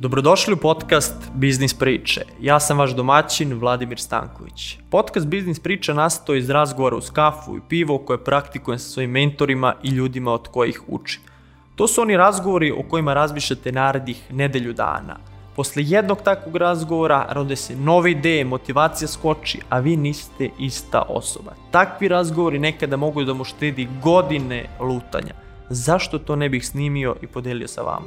Dobrodošli 0.00 0.54
u 0.54 0.56
podcast 0.56 1.14
Biznis 1.34 1.74
priče. 1.74 2.22
Ja 2.40 2.60
sam 2.60 2.78
vaš 2.78 2.90
domaćin 2.90 3.54
Vladimir 3.54 4.00
Stanković. 4.00 4.78
Podcast 4.90 5.26
Biznis 5.26 5.58
priča 5.60 5.94
nastao 5.94 6.34
iz 6.34 6.50
razgovora 6.50 6.96
uz 6.96 7.10
kafu 7.10 7.56
i 7.56 7.60
pivo 7.68 7.98
koje 7.98 8.24
praktikujem 8.24 8.78
sa 8.78 8.88
svojim 8.88 9.10
mentorima 9.10 9.74
i 9.82 9.88
ljudima 9.88 10.32
od 10.32 10.48
kojih 10.48 10.82
učim. 10.88 11.20
To 11.76 11.88
su 11.88 12.00
oni 12.00 12.16
razgovori 12.16 12.70
o 12.70 12.82
kojima 12.90 13.14
razmišljate 13.14 13.72
narednih 13.72 14.32
nedelju 14.32 14.72
dana. 14.72 15.16
Posle 15.56 15.82
jednog 15.86 16.22
takvog 16.22 16.56
razgovora 16.56 17.26
rode 17.30 17.56
se 17.56 17.76
nove 17.76 18.10
ideje, 18.10 18.44
motivacija 18.44 19.08
skoči, 19.08 19.60
a 19.68 19.78
vi 19.78 19.96
niste 19.96 20.50
ista 20.58 21.02
osoba. 21.02 21.52
Takvi 21.70 22.08
razgovori 22.08 22.58
nekada 22.58 22.96
mogu 22.96 23.24
da 23.24 23.34
mu 23.34 23.44
štedi 23.44 23.88
godine 24.02 24.64
lutanja. 24.80 25.34
Zašto 25.68 26.18
to 26.18 26.36
ne 26.36 26.48
bih 26.48 26.66
snimio 26.66 27.16
i 27.22 27.26
podelio 27.26 27.68
sa 27.68 27.82
vama? 27.82 28.06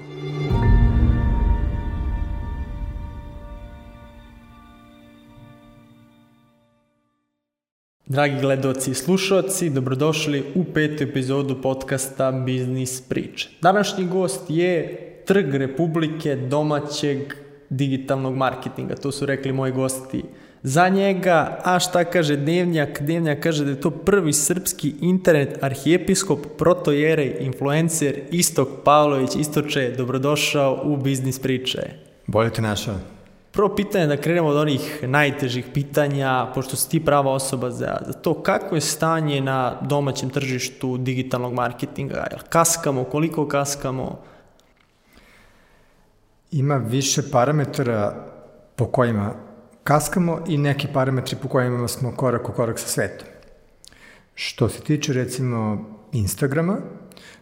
Dragi 8.05 8.41
gledoci 8.41 8.91
i 8.91 8.93
slušalci, 8.93 9.69
dobrodošli 9.69 10.43
u 10.55 10.63
petu 10.63 11.03
epizodu 11.03 11.61
podcasta 11.61 12.31
Biznis 12.31 13.01
priče. 13.01 13.49
Današnji 13.61 14.05
gost 14.05 14.41
je 14.49 14.97
Trg 15.25 15.55
Republike 15.55 16.35
domaćeg 16.35 17.33
digitalnog 17.69 18.35
marketinga, 18.35 18.95
to 18.95 19.11
su 19.11 19.25
rekli 19.25 19.53
moji 19.53 19.71
gosti 19.71 20.23
za 20.63 20.89
njega, 20.89 21.59
a 21.63 21.79
šta 21.79 22.03
kaže 22.03 22.35
Dnevnjak? 22.35 23.01
Dnevnjak 23.01 23.39
kaže 23.39 23.65
da 23.65 23.71
je 23.71 23.81
to 23.81 23.91
prvi 23.91 24.33
srpski 24.33 24.93
internet 25.01 25.63
arhijepiskop, 25.63 26.39
protojerej, 26.57 27.37
influencer 27.39 28.19
Istok 28.31 28.69
Pavlović. 28.83 29.35
Istoče, 29.35 29.93
dobrodošao 29.97 30.81
u 30.83 30.97
Biznis 30.97 31.39
priče. 31.39 31.79
Bolje 32.27 32.49
te 32.49 32.61
našao. 32.61 33.12
Prvo 33.53 33.75
pitanje 33.75 34.07
da 34.07 34.17
krenemo 34.17 34.47
od 34.47 34.57
onih 34.57 34.99
najtežih 35.03 35.65
pitanja, 35.73 36.51
pošto 36.55 36.75
si 36.75 36.89
ti 36.89 37.05
prava 37.05 37.31
osoba 37.31 37.69
za, 37.71 37.97
za 38.05 38.13
to, 38.13 38.33
kako 38.43 38.75
je 38.75 38.81
stanje 38.81 39.41
na 39.41 39.77
domaćem 39.81 40.29
tržištu 40.29 40.97
digitalnog 40.97 41.53
marketinga? 41.53 42.27
Jel 42.31 42.39
kaskamo, 42.49 43.03
koliko 43.03 43.47
kaskamo? 43.47 44.19
Ima 46.51 46.75
više 46.77 47.31
parametara 47.31 48.25
po 48.75 48.85
kojima 48.85 49.33
kaskamo 49.83 50.39
i 50.47 50.57
neki 50.57 50.87
parametri 50.93 51.37
po 51.41 51.47
kojima 51.47 51.87
smo 51.87 52.15
korak 52.15 52.49
u 52.49 52.53
korak 52.53 52.79
sa 52.79 52.87
svetom. 52.87 53.27
Što 54.35 54.69
se 54.69 54.81
tiče 54.81 55.13
recimo 55.13 55.85
Instagrama, 56.11 56.77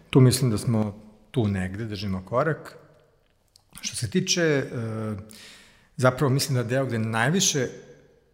tu 0.09 0.19
mislim 0.19 0.51
da 0.51 0.57
smo 0.57 0.99
tu 1.31 1.47
negde, 1.47 1.85
držimo 1.85 2.23
korak. 2.25 2.77
Što 3.81 3.95
se 3.95 4.09
tiče, 4.09 4.63
uh, 4.71 5.17
zapravo 6.01 6.33
mislim 6.33 6.55
da 6.55 6.63
deo 6.63 6.85
gde 6.85 6.99
najviše 6.99 7.67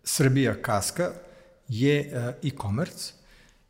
Srbija 0.03 0.61
kaska 0.61 1.11
je 1.67 2.11
uh, 2.13 2.49
e-commerce, 2.49 3.13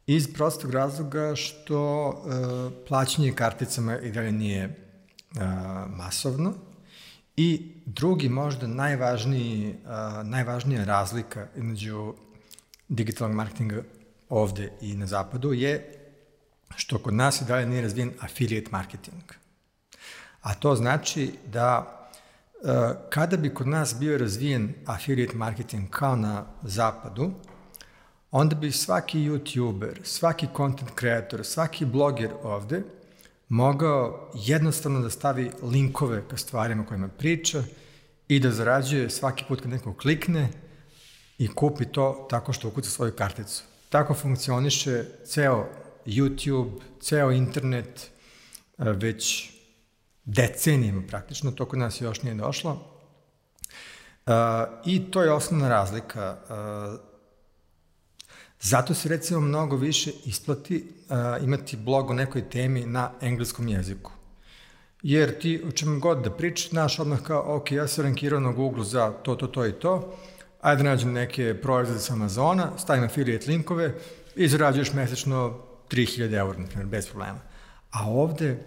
iz 0.08 0.34
prostog 0.34 0.72
razloga 0.72 1.36
što 1.36 2.08
uh, 2.08 2.88
plaćanje 2.88 3.34
karticama 3.34 4.00
i 4.00 4.12
dalje 4.12 4.32
nije 4.32 4.66
uh, 4.66 5.42
masovno, 5.90 6.54
I 7.38 7.72
drugi, 7.86 8.30
možda 8.30 8.68
najvažniji, 8.68 9.76
najvažnija 10.24 10.84
razlika 10.84 11.48
između 11.56 12.14
digitalnog 12.88 13.36
marketinga 13.36 13.84
ovde 14.30 14.72
i 14.82 14.96
na 14.96 15.06
zapadu 15.06 15.54
je 15.54 15.94
što 16.76 17.00
kod 17.00 17.14
nas 17.14 17.42
i 17.42 17.46
dalje 17.46 17.66
nije 17.66 17.82
razvijen 17.82 18.12
affiliate 18.20 18.72
marketing. 18.72 19.24
A 20.42 20.54
to 20.54 20.76
znači 20.76 21.34
da 21.46 21.97
kada 23.10 23.38
bi 23.38 23.54
kod 23.54 23.68
nas 23.68 23.96
bio 24.00 24.18
razvijen 24.18 24.74
affiliate 24.86 25.36
marketing 25.36 25.90
kao 25.90 26.16
na 26.16 26.46
zapadu, 26.64 27.32
onda 28.32 28.56
bi 28.56 28.72
svaki 28.72 29.20
youtuber, 29.20 30.04
svaki 30.04 30.48
content 30.58 30.92
creator, 31.00 31.46
svaki 31.46 31.86
bloger 31.86 32.32
ovde 32.44 32.84
mogao 33.50 34.32
jednostavno 34.34 35.00
da 35.00 35.10
stavi 35.10 35.52
linkove 35.64 36.24
ka 36.30 36.38
stvarima 36.38 36.86
kojima 36.86 37.08
priča 37.08 37.64
i 38.28 38.40
da 38.40 38.52
zarađuje 38.52 39.10
svaki 39.10 39.44
put 39.48 39.62
kad 39.62 39.70
neko 39.70 39.94
klikne 39.94 40.50
i 41.38 41.48
kupi 41.48 41.86
to 41.86 42.28
tako 42.30 42.54
što 42.54 42.68
ukuca 42.68 42.90
svoju 42.90 43.12
karticu. 43.12 43.64
Tako 43.90 44.14
funkcioniše 44.14 45.04
ceo 45.26 45.66
YouTube, 46.06 46.72
ceo 47.02 47.32
internet, 47.32 48.10
e, 48.78 48.92
već 48.92 49.54
decenijima 50.28 51.02
praktično, 51.08 51.52
to 51.52 51.66
kod 51.66 51.80
nas 51.80 52.02
još 52.02 52.22
nije 52.22 52.36
došlo. 52.36 52.72
Uh, 52.72 54.34
I 54.86 55.12
to 55.12 55.24
je 55.24 55.32
osnovna 55.32 55.70
razlika. 55.70 56.38
Uh, 56.50 57.08
Zato 58.62 58.94
se 58.94 59.10
recimo 59.10 59.40
mnogo 59.40 59.76
više 59.76 60.12
isplati 60.26 60.88
uh, 61.10 61.44
imati 61.44 61.78
blog 61.78 62.10
o 62.10 62.14
nekoj 62.14 62.50
temi 62.50 62.86
na 62.86 63.12
engleskom 63.22 63.68
jeziku. 63.68 64.12
Jer 65.02 65.40
ti 65.40 65.64
o 65.68 65.72
čemu 65.72 66.00
god 66.00 66.24
da 66.24 66.32
pričaš, 66.32 66.70
znaš 66.70 67.00
odmah 67.00 67.22
kao, 67.22 67.56
ok, 67.56 67.72
ja 67.72 67.88
sam 67.88 68.04
rankirao 68.04 68.40
na 68.40 68.52
Google 68.52 68.84
za 68.84 69.12
to, 69.12 69.36
to, 69.36 69.48
to 69.48 69.66
i 69.66 69.72
to, 69.72 70.18
ajde 70.62 70.84
nađem 70.84 71.12
neke 71.14 71.62
proizvode 71.62 72.00
sa 72.00 72.14
Amazona, 72.14 72.72
stavim 72.78 73.04
affiliate 73.04 73.52
linkove 73.52 73.96
i 74.36 74.48
zarađuješ 74.48 74.94
mesečno 74.94 75.60
3000 75.90 76.34
eur, 76.34 76.60
na 76.60 76.66
primjer, 76.66 76.88
bez 76.88 77.08
problema. 77.08 77.40
A 77.92 78.10
ovde 78.10 78.58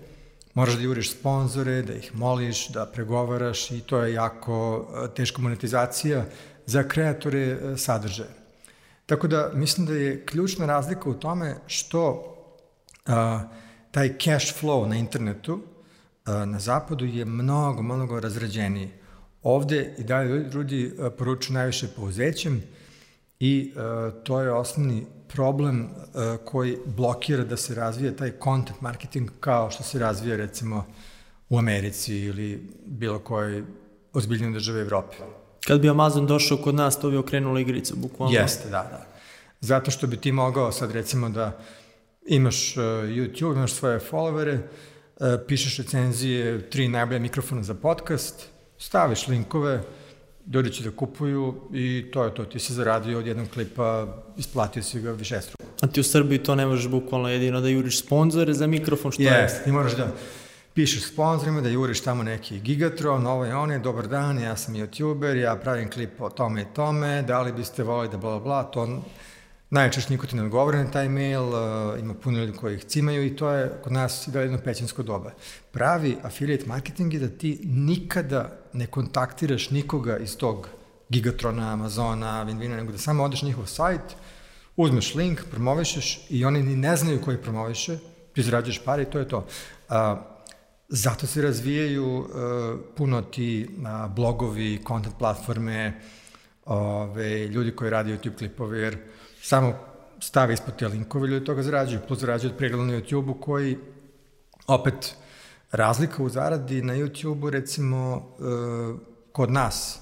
moraš 0.54 0.74
da 0.74 0.82
juriš 0.82 1.12
sponzore, 1.12 1.82
da 1.82 1.94
ih 1.94 2.14
moliš, 2.14 2.68
da 2.68 2.86
pregovaraš 2.86 3.70
i 3.70 3.80
to 3.80 3.98
je 3.98 4.14
jako 4.14 4.88
teška 5.16 5.42
monetizacija 5.42 6.24
za 6.66 6.82
kreatore 6.82 7.58
sadržaja. 7.76 8.40
Tako 9.06 9.28
da 9.28 9.50
mislim 9.54 9.86
da 9.86 9.92
je 9.92 10.26
ključna 10.26 10.66
razlika 10.66 11.10
u 11.10 11.14
tome 11.14 11.56
što 11.66 12.34
a, 13.06 13.40
taj 13.90 14.18
cash 14.18 14.62
flow 14.62 14.86
na 14.86 14.96
internetu 14.96 15.60
a, 16.24 16.44
na 16.44 16.58
zapadu 16.58 17.04
je 17.04 17.24
mnogo, 17.24 17.82
mnogo 17.82 18.20
razređeniji. 18.20 18.90
Ovde 19.42 19.94
i 19.98 20.04
dalje 20.04 20.50
ljudi 20.52 20.92
poručuju 21.18 21.54
najviše 21.54 21.88
pouzećem 21.96 22.62
i 23.40 23.72
a, 23.76 24.10
to 24.24 24.40
je 24.40 24.52
osnovni 24.52 25.06
problem 25.32 25.88
a, 26.14 26.36
koji 26.44 26.78
blokira 26.86 27.44
da 27.44 27.56
se 27.56 27.74
razvije 27.74 28.16
taj 28.16 28.32
content 28.44 28.80
marketing 28.80 29.30
kao 29.40 29.70
što 29.70 29.82
se 29.82 29.98
razvija 29.98 30.36
recimo 30.36 30.84
u 31.48 31.58
Americi 31.58 32.16
ili 32.16 32.68
bilo 32.86 33.18
kojoj 33.18 33.62
ozbiljnoj 34.12 34.52
državi 34.52 34.80
Evrope. 34.80 35.16
Kad 35.66 35.80
bi 35.80 35.88
Amazon 35.88 36.26
došao 36.26 36.58
kod 36.58 36.74
nas, 36.74 37.00
to 37.00 37.10
bi 37.10 37.16
okrenulo 37.16 37.58
igricu, 37.58 37.96
bukvalno. 37.96 38.38
Jeste, 38.38 38.64
da, 38.64 38.70
da. 38.70 39.06
Zato 39.60 39.90
što 39.90 40.06
bi 40.06 40.16
ti 40.16 40.32
mogao 40.32 40.72
sad 40.72 40.90
recimo 40.90 41.28
da 41.28 41.58
imaš 42.26 42.76
uh, 42.76 42.82
YouTube, 42.82 43.54
imaš 43.56 43.72
svoje 43.72 44.00
followere, 44.10 44.58
uh, 44.58 45.26
pišeš 45.48 45.78
recenzije, 45.78 46.70
tri 46.70 46.88
najbolje 46.88 47.18
mikrofona 47.18 47.62
za 47.62 47.74
podcast, 47.74 48.46
staviš 48.78 49.28
linkove, 49.28 49.82
ljudi 50.50 50.70
će 50.72 50.84
da 50.84 50.90
kupuju 50.90 51.54
i 51.72 52.04
to 52.12 52.24
je 52.24 52.34
to. 52.34 52.44
Ti 52.44 52.58
se 52.58 52.74
zaradio 52.74 53.18
od 53.18 53.26
jednog 53.26 53.48
klipa, 53.48 54.16
isplatio 54.36 54.82
si 54.82 55.00
ga 55.00 55.12
više 55.12 55.40
struku. 55.40 55.64
A 55.80 55.86
ti 55.86 56.00
u 56.00 56.04
Srbiji 56.04 56.38
to 56.38 56.54
ne 56.54 56.66
možeš 56.66 56.88
bukvalno 56.88 57.28
jedino 57.28 57.60
da 57.60 57.68
juriš 57.68 58.00
sponzore 58.00 58.54
za 58.54 58.66
mikrofon, 58.66 59.12
što 59.12 59.22
yes, 59.22 59.26
je? 59.26 59.64
Ti 59.64 59.72
moraš 59.72 59.96
da 59.96 60.12
pišeš 60.74 61.04
sponsorima, 61.04 61.60
da 61.60 61.68
juriš 61.68 62.00
tamo 62.00 62.22
neki 62.22 62.60
Gigatron, 62.60 63.26
ovo 63.26 63.46
i 63.46 63.52
one, 63.52 63.78
dobar 63.78 64.08
dan, 64.08 64.38
ja 64.38 64.56
sam 64.56 64.74
youtuber, 64.74 65.36
ja 65.36 65.56
pravim 65.56 65.90
klip 65.90 66.20
o 66.20 66.30
tome 66.30 66.62
i 66.62 66.74
tome, 66.74 67.22
da 67.22 67.42
li 67.42 67.52
biste 67.52 67.82
volili 67.82 68.08
da 68.08 68.16
bla 68.16 68.38
bla, 68.40 68.62
to 68.62 69.02
najčešće 69.70 70.10
niko 70.10 70.26
ti 70.26 70.36
ne 70.36 70.42
odgovara 70.42 70.84
na 70.84 70.90
taj 70.90 71.08
mail, 71.08 71.42
uh, 71.42 72.00
ima 72.00 72.14
puno 72.14 72.38
ljudi 72.38 72.52
koji 72.52 72.74
ih 72.74 72.84
cimaju 72.84 73.26
i 73.26 73.36
to 73.36 73.50
je 73.50 73.72
kod 73.82 73.92
nas 73.92 74.28
i 74.28 74.30
da 74.30 74.40
jedno 74.40 74.58
pećinsko 74.58 75.02
doba. 75.02 75.32
Pravi 75.70 76.16
affiliate 76.22 76.66
marketing 76.66 77.14
je 77.14 77.20
da 77.20 77.28
ti 77.28 77.60
nikada 77.64 78.58
ne 78.72 78.86
kontaktiraš 78.86 79.70
nikoga 79.70 80.18
iz 80.18 80.36
tog 80.36 80.68
Gigatrona, 81.08 81.72
Amazona, 81.72 82.46
Winvina, 82.46 82.76
nego 82.76 82.92
da 82.92 82.98
samo 82.98 83.24
odeš 83.24 83.42
na 83.42 83.48
njihov 83.48 83.66
sajt, 83.66 84.16
uzmeš 84.76 85.14
link, 85.14 85.40
promovišeš 85.50 86.26
i 86.28 86.44
oni 86.44 86.62
ni 86.62 86.76
ne 86.76 86.96
znaju 86.96 87.20
koji 87.24 87.42
promoviše, 87.42 87.98
ti 88.32 88.42
zarađuješ 88.42 88.84
pare 88.84 89.02
i 89.02 89.10
to 89.10 89.18
je 89.18 89.28
to. 89.28 89.38
Uh, 89.38 89.94
Zato 90.92 91.26
se 91.26 91.42
razvijaju 91.42 92.18
uh, 92.18 92.26
puno 92.96 93.22
ti 93.22 93.68
uh, 93.68 94.14
blogovi, 94.14 94.82
content 94.86 95.14
platforme, 95.18 96.00
ove, 96.64 97.46
ljudi 97.46 97.70
koji 97.76 97.90
radi 97.90 98.12
YouTube 98.12 98.38
klipove, 98.38 98.78
jer 98.78 98.98
samo 99.42 99.74
stave 100.20 100.54
ispod 100.54 100.76
te 100.76 100.88
linkove, 100.88 101.28
ljudi 101.28 101.44
toga 101.44 101.62
zarađuju, 101.62 102.00
plus 102.08 102.18
zarađuju 102.18 102.50
od 102.52 102.58
pregleda 102.58 102.84
na 102.84 102.92
YouTube-u 102.92 103.40
koji 103.40 103.78
opet 104.66 105.16
razlika 105.72 106.22
u 106.22 106.28
zaradi 106.28 106.82
na 106.82 106.94
YouTube-u 106.94 107.50
recimo 107.50 108.16
e, 108.16 108.42
kod 109.32 109.50
nas 109.50 110.00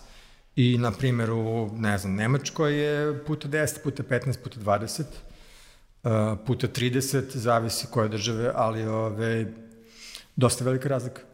i 0.56 0.79
na 0.79 0.90
primjer 0.90 1.31
u, 1.31 1.70
ne 1.73 1.99
znam, 1.99 2.14
Nemačkoj 2.14 2.75
je 2.75 3.25
puta 3.25 3.49
10, 3.49 3.82
puta 3.82 4.02
15, 4.02 4.38
puta 4.43 4.61
20, 4.61 5.02
e, 5.02 6.44
puta 6.46 6.69
30, 6.69 7.37
zavisi 7.37 7.87
koje 7.91 8.08
države, 8.08 8.52
ali 8.55 8.87
ove, 8.87 9.46
dosta 10.37 10.64
velika 10.64 10.88
razlika. 10.88 11.28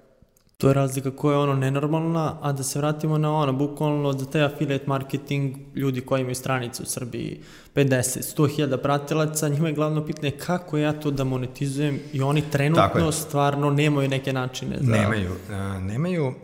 To 0.58 0.68
je 0.68 0.74
razlika 0.74 1.10
koja 1.10 1.34
je 1.34 1.38
ono 1.38 1.54
nenormalna, 1.54 2.38
a 2.42 2.52
da 2.52 2.62
se 2.62 2.78
vratimo 2.78 3.18
na 3.18 3.36
ono, 3.36 3.52
bukvalno 3.52 4.12
za 4.12 4.26
taj 4.26 4.44
affiliate 4.44 4.84
marketing, 4.86 5.56
ljudi 5.74 6.00
koji 6.00 6.20
imaju 6.20 6.34
stranice 6.34 6.82
u 6.82 6.86
Srbiji, 6.86 7.40
50, 7.74 8.36
100 8.36 8.54
hiljada 8.54 8.78
pratilaca, 8.78 9.48
njima 9.48 9.68
je 9.68 9.74
glavno 9.74 10.06
pitanje 10.06 10.30
kako 10.30 10.78
ja 10.78 10.92
to 10.92 11.10
da 11.10 11.24
monetizujem 11.24 12.00
i 12.12 12.22
oni 12.22 12.42
trenutno 12.50 13.12
stvarno 13.12 13.70
nemaju 13.70 14.08
neke 14.08 14.32
načine 14.32 14.76
za... 14.80 14.92
Nemaju, 14.92 15.30
uh, 15.32 15.82
nemaju 15.82 16.34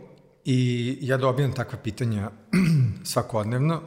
i 0.45 0.97
ja 1.01 1.17
dobijam 1.17 1.53
takva 1.53 1.79
pitanja 1.83 2.29
svakodnevno 3.03 3.81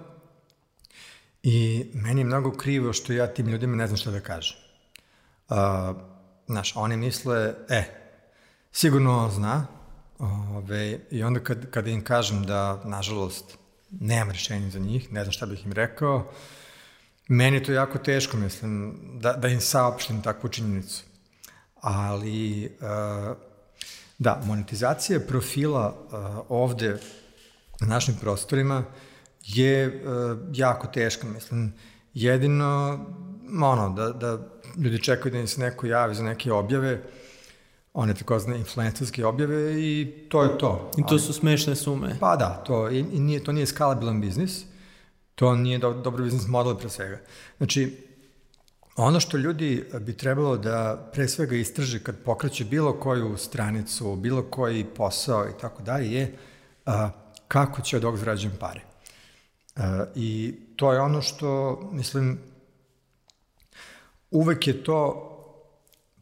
i 1.43 1.87
meni 1.95 2.21
je 2.21 2.25
mnogo 2.25 2.51
krivo 2.51 2.93
što 2.93 3.13
ja 3.13 3.27
tim 3.27 3.49
ljudima 3.49 3.77
ne 3.77 3.87
znam 3.87 3.97
šta 3.97 4.11
da 4.11 4.21
kažem. 4.21 4.57
Uh, 5.49 5.57
znaš, 6.47 6.77
oni 6.77 6.97
misle, 6.97 7.55
e, 7.69 7.85
sigurno 8.73 9.31
zna, 9.35 9.67
Ove, 10.19 10.99
I 11.11 11.23
onda 11.23 11.41
kad, 11.41 11.71
kada 11.71 11.91
im 11.91 12.05
kažem 12.05 12.43
da, 12.47 12.83
nažalost, 12.85 13.59
nemam 13.91 14.31
rešenja 14.31 14.71
za 14.71 14.79
njih, 14.79 15.13
ne 15.13 15.25
znam 15.25 15.33
šta 15.33 15.47
bih 15.47 15.67
im 15.67 15.73
rekao, 15.73 16.33
meni 17.29 17.57
je 17.57 17.65
to 17.65 17.73
jako 17.73 17.99
teško, 17.99 18.37
mislim, 18.37 19.01
da, 19.21 19.33
da 19.33 19.49
im 19.49 19.61
saopštim 19.61 20.23
takvu 20.23 20.49
činjenicu. 20.49 21.05
Ali, 21.81 22.65
uh, 22.81 23.37
da, 24.19 24.41
monetizacija 24.45 25.21
profila 25.21 25.89
uh, 25.89 26.21
ovde 26.49 26.99
na 27.81 27.87
našim 27.87 28.15
prostorima 28.21 28.85
je 29.45 29.87
uh, 29.87 30.39
jako 30.53 30.87
teška, 30.87 31.27
mislim, 31.27 31.73
jedino, 32.15 32.99
ono, 33.63 33.91
da, 33.91 34.11
da 34.11 34.39
ljudi 34.77 35.03
čekaju 35.03 35.33
da 35.33 35.39
im 35.39 35.47
se 35.47 35.61
neko 35.61 35.87
javi 35.87 36.15
za 36.15 36.23
neke 36.23 36.53
objave, 36.53 37.03
one 37.95 38.15
takozvane 38.15 38.59
influencerske 38.59 39.27
objave 39.27 39.83
i 39.83 40.15
to 40.29 40.43
je 40.43 40.59
to. 40.59 40.91
I 40.99 41.03
to 41.09 41.19
su 41.19 41.33
smešne 41.33 41.77
sume. 41.77 42.17
Pa 42.21 42.37
da, 42.37 42.63
to, 42.67 42.91
i, 42.91 42.99
i 42.99 43.21
nije, 43.21 43.45
to 43.45 43.53
nije 43.53 43.67
skalabilan 43.67 44.21
biznis, 44.21 44.65
to 45.35 45.55
nije 45.55 45.79
do, 45.79 45.93
dobro 45.93 46.25
biznis 46.25 46.47
model 46.49 46.77
pre 46.77 46.89
svega. 46.89 47.21
Znači, 47.57 47.97
ono 48.97 49.21
što 49.21 49.37
ljudi 49.37 49.85
bi 50.01 50.17
trebalo 50.17 50.57
da 50.57 51.11
pre 51.13 51.29
svega 51.29 51.57
istraže 51.57 51.99
kad 51.99 52.19
pokreće 52.25 52.65
bilo 52.65 52.93
koju 52.93 53.37
stranicu, 53.37 54.17
bilo 54.17 54.43
koji 54.43 54.85
posao 54.85 55.47
i 55.49 55.61
tako 55.61 55.83
dalje 55.83 56.13
je 56.13 56.37
a, 56.87 57.11
kako 57.49 57.83
će 57.83 57.97
od 57.97 58.05
ovog 58.05 58.19
zarađujem 58.19 58.57
pare. 58.61 58.81
A, 59.77 60.05
I 60.15 60.55
to 60.77 60.93
je 60.93 61.01
ono 61.01 61.23
što, 61.23 61.81
mislim, 61.93 62.39
uvek 64.31 64.67
je 64.67 64.85
to 64.85 65.31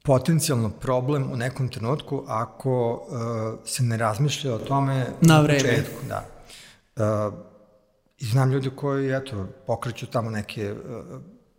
potencijalno 0.04 0.70
problem 0.70 1.32
u 1.32 1.36
nekom 1.36 1.68
trenutku 1.68 2.24
ako 2.28 2.92
uh, 2.92 3.68
se 3.68 3.82
ne 3.82 3.96
razmišlja 3.96 4.54
o 4.54 4.58
tome 4.58 5.06
na 5.20 5.40
vreme. 5.40 5.58
Početku, 5.58 6.00
da. 6.08 6.26
Uh, 6.96 7.34
I 8.18 8.24
znam 8.24 8.50
ljudi 8.50 8.70
koji, 8.76 9.16
eto, 9.16 9.46
pokreću 9.66 10.06
tamo 10.06 10.30
neke 10.30 10.72
uh, 10.72 10.78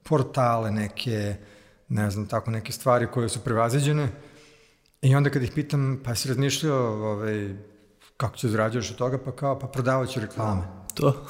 portale, 0.04 0.72
neke, 0.72 1.36
ne 1.88 2.12
znam, 2.12 2.28
tako 2.28 2.52
neke 2.52 2.72
stvari 2.72 3.08
koje 3.08 3.30
su 3.30 3.40
prevaziđene 3.40 4.10
i 5.02 5.16
onda 5.16 5.30
kad 5.30 5.44
ih 5.44 5.52
pitam, 5.56 6.02
pa 6.06 6.16
si 6.16 6.28
razmišljao 6.28 7.12
ovaj, 7.12 7.56
kako 8.18 8.38
će 8.38 8.48
zarađuješ 8.48 8.92
od 8.92 8.98
toga, 8.98 9.18
pa 9.26 9.32
kao, 9.32 9.60
pa 9.60 9.68
prodavaću 9.68 10.20
reklame. 10.20 10.62
To? 10.94 11.26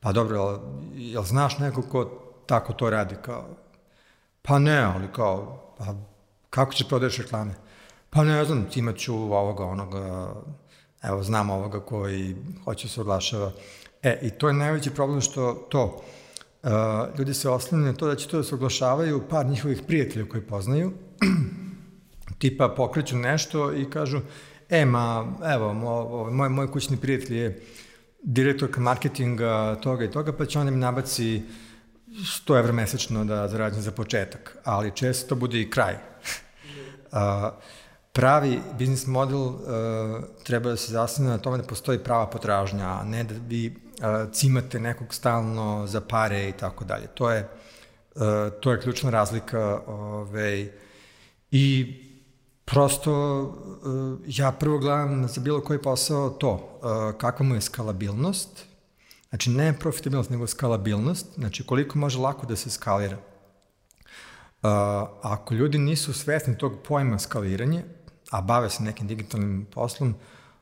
Pa 0.00 0.12
dobro, 0.12 0.36
jel, 0.36 0.58
jel 0.94 1.22
znaš 1.22 1.58
neko 1.58 1.82
ko 1.82 2.04
tako 2.46 2.72
to 2.72 2.90
radi, 2.90 3.14
kao, 3.22 3.48
pa 4.42 4.58
ne, 4.58 4.78
ali 4.78 5.08
kao, 5.12 5.62
pa 5.78 5.94
Kako 6.52 6.74
će 6.74 6.84
prodaješ 6.84 7.16
reklame? 7.18 7.54
Pa 8.10 8.24
ne 8.24 8.44
znam, 8.44 8.66
imaću 8.74 9.14
ovoga, 9.14 9.64
onoga, 9.64 10.34
evo, 11.02 11.22
znam 11.22 11.50
ovoga 11.50 11.80
koji 11.80 12.36
hoće 12.64 12.88
se 12.88 13.00
oglašava. 13.00 13.52
E, 14.02 14.18
i 14.22 14.30
to 14.30 14.48
je 14.48 14.54
najveći 14.54 14.90
problem 14.90 15.20
što 15.20 15.54
to, 15.70 16.02
uh, 16.62 16.70
ljudi 17.18 17.34
se 17.34 17.48
oslanjaju 17.48 17.92
na 17.92 17.98
to 17.98 18.06
da 18.06 18.16
će 18.16 18.28
to 18.28 18.36
da 18.36 18.42
se 18.42 18.54
oglašavaju 18.54 19.22
par 19.30 19.46
njihovih 19.46 19.82
prijatelja 19.86 20.28
koji 20.28 20.42
poznaju, 20.42 20.92
tipa 22.40 22.68
pokreću 22.68 23.16
nešto 23.16 23.72
i 23.72 23.90
kažu, 23.90 24.20
e, 24.68 24.84
ma, 24.84 25.32
evo, 25.54 25.72
moj, 26.30 26.48
moj 26.48 26.70
kućni 26.70 26.96
prijatelj 26.96 27.36
je 27.38 27.62
direktorka 28.22 28.80
marketinga 28.80 29.78
toga 29.82 30.04
i 30.04 30.10
toga, 30.10 30.32
pa 30.32 30.46
će 30.46 30.58
on 30.58 30.66
da 30.66 30.70
mi 30.70 30.78
nabaci 30.78 31.42
100 32.46 32.58
evra 32.58 32.72
mesečno 32.72 33.24
da 33.24 33.48
zarađujem 33.48 33.82
za 33.82 33.90
početak, 33.90 34.56
ali 34.64 34.92
često 34.94 35.28
to 35.28 35.34
bude 35.34 35.60
i 35.60 35.70
kraj 35.70 35.96
pravi 38.12 38.60
biznis 38.78 39.06
model 39.06 39.38
uh, 39.38 39.58
treba 40.44 40.70
da 40.70 40.76
se 40.76 40.92
zasnije 40.92 41.30
na 41.30 41.38
tome 41.38 41.58
da 41.58 41.62
postoji 41.62 41.98
prava 41.98 42.26
potražnja, 42.26 42.88
a 42.88 43.04
ne 43.04 43.24
da 43.24 43.34
vi 43.48 43.68
uh, 43.68 44.32
cimate 44.32 44.80
nekog 44.80 45.14
stalno 45.14 45.86
za 45.86 46.00
pare 46.00 46.48
i 46.48 46.52
tako 46.52 46.84
dalje. 46.84 47.06
To 47.06 47.30
je, 47.30 47.48
uh, 48.14 48.22
to 48.60 48.72
je 48.72 48.80
ključna 48.80 49.10
razlika 49.10 49.80
ovaj, 49.86 50.70
i 51.50 51.96
prosto 52.64 53.12
ja 54.26 54.52
prvo 54.52 54.78
gledam 54.78 55.28
za 55.28 55.40
bilo 55.40 55.60
koji 55.60 55.82
posao 55.82 56.30
to, 56.30 56.80
kakva 57.18 57.46
mu 57.46 57.54
je 57.54 57.60
skalabilnost, 57.60 58.64
znači 59.32 59.50
ne 59.50 59.78
profitabilnost, 59.78 60.30
nego 60.30 60.46
skalabilnost, 60.46 61.26
znači 61.34 61.64
koliko 61.66 61.98
može 61.98 62.18
lako 62.18 62.46
da 62.46 62.56
se 62.56 62.70
skalira. 62.70 63.16
Uh, 63.16 64.68
ako 65.22 65.54
ljudi 65.54 65.78
nisu 65.78 66.12
svesni 66.12 66.58
tog 66.58 66.72
pojma 66.88 67.18
skaliranje, 67.18 67.84
a 68.30 68.40
bave 68.40 68.70
se 68.70 68.82
nekim 68.82 69.06
digitalnim 69.06 69.66
poslom, 69.74 70.14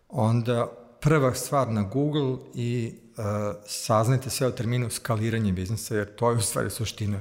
onda 0.08 0.72
prva 1.00 1.34
stvar 1.34 1.68
na 1.68 1.82
Google 1.82 2.36
i 2.54 2.94
uh, 3.16 3.24
saznajte 3.66 4.30
sve 4.30 4.46
o 4.46 4.50
terminu 4.50 4.90
skaliranje 4.90 5.52
biznisa, 5.52 5.96
jer 5.96 6.14
to 6.14 6.30
je 6.30 6.36
u 6.36 6.40
stvari 6.40 6.70
suština. 6.70 7.20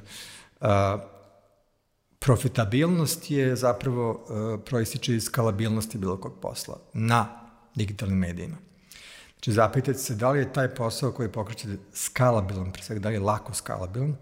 Uh, 0.61 0.67
profitabilnost 2.19 3.31
je 3.31 3.55
zapravo 3.55 4.11
uh, 4.11 4.59
proističe 4.65 5.15
iz 5.15 5.23
skalabilnosti 5.23 5.97
bilo 5.97 6.17
kog 6.17 6.39
posla 6.41 6.77
na 6.93 7.25
digitalnim 7.75 8.17
medijima. 8.17 8.68
Znači, 9.39 9.51
zapitajte 9.51 9.99
se 9.99 10.15
da 10.15 10.31
li 10.31 10.39
je 10.39 10.53
taj 10.53 10.75
posao 10.75 11.11
koji 11.11 11.29
pokrećete 11.31 11.77
skalabilan, 11.93 12.71
pre 12.71 12.83
svega 12.83 12.99
da 13.01 13.09
li 13.09 13.15
je 13.15 13.19
lako 13.19 13.53
skalabilan, 13.53 14.15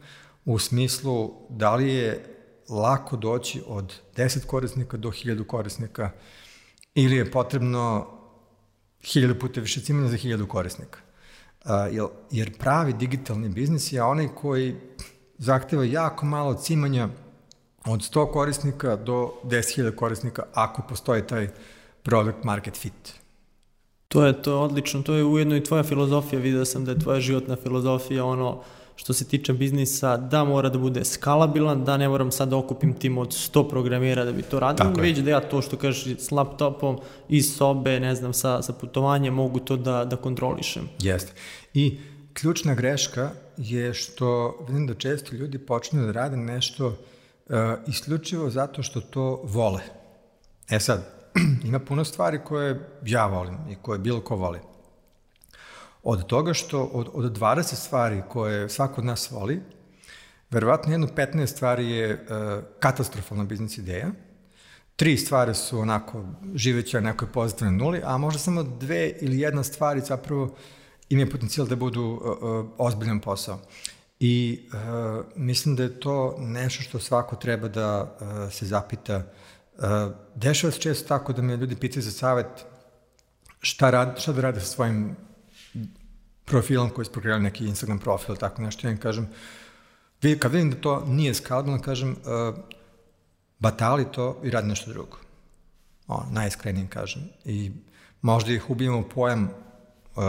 u 0.45 0.59
smislu 0.59 1.33
da 1.49 1.75
li 1.75 1.93
je 1.93 2.35
lako 2.69 3.17
doći 3.17 3.63
od 3.67 3.93
10 4.15 4.45
korisnika 4.45 4.97
do 4.97 5.09
1000 5.09 5.47
korisnika 5.47 6.11
ili 6.95 7.15
je 7.15 7.31
potrebno 7.31 8.07
1000 9.01 9.39
puta 9.39 9.61
više 9.61 9.81
cimena 9.81 10.07
za 10.07 10.17
1000 10.17 10.47
korisnika. 10.47 10.99
Jer 12.31 12.57
pravi 12.57 12.93
digitalni 12.93 13.49
biznis 13.49 13.91
je 13.91 14.03
onaj 14.03 14.27
koji 14.27 14.75
zahteva 15.37 15.83
jako 15.83 16.25
malo 16.25 16.53
cimanja 16.53 17.09
od 17.85 17.99
100 17.99 18.31
korisnika 18.31 18.95
do 18.95 19.33
10.000 19.43 19.95
korisnika 19.95 20.43
ako 20.53 20.81
postoji 20.89 21.27
taj 21.27 21.49
product 22.03 22.43
market 22.43 22.77
fit. 22.77 23.26
To 24.07 24.25
je 24.25 24.41
to 24.41 24.61
odlično, 24.61 25.01
to 25.01 25.13
je 25.13 25.23
ujedno 25.23 25.55
i 25.55 25.63
tvoja 25.63 25.83
filozofija, 25.83 26.39
vidio 26.39 26.65
sam 26.65 26.85
da 26.85 26.91
je 26.91 26.99
tvoja 26.99 27.19
životna 27.19 27.55
filozofija 27.55 28.25
ono 28.25 28.61
što 28.97 29.13
se 29.13 29.27
tiče 29.27 29.53
biznisa, 29.53 30.17
da 30.17 30.43
mora 30.43 30.69
da 30.69 30.79
bude 30.79 31.05
skalabilan, 31.05 31.85
da 31.85 31.97
ne 31.97 32.09
moram 32.09 32.31
sad 32.31 32.49
da 32.49 32.57
okupim 32.57 32.93
tim 32.93 33.17
od 33.17 33.27
100 33.27 33.69
programera 33.69 34.25
da 34.25 34.31
bi 34.31 34.41
to 34.41 34.59
radio, 34.59 34.91
već 35.01 35.17
da 35.17 35.31
ja 35.31 35.39
to 35.39 35.61
što 35.61 35.77
kažeš 35.77 36.19
s 36.19 36.31
laptopom 36.31 36.99
iz 37.29 37.55
sobe, 37.55 37.99
ne 37.99 38.15
znam, 38.15 38.33
sa, 38.33 38.61
sa 38.61 38.73
putovanjem 38.73 39.33
mogu 39.33 39.59
to 39.59 39.77
da, 39.77 40.05
da 40.05 40.15
kontrolišem. 40.15 40.89
Jeste. 40.99 41.31
I 41.73 41.99
ključna 42.33 42.75
greška 42.75 43.29
je 43.57 43.93
što 43.93 44.57
vidim 44.67 44.87
da 44.87 44.93
često 44.93 45.35
ljudi 45.35 45.57
počnu 45.57 46.05
da 46.05 46.11
rade 46.11 46.37
nešto 46.37 46.87
uh, 46.87 47.55
isključivo 47.87 48.49
zato 48.49 48.83
što 48.83 49.01
to 49.01 49.41
vole. 49.43 49.81
E 50.69 50.79
sad, 50.79 51.16
ima 51.67 51.79
puno 51.79 52.05
stvari 52.05 52.39
koje 52.45 52.89
ja 53.05 53.25
volim 53.25 53.57
i 53.69 53.75
koje 53.75 53.99
bilo 53.99 54.21
ko 54.21 54.35
voli. 54.35 54.59
Od 56.03 56.25
toga 56.25 56.53
što 56.53 56.83
od, 56.83 57.09
od 57.13 57.37
20 57.37 57.75
stvari 57.75 58.23
koje 58.29 58.69
svako 58.69 59.01
od 59.01 59.05
nas 59.05 59.31
voli, 59.31 59.61
verovatno 60.49 60.91
jedno 60.91 61.07
15 61.07 61.45
stvari 61.47 61.89
je 61.89 62.13
uh, 62.13 62.63
katastrofalna 62.79 63.43
biznis 63.43 63.77
ideja, 63.77 64.11
tri 64.95 65.17
stvari 65.17 65.53
su 65.53 65.79
onako 65.79 66.25
živeće 66.55 67.01
na 67.01 67.09
nekoj 67.09 67.27
pozitivnoj 67.31 67.77
nuli, 67.77 68.01
a 68.03 68.17
možda 68.17 68.39
samo 68.39 68.63
dve 68.63 69.13
ili 69.21 69.39
jedna 69.39 69.63
stvari 69.63 70.01
zapravo 70.01 70.55
imaju 71.09 71.29
potencijal 71.31 71.67
da 71.67 71.75
budu 71.75 72.03
uh, 72.03 72.21
uh, 72.21 72.65
ozbiljan 72.77 73.19
posao. 73.19 73.59
I 74.19 74.59
uh, 74.73 75.25
mislim 75.35 75.75
da 75.75 75.83
je 75.83 75.99
to 75.99 76.35
nešto 76.39 76.83
što 76.83 76.99
svako 76.99 77.35
treba 77.35 77.67
da 77.67 78.17
uh, 78.21 78.53
se 78.53 78.65
zapita. 78.65 79.17
Uh, 79.17 79.23
dešava 80.35 80.71
se 80.71 80.79
često 80.79 81.07
tako 81.07 81.33
da 81.33 81.41
me 81.41 81.57
ljudi 81.57 81.75
pitaju 81.75 82.03
za 82.03 82.11
savet 82.11 82.65
šta, 83.61 83.89
rad, 83.89 84.19
šta 84.19 84.33
da 84.33 84.41
rade 84.41 84.59
sa 84.59 84.65
svojim 84.65 85.15
profilom 86.45 86.89
koji 86.89 87.03
isprogramio 87.03 87.43
neki 87.43 87.65
Instagram 87.65 87.99
profil, 87.99 88.35
tako 88.35 88.61
nešto, 88.61 88.87
ja 88.87 88.91
im 88.91 88.97
kažem, 88.97 89.27
kad 90.39 90.51
vidim 90.51 90.71
da 90.71 90.77
to 90.77 91.05
nije 91.05 91.33
skalabilno, 91.33 91.81
kažem, 91.81 92.11
uh, 92.11 92.55
batali 93.59 94.05
to 94.11 94.41
i 94.43 94.49
radi 94.49 94.67
nešto 94.67 94.91
drugo. 94.91 95.17
O, 96.07 96.23
najiskrenije 96.31 96.87
kažem. 96.87 97.29
I 97.45 97.71
možda 98.21 98.53
ih 98.53 98.69
ubijemo 98.69 99.03
pojam 99.09 99.43
uh, 99.43 100.23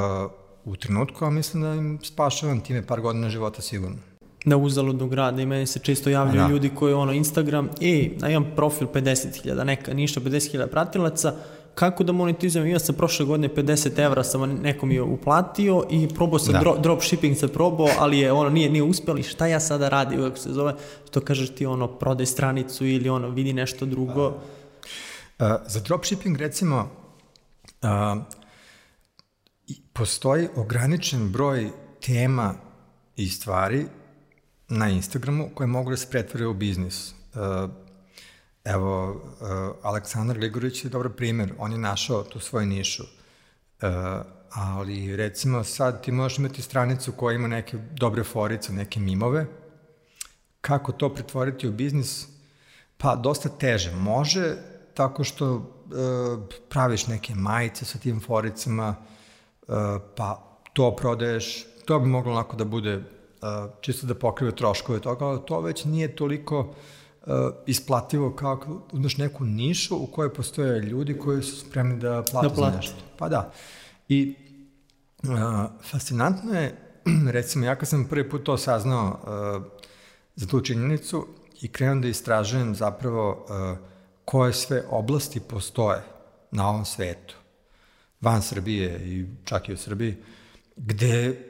u 0.65 0.77
trenutku, 0.77 1.25
a 1.25 1.31
mislim 1.31 1.63
da 1.63 1.75
im 1.75 1.99
spašavam 2.05 2.61
time 2.61 2.87
par 2.87 3.01
godina 3.01 3.31
života 3.31 3.63
sigurno. 3.63 4.08
Da 4.49 4.57
uzaludnog 4.57 5.15
rada 5.15 5.43
i 5.43 5.47
meni 5.47 5.67
se 5.67 5.79
često 5.79 6.11
javljaju 6.11 6.43
da. 6.43 6.49
ljudi 6.49 6.71
koji 6.75 6.95
ono 6.95 7.13
Instagram, 7.13 7.69
e, 7.81 8.11
ja 8.23 8.29
imam 8.29 8.47
profil 8.57 8.87
50.000, 8.87 9.65
neka, 9.65 9.95
ništa 9.95 10.21
50.000 10.21 10.67
pratilaca, 10.67 11.35
kako 11.75 12.05
da 12.05 12.13
monetizujem, 12.13 12.67
imao 12.67 12.79
sam 12.79 12.95
prošle 12.95 13.27
godine 13.27 13.49
50 13.49 14.05
evra 14.05 14.25
sam 14.25 14.51
nekom 14.63 14.91
je 14.91 15.03
uplatio 15.03 15.85
i 15.91 16.09
probao 16.09 16.39
sam 16.39 16.53
da. 16.53 16.61
drop, 16.61 16.83
drop 16.83 17.03
shipping 17.03 17.37
se 17.37 17.49
probao, 17.49 17.89
ali 17.99 18.19
je 18.19 18.33
ono 18.33 18.51
nije 18.51 18.71
nije 18.71 18.83
uspeli, 18.83 19.23
šta 19.23 19.47
ja 19.47 19.61
sada 19.61 19.89
radim, 19.89 20.19
kako 20.21 20.37
se 20.37 20.53
zove, 20.53 20.75
to 21.11 21.21
kažeš 21.21 21.55
ti 21.55 21.67
ono 21.67 21.87
prodaj 21.87 22.27
stranicu 22.27 22.87
ili 22.87 23.09
ono 23.09 23.29
vidi 23.29 23.53
nešto 23.53 23.87
drugo. 23.87 24.27
Uh, 24.27 25.47
za 25.67 25.81
dropshipping 25.81 26.37
recimo 26.37 26.91
uh, 27.83 28.23
postoji 29.93 30.49
ograničen 30.57 31.33
broj 31.33 31.71
tema 32.07 32.55
i 33.17 33.29
stvari 33.29 33.87
na 34.69 34.89
Instagramu 34.89 35.51
koje 35.55 35.67
mogu 35.67 35.91
da 35.91 35.97
se 35.97 36.11
pretvore 36.11 36.47
u 36.47 36.55
biznis. 36.55 37.11
Uh, 37.11 37.71
evo, 38.65 39.11
uh, 39.11 39.77
Aleksandar 39.83 40.37
Ligorić 40.37 40.85
je 40.85 40.91
dobar 40.91 41.13
primer, 41.13 41.55
on 41.59 41.73
je 41.73 41.79
našao 41.79 42.23
tu 42.23 42.41
svoju 42.41 42.67
nišu. 42.67 43.03
Uh, 43.03 43.89
ali 44.51 45.17
recimo 45.17 45.65
sad 45.65 46.05
ti 46.05 46.13
možeš 46.13 46.39
imati 46.39 46.63
stranicu 46.63 47.13
koja 47.13 47.35
ima 47.35 47.49
neke 47.49 47.79
dobre 47.93 48.25
forice, 48.25 48.73
neke 48.73 49.01
mimove. 49.01 49.47
Kako 50.61 50.93
to 50.93 51.15
pretvoriti 51.15 51.69
u 51.69 51.73
biznis? 51.73 52.27
Pa 52.97 53.17
dosta 53.17 53.49
teže. 53.49 53.93
Može 53.93 54.57
tako 54.95 55.25
što 55.25 55.75
praviš 56.69 57.07
neke 57.07 57.35
majice 57.35 57.85
sa 57.85 57.99
tim 57.99 58.21
foricama, 58.21 58.95
pa 60.17 60.59
to 60.73 60.97
prodaješ, 60.97 61.67
to 61.85 62.01
bi 62.01 62.09
moglo 62.09 62.33
onako 62.33 62.57
da 62.57 62.65
bude 62.65 63.03
čisto 63.81 64.07
da 64.07 64.15
pokrive 64.15 64.57
troškove 64.57 65.01
toga, 65.01 65.25
ali 65.25 65.41
to 65.47 65.61
već 65.61 65.85
nije 65.85 66.17
toliko 66.17 66.75
isplativo 67.67 68.33
kao 68.33 68.83
uzmeš 68.93 69.17
neku 69.17 69.45
nišu 69.45 69.97
u 69.97 70.07
kojoj 70.07 70.35
postoje 70.35 70.81
ljudi 70.81 71.19
koji 71.19 71.43
su 71.43 71.57
spremni 71.57 72.01
da 72.01 72.23
plate 72.31 72.49
da 72.49 72.55
za 72.55 72.77
nešto. 72.77 72.97
Pa 73.17 73.29
da. 73.29 73.53
I 74.09 74.35
uh, 75.23 75.31
fascinantno 75.91 76.55
je, 76.55 76.77
recimo, 77.37 77.67
ja 77.67 77.77
kad 77.77 77.89
sam 77.89 78.05
prvi 78.05 78.31
put 78.31 78.45
to 78.45 78.59
saznao 78.59 79.07
uh, 79.07 79.63
za 80.37 80.47
tu 80.47 80.61
činjenicu 80.61 81.27
i 81.61 81.69
krenuo 81.69 82.03
da 82.03 82.09
istražujem 82.09 82.75
zapravo 82.75 83.47
uh, 83.49 83.79
koje 84.25 84.53
sve 84.53 84.83
oblasti 84.91 85.41
postoje 85.41 86.03
na 86.51 86.69
ovom 86.69 86.85
svetu, 86.85 87.37
van 88.21 88.43
Srbije 88.43 89.01
i 89.05 89.27
čak 89.45 89.69
i 89.69 89.73
u 89.73 89.77
Srbiji, 89.77 90.17
gde 90.77 91.45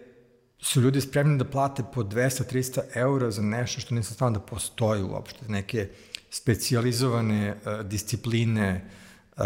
su 0.60 0.80
ljudi 0.80 1.00
spremni 1.00 1.38
da 1.38 1.44
plate 1.44 1.82
po 1.94 2.02
200-300 2.02 2.80
eura 2.94 3.30
za 3.30 3.42
nešto 3.42 3.80
što 3.80 3.94
nisam 3.94 4.14
stvarno 4.14 4.38
da 4.38 4.44
postoji 4.44 5.02
uopšte, 5.02 5.44
neke 5.48 5.88
specializovane 6.30 7.54
uh, 7.54 7.86
discipline, 7.86 8.90
uh, 9.36 9.44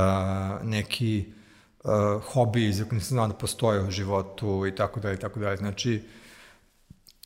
neki 0.63 1.25
uh, 1.85 2.23
hobi 2.33 2.73
za 2.73 2.85
koje 2.85 2.95
nisam 2.95 3.15
znao 3.15 3.29
da 3.29 3.35
postoje 3.35 3.83
u 3.83 3.91
životu 3.91 4.67
i 4.67 4.75
tako 4.75 5.01
dalje 5.01 5.17
tako 5.17 5.41
dalje. 5.41 5.57
Znači, 5.57 6.03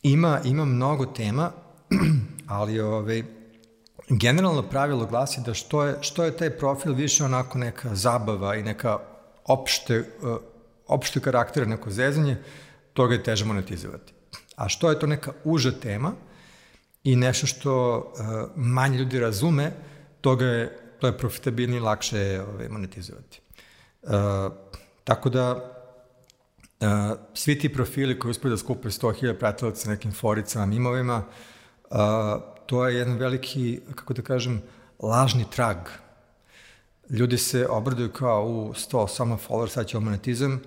ima, 0.03 0.41
ima 0.45 0.65
mnogo 0.65 1.07
tema, 1.07 1.53
ali 2.47 2.81
ove, 2.81 2.93
ovaj, 2.93 3.23
generalno 4.09 4.63
pravilo 4.63 5.07
glasi 5.07 5.41
da 5.47 5.55
što 5.55 5.85
je, 5.85 5.97
što 6.01 6.25
je 6.25 6.37
taj 6.37 6.51
profil 6.51 6.95
više 6.95 7.25
onako 7.25 7.59
neka 7.59 7.95
zabava 7.95 8.57
i 8.57 8.63
neka 8.63 8.99
opšte, 9.45 9.99
uh, 10.23 10.37
opšte 10.87 11.21
karaktera, 11.21 11.67
neko 11.67 11.91
zezanje, 11.91 12.37
toga 12.97 13.15
je 13.15 13.23
teže 13.23 13.45
monetizovati. 13.45 14.13
A 14.57 14.69
što 14.69 14.91
je 14.91 14.99
to 14.99 15.07
neka 15.07 15.33
uža 15.45 15.71
tema 15.71 16.13
i 17.05 17.17
nešto 17.17 17.47
što 17.47 17.97
uh, 17.99 18.51
manje 18.57 18.99
ljudi 18.99 19.21
razume, 19.21 19.73
toga 20.21 20.47
je, 20.47 20.79
to 21.01 21.07
je 21.07 21.19
profitabilnije 21.19 21.79
i 21.79 21.85
lakše 21.85 22.41
ovaj, 22.49 22.69
monetizovati. 22.69 23.41
Uh, 24.03 24.11
tako 25.05 25.31
da, 25.31 25.55
uh, 26.81 26.89
svi 27.35 27.59
ti 27.59 27.73
profili 27.73 28.19
koji 28.19 28.31
uspiju 28.31 28.51
da 28.51 28.57
skupe 28.57 28.89
100.000 28.89 29.39
pratilaca 29.39 29.91
nekim 29.91 30.13
foricama, 30.13 30.67
mimovima, 30.67 31.25
uh, 31.91 31.99
to 32.67 32.89
je 32.89 32.97
jedan 32.97 33.19
veliki, 33.19 33.81
kako 33.95 34.15
da 34.15 34.23
kažem, 34.23 34.63
lažni 34.99 35.45
trag. 35.51 35.77
Ljudi 37.11 37.39
se 37.39 37.67
obraduju 37.71 38.13
kao 38.13 38.47
u 38.47 38.75
100 38.75 39.09
samo 39.09 39.39
follower, 39.49 39.69
sad 39.69 39.87
ćemo 39.87 40.01
monetizujem, 40.01 40.61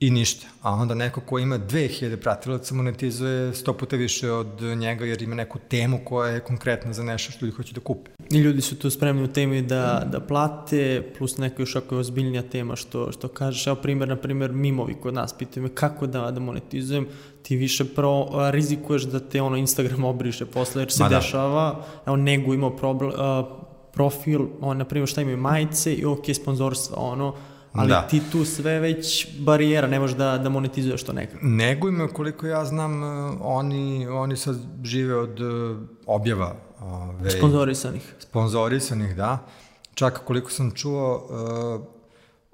i 0.00 0.10
ništa. 0.10 0.46
A 0.62 0.72
onda 0.72 0.94
neko 0.94 1.20
ko 1.20 1.38
ima 1.38 1.58
2000 1.58 2.16
pratilaca 2.16 2.74
monetizuje 2.74 3.54
sto 3.54 3.72
puta 3.72 3.96
više 3.96 4.30
od 4.30 4.62
njega 4.62 5.04
jer 5.04 5.22
ima 5.22 5.34
neku 5.34 5.58
temu 5.68 6.00
koja 6.04 6.30
je 6.30 6.40
konkretna 6.40 6.92
za 6.92 7.02
nešto 7.02 7.32
što 7.32 7.46
ljudi 7.46 7.56
hoće 7.56 7.74
da 7.74 7.80
kupe. 7.80 8.10
I 8.30 8.38
ljudi 8.38 8.60
su 8.60 8.78
tu 8.78 8.90
spremni 8.90 9.22
u 9.22 9.32
temi 9.32 9.62
da, 9.62 10.02
mm. 10.06 10.10
da 10.10 10.20
plate, 10.20 11.12
plus 11.18 11.38
neka 11.38 11.62
još 11.62 11.76
ako 11.76 11.94
je 11.94 11.98
ozbiljnija 11.98 12.42
tema 12.42 12.76
što, 12.76 13.12
što 13.12 13.28
kažeš. 13.28 13.66
Evo 13.66 13.76
primjer, 13.76 14.08
na 14.08 14.16
primjer, 14.16 14.52
mimovi 14.52 14.94
kod 14.94 15.14
nas 15.14 15.38
pitaju 15.38 15.62
me 15.62 15.74
kako 15.74 16.06
da, 16.06 16.30
da 16.30 16.40
monetizujem, 16.40 17.06
ti 17.42 17.56
više 17.56 17.84
pro, 17.84 18.28
rizikuješ 18.50 19.02
da 19.02 19.20
te 19.20 19.42
ono 19.42 19.56
Instagram 19.56 20.04
obriše 20.04 20.46
posle, 20.46 20.82
jer 20.82 20.92
se 20.92 21.02
Ma 21.02 21.08
da. 21.08 21.16
dešava, 21.16 21.84
evo 22.06 22.16
nego 22.16 22.54
imao 22.54 22.76
problem, 22.76 23.10
uh, 23.10 23.46
profil, 23.92 24.40
on, 24.60 24.76
na 24.76 24.84
primjer, 24.84 25.08
šta 25.08 25.22
imaju 25.22 25.36
majice 25.36 25.94
i 25.94 26.04
ok, 26.04 26.24
sponzorstva, 26.34 26.96
ono, 26.98 27.34
ali 27.74 27.88
da. 27.88 28.06
ti 28.08 28.22
tu 28.32 28.44
sve 28.44 28.80
već 28.80 29.28
barijera, 29.38 29.86
ne 29.86 30.00
možeš 30.00 30.16
da, 30.16 30.38
da 30.38 30.48
monetizuješ 30.48 31.02
to 31.02 31.12
nekako. 31.12 31.38
Nego 31.42 31.88
ima, 31.88 32.08
koliko 32.08 32.46
ja 32.46 32.64
znam, 32.64 33.02
e, 33.02 33.06
oni, 33.40 34.06
oni 34.08 34.36
sad 34.36 34.56
žive 34.84 35.16
od 35.16 35.40
uh, 35.40 35.78
objava. 36.06 36.56
Ove, 36.80 37.30
sponzorisanih. 37.30 38.14
Sponzorisanih, 38.18 39.16
da. 39.16 39.46
Čak 39.94 40.20
koliko 40.24 40.50
sam 40.50 40.70
čuo, 40.70 41.14
uh, 41.14 41.86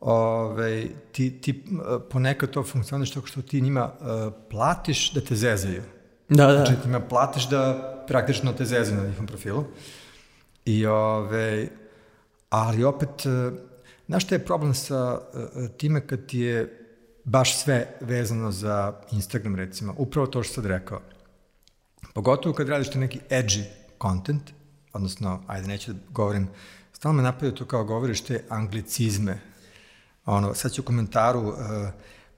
ove, 0.00 0.87
ti, 1.12 1.41
ti 1.41 1.65
ponekad 2.11 2.50
to 2.50 2.62
funkcioniš 2.62 3.11
tako 3.11 3.27
što 3.27 3.43
ti 3.43 3.61
njima 3.61 3.91
platiš 4.50 5.12
da 5.12 5.21
te 5.21 5.35
zezaju. 5.35 5.83
Da, 6.29 6.47
da. 6.47 6.53
Znači 6.53 6.73
ti 6.73 6.89
njima 6.89 7.00
platiš 7.00 7.49
da 7.49 7.91
praktično 8.09 8.53
te 8.53 8.65
zezaju 8.65 9.00
na 9.00 9.07
njihovom 9.07 9.27
profilu. 9.27 9.65
I 10.65 10.87
ove, 10.87 11.69
ali 12.50 12.85
opet 12.85 13.27
Znaš 14.11 14.25
šta 14.25 14.35
je 14.35 14.45
problem 14.45 14.75
sa 14.75 15.12
uh, 15.19 15.69
time 15.76 16.07
kad 16.07 16.26
ti 16.26 16.38
je 16.38 16.87
baš 17.25 17.62
sve 17.62 17.87
vezano 18.00 18.50
za 18.50 19.00
Instagram 19.12 19.57
recimo, 19.57 19.95
upravo 19.99 20.26
to 20.26 20.43
što 20.43 20.55
sad 20.55 20.67
rekao. 20.67 21.00
Pogotovo 22.14 22.55
kad 22.55 22.69
radiš 22.69 22.95
neki 22.95 23.21
edgy 23.31 23.62
content, 24.02 24.43
odnosno, 24.93 25.43
ajde 25.47 25.69
neću 25.69 25.93
da 25.93 25.99
govorim, 26.11 26.49
stalno 26.93 27.17
me 27.17 27.23
napadaju 27.23 27.55
to 27.55 27.64
kao 27.64 27.85
govoriš 27.85 28.21
te 28.21 28.45
anglicizme. 28.49 29.38
Ono, 30.26 30.55
sad 30.55 30.73
ću 30.73 30.83
u 30.83 30.85
komentaru, 30.85 31.40
uh, 31.40 31.55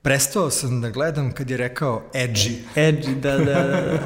prestao 0.02 0.50
sam 0.50 0.80
da 0.80 0.90
gledam 0.90 1.32
kad 1.32 1.50
je 1.50 1.56
rekao 1.56 2.02
edgy. 2.14 2.58
Edgy, 2.76 3.20
da, 3.20 3.38
da, 3.38 3.44
da. 3.44 3.98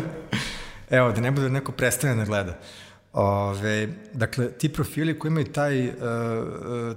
Evo, 0.96 1.12
da 1.12 1.20
ne 1.20 1.30
bude 1.30 1.48
neko 1.48 1.72
prestane 1.72 2.14
da 2.14 2.24
gleda. 2.24 2.50
Uh, 2.50 2.85
Ove, 3.16 3.88
dakle, 4.12 4.52
ti 4.52 4.72
profili 4.72 5.18
koji 5.18 5.30
imaju 5.30 5.52
taj, 5.52 5.88
uh, 5.88 5.94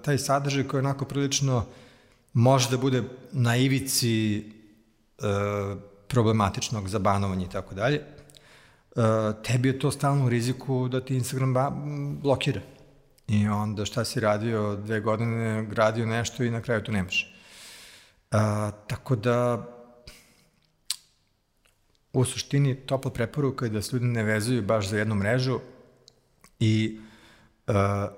taj 0.01 0.17
sadržaj 0.17 0.63
koji 0.63 0.79
je 0.79 0.85
onako 0.85 1.05
prilično 1.05 1.65
može 2.33 2.69
da 2.69 2.77
bude 2.77 3.03
na 3.31 3.57
ivici 3.57 4.43
uh, 5.17 5.77
problematičnog 6.07 6.89
za 6.89 6.99
banovanje 6.99 7.45
i 7.45 7.49
tako 7.49 7.75
dalje, 7.75 8.01
tebi 9.43 9.69
je 9.69 9.79
to 9.79 9.91
stalno 9.91 10.25
u 10.25 10.29
riziku 10.29 10.87
da 10.87 11.05
ti 11.05 11.15
Instagram 11.15 11.53
blokira. 12.21 12.61
I 13.27 13.47
onda 13.47 13.85
šta 13.85 14.05
si 14.05 14.19
radio 14.19 14.75
dve 14.75 14.99
godine, 14.99 15.65
gradio 15.65 16.05
nešto 16.05 16.43
i 16.43 16.51
na 16.51 16.61
kraju 16.61 16.83
to 16.83 16.91
nemaš. 16.91 17.35
Uh, 18.31 18.39
tako 18.87 19.15
da, 19.15 19.67
u 22.13 22.25
suštini 22.25 22.75
topla 22.75 23.11
preporuka 23.11 23.65
je 23.65 23.69
da 23.69 23.81
se 23.81 23.95
ljudi 23.95 24.05
ne 24.05 24.23
vezuju 24.23 24.61
baš 24.61 24.89
za 24.89 24.97
jednu 24.97 25.15
mrežu, 25.15 25.59
i 26.59 26.99
uh, 27.67 27.73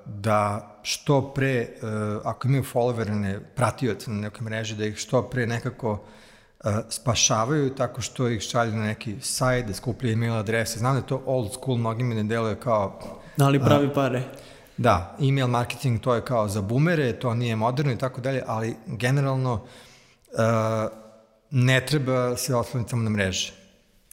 da 0.05 0.67
što 0.83 1.33
pre, 1.33 1.67
uh, 1.81 2.21
ako 2.25 2.47
imaju 2.47 2.63
followere, 2.63 3.39
pratioce 3.55 4.11
na 4.11 4.21
nekoj 4.21 4.45
mreži, 4.45 4.75
da 4.75 4.85
ih 4.85 4.97
što 4.97 5.23
pre 5.23 5.47
nekako 5.47 5.91
uh, 5.91 6.71
spašavaju 6.89 7.75
tako 7.75 8.01
što 8.01 8.27
ih 8.27 8.41
šalju 8.41 8.71
na 8.71 8.83
neki 8.83 9.15
sajt, 9.21 9.65
da 9.65 9.73
skuplje 9.73 10.13
email 10.13 10.33
adrese. 10.33 10.79
Znam 10.79 10.93
da 10.93 10.99
je 10.99 11.07
to 11.07 11.23
old 11.25 11.53
school, 11.53 11.77
mnogi 11.77 12.03
mi 12.03 12.15
ne 12.15 12.23
deluje 12.23 12.59
kao... 12.59 12.99
Ali 13.37 13.59
pravi 13.59 13.87
uh, 13.87 13.93
pare. 13.93 14.23
Da, 14.77 15.17
email 15.21 15.47
marketing 15.47 16.01
to 16.01 16.15
je 16.15 16.25
kao 16.25 16.47
za 16.47 16.61
boomere, 16.61 17.13
to 17.13 17.33
nije 17.33 17.55
moderno 17.55 17.91
i 17.91 17.97
tako 17.97 18.21
dalje, 18.21 18.43
ali 18.47 18.75
generalno 18.87 19.53
uh, 19.53 20.39
ne 21.51 21.85
treba 21.85 22.37
se 22.37 22.55
osloniti 22.55 22.89
samo 22.89 23.03
na 23.03 23.09
mreže. 23.09 23.60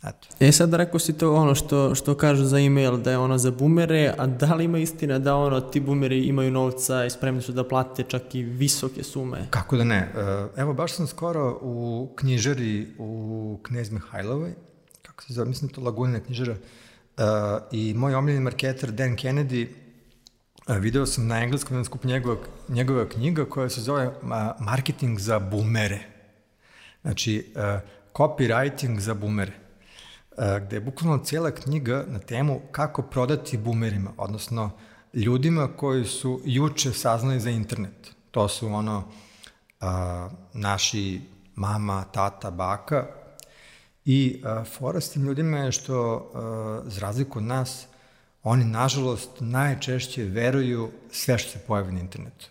Eto. 0.05 0.29
E 0.41 0.53
sad 0.53 0.75
rekao 0.75 1.01
si 1.01 1.19
to 1.19 1.35
ono 1.35 1.55
što, 1.55 1.95
što 1.95 2.15
kažu 2.15 2.45
za 2.45 2.59
email 2.59 2.97
da 2.97 3.11
je 3.11 3.19
ono 3.19 3.39
za 3.39 3.51
bumere, 3.51 4.15
a 4.19 4.27
da 4.27 4.55
li 4.55 4.65
ima 4.65 4.79
istina 4.79 5.19
da 5.19 5.37
ono 5.37 5.61
ti 5.61 5.81
bumeri 5.81 6.25
imaju 6.25 6.51
novca 6.51 7.05
i 7.05 7.11
spremni 7.11 7.43
su 7.43 7.53
da 7.53 7.69
plate 7.69 8.03
čak 8.03 8.35
i 8.35 8.43
visoke 8.43 9.03
sume? 9.03 9.47
Kako 9.51 9.77
da 9.77 9.85
ne? 9.85 9.97
E, 9.97 10.61
evo 10.61 10.75
baš 10.75 10.93
sam 10.93 11.07
skoro 11.07 11.59
u 11.63 12.09
knjižari 12.17 12.87
u 12.99 13.61
Knez 13.63 13.91
Mihajlovoj, 13.91 14.55
kako 15.03 15.23
se 15.23 15.33
zove, 15.33 15.49
mislim 15.49 15.69
da 15.69 15.75
to 15.75 15.81
Lagunina 15.81 16.21
knjižara, 16.21 16.53
uh, 16.53 17.25
i 17.73 17.95
moj 17.95 18.15
omiljeni 18.15 18.45
marketer 18.45 18.91
Dan 18.91 19.17
Kennedy 19.17 19.67
uh, 20.69 20.77
video 20.77 21.07
sam 21.07 21.27
na 21.27 21.43
engleskom 21.43 21.75
jedan 21.75 21.85
skup 21.85 22.05
njegova, 22.05 22.37
njegova 22.69 23.09
knjiga 23.09 23.45
koja 23.45 23.69
se 23.69 23.81
zove 23.81 24.11
Marketing 24.61 25.19
za 25.19 25.39
boomere. 25.39 25.99
Znači, 27.03 27.53
copywriting 28.15 28.99
za 28.99 29.15
boomere 29.15 29.68
gde 30.39 30.77
je 30.77 30.81
bukvalno 30.81 31.25
cijela 31.25 31.51
knjiga 31.51 32.05
na 32.09 32.19
temu 32.19 32.61
kako 32.73 33.03
prodati 33.03 33.57
boomerima, 33.57 34.11
odnosno 34.17 34.71
ljudima 35.15 35.69
koji 35.77 36.05
su 36.05 36.41
juče 36.45 36.93
saznali 36.93 37.41
za 37.41 37.51
internet. 37.51 38.15
To 38.31 38.49
su 38.49 38.67
ono 38.67 39.05
a, 39.81 40.31
naši 40.53 41.21
mama, 41.55 42.05
tata, 42.05 42.51
baka 42.51 43.07
i 44.05 44.43
a, 44.45 44.65
fora 44.65 45.01
s 45.01 45.11
tim 45.11 45.25
ljudima 45.25 45.59
je 45.59 45.73
što, 45.73 46.31
a, 46.35 46.81
za 46.87 47.01
razliku 47.01 47.39
od 47.39 47.45
nas, 47.45 47.87
oni 48.43 48.65
nažalost 48.65 49.31
najčešće 49.41 50.25
veruju 50.25 50.91
sve 51.11 51.39
što 51.39 51.51
se 51.51 51.59
pojavi 51.67 51.93
na 51.93 52.01
internetu. 52.01 52.47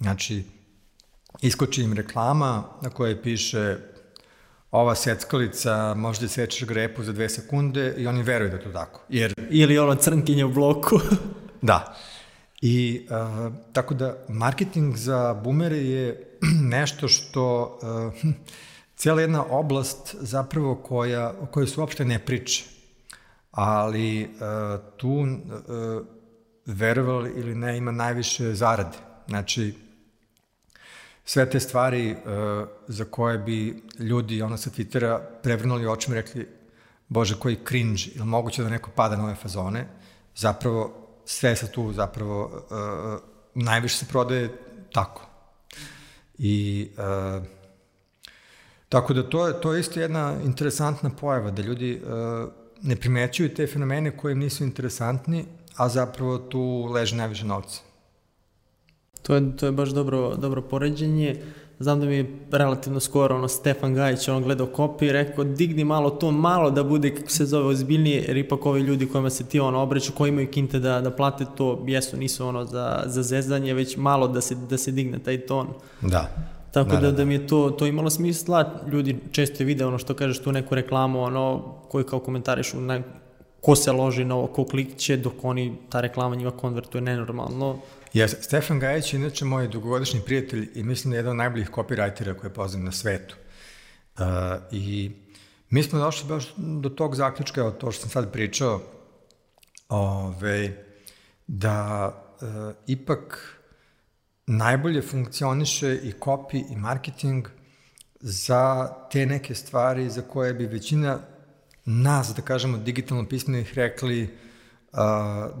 Znači, 0.00 0.44
iskoči 1.40 1.82
im 1.82 1.92
reklama 1.92 2.64
na 2.82 2.90
kojoj 2.90 3.22
piše 3.22 3.78
ova 4.74 4.94
seckalica 4.94 5.94
možda 5.94 6.28
sečeš 6.28 6.66
grepu 6.66 7.02
za 7.02 7.12
dve 7.12 7.28
sekunde 7.28 7.94
i 7.98 8.06
oni 8.06 8.22
veruju 8.22 8.50
da 8.50 8.56
je 8.56 8.62
to 8.62 8.72
tako. 8.72 9.00
Jer... 9.08 9.34
Ili 9.50 9.78
ono 9.78 9.94
crnkinje 9.94 10.44
u 10.44 10.52
bloku. 10.52 11.00
da. 11.62 11.96
I 12.60 13.06
uh, 13.10 13.52
tako 13.72 13.94
da 13.94 14.16
marketing 14.28 14.96
za 14.96 15.34
boomere 15.34 15.76
je 15.76 16.38
nešto 16.76 17.08
što 17.08 17.78
uh, 17.82 18.32
cijela 18.96 19.20
jedna 19.20 19.44
oblast 19.50 20.16
zapravo 20.20 20.74
koja, 20.74 21.34
o 21.40 21.46
kojoj 21.46 21.66
se 21.66 21.80
uopšte 21.80 22.04
ne 22.04 22.18
priče. 22.18 22.64
Ali 23.50 24.22
uh, 24.24 24.80
tu 24.96 25.08
uh, 25.08 25.26
verovali 26.66 27.32
ili 27.36 27.54
ne 27.54 27.76
ima 27.78 27.92
najviše 27.92 28.54
zarade. 28.54 28.98
Znači, 29.28 29.74
sve 31.24 31.50
te 31.50 31.60
stvari 31.60 32.12
uh, 32.12 32.68
za 32.88 33.04
koje 33.04 33.38
bi 33.38 33.82
ljudi 33.98 34.42
ono 34.42 34.56
sa 34.56 34.70
Twittera 34.70 35.20
prevrnuli 35.42 35.86
očima 35.86 36.16
i 36.16 36.20
rekli 36.20 36.48
bože 37.08 37.38
koji 37.38 37.58
cringe, 37.68 38.02
ili 38.14 38.24
moguće 38.24 38.62
da 38.62 38.68
neko 38.68 38.90
pada 38.90 39.16
na 39.16 39.24
ove 39.24 39.34
fazone, 39.34 39.86
zapravo 40.36 41.08
sve 41.24 41.56
se 41.56 41.72
tu 41.72 41.92
zapravo 41.92 42.44
uh, 42.44 43.20
najviše 43.54 43.96
se 43.96 44.06
prodaje 44.06 44.50
tako. 44.92 45.26
I 46.38 46.88
uh, 46.98 47.44
tako 48.88 49.14
da 49.14 49.30
to 49.30 49.46
je, 49.46 49.60
to 49.60 49.72
je 49.74 49.80
isto 49.80 50.00
jedna 50.00 50.36
interesantna 50.44 51.10
pojava, 51.10 51.50
da 51.50 51.62
ljudi 51.62 52.00
uh, 52.02 52.52
ne 52.82 52.96
primećuju 52.96 53.54
te 53.54 53.66
fenomene 53.66 54.16
koje 54.16 54.32
im 54.32 54.38
nisu 54.38 54.64
interesantni, 54.64 55.46
a 55.76 55.88
zapravo 55.88 56.38
tu 56.38 56.88
leže 56.92 57.16
najviše 57.16 57.44
novca. 57.44 57.80
To 59.26 59.34
je, 59.34 59.56
to 59.56 59.66
je 59.66 59.72
baš 59.72 59.88
dobro, 59.88 60.36
dobro 60.36 60.62
poređenje. 60.62 61.42
Znam 61.78 62.00
da 62.00 62.06
mi 62.06 62.14
je 62.14 62.38
relativno 62.50 63.00
skoro 63.00 63.36
ono, 63.36 63.48
Stefan 63.48 63.94
Gajić 63.94 64.28
on 64.28 64.42
gledao 64.42 64.66
kopiju 64.66 65.08
i 65.08 65.12
rekao 65.12 65.44
digni 65.44 65.84
malo 65.84 66.10
to 66.10 66.30
malo 66.30 66.70
da 66.70 66.82
bude 66.84 67.14
kako 67.14 67.30
se 67.30 67.46
zove 67.46 67.66
ozbiljnije 67.66 68.24
jer 68.28 68.36
ipak 68.36 68.66
ovi 68.66 68.80
ljudi 68.80 69.08
kojima 69.08 69.30
se 69.30 69.44
ti 69.44 69.60
ono 69.60 69.82
obreću 69.82 70.12
koji 70.12 70.28
imaju 70.28 70.50
kinte 70.50 70.78
da, 70.78 71.00
da 71.00 71.10
plate 71.10 71.44
to 71.56 71.84
jesu 71.86 72.16
nisu 72.16 72.46
ono 72.46 72.64
za, 72.64 73.02
za 73.06 73.22
zezanje 73.22 73.74
već 73.74 73.96
malo 73.96 74.28
da 74.28 74.40
se, 74.40 74.54
da 74.54 74.78
se 74.78 74.90
digne 74.90 75.18
taj 75.18 75.38
ton. 75.46 75.66
Da. 76.00 76.28
Tako 76.72 76.90
da, 76.90 76.96
da, 76.96 77.00
da, 77.00 77.12
da 77.12 77.24
mi 77.24 77.34
je 77.34 77.46
to, 77.46 77.70
to 77.70 77.86
imalo 77.86 78.10
smisla, 78.10 78.80
ljudi 78.92 79.18
često 79.32 79.64
vide 79.64 79.86
ono 79.86 79.98
što 79.98 80.14
kažeš 80.14 80.38
tu 80.38 80.52
neku 80.52 80.74
reklamu, 80.74 81.22
ono, 81.22 81.74
koji 81.88 82.04
kao 82.04 82.18
komentarišu, 82.18 82.80
ne, 82.80 83.02
ko 83.60 83.76
se 83.76 83.92
loži 83.92 84.24
na 84.24 84.36
ovo, 84.36 84.46
ko 84.46 84.64
klikće, 84.64 85.16
dok 85.16 85.32
oni, 85.42 85.76
ta 85.88 86.00
reklama 86.00 86.36
njima 86.36 86.50
konvertuje 86.50 87.02
nenormalno. 87.02 87.78
Jes, 88.14 88.36
Stefan 88.40 88.78
Gajić 88.78 89.12
je 89.12 89.20
inače 89.20 89.44
moj 89.44 89.68
dugogodišnji 89.68 90.20
prijatelj 90.20 90.68
i 90.74 90.82
mislim 90.82 91.10
da 91.10 91.16
je 91.16 91.18
jedan 91.18 91.30
od 91.30 91.36
najboljih 91.36 91.70
copywritera 91.70 92.38
koje 92.40 92.54
poznam 92.54 92.84
na 92.84 92.92
svetu. 92.92 93.36
Uh, 94.18 94.24
I 94.72 95.10
mi 95.70 95.82
smo 95.82 95.98
došli 95.98 96.28
baš 96.28 96.54
do 96.56 96.88
tog 96.88 97.14
zaključka, 97.14 97.66
o 97.66 97.70
to 97.70 97.92
što 97.92 98.00
sam 98.00 98.10
sad 98.10 98.32
pričao, 98.32 98.80
ove, 99.88 100.84
da 101.46 102.08
uh, 102.40 102.74
ipak 102.86 103.56
najbolje 104.46 105.02
funkcioniše 105.02 105.94
i 105.94 106.12
copy 106.12 106.64
i 106.70 106.76
marketing 106.76 107.48
za 108.20 108.94
te 109.10 109.26
neke 109.26 109.54
stvari 109.54 110.10
za 110.10 110.22
koje 110.22 110.54
bi 110.54 110.66
većina 110.66 111.18
nas, 111.84 112.32
da 112.36 112.42
kažemo, 112.42 112.78
digitalno 112.78 113.28
pismenih 113.28 113.74
rekli 113.74 114.22
uh, 114.22 114.98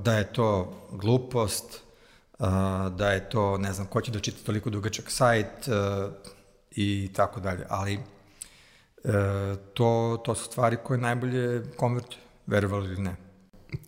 da 0.02 0.14
je 0.18 0.32
to 0.32 0.80
glupost, 0.92 1.83
da 2.90 3.10
je 3.10 3.28
to, 3.28 3.58
ne 3.58 3.72
znam, 3.72 3.86
ko 3.86 4.00
će 4.00 4.12
da 4.12 4.20
čita 4.20 4.38
toliko 4.46 4.70
dugačak 4.70 5.10
sajt 5.10 5.68
uh, 5.68 6.12
i 6.70 7.10
tako 7.16 7.40
dalje, 7.40 7.66
ali 7.68 7.96
uh, 9.04 9.12
to, 9.74 10.22
to 10.24 10.34
su 10.34 10.44
stvari 10.44 10.76
koje 10.84 10.98
najbolje 10.98 11.62
konvertuju, 11.76 12.20
verovali 12.46 12.86
ili 12.86 13.02
ne. 13.02 13.16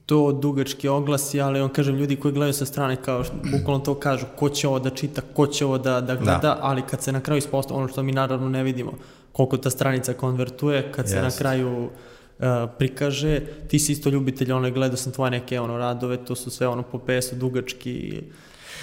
To 0.07 0.33
dugački 0.33 0.89
oglasi, 0.89 1.41
ali 1.41 1.61
on 1.61 1.69
kažem, 1.69 1.95
ljudi 1.95 2.17
koji 2.17 2.35
gledaju 2.35 2.53
sa 2.53 2.67
strane 2.67 2.97
kao 3.03 3.25
što, 3.25 3.35
bukvalno 3.53 3.85
to 3.85 3.95
kažu, 3.95 4.27
ko 4.37 4.49
će 4.49 4.69
ovo 4.69 4.79
da 4.79 4.91
čita, 4.91 5.23
ko 5.35 5.47
će 5.47 5.65
ovo 5.65 5.79
da, 5.79 6.01
da 6.01 6.15
gleda, 6.15 6.39
da. 6.39 6.59
ali 6.61 6.83
kad 6.83 7.03
se 7.03 7.13
na 7.13 7.21
kraju 7.21 7.39
ispostavlja, 7.39 7.79
ono 7.79 7.89
što 7.89 8.03
mi 8.03 8.13
naravno 8.13 8.49
ne 8.49 8.63
vidimo, 8.63 8.93
koliko 9.33 9.57
ta 9.57 9.71
stranica 9.71 10.15
konvertuje, 10.15 10.93
kad 10.93 11.07
yes. 11.07 11.09
se 11.09 11.23
na 11.23 11.31
kraju 11.31 11.91
uh, 12.39 12.47
prikaže, 12.79 13.41
ti 13.69 13.79
si 13.79 13.93
isto 13.93 14.11
ljubitelj, 14.11 14.53
ono, 14.53 14.71
gledao 14.71 14.97
sam 14.97 15.13
tvoje 15.13 15.31
neke 15.31 15.61
ono, 15.61 15.79
radove, 15.79 16.25
to 16.25 16.35
su 16.35 16.51
sve 16.51 16.69
ono 16.69 16.83
po 16.83 16.99
PS-u 16.99 17.37
dugački, 17.37 18.23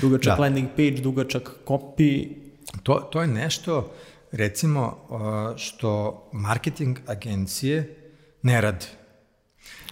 dugačak 0.02 0.38
da. 0.38 0.42
landing 0.42 0.70
page, 0.70 1.02
dugačak 1.02 1.52
copy. 1.66 2.28
To, 2.84 2.96
to 2.96 3.22
je 3.22 3.28
nešto, 3.28 3.94
recimo, 4.32 4.98
što 5.58 6.24
marketing 6.34 6.98
agencije 7.08 7.96
ne 8.42 8.62
rade. 8.62 8.86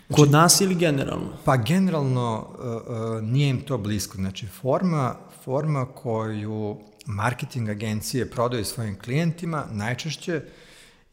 Znači, 0.07 0.21
Kod 0.21 0.31
nas 0.31 0.61
ili 0.61 0.75
generalno? 0.75 1.37
Pa 1.45 1.57
generalno 1.57 2.47
uh, 2.49 3.23
nije 3.23 3.49
im 3.49 3.61
to 3.61 3.77
blisko. 3.77 4.17
Znači, 4.17 4.47
forma, 4.47 5.15
forma 5.43 5.85
koju 5.85 6.77
marketing 7.05 7.69
agencije 7.69 8.29
prodaju 8.29 8.65
svojim 8.65 8.99
klijentima 8.99 9.65
najčešće 9.71 10.41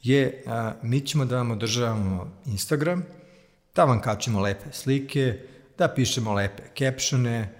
je 0.02 0.42
uh, 0.46 0.52
mi 0.82 1.00
ćemo 1.00 1.24
da 1.24 1.36
vam 1.36 1.50
održavamo 1.50 2.30
Instagram, 2.46 3.04
da 3.74 3.84
vam 3.84 4.00
kačimo 4.00 4.40
lepe 4.40 4.72
slike, 4.72 5.38
da 5.78 5.88
pišemo 5.88 6.34
lepe 6.34 6.62
captione, 6.78 7.58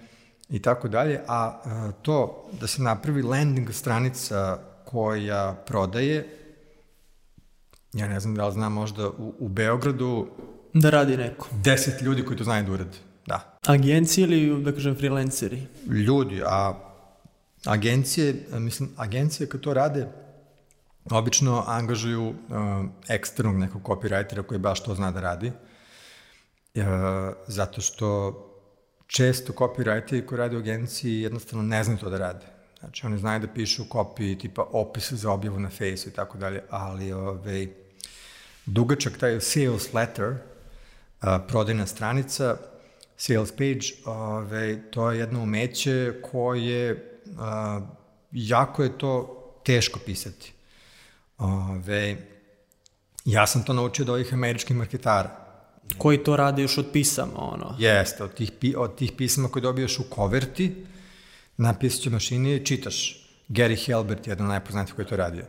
i 0.49 0.61
tako 0.61 0.87
dalje, 0.87 1.21
a 1.27 1.61
to 2.01 2.49
da 2.59 2.67
se 2.67 2.81
napravi 2.81 3.21
landing 3.21 3.73
stranica 3.73 4.59
koja 4.85 5.63
prodaje, 5.67 6.27
ja 7.93 8.07
ne 8.07 8.19
znam 8.19 8.35
da 8.35 8.47
li 8.47 8.53
znam 8.53 8.73
možda 8.73 9.09
u, 9.09 9.33
u 9.39 9.47
Beogradu 9.47 10.27
da 10.73 10.89
radi 10.89 11.17
neko. 11.17 11.47
Deset 11.63 12.01
ljudi 12.01 12.25
koji 12.25 12.37
to 12.37 12.43
znaju 12.43 12.65
da 12.65 12.71
urade. 12.71 12.97
Da. 13.27 13.57
Agencije 13.65 14.27
ili, 14.27 14.63
da 14.63 14.71
kažem, 14.71 14.95
freelanceri? 14.95 15.67
Ljudi, 15.87 16.41
a 16.45 16.73
agencije, 17.65 18.35
mislim, 18.51 18.89
agencije 18.97 19.49
kad 19.49 19.61
to 19.61 19.73
rade, 19.73 20.07
obično 21.11 21.63
angažuju 21.67 22.27
uh, 22.29 22.35
eksternog 23.07 23.57
nekog 23.57 23.81
copywritera 23.81 24.43
koji 24.43 24.59
baš 24.59 24.83
to 24.83 24.95
zna 24.95 25.11
da 25.11 25.21
radi, 25.21 25.51
uh, 26.75 26.83
zato 27.47 27.81
što 27.81 28.09
često 29.07 29.53
copywriteri 29.53 30.25
koji 30.25 30.39
rade 30.39 30.57
u 30.57 30.59
agenciji 30.59 31.21
jednostavno 31.21 31.63
ne 31.63 31.83
znaju 31.83 31.99
to 31.99 32.09
da 32.09 32.17
rade. 32.17 32.45
Znači, 32.79 33.05
oni 33.05 33.17
znaju 33.17 33.39
da 33.39 33.47
pišu 33.47 33.83
copy, 33.83 34.39
tipa 34.39 34.63
opis 34.71 35.11
za 35.13 35.31
objavu 35.31 35.59
na 35.59 35.69
Face 35.69 36.09
i 36.09 36.11
tako 36.11 36.37
dalje, 36.37 36.63
ali 36.69 37.13
ove, 37.13 37.67
dugačak 38.65 39.17
taj 39.17 39.39
sales 39.41 39.93
letter, 39.93 40.35
a, 41.21 41.39
prodajna 41.39 41.85
stranica, 41.85 42.57
sales 43.17 43.51
page, 43.51 43.87
ove, 44.05 44.91
to 44.91 45.11
je 45.11 45.19
jedno 45.19 45.43
umeće 45.43 46.13
koje 46.31 47.19
a, 47.37 47.81
jako 48.31 48.83
je 48.83 48.97
to 48.97 49.35
teško 49.65 49.99
pisati. 50.05 50.53
Ove, 51.39 52.17
ja 53.25 53.47
sam 53.47 53.63
to 53.63 53.73
naučio 53.73 54.03
od 54.03 54.09
ovih 54.09 54.33
američkih 54.33 54.75
marketara 54.75 55.49
Koji 55.97 56.23
to 56.23 56.35
rade 56.35 56.61
još 56.61 56.77
od 56.77 56.85
pisama, 56.93 57.33
ono? 57.35 57.75
Jeste, 57.79 58.23
od 58.23 58.33
tih, 58.33 58.51
od 58.77 58.95
tih 58.95 59.11
pisama 59.17 59.47
koje 59.47 59.61
dobijaš 59.61 59.99
u 59.99 60.03
koverti, 60.09 60.85
na 61.57 61.73
pisaćoj 61.73 62.11
mašini 62.11 62.65
čitaš. 62.65 63.25
Gary 63.49 63.87
Halbert 63.87 64.27
je 64.27 64.31
jedan 64.31 64.45
od 64.45 64.49
najpoznatijih 64.49 64.95
koji 64.95 65.05
je 65.05 65.09
to 65.09 65.15
radio. 65.15 65.45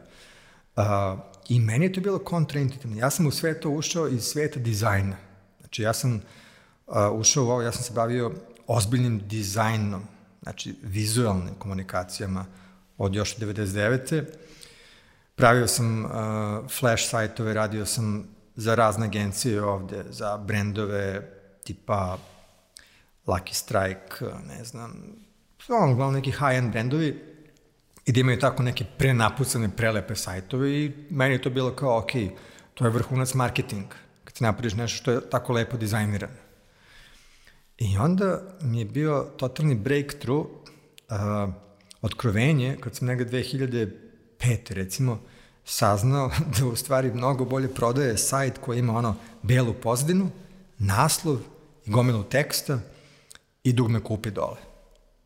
Uh, 0.77 0.85
I 1.49 1.61
meni 1.61 1.87
je 1.87 1.93
to 1.93 2.01
bilo 2.01 2.19
kontraintuitivno. 2.19 2.97
Ja 2.97 3.11
sam 3.11 3.27
u 3.27 3.31
sve 3.31 3.61
to 3.61 3.71
ušao 3.71 4.09
iz 4.09 4.23
sveta 4.23 4.61
dizajna. 4.61 5.17
Znači, 5.61 5.83
ja 5.83 5.93
sam 5.93 6.15
uh, 6.87 6.95
ušao 7.13 7.45
u 7.45 7.49
ovo, 7.49 7.63
ja 7.63 7.73
sam 7.73 7.83
se 7.83 7.93
bavio 7.93 8.33
ozbiljnim 8.67 9.21
dizajnom, 9.29 10.03
znači 10.43 10.75
vizualnim 10.83 11.55
komunikacijama 11.59 12.47
od 12.99 13.15
još 13.15 13.37
99. 13.37 14.25
Pravio 15.41 15.67
sam 15.67 16.05
uh, 16.05 16.11
flash 16.79 17.09
sajtove, 17.09 17.55
radio 17.55 17.87
sam 17.87 18.29
za 18.57 18.75
razne 18.75 19.07
agencije 19.07 19.63
ovde, 19.63 20.05
za 20.11 20.37
brendove 20.37 21.31
tipa 21.65 22.19
Lucky 23.27 23.55
Strike, 23.55 24.25
ne 24.49 24.65
znam, 24.65 25.17
ono, 25.69 25.93
uglavnom 25.93 26.15
neki 26.15 26.31
high-end 26.31 26.71
brendovi 26.71 27.25
i 28.07 28.13
da 28.13 28.21
imaju 28.21 28.39
tako 28.39 28.63
neke 28.63 28.85
prenapucane, 28.99 29.71
prelepe 29.77 30.15
sajtove 30.15 30.71
i 30.73 30.93
meni 31.11 31.35
je 31.35 31.43
to 31.43 31.51
bilo 31.51 31.77
kao, 31.77 31.99
ok, 31.99 32.13
to 32.75 32.85
je 32.85 32.91
vrhunac 32.91 33.35
marketing, 33.35 33.87
kad 34.25 34.35
ti 34.35 34.45
napraviš 34.45 34.75
nešto 34.75 34.97
što 34.97 35.13
je 35.13 35.31
tako 35.31 35.53
lepo 35.53 35.77
dizajnirano. 35.77 36.37
I 37.79 37.99
onda 37.99 38.43
mi 38.61 38.79
je 38.79 38.85
bio 38.85 39.27
totalni 39.37 39.75
breakthrough, 39.75 40.47
uh, 40.47 41.55
otkrovenje, 42.03 42.77
kad 42.81 42.95
sam 42.95 43.09
negde 43.09 43.25
2005. 43.25 44.73
recimo, 44.75 45.19
saznao 45.71 46.31
da 46.59 46.67
u 46.67 46.77
stvari 46.77 47.13
mnogo 47.15 47.45
bolje 47.45 47.75
prodaje 47.75 48.19
sajt 48.19 48.59
koji 48.59 48.79
ima 48.79 48.99
ono 48.99 49.17
belu 49.43 49.75
pozadinu, 49.75 50.31
naslov 50.79 51.39
i 51.87 51.91
gomilu 51.91 52.23
teksta 52.23 52.79
i 53.65 53.73
dugme 53.73 54.01
kupi 54.01 54.31
dole. 54.31 54.57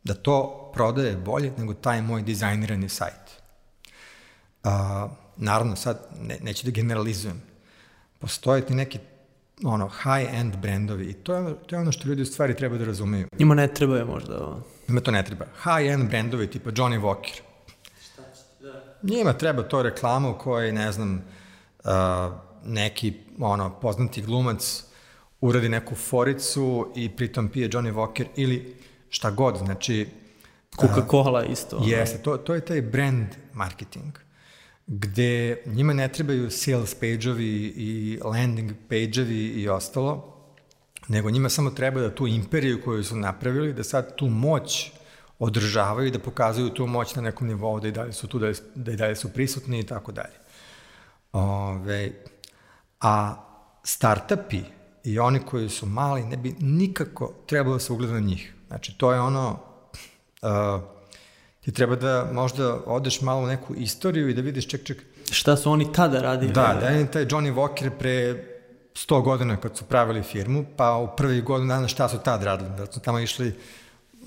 Da 0.03 0.13
to 0.13 0.71
prodaje 0.73 1.17
bolje 1.17 1.51
nego 1.57 1.73
taj 1.73 2.01
moj 2.01 2.21
dizajnirani 2.21 2.89
sajt. 2.89 3.41
Uh, 4.63 4.71
naravno, 5.37 5.75
sad 5.75 6.07
ne, 6.21 6.37
neću 6.41 6.65
da 6.65 6.71
generalizujem. 6.71 7.41
Postoje 8.19 8.65
ti 8.65 8.73
neki 8.73 8.99
ono, 9.63 9.89
high-end 10.03 10.57
brendovi 10.57 11.05
i 11.05 11.13
to 11.13 11.35
je, 11.35 11.55
to 11.67 11.75
je 11.75 11.79
ono 11.79 11.91
što 11.91 12.07
ljudi 12.07 12.21
u 12.21 12.25
stvari 12.25 12.55
treba 12.55 12.77
da 12.77 12.85
razumeju. 12.85 13.27
Njima 13.39 13.55
ne 13.55 13.67
treba 13.67 13.97
je 13.97 14.05
možda 14.05 14.45
ovo. 14.45 14.61
Njima 14.87 15.01
to 15.01 15.11
ne 15.11 15.25
treba. 15.25 15.45
High-end 15.63 16.09
brendovi 16.09 16.47
tipa 16.47 16.71
Johnny 16.71 17.01
Walker. 17.01 17.41
Njima 19.09 19.33
treba 19.33 19.63
to 19.63 19.81
reklamu 19.83 20.37
koji, 20.37 20.71
ne 20.71 20.91
znam, 20.91 21.23
uh, 21.83 21.91
neki 22.65 23.13
ono, 23.39 23.79
poznati 23.79 24.21
glumac 24.21 24.83
uradi 25.41 25.69
neku 25.69 25.95
foricu 25.95 26.91
i 26.95 27.09
pritom 27.09 27.49
pije 27.49 27.69
Johnny 27.69 27.93
Walker 27.93 28.25
ili 28.35 28.75
šta 29.09 29.31
god, 29.31 29.57
znači... 29.57 30.07
Coca-Cola 30.77 31.51
isto. 31.51 31.81
Jeste, 31.85 32.17
to, 32.17 32.37
to 32.37 32.55
je 32.55 32.65
taj 32.65 32.81
brand 32.81 33.27
marketing 33.53 34.25
gde 34.87 35.61
njima 35.65 35.93
ne 35.93 36.07
trebaju 36.07 36.51
sales 36.51 36.95
page-ovi 36.99 37.73
i 37.75 38.19
landing 38.23 38.71
page-ovi 38.89 39.61
i 39.61 39.69
ostalo, 39.69 40.35
nego 41.07 41.29
njima 41.29 41.49
samo 41.49 41.69
treba 41.69 42.01
da 42.01 42.15
tu 42.15 42.27
imperiju 42.27 42.81
koju 42.83 43.03
su 43.03 43.15
napravili, 43.15 43.73
da 43.73 43.83
sad 43.83 44.15
tu 44.15 44.27
moć 44.27 44.91
održavaju 45.39 46.07
i 46.07 46.11
da 46.11 46.19
pokazuju 46.19 46.69
tu 46.69 46.87
moć 46.87 47.15
na 47.15 47.21
nekom 47.21 47.47
nivou, 47.47 47.79
da 47.79 47.87
i 47.87 47.91
dalje 47.91 48.13
su 48.13 48.27
tu, 48.27 48.39
da, 48.39 48.51
da 48.75 48.91
i 48.91 48.95
dalje 48.95 49.15
su 49.15 49.33
prisutni 49.33 49.79
i 49.79 49.83
tako 49.83 50.11
dalje. 50.11 50.35
Ove, 51.31 52.11
a 53.01 53.35
startupi 53.83 54.61
i 55.03 55.19
oni 55.19 55.39
koji 55.39 55.69
su 55.69 55.85
mali 55.85 56.23
ne 56.23 56.37
bi 56.37 56.55
nikako 56.59 57.33
trebalo 57.47 57.75
da 57.75 57.79
se 57.79 57.93
ugleda 57.93 58.13
na 58.13 58.19
njih. 58.19 58.53
Znači, 58.67 58.97
to 58.97 59.13
je 59.13 59.19
ono, 59.19 59.59
uh, 60.41 60.81
ti 61.61 61.71
treba 61.71 61.95
da 61.95 62.29
možda 62.31 62.79
odeš 62.85 63.21
malo 63.21 63.41
u 63.41 63.47
neku 63.47 63.75
istoriju 63.75 64.29
i 64.29 64.33
da 64.33 64.41
vidiš, 64.41 64.67
ček, 64.67 64.83
ček. 64.83 65.03
Šta 65.31 65.57
su 65.57 65.71
oni 65.71 65.93
tada 65.93 66.21
radili? 66.21 66.53
Da, 66.53 66.77
da 66.79 66.87
je 66.87 67.11
taj 67.11 67.25
Johnny 67.25 67.53
Walker 67.53 67.89
pre 67.99 68.45
100 68.93 69.23
godina 69.23 69.57
kad 69.57 69.77
su 69.77 69.85
pravili 69.85 70.23
firmu, 70.23 70.65
pa 70.77 70.97
u 70.97 71.15
prvih 71.17 71.43
godina 71.43 71.75
dana 71.75 71.87
šta 71.87 72.09
su 72.09 72.17
tad 72.17 72.43
radili? 72.43 72.69
Da 72.77 72.85
su 72.91 72.99
tamo 72.99 73.19
išli 73.19 73.53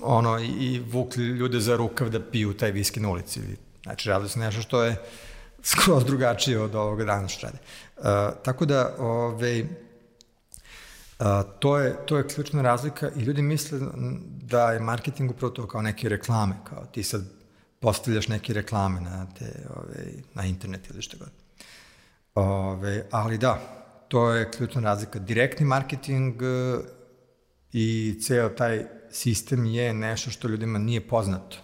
ono, 0.01 0.39
i 0.39 0.79
vukli 0.79 1.23
ljude 1.23 1.59
za 1.59 1.75
rukav 1.75 2.09
da 2.09 2.19
piju 2.31 2.53
taj 2.53 2.71
viski 2.71 2.99
na 2.99 3.09
ulici. 3.09 3.41
Znači, 3.83 4.09
radili 4.09 4.29
su 4.29 4.39
nešto 4.39 4.61
što 4.61 4.83
je 4.83 4.95
skroz 5.71 6.05
drugačije 6.05 6.61
od 6.61 6.75
ovoga 6.75 7.05
dana 7.05 7.27
što 7.27 7.47
rade. 7.47 7.57
Uh, 7.97 8.03
tako 8.43 8.65
da, 8.65 8.95
ove, 8.99 9.63
uh, 11.19 11.25
to, 11.59 11.77
je, 11.77 12.05
to 12.05 12.17
je 12.17 12.27
ključna 12.27 12.61
razlika 12.61 13.09
i 13.15 13.19
ljudi 13.19 13.41
misle 13.41 13.79
da 14.41 14.71
je 14.71 14.79
marketing 14.79 15.31
upravo 15.31 15.53
to 15.53 15.67
kao 15.67 15.81
neke 15.81 16.09
reklame, 16.09 16.55
kao 16.63 16.85
ti 16.85 17.03
sad 17.03 17.23
postavljaš 17.79 18.27
neke 18.27 18.53
reklame 18.53 19.01
na, 19.01 19.27
te, 19.39 19.45
ove, 19.75 20.05
na 20.33 20.45
internet 20.45 20.89
ili 20.89 21.01
što 21.01 21.17
god. 21.17 21.29
Ove, 22.35 23.05
ali 23.11 23.37
da, 23.37 23.59
to 24.07 24.31
je 24.31 24.51
ključna 24.51 24.81
razlika. 24.81 25.19
Direktni 25.19 25.65
marketing 25.65 26.41
uh, 26.41 26.85
i 27.73 28.19
ceo 28.21 28.49
taj 28.49 28.98
sistem 29.11 29.65
je 29.65 29.93
nešto 29.93 30.31
što 30.31 30.47
ljudima 30.47 30.79
nije 30.79 31.07
poznato. 31.07 31.57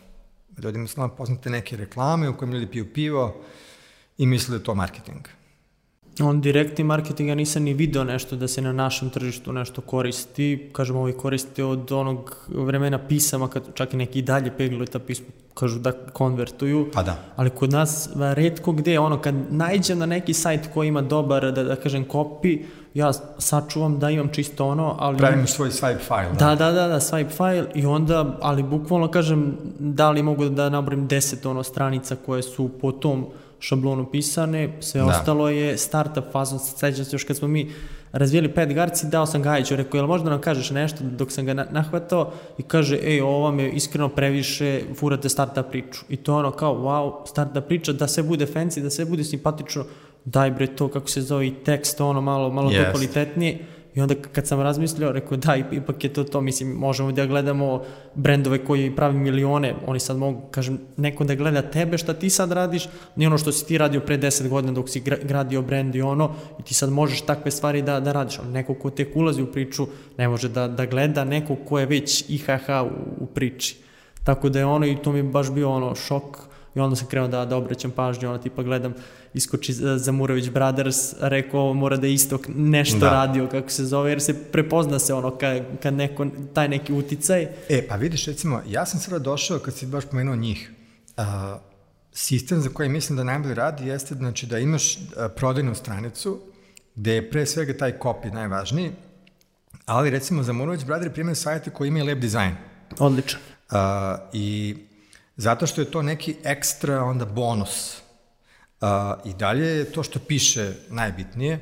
Ljudima 0.63 0.88
su 0.88 1.10
poznate 1.17 1.49
neke 1.49 1.77
reklame 1.77 2.29
u 2.29 2.38
kojima 2.38 2.53
ljudi 2.53 2.71
piju 2.71 2.93
pivo 2.93 3.43
i 4.17 4.25
misle 4.25 4.51
da 4.51 4.58
je 4.58 4.63
to 4.63 4.75
marketing 4.75 5.27
on 6.23 6.41
direktni 6.41 6.84
marketing, 6.84 7.30
ja 7.30 7.36
nisam 7.36 7.63
ni 7.63 7.73
video 7.73 8.04
nešto 8.04 8.36
da 8.36 8.47
se 8.47 8.62
na 8.62 8.71
našem 8.71 9.10
tržištu 9.10 9.54
nešto 9.54 9.82
koristi, 9.82 10.69
kažem 10.71 10.95
ovaj 10.95 11.12
koristi 11.12 11.62
od 11.62 11.91
onog 11.91 12.38
vremena 12.47 12.97
pisama, 12.97 13.47
kad 13.47 13.63
čak 13.73 13.93
i 13.93 13.97
neki 13.97 14.21
dalje 14.21 14.51
peglaju 14.58 14.86
ta 14.86 14.99
pisma, 14.99 15.25
kažu 15.54 15.80
da 15.80 15.91
konvertuju, 15.91 16.89
pa 16.93 17.04
da. 17.04 17.17
ali 17.36 17.49
kod 17.49 17.71
nas 17.71 18.10
redko 18.15 18.71
gde, 18.71 18.99
ono 18.99 19.21
kad 19.21 19.36
najđem 19.49 19.99
na 19.99 20.06
neki 20.06 20.34
sajt 20.34 20.69
koji 20.73 20.88
ima 20.88 21.01
dobar, 21.01 21.51
da, 21.51 21.63
da 21.63 21.75
kažem, 21.75 22.06
copy, 22.06 22.63
ja 22.93 23.13
sačuvam 23.38 23.99
da 23.99 24.10
imam 24.10 24.30
čisto 24.34 24.67
ono, 24.67 24.95
ali... 24.99 25.17
Pravim 25.17 25.47
svoj 25.47 25.69
swipe 25.69 25.99
file. 25.99 26.36
Da, 26.39 26.56
da, 26.56 26.71
da, 26.71 26.88
da, 26.88 26.99
swipe 26.99 27.30
file 27.30 27.65
i 27.73 27.86
onda, 27.86 28.38
ali 28.41 28.63
bukvalno 28.63 29.12
kažem, 29.12 29.58
da 29.80 30.12
li 30.12 30.23
mogu 30.23 30.49
da 30.49 30.69
nabrojim 30.69 31.08
deset 31.08 31.45
ono 31.45 31.63
stranica 31.63 32.15
koje 32.25 32.41
su 32.41 32.69
po 32.82 32.91
tom 32.91 33.25
šablonu 33.65 34.06
pisane, 34.12 34.78
sve 34.80 35.01
da. 35.01 35.08
ostalo 35.08 35.49
je 35.49 35.78
startup 35.78 36.23
fazom, 36.32 36.60
sećam 36.60 37.06
se 37.06 37.15
još 37.15 37.23
kad 37.23 37.38
smo 37.38 37.47
mi 37.47 37.71
razvijeli 38.12 38.54
pet 38.54 38.73
garci, 38.73 39.08
dao 39.08 39.25
sam 39.25 39.41
Gajiću, 39.41 39.75
rekao, 39.75 39.97
jel 39.97 40.08
možda 40.08 40.30
nam 40.30 40.41
kažeš 40.41 40.69
nešto 40.69 41.04
dok 41.04 41.32
sam 41.32 41.45
ga 41.45 41.54
nahvatao 41.54 42.32
i 42.58 42.63
kaže, 42.63 42.99
ej, 43.04 43.21
ovo 43.21 43.39
vam 43.39 43.60
je 43.60 43.71
iskreno 43.71 44.10
previše, 44.10 44.82
furate 44.95 45.30
startup 45.30 45.65
priču. 45.71 46.06
I 46.10 46.15
to 46.15 46.36
ono 46.36 46.51
kao, 46.51 46.75
wow, 46.75 47.28
startup 47.28 47.67
priča, 47.67 47.93
da 47.93 48.08
sve 48.08 48.23
bude 48.23 48.45
fancy, 48.45 48.82
da 48.82 48.89
sve 48.89 49.06
bude 49.06 49.23
simpatično, 49.23 49.86
daj 50.25 50.51
bre 50.51 50.67
to, 50.67 50.88
kako 50.88 51.10
se 51.10 51.21
zove, 51.21 51.47
i 51.47 51.54
tekst, 51.63 52.01
ono 52.01 52.21
malo, 52.21 52.49
malo 52.49 52.69
yes. 52.69 52.86
to 52.86 52.91
kvalitetnije 52.91 53.65
I 53.95 54.01
onda 54.01 54.15
kad 54.31 54.47
sam 54.47 54.62
razmislio, 54.62 55.12
rekao 55.12 55.38
da, 55.38 55.55
ipak 55.71 56.03
je 56.03 56.13
to 56.13 56.23
to, 56.23 56.41
mislim, 56.41 56.69
možemo 56.69 57.12
da 57.12 57.25
gledamo 57.25 57.84
brendove 58.15 58.65
koji 58.65 58.95
pravi 58.95 59.17
milione, 59.17 59.75
oni 59.88 59.99
sad 59.99 60.17
mogu, 60.17 60.41
kažem, 60.51 60.79
neko 60.97 61.23
da 61.23 61.36
gleda 61.36 61.62
tebe 61.62 61.97
šta 61.97 62.13
ti 62.13 62.29
sad 62.29 62.51
radiš, 62.51 62.89
ni 63.15 63.27
ono 63.27 63.38
što 63.38 63.51
si 63.51 63.65
ti 63.67 63.77
radio 63.77 64.01
pre 64.01 64.17
10 64.17 64.49
godina 64.49 64.73
dok 64.73 64.89
si 64.89 64.99
gradio 65.23 65.62
brend 65.62 65.95
i 65.95 66.01
ono, 66.01 66.31
i 66.60 66.63
ti 66.63 66.73
sad 66.73 66.89
možeš 66.89 67.21
takve 67.21 67.51
stvari 67.51 67.81
da, 67.81 67.99
da 67.99 68.12
radiš, 68.12 68.39
ali 68.39 68.51
neko 68.51 68.73
ko 68.73 68.89
tek 68.89 69.15
ulazi 69.15 69.41
u 69.41 69.51
priču 69.51 69.88
ne 70.17 70.27
može 70.27 70.49
da, 70.49 70.67
da 70.67 70.86
gleda 70.86 71.23
neko 71.23 71.55
ko 71.55 71.79
je 71.79 71.86
već 71.86 72.25
IHH 72.29 72.69
u, 72.84 73.23
u 73.23 73.25
priči. 73.25 73.77
Tako 74.23 74.49
da 74.49 74.60
je 74.60 74.65
ono, 74.65 74.86
i 74.86 74.97
to 75.03 75.12
mi 75.12 75.19
je 75.19 75.23
baš 75.23 75.51
bio 75.51 75.69
ono 75.69 75.95
šok, 75.95 76.38
i 76.75 76.79
onda 76.79 76.95
sam 76.95 77.08
krenuo 77.08 77.27
da, 77.27 77.45
da 77.45 77.58
obraćam 77.58 77.91
pažnju, 77.91 78.29
ono 78.29 78.38
tipa 78.38 78.63
gledam, 78.63 78.93
iskoči 79.36 79.74
Zamurović 79.98 80.50
Brothers, 80.50 81.13
rekao 81.19 81.74
mora 81.74 81.98
da 81.98 82.08
istok 82.08 82.48
nešto 82.56 83.00
da. 83.00 83.10
radio, 83.10 83.48
kako 83.48 83.69
se 83.69 83.86
zove, 83.86 84.12
jer 84.12 84.21
se 84.21 84.43
prepozna 84.43 85.00
se 85.00 85.13
ono 85.13 85.38
kad, 85.38 85.63
kad 85.84 85.93
neko, 85.93 86.28
taj 86.54 86.69
neki 86.69 86.93
uticaj. 86.93 87.48
E, 87.69 87.88
pa 87.88 87.95
vidiš, 87.95 88.26
recimo, 88.26 88.62
ja 88.67 88.86
sam 88.86 89.00
sada 89.00 89.19
došao, 89.19 89.60
kad 89.60 89.74
si 89.74 89.86
baš 89.86 90.06
pomenuo 90.06 90.36
njih, 90.36 90.71
uh, 91.17 91.24
sistem 92.13 92.62
za 92.62 92.69
koji 92.69 92.89
mislim 92.89 93.17
da 93.17 93.24
najbolje 93.24 93.56
radi 93.56 93.88
jeste 93.88 94.15
znači, 94.15 94.45
da 94.45 94.60
imaš 94.60 94.98
prodajnu 95.36 95.76
stranicu, 95.76 96.39
gde 96.95 97.13
je 97.13 97.30
pre 97.30 97.45
svega 97.45 97.78
taj 97.78 97.98
copy 98.00 98.34
najvažniji, 98.34 98.91
ali 99.86 100.10
recimo 100.10 100.43
Zamurović 100.43 100.84
Brothers 100.84 101.13
primjer 101.13 101.38
sajte 101.38 101.69
koji 101.69 101.88
imaju 101.88 102.06
lep 102.06 102.19
dizajn. 102.19 102.56
Odličan. 103.00 103.39
Uh, 103.71 103.78
I 104.34 104.76
Zato 105.38 105.67
što 105.67 105.82
je 105.82 105.91
to 105.91 106.02
neki 106.02 106.36
ekstra 106.43 107.04
onda 107.04 107.26
bonus. 107.26 107.98
Uh, 108.86 109.32
I 109.32 109.34
dalje 109.34 109.67
je 109.67 109.91
to 109.91 110.04
što 110.04 110.19
piše 110.19 110.74
najbitnije, 110.89 111.60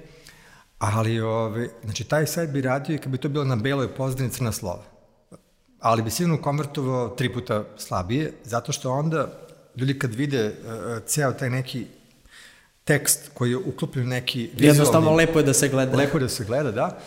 ali 0.80 1.20
ove, 1.22 1.70
znači, 1.84 2.04
taj 2.04 2.28
sajt 2.28 2.50
bi 2.50 2.62
radio 2.62 2.96
i 2.96 2.98
kad 2.98 3.12
bi 3.12 3.18
to 3.18 3.30
bilo 3.30 3.44
na 3.46 3.56
beloj 3.56 3.96
pozdini 3.96 4.30
crna 4.30 4.52
slova. 4.52 4.84
Ali 5.80 6.02
bi 6.02 6.12
sigurno 6.12 6.42
konvertovao 6.42 7.10
tri 7.10 7.34
puta 7.34 7.64
slabije, 7.78 8.34
zato 8.44 8.72
što 8.72 8.92
onda 8.92 9.28
ljudi 9.76 10.00
kad 10.00 10.14
vide 10.14 10.48
uh, 10.48 11.04
ceo 11.06 11.32
taj 11.34 11.50
neki 11.50 11.86
tekst 12.84 13.32
koji 13.34 13.50
je 13.50 13.58
uklopljen 13.58 14.08
neki 14.08 14.40
vizualni... 14.40 14.68
Jednostavno 14.68 15.16
lepo 15.16 15.40
je 15.40 15.46
da 15.46 15.54
se 15.54 15.70
gleda. 15.70 15.98
Lepo 15.98 16.18
je 16.18 16.22
da 16.22 16.30
se 16.30 16.44
gleda, 16.44 16.72
da. 16.72 17.00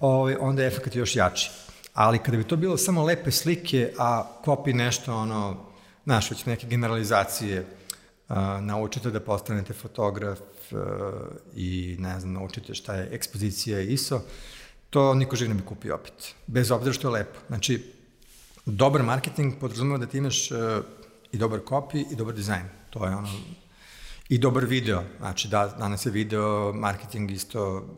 Ove, 0.00 0.36
onda 0.38 0.62
je 0.62 0.68
efekt 0.68 0.96
još 0.96 1.16
jači. 1.16 1.50
Ali 1.94 2.18
kada 2.18 2.36
bi 2.36 2.44
to 2.44 2.56
bilo 2.56 2.76
samo 2.76 3.04
lepe 3.04 3.30
slike, 3.30 3.92
a 3.98 4.24
kopi 4.44 4.72
nešto 4.72 5.16
ono 5.16 5.56
znaš, 6.04 6.30
već 6.30 6.46
neke 6.46 6.66
generalizacije, 6.66 7.66
uh, 8.30 8.36
naučite 8.60 9.10
da 9.10 9.20
postanete 9.20 9.72
fotograf 9.72 10.38
i 11.54 11.96
ne 11.98 12.20
znam, 12.20 12.32
naučite 12.32 12.74
šta 12.74 12.94
je 12.94 13.08
ekspozicija 13.12 13.80
ISO, 13.80 14.20
to 14.90 15.14
niko 15.14 15.36
živ 15.36 15.48
ne 15.48 15.54
bi 15.54 15.62
kupio 15.62 15.94
opet. 15.94 16.34
Bez 16.46 16.70
obzira 16.70 16.92
što 16.92 17.08
je 17.08 17.12
lepo. 17.12 17.38
Znači, 17.46 17.92
dobar 18.66 19.02
marketing 19.02 19.54
podrazumeva 19.60 19.98
da 19.98 20.06
ti 20.06 20.18
imaš 20.18 20.50
uh, 20.50 20.58
i 21.32 21.38
dobar 21.38 21.60
copy 21.60 22.12
i 22.12 22.16
dobar 22.16 22.34
dizajn. 22.34 22.64
To 22.90 23.06
je 23.06 23.16
ono 23.16 23.28
I 24.28 24.38
dobar 24.38 24.64
video, 24.64 25.02
znači 25.18 25.48
da, 25.48 25.66
danas 25.78 26.06
je 26.06 26.12
video 26.12 26.72
marketing 26.72 27.30
isto 27.30 27.88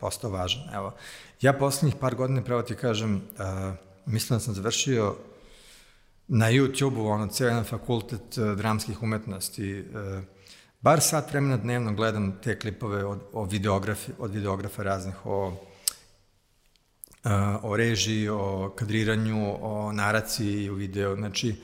postao 0.00 0.30
važan. 0.30 0.62
Evo, 0.74 0.94
ja 1.40 1.52
poslednjih 1.52 1.94
par 2.00 2.14
godina, 2.14 2.42
pravo 2.42 2.62
ti 2.62 2.74
kažem, 2.74 3.16
uh, 3.16 3.74
mislim 4.06 4.36
da 4.36 4.40
sam 4.40 4.54
završio 4.54 5.16
na 6.34 6.50
YouTube-u, 6.50 7.06
ono, 7.06 7.26
ceo 7.28 7.48
jedan 7.48 7.64
fakultet 7.64 8.38
uh, 8.38 8.56
dramskih 8.56 9.02
umetnosti, 9.02 9.80
uh, 9.80 10.22
bar 10.80 11.00
sat 11.00 11.30
vremena 11.30 11.56
dnevno 11.56 11.92
gledam 11.92 12.38
te 12.42 12.58
klipove 12.58 13.04
od, 13.04 13.20
o 13.32 13.44
videografi, 13.44 14.12
od 14.18 14.30
videografa 14.30 14.82
raznih, 14.82 15.26
o, 15.26 15.48
uh, 15.48 17.30
o 17.62 17.76
režiji, 17.76 18.28
o 18.28 18.72
kadriranju, 18.76 19.56
o 19.60 19.92
naraciji 19.92 20.70
u 20.70 20.74
video, 20.74 21.16
znači, 21.16 21.54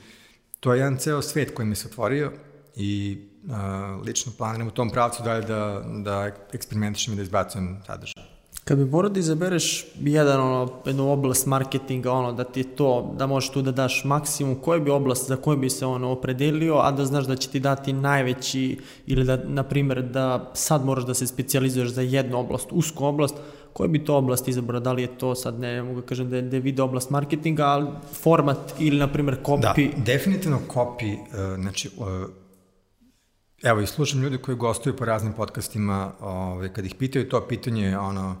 to 0.59 0.73
je 0.73 0.79
jedan 0.79 0.97
ceo 0.97 1.21
svet 1.21 1.55
koji 1.55 1.67
mi 1.67 1.75
se 1.75 1.87
otvorio 1.87 2.31
i 2.75 3.21
uh, 3.43 4.05
lično 4.05 4.31
planiram 4.37 4.67
u 4.67 4.71
tom 4.71 4.89
pravcu 4.89 5.23
dalje 5.23 5.41
da, 5.47 5.83
da 6.03 6.31
eksperimentišem 6.53 7.13
i 7.13 7.17
da 7.17 7.21
izbacujem 7.21 7.81
sadržaj. 7.85 8.18
Kad 8.69 8.77
bi 8.77 8.85
morao 8.85 9.09
da 9.09 9.19
izabereš 9.19 9.85
jedan, 9.99 10.41
ono, 10.41 10.73
jednu 10.85 11.11
oblast 11.11 11.45
marketinga, 11.45 12.11
ono, 12.11 12.33
da 12.33 12.43
ti 12.43 12.59
je 12.59 12.75
to, 12.75 13.13
da 13.17 13.27
možeš 13.27 13.49
tu 13.49 13.61
da 13.61 13.71
daš 13.71 14.03
maksimum, 14.05 14.55
koja 14.55 14.79
bi 14.79 14.91
oblast 14.91 15.27
za 15.27 15.35
koju 15.35 15.57
bi 15.57 15.69
se 15.69 15.85
ono 15.85 16.11
opredelio, 16.11 16.75
a 16.77 16.91
da 16.91 17.05
znaš 17.05 17.25
da 17.25 17.35
će 17.35 17.49
ti 17.49 17.59
dati 17.59 17.93
najveći, 17.93 18.77
ili 19.07 19.25
da, 19.25 19.37
na 19.37 19.63
primjer, 19.63 20.01
da 20.01 20.51
sad 20.53 20.85
moraš 20.85 21.05
da 21.05 21.13
se 21.13 21.27
specializuješ 21.27 21.89
za 21.89 22.01
jednu 22.01 22.39
oblast, 22.39 22.67
usku 22.71 23.05
oblast, 23.05 23.35
koja 23.73 23.87
bi 23.87 24.03
to 24.05 24.17
oblast 24.17 24.47
izabrao, 24.47 24.79
da 24.79 24.93
li 24.93 25.01
je 25.01 25.17
to 25.17 25.35
sad, 25.35 25.59
ne 25.59 25.83
mogu 25.83 26.01
da 26.01 26.07
kažem 26.07 26.29
da 26.29 26.35
je, 26.35 26.41
da 26.41 26.55
je 26.55 26.61
video 26.61 26.85
oblast 26.85 27.09
marketinga, 27.09 27.65
ali 27.65 27.87
format 28.21 28.73
ili, 28.79 28.99
na 28.99 29.07
primjer, 29.07 29.37
copy? 29.43 29.61
Da, 29.61 30.03
definitivno 30.03 30.59
copy, 30.73 31.17
uh, 31.17 31.61
znači, 31.61 31.89
uh, 31.97 32.05
Evo, 33.63 33.81
i 33.81 33.87
slušam 33.87 34.21
ljudi 34.21 34.37
koji 34.37 34.57
gostuju 34.57 34.95
po 34.95 35.05
raznim 35.05 35.33
podcastima, 35.33 36.11
ove, 36.19 36.73
kad 36.73 36.85
ih 36.85 36.95
pitaju 36.95 37.29
to 37.29 37.47
pitanje, 37.47 37.97
ono, 37.97 38.35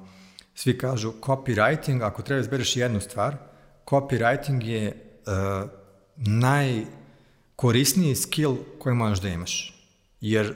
svi 0.59 0.77
kažu 0.77 1.13
copywriting, 1.21 2.03
ako 2.03 2.21
treba 2.21 2.41
izbereš 2.41 2.75
jednu 2.75 3.01
stvar, 3.01 3.35
copywriting 3.85 4.63
je 4.63 4.91
uh, 4.91 4.93
najkorisniji 6.15 8.15
skill 8.15 8.55
koji 8.79 8.95
možeš 8.95 9.19
da 9.19 9.29
imaš. 9.29 9.83
Jer 10.21 10.49
uh, 10.49 10.55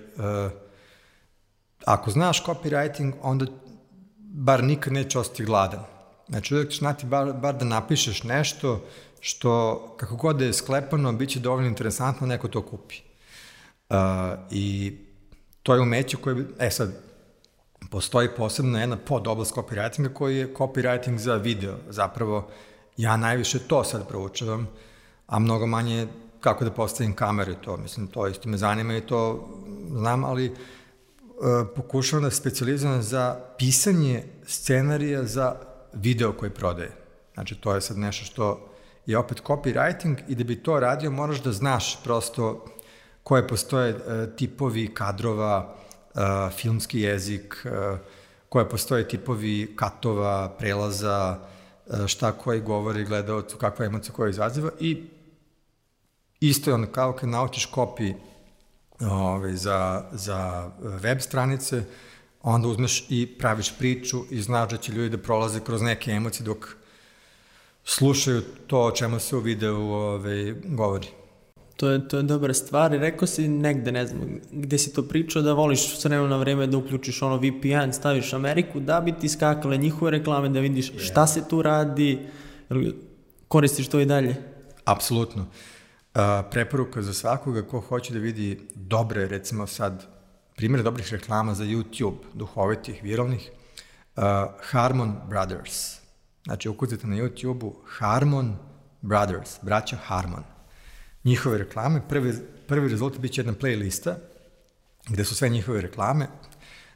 ako 1.85 2.11
znaš 2.11 2.45
copywriting, 2.45 3.13
onda 3.21 3.45
bar 4.17 4.63
nikad 4.63 4.93
neće 4.93 5.19
ostati 5.19 5.45
gladan. 5.45 5.83
Znači, 6.29 6.53
uvijek 6.53 6.69
ćeš 6.69 6.79
znati 6.79 7.05
bar, 7.05 7.33
bar 7.33 7.57
da 7.57 7.65
napišeš 7.65 8.23
nešto 8.23 8.85
što, 9.19 9.95
kako 9.99 10.15
god 10.15 10.37
da 10.37 10.45
je 10.45 10.53
sklepano, 10.53 11.13
bit 11.13 11.29
će 11.29 11.39
dovoljno 11.39 11.67
interesantno, 11.67 12.27
neko 12.27 12.47
to 12.47 12.61
kupi. 12.61 12.95
Uh, 13.89 13.95
I 14.51 14.97
to 15.63 15.75
je 15.75 15.81
umeće 15.81 16.17
koje, 16.17 16.45
e 16.59 16.71
sad, 16.71 17.12
postoji 17.93 18.29
posebno 18.37 18.79
jedna 18.79 18.97
podoblast 18.97 19.55
copywritinga 19.55 20.13
koji 20.13 20.37
je 20.37 20.53
copywriting 20.53 21.17
za 21.17 21.35
video. 21.35 21.75
Zapravo, 21.89 22.47
ja 22.97 23.17
najviše 23.17 23.59
to 23.59 23.83
sad 23.83 24.07
proučavam, 24.07 24.67
a 25.27 25.39
mnogo 25.39 25.65
manje 25.67 26.07
kako 26.39 26.65
da 26.65 26.71
postavim 26.71 27.13
kamere, 27.13 27.53
to, 27.61 27.77
mislim, 27.77 28.07
to 28.07 28.27
isto 28.27 28.49
me 28.49 28.57
zanima 28.57 28.97
i 28.97 29.01
to 29.01 29.49
znam, 29.91 30.23
ali 30.23 30.49
uh, 30.49 30.55
pokušavam 31.75 32.23
da 32.23 32.31
specializujem 32.31 33.01
za 33.01 33.39
pisanje 33.57 34.23
scenarija 34.45 35.23
za 35.23 35.55
video 35.93 36.33
koji 36.33 36.51
prodaje. 36.51 36.91
Znači, 37.33 37.55
to 37.55 37.75
je 37.75 37.81
sad 37.81 37.97
nešto 37.97 38.25
što 38.25 38.69
je 39.05 39.17
opet 39.17 39.43
copywriting 39.43 40.17
i 40.27 40.35
da 40.35 40.43
bi 40.43 40.63
to 40.63 40.79
radio 40.79 41.11
moraš 41.11 41.43
da 41.43 41.51
znaš 41.51 42.03
prosto 42.03 42.65
koje 43.23 43.47
postoje 43.47 43.89
e, 43.89 44.35
tipovi 44.35 44.93
kadrova, 44.93 45.75
e, 45.79 45.82
filmski 46.57 46.99
jezik, 46.99 47.65
koje 48.49 48.69
postoje 48.69 49.07
tipovi 49.07 49.73
katova, 49.75 50.55
prelaza, 50.59 51.39
šta 52.07 52.31
koji 52.31 52.61
govori 52.61 53.05
gledalcu, 53.05 53.57
kakva 53.57 53.85
emocija 53.85 54.13
koja 54.13 54.29
izaziva 54.29 54.71
i 54.79 55.03
isto 56.39 56.69
je 56.69 56.73
ono 56.73 56.87
kao 56.87 57.13
kad 57.13 57.29
naučiš 57.29 57.65
kopi 57.65 58.13
ovaj, 58.99 59.53
za, 59.53 60.05
za 60.11 60.71
web 60.79 61.19
stranice, 61.21 61.83
onda 62.41 62.67
uzmeš 62.67 63.05
i 63.09 63.37
praviš 63.39 63.77
priču 63.77 64.23
i 64.29 64.41
znaš 64.41 64.69
da 64.69 64.77
će 64.77 64.91
ljudi 64.91 65.09
da 65.09 65.23
prolaze 65.23 65.59
kroz 65.59 65.81
neke 65.81 66.11
emocije 66.11 66.45
dok 66.45 66.75
slušaju 67.83 68.41
to 68.67 68.83
o 68.85 68.91
čemu 68.91 69.19
se 69.19 69.35
u 69.35 69.39
videu 69.39 69.81
ovaj, 69.81 70.53
govori. 70.65 71.07
To 71.83 71.89
je, 71.89 72.07
to 72.07 72.17
je 72.17 72.23
dobra 72.23 72.53
stvar 72.53 72.91
rekao 72.91 73.27
si 73.27 73.47
negde, 73.47 73.91
ne 73.91 74.07
znam, 74.07 74.39
gde 74.51 74.77
si 74.77 74.93
to 74.93 75.03
pričao 75.03 75.41
da 75.41 75.53
voliš 75.53 75.97
s 75.99 76.05
vremena 76.05 76.29
na 76.29 76.37
vreme 76.37 76.67
da 76.67 76.77
uključiš 76.77 77.21
ono 77.21 77.37
VPN, 77.37 77.91
staviš 77.91 78.33
Ameriku, 78.33 78.79
da 78.79 79.01
bi 79.01 79.11
ti 79.11 79.29
skakale 79.29 79.77
njihove 79.77 80.11
reklame, 80.11 80.49
da 80.49 80.59
vidiš 80.59 80.91
šta 80.97 81.27
se 81.27 81.47
tu 81.47 81.61
radi, 81.61 82.19
koristiš 83.47 83.87
to 83.87 83.99
i 83.99 84.05
dalje? 84.05 84.35
Apsolutno. 84.85 85.41
Uh, 85.41 86.21
preporuka 86.51 87.01
za 87.01 87.13
svakoga 87.13 87.61
ko 87.61 87.79
hoće 87.79 88.13
da 88.13 88.19
vidi 88.19 88.59
dobre, 88.75 89.27
recimo 89.27 89.67
sad, 89.67 90.05
primjer 90.55 90.83
dobrih 90.83 91.11
reklama 91.11 91.53
za 91.53 91.63
YouTube, 91.63 92.17
duhovitih, 92.33 93.03
viralnih, 93.03 93.51
uh, 94.15 94.23
Harmon 94.61 95.15
Brothers. 95.29 95.99
Znači, 96.45 96.69
ukucate 96.69 97.07
na 97.07 97.15
YouTube-u 97.15 97.75
Harmon 97.85 98.55
Brothers, 99.01 99.59
braća 99.61 99.95
Harmon 99.95 100.53
njihove 101.23 101.57
reklame. 101.57 102.01
Prvi, 102.09 102.33
prvi 102.67 102.89
rezultat 102.89 103.19
biće 103.19 103.41
jedna 103.41 103.53
playlista 103.53 104.15
gde 105.07 105.25
su 105.25 105.35
sve 105.35 105.49
njihove 105.49 105.81
reklame. 105.81 106.27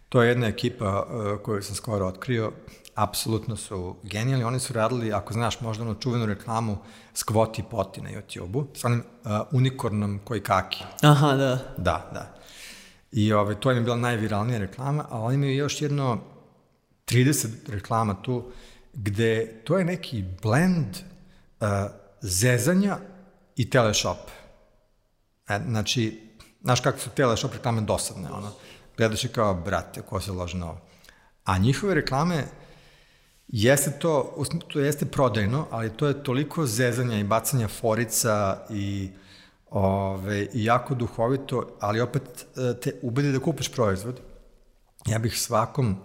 To 0.09 0.21
je 0.21 0.29
jedna 0.29 0.47
ekipa 0.47 1.03
uh, 1.03 1.41
koju 1.41 1.61
sam 1.61 1.75
skoro 1.75 2.07
otkrio. 2.07 2.51
Apsolutno 2.95 3.55
su 3.55 3.95
genijalni. 4.03 4.43
Oni 4.43 4.59
su 4.59 4.73
radili, 4.73 5.13
ako 5.13 5.33
znaš, 5.33 5.61
možda 5.61 5.83
onu 5.83 5.95
čuvenu 5.95 6.25
reklamu 6.25 6.77
Skvoti 7.13 7.63
poti 7.71 8.01
na 8.01 8.09
YouTube-u, 8.09 8.67
sa 8.75 8.87
onim 8.87 8.99
uh, 9.23 9.31
unikornom 9.51 10.19
koji 10.23 10.41
kaki. 10.41 10.83
Aha, 11.01 11.33
da. 11.35 11.59
Da, 11.77 12.11
da. 12.13 12.35
I 13.11 13.33
ove, 13.33 13.59
to 13.59 13.71
im 13.71 13.77
je 13.77 13.83
bila 13.83 13.95
najviralnija 13.95 14.59
reklama, 14.59 15.05
a 15.09 15.19
oni 15.19 15.35
imaju 15.35 15.55
još 15.55 15.81
jedno 15.81 16.19
30 17.07 17.47
reklama 17.67 18.21
tu, 18.21 18.51
gde 18.93 19.61
to 19.63 19.77
je 19.77 19.85
neki 19.85 20.23
blend 20.41 20.87
uh, 21.59 21.67
zezanja 22.21 22.97
i 23.57 23.69
teleshop. 23.69 24.17
E, 25.49 25.59
znači, 25.67 26.29
znaš 26.61 26.79
kako 26.79 26.99
su 26.99 27.09
teleshop 27.09 27.53
reklame 27.53 27.81
dosadne, 27.81 28.31
ono, 28.31 28.51
gledaš 28.97 29.23
je 29.23 29.29
kao, 29.29 29.53
brate, 29.53 30.01
ko 30.01 30.21
se 30.21 30.31
lože 30.31 30.57
na 30.57 30.69
ovo. 30.69 30.79
A 31.45 31.57
njihove 31.57 31.93
reklame, 31.93 32.43
jeste 33.47 33.91
to, 33.99 34.45
to 34.67 34.79
jeste 34.79 35.05
prodajno, 35.05 35.67
ali 35.71 35.89
to 35.89 36.07
je 36.07 36.23
toliko 36.23 36.65
zezanja 36.65 37.19
i 37.19 37.23
bacanja 37.23 37.67
forica 37.67 38.65
i 38.69 39.09
ove, 39.69 40.47
i 40.53 40.63
jako 40.63 40.95
duhovito, 40.95 41.77
ali 41.79 42.01
opet 42.01 42.23
e, 42.57 42.79
te 42.79 42.99
ubedi 43.01 43.31
da 43.31 43.39
kupiš 43.39 43.71
proizvod. 43.71 44.19
Ja 45.05 45.19
bih 45.19 45.39
svakom, 45.39 45.97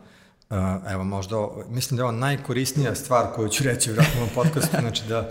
e, 0.51 0.55
evo 0.93 1.05
možda, 1.05 1.37
mislim 1.69 1.97
da 1.97 2.01
je 2.01 2.05
ovo 2.05 2.13
najkorisnija 2.13 2.95
stvar 2.95 3.33
koju 3.35 3.49
ću 3.49 3.65
reći 3.65 3.93
u 3.93 3.95
ovom 4.17 4.29
podcastu, 4.35 4.77
znači 4.81 5.03
da 5.09 5.31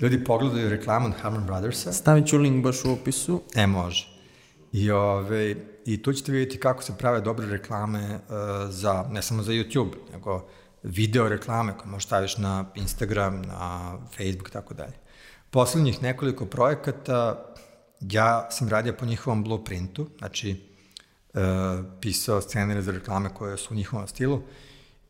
ljudi 0.00 0.24
pogledaju 0.24 0.70
reklamu 0.70 1.06
od 1.06 1.14
Harman 1.20 1.46
Brothersa. 1.46 1.92
Stavit 1.92 2.26
ću 2.26 2.38
link 2.38 2.64
baš 2.64 2.84
u 2.84 2.92
opisu. 2.92 3.42
E, 3.54 3.66
može. 3.66 4.18
I, 4.72 4.90
ove, 4.90 5.54
I 5.84 6.02
tu 6.02 6.12
ćete 6.12 6.32
vidjeti 6.32 6.60
kako 6.60 6.82
se 6.82 6.92
prave 6.98 7.20
dobre 7.20 7.46
reklame 7.46 8.14
uh, 8.14 8.20
za, 8.70 9.04
ne 9.10 9.22
samo 9.22 9.42
za 9.42 9.52
YouTube, 9.52 9.94
nego 10.12 10.48
video 10.82 11.28
reklame 11.28 11.72
koje 11.78 11.90
možeš 11.90 12.06
staviš 12.06 12.38
na 12.38 12.64
Instagram, 12.74 13.42
na 13.42 13.96
Facebook 14.16 14.50
tako 14.50 14.74
dalje. 14.74 14.92
Poslednjih 15.50 16.02
nekoliko 16.02 16.46
projekata 16.46 17.44
ja 18.00 18.50
sam 18.50 18.68
radio 18.68 18.92
po 18.92 19.06
njihovom 19.06 19.44
blueprintu, 19.44 20.08
znači 20.18 20.56
uh, 21.34 21.40
pisao 22.00 22.40
scenarije 22.40 22.82
za 22.82 22.92
reklame 22.92 23.34
koje 23.34 23.56
su 23.56 23.74
u 23.74 23.76
njihovom 23.76 24.08
stilu 24.08 24.42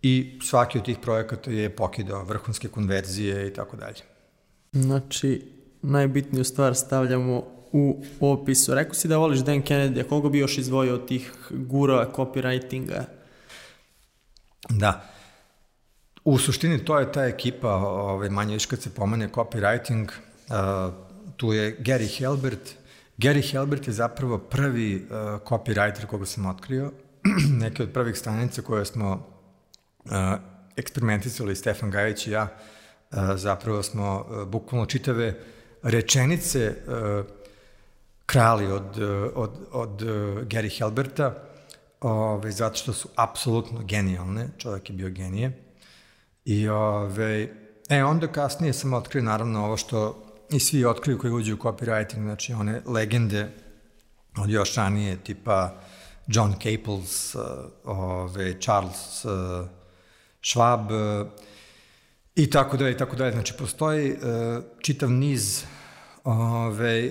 i 0.02 0.38
svaki 0.42 0.78
od 0.78 0.84
tih 0.84 0.98
projekata 1.02 1.50
je 1.50 1.76
pokidao 1.76 2.24
vrhunske 2.24 2.68
konverzije 2.68 3.48
i 3.48 3.52
tako 3.52 3.76
dalje. 3.76 4.17
Znači, 4.72 5.52
najbitniju 5.82 6.44
stvar 6.44 6.74
stavljamo 6.74 7.44
u 7.72 8.02
opisu. 8.20 8.74
Rekao 8.74 8.94
si 8.94 9.08
da 9.08 9.16
voliš 9.16 9.38
Dan 9.38 9.62
Kennedy, 9.62 10.00
a 10.00 10.08
koga 10.08 10.28
bi 10.28 10.38
još 10.38 10.58
izvojio 10.58 10.94
od 10.94 11.08
tih 11.08 11.32
gura 11.50 12.10
copywritinga? 12.16 13.04
Da. 14.68 15.04
U 16.24 16.38
suštini 16.38 16.84
to 16.84 16.98
je 16.98 17.12
ta 17.12 17.24
ekipa, 17.24 17.74
ovaj, 17.74 18.30
manje 18.30 18.54
viš 18.54 18.66
kad 18.66 18.82
se 18.82 18.94
pomene 18.94 19.28
copywriting, 19.28 20.04
uh, 20.04 20.94
tu 21.36 21.52
je 21.52 21.78
Gary 21.78 22.18
Helbert. 22.18 22.74
Gary 23.18 23.50
Helbert 23.50 23.86
je 23.86 23.92
zapravo 23.92 24.38
prvi 24.38 24.96
uh, 24.96 25.10
copywriter 25.44 26.06
koga 26.06 26.26
sam 26.26 26.46
otkrio 26.46 26.92
neke 27.62 27.82
od 27.82 27.92
prvih 27.92 28.16
stranica 28.16 28.62
koje 28.62 28.84
smo 28.84 29.26
uh, 30.04 30.12
eksperimentisali 30.76 31.56
Stefan 31.56 31.90
Gajić 31.90 32.26
i 32.26 32.30
ja, 32.30 32.42
uh, 32.42 32.50
zapravo 33.36 33.82
smo 33.82 34.26
uh, 34.28 34.48
bukvalno 34.48 34.86
čitave 34.86 35.34
rečenice 35.82 36.74
uh, 36.86 37.26
krali 38.26 38.66
od, 38.72 38.98
od, 39.34 39.50
od 39.72 40.02
Gary 40.44 40.78
Helberta, 40.78 41.34
ove, 42.00 42.50
zato 42.52 42.76
što 42.76 42.92
su 42.92 43.08
apsolutno 43.16 43.80
genijalne, 43.84 44.48
čovjek 44.58 44.90
je 44.90 44.96
bio 44.96 45.08
genije. 45.08 45.64
I 46.44 46.68
ove, 46.68 47.48
e, 47.88 48.04
onda 48.04 48.26
kasnije 48.26 48.72
sam 48.72 48.92
otkrio 48.92 49.22
naravno 49.22 49.64
ovo 49.64 49.76
što 49.76 50.24
i 50.50 50.60
svi 50.60 50.84
otkriju 50.84 51.18
koji 51.18 51.32
uđu 51.32 51.54
u 51.54 51.58
copywriting, 51.58 52.22
znači 52.22 52.52
one 52.52 52.82
legende 52.86 53.50
od 54.38 54.50
još 54.50 54.74
ranije, 54.74 55.16
tipa 55.16 55.74
John 56.26 56.52
Caples, 56.52 57.36
ove, 57.84 58.60
Charles 58.60 59.24
uh, 59.24 59.32
Schwab 60.42 60.90
i 62.38 62.50
tako 62.50 62.76
dalje, 62.76 62.92
i 62.92 62.96
tako 62.96 63.16
dalje. 63.16 63.32
Znači, 63.32 63.54
postoji 63.58 64.12
uh, 64.12 64.18
čitav 64.80 65.10
niz 65.10 65.64
ove, 66.24 67.10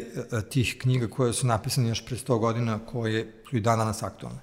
tih 0.49 0.77
knjiga 0.81 1.07
koje 1.07 1.33
su 1.33 1.47
napisane 1.47 1.89
još 1.89 2.05
pre 2.05 2.17
100 2.17 2.39
godina, 2.39 2.79
koje 2.85 3.43
su 3.49 3.57
i 3.57 3.61
dan 3.61 3.79
danas 3.79 4.03
aktualne. 4.03 4.39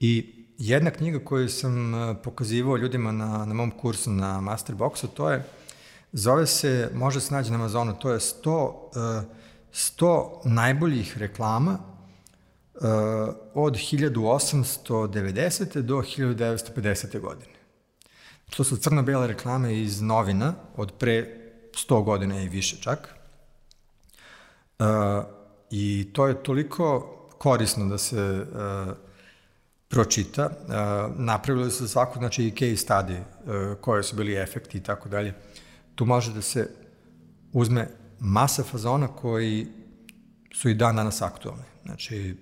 I 0.00 0.34
jedna 0.58 0.90
knjiga 0.90 1.24
koju 1.24 1.48
sam 1.48 1.92
pokazivao 2.24 2.76
ljudima 2.76 3.12
na, 3.12 3.44
na 3.44 3.54
mom 3.54 3.70
kursu 3.70 4.10
na 4.10 4.40
Masterboxu, 4.40 5.06
to 5.14 5.30
je, 5.30 5.44
zove 6.12 6.46
se, 6.46 6.90
može 6.94 7.20
se 7.20 7.34
naći 7.34 7.50
na 7.50 7.56
Amazonu, 7.56 7.98
to 7.98 8.10
je 8.10 8.18
100, 8.18 9.24
100 9.72 10.28
najboljih 10.44 11.18
reklama 11.18 11.78
od 13.54 13.74
1890. 13.74 15.80
do 15.80 15.96
1950. 15.96 17.20
godine. 17.20 17.51
To 18.56 18.64
su 18.64 18.76
crno-bele 18.76 19.26
reklame 19.26 19.78
iz 19.78 20.00
novina 20.00 20.54
od 20.76 20.92
pre 20.98 21.42
100 21.72 22.04
godina 22.04 22.42
i 22.42 22.48
više 22.48 22.76
čak. 22.80 23.14
Uh, 24.78 24.86
I 25.70 26.10
to 26.12 26.26
je 26.26 26.42
toliko 26.42 27.00
korisno 27.38 27.86
da 27.86 27.98
se 27.98 28.46
uh, 28.52 28.94
pročita. 29.88 30.46
Uh, 30.46 30.74
napravili 31.16 31.70
su 31.70 31.88
svako, 31.88 32.18
znači 32.18 32.44
i 32.44 32.50
case 32.50 32.86
study, 32.86 33.18
uh, 33.20 33.78
koje 33.80 34.02
su 34.02 34.16
bili 34.16 34.34
efekti 34.34 34.78
i 34.78 34.82
tako 34.82 35.08
dalje. 35.08 35.34
Tu 35.94 36.04
može 36.04 36.32
da 36.32 36.42
se 36.42 36.70
uzme 37.52 37.88
masa 38.20 38.62
fazona 38.62 39.08
koji 39.08 39.66
su 40.54 40.68
i 40.68 40.74
dan 40.74 40.96
danas 40.96 41.22
aktualni. 41.22 41.64
Znači, 41.84 42.36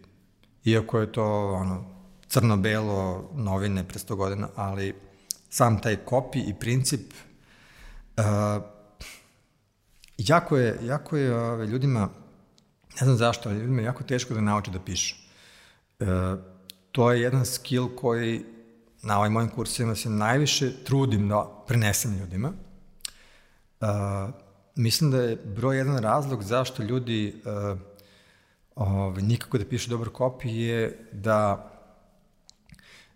iako 0.64 1.00
je 1.00 1.12
to 1.12 1.52
ono, 1.52 1.84
crno-belo 2.28 3.30
novine 3.34 3.88
pre 3.88 3.98
100 3.98 4.14
godina, 4.14 4.48
ali 4.56 5.09
sam 5.50 5.80
taj 5.82 5.96
kopi 5.96 6.38
i 6.38 6.54
princip 6.54 7.12
uh, 8.16 8.62
jako 10.18 10.56
je, 10.56 10.78
jako 10.82 11.16
je 11.16 11.34
ove, 11.34 11.66
ljudima, 11.66 12.08
ne 13.00 13.04
znam 13.04 13.16
zašto, 13.16 13.48
ali 13.48 13.58
ljudima 13.58 13.80
je 13.80 13.84
jako 13.84 14.02
teško 14.04 14.34
da 14.34 14.40
nauče 14.40 14.70
da 14.70 14.80
pišu. 14.80 15.16
Uh, 15.98 16.06
to 16.92 17.12
je 17.12 17.20
jedan 17.20 17.46
skill 17.46 17.88
koji 17.96 18.44
na 19.02 19.20
ovim 19.20 19.32
mojim 19.32 19.48
kursima 19.48 19.94
se 19.94 20.10
najviše 20.10 20.84
trudim 20.84 21.28
da 21.28 21.64
prenesem 21.66 22.18
ljudima. 22.18 22.52
Uh, 23.80 23.88
mislim 24.74 25.10
da 25.10 25.22
je 25.22 25.36
broj 25.36 25.76
jedan 25.76 25.98
razlog 25.98 26.42
zašto 26.42 26.82
ljudi 26.82 27.42
uh, 27.44 27.78
ove, 28.74 29.22
nikako 29.22 29.58
da 29.58 29.64
piše 29.64 29.90
dobar 29.90 30.08
kopi 30.08 30.48
je 30.48 31.08
da 31.12 31.70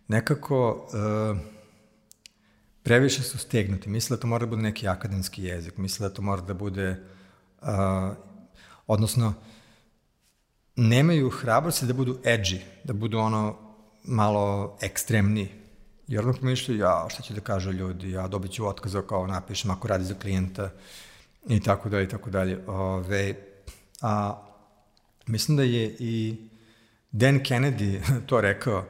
nekako 0.09 0.88
e, 0.92 1.54
previše 2.85 3.23
su 3.23 3.38
stegnuti. 3.38 3.90
Misle 3.90 4.16
da 4.16 4.20
to 4.20 4.27
mora 4.27 4.47
da 4.47 4.51
bude 4.51 4.62
neki 4.62 4.88
akademski 4.88 5.44
jezik, 5.44 5.77
misle 5.77 6.09
da 6.09 6.14
to 6.14 6.23
mora 6.23 6.42
da 6.42 6.55
bude, 6.55 6.88
e, 6.90 6.97
odnosno, 8.87 9.35
nemaju 10.77 11.31
hrabrosti 11.31 11.87
da 11.87 11.92
budu 11.92 12.18
edgy, 12.25 12.61
da 12.85 12.92
budu 12.92 13.18
ono 13.18 13.57
malo 14.05 14.77
ekstremni. 14.81 15.49
I 16.09 16.18
onda 16.18 16.38
pomišljaju, 16.38 16.81
ja, 16.81 17.07
šta 17.11 17.23
će 17.23 17.35
da 17.35 17.40
kažu 17.40 17.73
ljudi, 17.73 18.11
ja 18.11 18.29
dobit 18.29 18.53
ću 18.53 18.68
otkaz 18.68 18.94
ako 18.94 19.27
napišem, 19.27 19.70
ako 19.70 19.88
radi 19.88 20.05
za 20.05 20.14
klijenta 20.14 20.70
i 21.49 21.61
tako 21.61 21.88
dalje 21.88 22.05
i 22.05 22.09
tako 22.09 22.31
dalje. 22.31 22.59
Ove, 22.66 23.35
a 24.03 24.44
Mislim 25.27 25.57
da 25.57 25.62
je 25.62 25.97
i 25.99 26.37
Dan 27.12 27.38
Kennedy 27.38 28.01
to 28.29 28.40
rekao, 28.40 28.85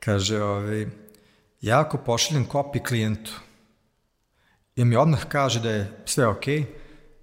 kaže, 0.00 0.42
ovaj, 0.42 0.86
ja 1.64 1.80
ako 1.80 1.98
pošaljem 1.98 2.44
kopi 2.44 2.78
klijentu 2.78 3.32
i 4.76 4.84
mi 4.84 4.96
odmah 4.96 5.24
kaže 5.28 5.60
da 5.60 5.70
je 5.70 5.92
sve 6.04 6.26
ok, 6.26 6.46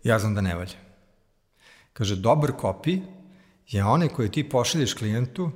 ja 0.03 0.19
znam 0.19 0.35
da 0.35 0.41
ne 0.41 0.55
valja. 0.55 0.77
Kaže, 1.93 2.15
dobar 2.15 2.51
kopi 2.51 2.99
je 3.67 3.83
onaj 3.83 4.07
koji 4.07 4.31
ti 4.31 4.49
pošalješ 4.49 4.93
klijentu 4.93 5.51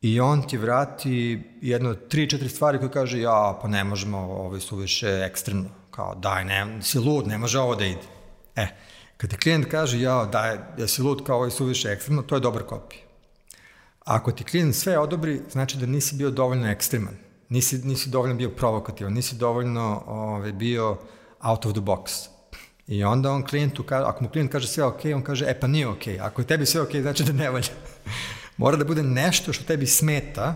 i 0.00 0.20
on 0.20 0.42
ti 0.42 0.56
vrati 0.56 1.42
jedno, 1.60 1.94
tri, 1.94 2.30
četiri 2.30 2.48
stvari 2.48 2.78
koje 2.78 2.90
kaže, 2.90 3.20
ja, 3.20 3.58
pa 3.62 3.68
ne 3.68 3.84
možemo, 3.84 4.18
ovo 4.18 4.60
su 4.60 4.76
više 4.76 5.22
ekstremno, 5.30 5.68
kao, 5.90 6.14
daj, 6.14 6.44
ne, 6.44 6.82
si 6.82 6.98
lud, 6.98 7.26
ne 7.26 7.38
može 7.38 7.58
ovo 7.58 7.76
da 7.76 7.84
ide. 7.84 8.08
E, 8.56 8.66
Kad 9.16 9.30
ti 9.30 9.36
klijent 9.36 9.66
kaže, 9.70 10.00
ja, 10.00 10.24
da, 10.32 10.44
ja 10.78 10.86
si 10.88 11.02
lud 11.02 11.24
kao 11.26 11.36
ovo 11.36 11.44
je 11.44 11.50
suviše 11.50 11.88
ekstremno, 11.88 12.22
to 12.22 12.34
je 12.34 12.40
dobar 12.40 12.62
kopij. 12.62 12.98
Ako 14.04 14.32
ti 14.32 14.44
klijent 14.44 14.74
sve 14.74 14.98
odobri, 14.98 15.40
znači 15.50 15.78
da 15.78 15.86
nisi 15.86 16.16
bio 16.16 16.30
dovoljno 16.30 16.70
ekstreman, 16.70 17.29
nisi, 17.50 17.78
nisi 17.78 18.10
dovoljno 18.10 18.34
bio 18.34 18.50
provokativan, 18.50 19.12
nisi 19.12 19.36
dovoljno 19.36 20.02
ove, 20.06 20.20
ovaj, 20.20 20.52
bio 20.52 20.96
out 21.42 21.66
of 21.66 21.72
the 21.72 21.80
box. 21.80 22.28
I 22.86 23.04
onda 23.04 23.30
on 23.30 23.46
klijentu, 23.46 23.82
kaže, 23.82 24.04
ako 24.04 24.24
mu 24.24 24.30
klijent 24.30 24.52
kaže 24.52 24.68
sve 24.68 24.84
ok, 24.84 25.00
on 25.14 25.22
kaže, 25.22 25.44
e 25.48 25.60
pa 25.60 25.66
nije 25.66 25.88
ok. 25.88 26.02
Ako 26.20 26.40
je 26.40 26.46
tebi 26.46 26.66
sve 26.66 26.80
ok, 26.80 26.96
znači 27.00 27.24
da 27.24 27.32
ne 27.32 27.50
valja. 27.50 27.68
Mora 28.56 28.76
da 28.76 28.84
bude 28.84 29.02
nešto 29.02 29.52
što 29.52 29.64
tebi 29.64 29.86
smeta, 29.86 30.54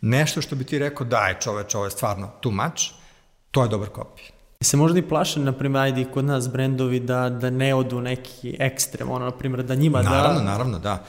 nešto 0.00 0.42
što 0.42 0.56
bi 0.56 0.64
ti 0.64 0.78
rekao, 0.78 1.06
daj 1.06 1.38
čoveč, 1.40 1.74
ovo 1.74 1.84
je 1.84 1.90
stvarno 1.90 2.30
too 2.40 2.52
much, 2.52 2.92
to 3.50 3.62
je 3.62 3.68
dobar 3.68 3.88
kopij. 3.88 4.24
Se 4.60 4.76
možda 4.76 4.98
i 4.98 5.08
plaše, 5.08 5.40
na 5.40 5.52
primjer, 5.52 5.82
ajde 5.82 6.04
kod 6.04 6.24
nas 6.24 6.48
brendovi 6.52 7.00
da, 7.00 7.28
da 7.28 7.50
ne 7.50 7.74
odu 7.74 8.00
neki 8.00 8.56
ekstrem, 8.58 9.10
ono, 9.10 9.24
na 9.24 9.30
primjer, 9.30 9.62
da 9.62 9.74
njima 9.74 10.02
naravno, 10.02 10.20
da... 10.20 10.44
Naravno, 10.44 10.50
naravno, 10.50 10.78
da. 10.78 11.04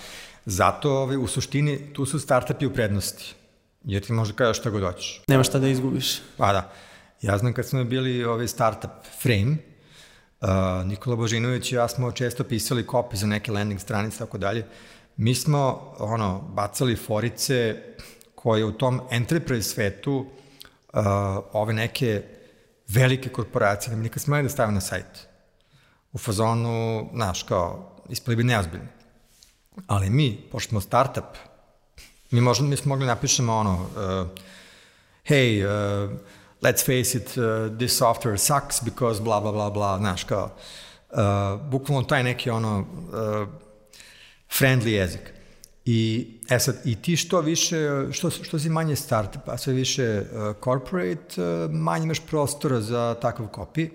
Zato 0.45 0.91
ovaj, 0.91 1.17
u 1.17 1.27
suštini 1.27 1.93
tu 1.93 2.05
su 2.05 2.19
startupi 2.19 2.65
u 2.65 2.73
prednosti. 2.73 3.35
Jer 3.84 4.06
ti 4.06 4.13
možda 4.13 4.36
kažeš 4.36 4.58
šta 4.58 4.70
god 4.70 4.84
hoćeš. 4.84 5.22
Nema 5.28 5.44
šta 5.44 5.60
da 5.60 5.68
izgubiš. 5.68 6.22
Pa 6.38 6.54
da. 6.54 6.72
Ja 7.22 7.38
znam 7.38 7.54
kad 7.54 7.65
smo 7.65 7.84
bili 7.84 8.24
ovaj 8.24 8.48
startup 8.48 8.92
Frame, 9.22 9.58
uh, 10.42 10.86
Nikola 10.86 11.15
Božinović 11.15 11.72
i 11.72 11.76
ja 11.76 11.88
smo 11.88 12.12
često 12.12 12.44
pisali 12.44 12.88
kopi 12.88 13.18
za 13.18 13.28
neke 13.28 13.52
landing 13.52 13.82
stranice 13.82 14.18
tako 14.18 14.38
dalje. 14.38 14.65
Mi 15.18 15.36
smo 15.36 15.94
ono, 16.00 16.42
bacali 16.42 16.96
forice 16.96 17.84
koje 18.36 18.65
u 18.65 18.72
tom 18.72 19.02
enterprise 19.12 19.70
svetu 19.70 20.26
uh, 20.94 21.02
ove 21.54 21.74
neke 21.74 22.24
velike 22.88 23.30
korporacije, 23.30 23.92
nam 23.92 24.02
nikad 24.02 24.24
smeli 24.24 24.44
da 24.44 24.50
stave 24.50 24.72
na 24.72 24.82
sajt. 24.82 25.28
U 26.13 26.18
fazonu, 26.18 27.10
znaš, 27.13 27.44
kao, 27.44 27.96
ispali 28.10 28.36
bi 28.36 28.44
neozbiljni. 28.44 28.88
Ali 29.88 30.10
mi, 30.10 30.48
pošto 30.52 30.70
smo 30.70 30.82
startup, 30.82 31.38
mi, 32.32 32.42
možemo, 32.42 32.70
mi 32.70 32.78
smo 32.78 32.89
mogli 32.89 33.06
da 33.06 33.13
napišemo 33.13 33.56
ono, 33.56 33.74
uh, 33.74 34.28
hey, 35.28 35.65
uh, 35.65 36.12
let's 36.62 36.86
face 36.86 37.18
it, 37.18 37.38
uh, 37.38 37.78
this 37.78 38.02
software 38.02 38.38
sucks 38.38 38.84
because 38.84 39.22
bla, 39.22 39.39
bla, 39.42 39.52
bla, 39.52 39.70
bla, 39.70 39.98
znaš, 39.98 40.24
kao, 40.24 40.50
uh, 41.10 41.62
bukvalno 41.70 42.04
taj 42.04 42.24
neki 42.24 42.50
ono, 42.50 42.80
uh, 42.80 43.48
friendly 44.50 44.88
jezik. 44.88 45.34
I, 45.86 46.28
e 46.50 46.60
sad, 46.60 46.76
i 46.86 46.96
ti 46.96 47.15
što 47.15 47.42
više, 47.42 48.08
što, 48.12 48.30
što 48.30 48.60
si 48.60 48.70
manje 48.70 48.96
startup, 48.96 49.42
a 49.46 49.58
sve 49.58 49.74
više 49.74 50.22
uh, 50.22 50.56
corporate, 50.63 51.42
uh, 51.42 51.72
manje 51.72 52.04
imaš 52.04 52.20
prostora 52.20 52.82
za 52.82 53.15
takav 53.22 53.48
kopi, 53.48 53.89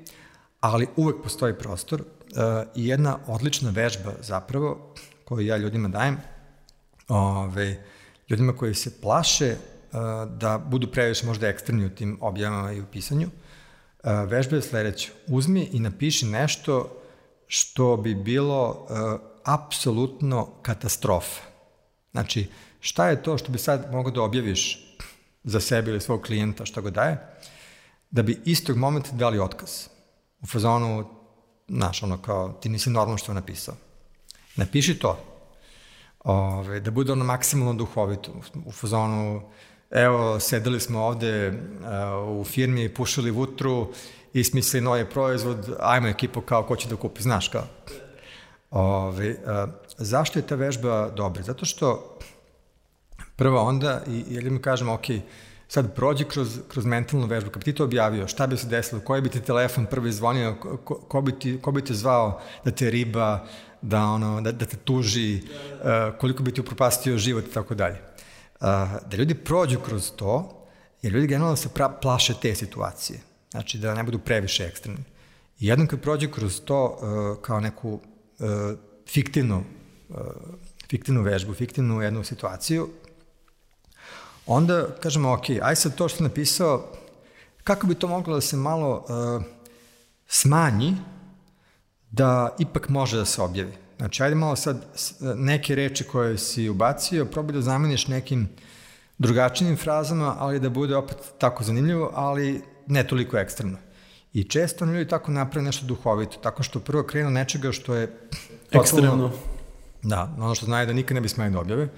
ali 0.61 0.89
uvek 0.97 1.23
postoji 1.23 1.55
prostor 1.55 2.01
uh, 2.01 2.07
i 2.75 2.87
jedna 2.87 3.19
odlična 3.27 3.71
vežba 3.71 4.13
zapravo, 4.21 4.95
koju 5.25 5.47
ja 5.47 5.57
ljudima 5.57 5.89
dajem, 5.89 6.17
ove, 7.09 7.85
ljudima 8.29 8.57
koji 8.57 8.75
se 8.75 9.01
plaše 9.01 9.57
uh, 9.57 9.99
da 10.39 10.59
budu 10.59 10.87
previše 10.93 11.27
možda 11.27 11.49
ekstremni 11.49 11.87
u 11.87 11.95
tim 11.95 12.19
objavama 12.21 12.73
i 12.73 12.81
u 12.81 12.87
pisanju, 12.93 13.27
uh, 13.27 14.11
vežba 14.29 14.57
je 14.57 14.63
sledeća. 14.63 15.11
Uzmi 15.27 15.69
i 15.73 15.81
napiši 15.81 16.27
nešto 16.27 17.01
što 17.47 17.97
bi 17.97 18.15
bilo 18.15 18.71
uh, 18.71 19.21
apsolutno 19.45 20.47
katastrofa 20.63 21.55
Znači, 22.15 22.47
šta 22.81 23.09
je 23.09 23.23
to 23.23 23.39
što 23.39 23.53
bi 23.53 23.59
sad 23.59 23.93
mogao 23.93 24.13
da 24.13 24.23
objaviš 24.23 24.79
za 25.45 25.61
sebe 25.61 25.91
ili 25.91 26.01
svog 26.01 26.23
klijenta, 26.23 26.65
šta 26.65 26.81
go 26.81 26.91
daje, 26.91 27.19
da 28.11 28.23
bi 28.23 28.41
istog 28.45 28.77
momenta 28.77 29.11
dali 29.13 29.39
otkaz. 29.39 29.71
U 30.41 30.47
fazonu, 30.47 31.09
znaš, 31.69 32.03
ono 32.03 32.23
kao, 32.23 32.53
ti 32.53 32.69
nisi 32.69 32.91
normalno 32.91 33.19
što 33.19 33.33
je 33.33 33.35
napisao. 33.35 33.75
Napiši 34.57 34.99
to. 34.99 35.34
Ove, 36.25 36.81
da 36.81 36.91
bude 36.91 37.13
ono 37.13 37.25
maksimalno 37.25 37.75
duhovito. 37.75 38.33
U 38.65 38.73
fazonu, 38.73 39.43
evo, 39.91 40.41
sedeli 40.41 40.81
smo 40.81 41.05
ovde 41.05 41.49
uh, 41.49 42.41
u 42.41 42.45
firmi, 42.45 42.95
pušili 42.95 43.31
vutru 43.31 43.93
i 44.33 44.45
smislili 44.45 44.85
novi 44.85 45.05
proizvod, 45.05 45.77
ajmo 45.81 46.09
ekipo 46.09 46.41
kao 46.41 46.63
ko 46.63 46.77
će 46.77 46.89
da 46.89 46.97
kupi, 46.97 47.23
znaš 47.23 47.49
kao. 47.49 47.65
Ove, 48.71 49.31
uh, 49.31 49.71
zašto 49.99 50.39
je 50.39 50.47
ta 50.47 50.55
vežba 50.55 51.11
dobra? 51.11 51.43
Zato 51.43 51.65
što 51.65 52.19
prvo 53.37 53.61
onda, 53.61 54.01
i, 54.09 54.25
ili 54.29 54.51
mi 54.51 54.63
kažemo, 54.63 54.93
ok, 54.93 55.05
sad 55.69 55.95
prođi 55.95 56.25
kroz, 56.25 56.59
kroz 56.69 56.87
mentalnu 56.87 57.27
vežbu, 57.27 57.51
kad 57.51 57.61
bi 57.61 57.65
ti 57.65 57.75
to 57.75 57.85
objavio, 57.85 58.29
šta 58.29 58.47
bi 58.47 58.57
se 58.57 58.67
desilo, 58.67 59.01
koji 59.01 59.23
bi 59.23 59.29
ti 59.29 59.41
telefon 59.41 59.87
prvi 59.87 60.13
zvonio, 60.13 60.55
ko, 60.85 60.97
ko, 60.97 61.21
bi, 61.21 61.39
ti, 61.39 61.59
ko 61.63 61.73
bi 61.73 61.85
te 61.85 61.95
zvao 61.95 62.41
da 62.65 62.71
te 62.71 62.91
riba, 62.91 63.47
da, 63.85 64.03
ono, 64.03 64.41
da, 64.41 64.53
da 64.53 64.67
te 64.67 64.77
tuži, 64.77 65.43
uh, 65.43 66.19
koliko 66.21 66.43
bi 66.43 66.53
ti 66.53 66.61
upropastio 66.61 67.19
život 67.19 67.45
i 67.45 67.53
tako 67.53 67.75
dalje. 67.75 67.97
Uh, 67.97 68.69
da 69.11 69.17
ljudi 69.17 69.35
prođu 69.35 69.81
kroz 69.81 70.13
to, 70.17 70.65
jer 71.03 71.13
ljudi 71.13 71.27
generalno 71.27 71.57
se 71.57 71.69
pra, 71.69 71.89
plaše 71.89 72.35
te 72.43 72.55
situacije. 72.55 73.21
Znači 73.51 73.79
da 73.79 73.95
ne 73.95 74.03
budu 74.03 74.19
previše 74.19 74.65
ekstremni. 74.65 75.05
I 75.59 75.67
jednom 75.67 75.89
kad 75.89 76.01
prođe 76.01 76.31
kroz 76.33 76.61
to 76.65 76.85
uh, 76.85 77.43
kao 77.43 77.61
neku 77.61 77.93
uh, 77.93 78.01
fiktivnu, 79.09 79.65
uh, 80.09 80.17
fiktivnu 80.89 81.23
vežbu, 81.23 81.55
fiktivnu 81.55 82.03
jednu 82.03 82.25
situaciju, 82.25 82.89
onda 84.47 84.87
kažemo, 85.01 85.33
ok, 85.33 85.45
aj 85.63 85.77
sad 85.77 85.95
to 85.95 86.09
što 86.09 86.25
je 86.25 86.29
napisao, 86.29 86.93
kako 87.65 87.87
bi 87.87 87.95
to 87.95 88.09
moglo 88.09 88.35
da 88.35 88.41
se 88.41 88.57
malo 88.57 89.05
uh, 89.09 89.45
smanji 90.27 90.97
da 92.17 92.57
ipak 92.59 92.89
može 92.89 93.17
da 93.17 93.25
se 93.25 93.43
objavi. 93.43 93.73
Znači, 93.97 94.23
ajde 94.23 94.35
malo 94.35 94.57
sad 94.57 94.85
neke 95.37 95.75
reči 95.75 96.05
koje 96.05 96.39
si 96.39 96.69
ubacio, 96.69 97.25
probaj 97.25 97.55
da 97.55 97.63
zameniš 97.63 98.07
nekim 98.09 98.49
drugačijim 99.19 99.77
frazama, 99.77 100.37
ali 100.39 100.61
da 100.61 100.71
bude 100.71 100.97
opet 100.97 101.17
tako 101.39 101.65
zanimljivo, 101.65 102.11
ali 102.15 102.63
ne 102.87 103.07
toliko 103.07 103.39
ekstremno. 103.39 103.79
I 104.33 104.45
često 104.45 104.85
ljudi 104.85 105.09
tako 105.09 105.33
naprave 105.33 105.65
nešto 105.65 105.87
duhovito, 105.87 106.39
tako 106.43 106.63
što 106.63 106.81
prvo 106.81 107.03
krenu 107.03 107.31
nečega 107.31 107.73
što 107.73 107.95
je... 107.95 108.07
Totalno, 108.07 108.83
ekstremno. 108.83 109.31
Da, 110.03 110.35
ono 110.39 110.55
što 110.55 110.67
znaju 110.67 110.87
da 110.87 110.93
nikad 110.93 111.15
ne 111.15 111.21
bi 111.21 111.29
smeli 111.29 111.53
da 111.53 111.61
objave, 111.61 111.89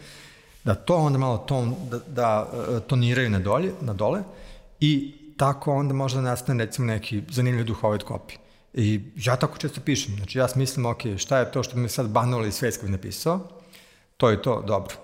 da 0.65 0.75
to 0.75 0.97
onda 0.97 1.19
malo 1.19 1.39
ton, 1.39 1.75
da, 1.91 1.99
da 1.99 2.49
e, 2.77 2.81
toniraju 2.81 3.31
na, 3.31 3.39
dolje, 3.39 3.73
na 3.81 3.93
dole 3.93 4.23
i 4.81 5.15
tako 5.37 5.73
onda 5.75 5.95
možda 5.95 6.21
nastane 6.21 6.65
recimo 6.65 6.87
neki 6.87 7.23
zanimljiv 7.31 7.67
duhovit 7.67 8.03
kopi. 8.03 8.46
I 8.77 9.01
ja 9.17 9.37
tako 9.37 9.59
često 9.59 9.81
pišem, 9.85 10.17
znači 10.17 10.39
ja 10.39 10.49
smislim, 10.49 10.87
ok, 10.87 11.01
šta 11.17 11.39
je 11.39 11.53
to 11.53 11.63
što 11.63 11.77
mi 11.77 11.89
sad 11.89 12.09
banalo 12.09 12.47
i 12.47 12.53
svetski 12.53 12.87
napisao, 12.87 13.41
to 14.17 14.31
je 14.31 14.43
to, 14.43 14.63
dobro. 14.67 14.95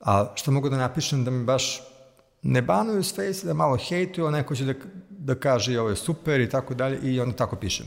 A 0.00 0.32
što 0.34 0.50
mogu 0.50 0.68
da 0.68 0.76
napišem 0.76 1.24
da 1.24 1.30
mi 1.30 1.44
baš 1.44 1.82
ne 2.42 2.62
banuju 2.62 3.02
s 3.02 3.14
face, 3.14 3.46
da 3.46 3.54
malo 3.54 3.76
hejtuju, 3.76 4.30
neko 4.30 4.54
će 4.54 4.64
da, 4.64 4.74
da 5.10 5.34
kaže 5.34 5.80
ovo 5.80 5.90
je 5.90 5.96
super 5.96 6.40
i 6.40 6.48
tako 6.48 6.74
dalje 6.74 6.98
i 7.02 7.20
onda 7.20 7.36
tako 7.36 7.56
pišem. 7.56 7.86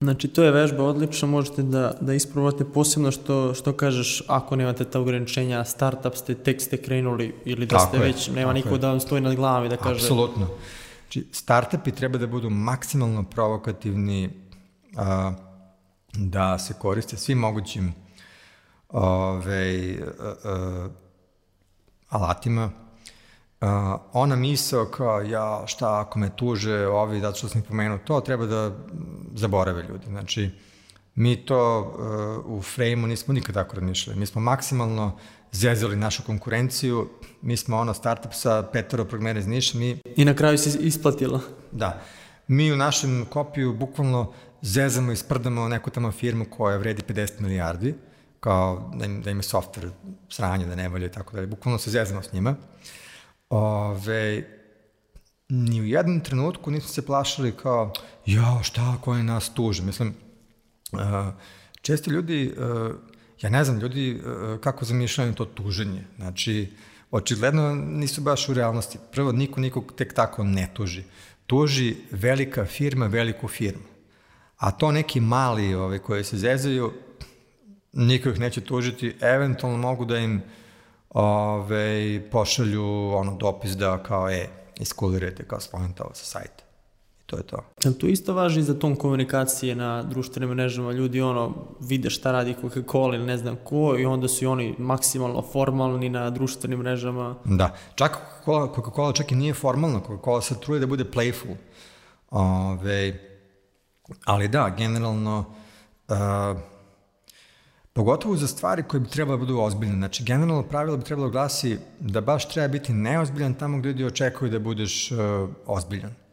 Znači, 0.00 0.28
to 0.28 0.42
je 0.42 0.50
vežba 0.50 0.84
odlična, 0.84 1.28
možete 1.28 1.62
da, 1.62 1.96
da 2.00 2.14
isprobate 2.14 2.64
posebno 2.64 3.10
što, 3.10 3.54
što 3.54 3.72
kažeš, 3.72 4.22
ako 4.28 4.56
nemate 4.56 4.84
ta 4.84 5.00
ograničenja, 5.00 5.64
startup 5.64 6.14
ste, 6.14 6.34
tek 6.34 6.62
ste 6.62 6.76
krenuli 6.76 7.34
ili 7.44 7.66
da 7.66 7.76
tako 7.76 7.88
ste 7.88 7.96
je, 7.96 8.02
već, 8.02 8.28
nema 8.28 8.52
niko 8.52 8.68
je. 8.68 8.78
da 8.78 8.88
vam 8.88 9.00
stoji 9.00 9.20
nad 9.20 9.34
glavom 9.34 9.64
i 9.64 9.68
da 9.68 9.76
kaže... 9.76 10.00
Apsolutno. 10.00 10.48
Znači, 11.04 11.26
startupi 11.32 11.92
treba 11.92 12.18
da 12.18 12.26
budu 12.26 12.50
maksimalno 12.50 13.22
provokativni, 13.22 14.30
a, 14.96 15.32
da 16.12 16.58
se 16.58 16.74
koriste 16.74 17.16
svim 17.16 17.38
mogućim 17.38 17.94
ove, 18.88 19.96
a, 20.20 20.34
a, 20.44 20.88
alatima, 22.08 22.70
Uh, 23.60 24.00
ona 24.12 24.36
misao 24.36 24.84
kao, 24.84 25.20
ja, 25.22 25.62
šta 25.66 26.00
ako 26.00 26.18
me 26.18 26.36
tuže 26.36 26.86
ovi, 26.86 27.20
zato 27.20 27.38
što 27.38 27.48
sam 27.48 27.60
ih 27.60 27.66
pomenuo 27.68 27.98
to, 27.98 28.20
treba 28.20 28.46
da 28.46 28.76
zaborave 29.34 29.82
ljudi. 29.82 30.06
Znači, 30.06 30.50
mi 31.14 31.36
to 31.46 31.80
uh, 31.80 32.58
u 32.58 32.62
frame-u 32.62 33.06
nismo 33.06 33.34
nikad 33.34 33.54
tako 33.54 33.76
razmišljali. 33.76 34.18
Mi 34.18 34.26
smo 34.26 34.40
maksimalno 34.40 35.18
zezali 35.54 35.96
našu 35.96 36.22
konkurenciju, 36.22 37.08
mi 37.42 37.56
smo 37.56 37.76
ono 37.76 37.94
startup 37.94 38.32
sa 38.34 38.62
petoro 38.72 39.04
programera 39.04 39.38
iz 39.38 39.46
Niša, 39.46 39.78
mi... 39.78 39.98
I 40.16 40.24
na 40.24 40.34
kraju 40.34 40.58
se 40.58 40.78
isplatilo. 40.78 41.40
Da. 41.72 42.02
Mi 42.48 42.72
u 42.72 42.76
našem 42.76 43.26
kopiju 43.30 43.74
bukvalno 43.74 44.32
zezamo 44.62 45.12
i 45.12 45.16
sprdamo 45.16 45.68
neku 45.68 45.90
tamo 45.90 46.12
firmu 46.12 46.44
koja 46.50 46.76
vredi 46.76 47.02
50 47.02 47.40
milijardi, 47.40 47.94
kao 48.40 48.90
da 48.94 49.04
im, 49.04 49.22
da 49.22 49.30
im 49.30 49.38
je 49.38 49.42
software 49.42 49.90
sranje, 50.28 50.66
da 50.66 50.74
ne 50.74 50.88
valja 50.88 51.06
i 51.06 51.12
tako 51.12 51.34
dalje. 51.34 51.46
Bukvalno 51.46 51.78
se 51.78 51.90
zezamo 51.90 52.22
s 52.22 52.32
njima. 52.32 52.56
Ove, 53.50 54.44
ni 55.48 55.80
u 55.80 55.84
jednom 55.84 56.20
trenutku 56.20 56.70
nismo 56.70 56.88
se 56.88 57.06
plašili 57.06 57.52
kao, 57.52 57.92
ja, 58.26 58.60
šta, 58.62 58.96
ko 59.00 59.14
je 59.14 59.22
nas 59.22 59.54
tuže. 59.54 59.82
Mislim, 59.82 60.14
uh, 60.92 61.00
česti 61.82 62.10
ljudi, 62.10 62.54
uh, 62.56 62.94
ja 63.44 63.50
ne 63.50 63.64
znam, 63.64 63.78
ljudi 63.78 64.14
uh, 64.14 64.60
kako 64.60 64.84
zamišljaju 64.84 65.34
to 65.34 65.44
tuženje. 65.44 66.04
Znači, 66.16 66.72
očigledno 67.10 67.74
nisu 67.74 68.20
baš 68.20 68.48
u 68.48 68.54
realnosti. 68.54 68.98
Prvo, 69.12 69.32
niko 69.32 69.60
nikog 69.60 69.92
tek 69.96 70.14
tako 70.14 70.44
ne 70.44 70.68
tuži. 70.74 71.02
Tuži 71.46 71.96
velika 72.10 72.64
firma 72.64 73.06
veliku 73.06 73.48
firmu. 73.48 73.82
A 74.56 74.70
to 74.70 74.92
neki 74.92 75.20
mali 75.20 75.74
ove, 75.74 75.98
koji 75.98 76.24
se 76.24 76.36
zezaju, 76.36 76.92
niko 77.92 78.28
ih 78.28 78.40
neće 78.40 78.60
tužiti, 78.60 79.16
eventualno 79.20 79.78
mogu 79.78 80.04
da 80.04 80.18
im 80.18 80.42
ove, 81.10 82.22
pošalju 82.30 83.10
ono 83.14 83.36
dopis 83.36 83.70
da 83.70 84.02
kao, 84.02 84.30
e, 84.30 84.48
iskulirajte 84.80 85.44
kao 85.44 85.60
sponitavo 85.60 86.10
sa 86.14 86.24
sajta. 86.24 86.63
To 87.26 87.36
je 87.36 87.42
to. 87.42 87.64
Jel 87.84 87.94
to 87.94 88.06
isto 88.06 88.34
važi 88.34 88.62
za 88.62 88.78
ton 88.78 88.96
komunikacije 88.96 89.74
na 89.74 90.02
društvenim 90.02 90.50
mrežama? 90.50 90.92
Ljudi 90.92 91.20
ono 91.20 91.54
vide 91.80 92.10
šta 92.10 92.32
radi 92.32 92.54
Coca-Cola 92.62 93.14
ili 93.14 93.26
ne 93.26 93.36
znam 93.36 93.56
ko 93.64 93.96
i 93.98 94.04
onda 94.04 94.28
su 94.28 94.44
i 94.44 94.46
oni 94.46 94.74
maksimalno 94.78 95.42
formalni 95.42 96.08
na 96.08 96.30
društvenim 96.30 96.78
mrežama. 96.78 97.34
Da, 97.44 97.74
čak 97.94 98.18
Coca-Cola, 98.44 98.74
Coca-Cola 98.74 99.16
čak 99.16 99.32
i 99.32 99.34
nije 99.34 99.54
formalno, 99.54 100.00
Coca-Cola 100.00 100.40
se 100.40 100.60
truje 100.60 100.80
da 100.80 100.86
bude 100.86 101.04
playful. 101.04 101.56
Ove, 102.30 103.20
ali 104.24 104.48
da, 104.48 104.74
generalno 104.78 105.44
uh, 106.08 106.16
Pogotovo 107.94 108.36
za 108.36 108.46
stvari 108.46 108.82
koje 108.82 109.00
bi 109.00 109.08
trebalo 109.08 109.38
da 109.38 109.40
budu 109.40 109.58
ozbiljne. 109.60 109.96
Znači, 109.96 110.24
generalno 110.24 110.62
pravilo 110.62 110.96
bi 110.96 111.04
trebalo 111.04 111.30
glasi 111.30 111.78
da 112.00 112.20
baš 112.20 112.48
treba 112.48 112.68
biti 112.68 112.92
neozbiljan 112.92 113.54
tamo 113.54 113.78
gde 113.78 113.88
ljudi 113.88 114.04
očekuju 114.04 114.50
da 114.50 114.58
budeš 114.58 115.12
uh, 115.12 115.18
ozbiljan. 115.66 116.23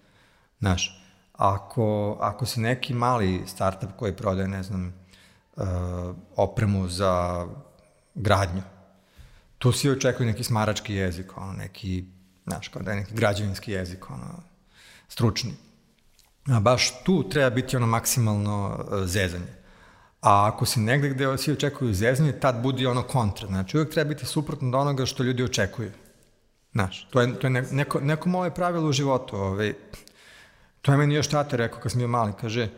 Znaš, 0.61 1.01
ako, 1.33 2.17
ako 2.21 2.45
si 2.45 2.59
neki 2.59 2.93
mali 2.93 3.43
startup 3.47 3.89
koji 3.97 4.15
prodaje, 4.15 4.47
ne 4.47 4.63
znam, 4.63 4.93
uh, 5.55 5.63
opremu 6.35 6.87
za 6.87 7.45
gradnju, 8.15 8.61
tu 9.57 9.71
svi 9.71 9.89
očekuju 9.89 10.27
neki 10.27 10.43
smarački 10.43 10.93
jezik, 10.93 11.37
ono, 11.37 11.53
neki, 11.53 12.05
znaš, 12.43 12.67
kao 12.67 12.81
da 12.81 12.91
je 12.91 12.97
neki 12.97 13.13
građevinski 13.13 13.71
jezik, 13.71 14.09
ono, 14.09 14.43
stručni. 15.07 15.53
A 16.47 16.59
baš 16.59 17.03
tu 17.03 17.29
treba 17.29 17.49
biti 17.49 17.77
ono 17.77 17.87
maksimalno 17.87 18.85
uh, 18.91 19.05
zezanje. 19.05 19.61
A 20.21 20.47
ako 20.47 20.65
si 20.65 20.79
negde 20.79 21.09
gde 21.09 21.37
svi 21.37 21.53
očekuju 21.53 21.93
zezanje, 21.93 22.31
tad 22.31 22.61
budi 22.61 22.85
ono 22.85 23.03
kontra. 23.03 23.47
Znači, 23.47 23.77
uvek 23.77 23.91
treba 23.91 24.09
biti 24.09 24.25
suprotno 24.25 24.67
od 24.67 24.75
onoga 24.75 25.05
što 25.05 25.23
ljudi 25.23 25.43
očekuju. 25.43 25.91
Znaš, 26.71 27.07
to 27.09 27.21
je, 27.21 27.39
to 27.39 27.47
je 27.47 27.51
neko, 27.51 27.99
neko 27.99 28.29
moje 28.29 28.55
pravilo 28.55 28.89
u 28.89 28.91
životu. 28.91 29.35
Ovaj, 29.35 29.73
to 30.81 30.91
je 30.91 30.97
meni 30.97 31.15
još 31.15 31.27
tata 31.27 31.55
rekao 31.55 31.79
kad 31.79 31.91
sam 31.91 31.99
bio 31.99 32.07
mali. 32.07 32.33
Kaže, 32.41 32.69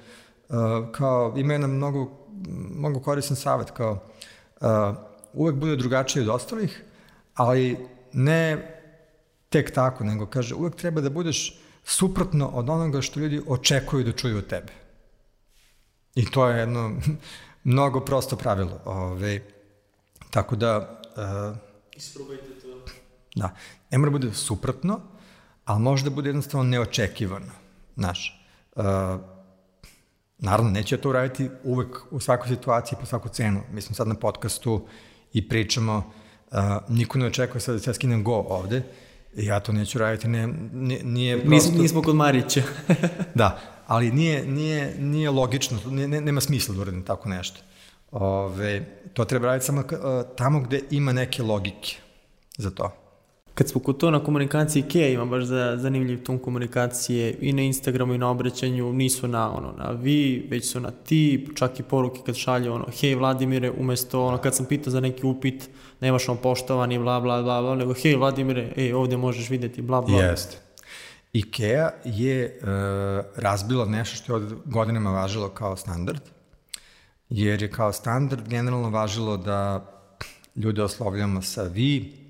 uh, 0.50 0.56
kao, 0.92 1.34
ima 1.38 1.54
jedan 1.54 1.70
mnogo, 1.70 2.12
mnogo 2.76 3.00
koristan 3.00 3.38
savjet, 3.38 3.72
kao, 3.72 4.04
uh, 4.62 4.68
uvek 5.34 5.56
bude 5.56 5.76
drugačije 5.76 6.24
od 6.24 6.30
ostalih, 6.30 6.84
ali 7.34 7.78
ne 8.14 8.70
tek 9.50 9.72
tako, 9.72 10.04
nego 10.04 10.26
kaže, 10.26 10.56
uvek 10.56 10.76
treba 10.76 11.02
da 11.02 11.10
budeš 11.10 11.60
suprotno 11.84 12.48
od 12.48 12.70
onoga 12.70 13.02
što 13.02 13.20
ljudi 13.20 13.42
očekuju 13.48 14.04
da 14.04 14.12
čuju 14.12 14.38
od 14.38 14.48
tebe. 14.48 14.74
I 16.16 16.26
to 16.32 16.48
je 16.48 16.60
jedno 16.60 16.92
mnogo 17.64 18.00
prosto 18.00 18.36
pravilo. 18.36 18.80
Ove, 18.86 19.42
tako 20.30 20.56
da... 20.56 21.02
Uh, 21.16 21.58
Isprobajte 21.96 22.60
to. 22.62 22.86
Da. 23.36 23.56
Ne 23.92 23.98
mora 23.98 24.12
bude 24.12 24.34
suprotno, 24.34 25.00
ali 25.66 25.82
može 25.82 26.04
da 26.04 26.10
bude 26.10 26.30
jednostavno 26.30 26.70
neočekivano. 26.70 27.63
Znaš, 27.96 28.48
uh, 28.76 28.84
naravno, 30.38 30.72
neće 30.72 30.98
to 30.98 31.10
uraditi 31.10 31.50
uvek 31.64 31.98
u 32.12 32.20
svakoj 32.20 32.48
situaciji 32.48 32.98
po 33.00 33.06
svaku 33.06 33.30
cenu. 33.30 33.62
Mi 33.72 33.82
smo 33.82 33.96
sad 33.96 34.08
na 34.08 34.16
podcastu 34.16 34.88
i 35.34 35.50
pričamo, 35.50 36.12
uh, 36.52 36.58
niko 36.90 37.18
ne 37.18 37.26
očekuje 37.26 37.62
sad 37.62 37.76
da 37.76 37.80
se 37.80 37.90
ja 37.90 37.94
skinem 37.94 38.24
go 38.24 38.36
ovde, 38.36 38.84
ja 39.36 39.60
to 39.60 39.72
neću 39.72 40.00
raditi, 40.00 40.28
ne, 40.28 40.48
nije, 40.74 41.04
nije 41.04 41.38
prosto... 41.38 41.70
Nismo, 41.70 41.82
nismo 41.82 42.02
kod 42.02 42.16
Marića. 42.16 42.64
da, 43.36 43.60
ali 43.88 44.12
nije, 44.12 44.46
nije, 44.46 44.96
nije 45.00 45.30
logično, 45.30 45.80
ne, 45.86 46.08
nema 46.08 46.42
smisla 46.42 46.76
da 46.76 46.82
uradim 46.82 47.04
tako 47.04 47.30
nešto. 47.30 47.60
Ove, 48.12 48.86
to 49.14 49.26
treba 49.26 49.48
raditi 49.48 49.66
samo 49.66 49.84
tamo 50.38 50.60
gde 50.60 50.82
ima 50.92 51.12
neke 51.12 51.44
logike 51.44 51.96
za 52.58 52.72
to. 52.72 53.03
Kad 53.54 53.70
smo 53.70 53.82
kod 53.82 53.98
to 53.98 54.12
na 54.12 54.24
komunikaciji, 54.24 54.84
Ikea 54.84 55.08
ima 55.08 55.26
baš 55.26 55.44
za, 55.44 55.78
zanimljiv 55.78 56.24
ton 56.24 56.40
komunikacije 56.40 57.38
i 57.42 57.54
na 57.54 57.62
Instagramu 57.62 58.14
i 58.14 58.18
na 58.18 58.30
obraćanju, 58.30 58.94
nisu 58.94 59.28
na 59.28 59.56
ono, 59.58 59.72
na 59.78 59.92
vi, 59.92 60.48
već 60.50 60.72
su 60.72 60.80
na 60.80 60.92
ti, 60.92 61.48
čak 61.56 61.80
i 61.80 61.84
poruke 61.84 62.20
kad 62.26 62.36
šalju 62.36 62.74
ono, 62.74 62.86
hej 63.00 63.16
Vladimire, 63.16 63.72
umesto 63.72 64.26
ono, 64.26 64.38
kad 64.38 64.56
sam 64.56 64.66
pitao 64.66 64.92
za 64.92 65.00
neki 65.00 65.26
upit, 65.26 65.70
nemaš 66.02 66.30
on 66.30 66.38
poštovani, 66.38 67.00
bla, 67.00 67.20
bla, 67.20 67.42
bla, 67.42 67.62
bla, 67.62 67.76
nego 67.76 67.94
hej 67.94 68.16
Vladimire, 68.16 68.74
ej, 68.78 68.94
ovde 68.94 69.18
možeš 69.18 69.50
videti, 69.50 69.82
bla, 69.82 70.02
bla. 70.02 70.22
Jeste. 70.22 70.58
IKEA 71.34 71.92
je 72.06 72.60
uh, 72.62 72.68
razbila 73.36 73.86
nešto 73.86 74.16
što 74.16 74.34
je 74.34 74.36
od 74.36 74.56
godinama 74.66 75.12
važilo 75.12 75.50
kao 75.50 75.76
standard, 75.76 76.22
jer 77.30 77.62
je 77.62 77.72
kao 77.72 77.94
standard 77.94 78.50
generalno 78.50 78.90
važilo 78.90 79.38
da 79.38 79.90
ljude 80.56 80.84
oslovljamo 80.84 81.42
sa 81.42 81.64
vi, 81.64 82.23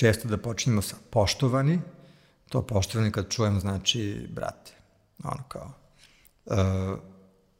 često 0.00 0.28
da 0.28 0.38
počnemo 0.38 0.82
sa 0.82 0.96
poštovani, 1.10 1.80
to 2.48 2.62
poštovani 2.62 3.12
kad 3.12 3.28
čujem 3.28 3.60
znači 3.60 4.28
brate, 4.30 4.72
ono 5.24 5.42
kao, 5.48 5.72
uh, 6.44 6.56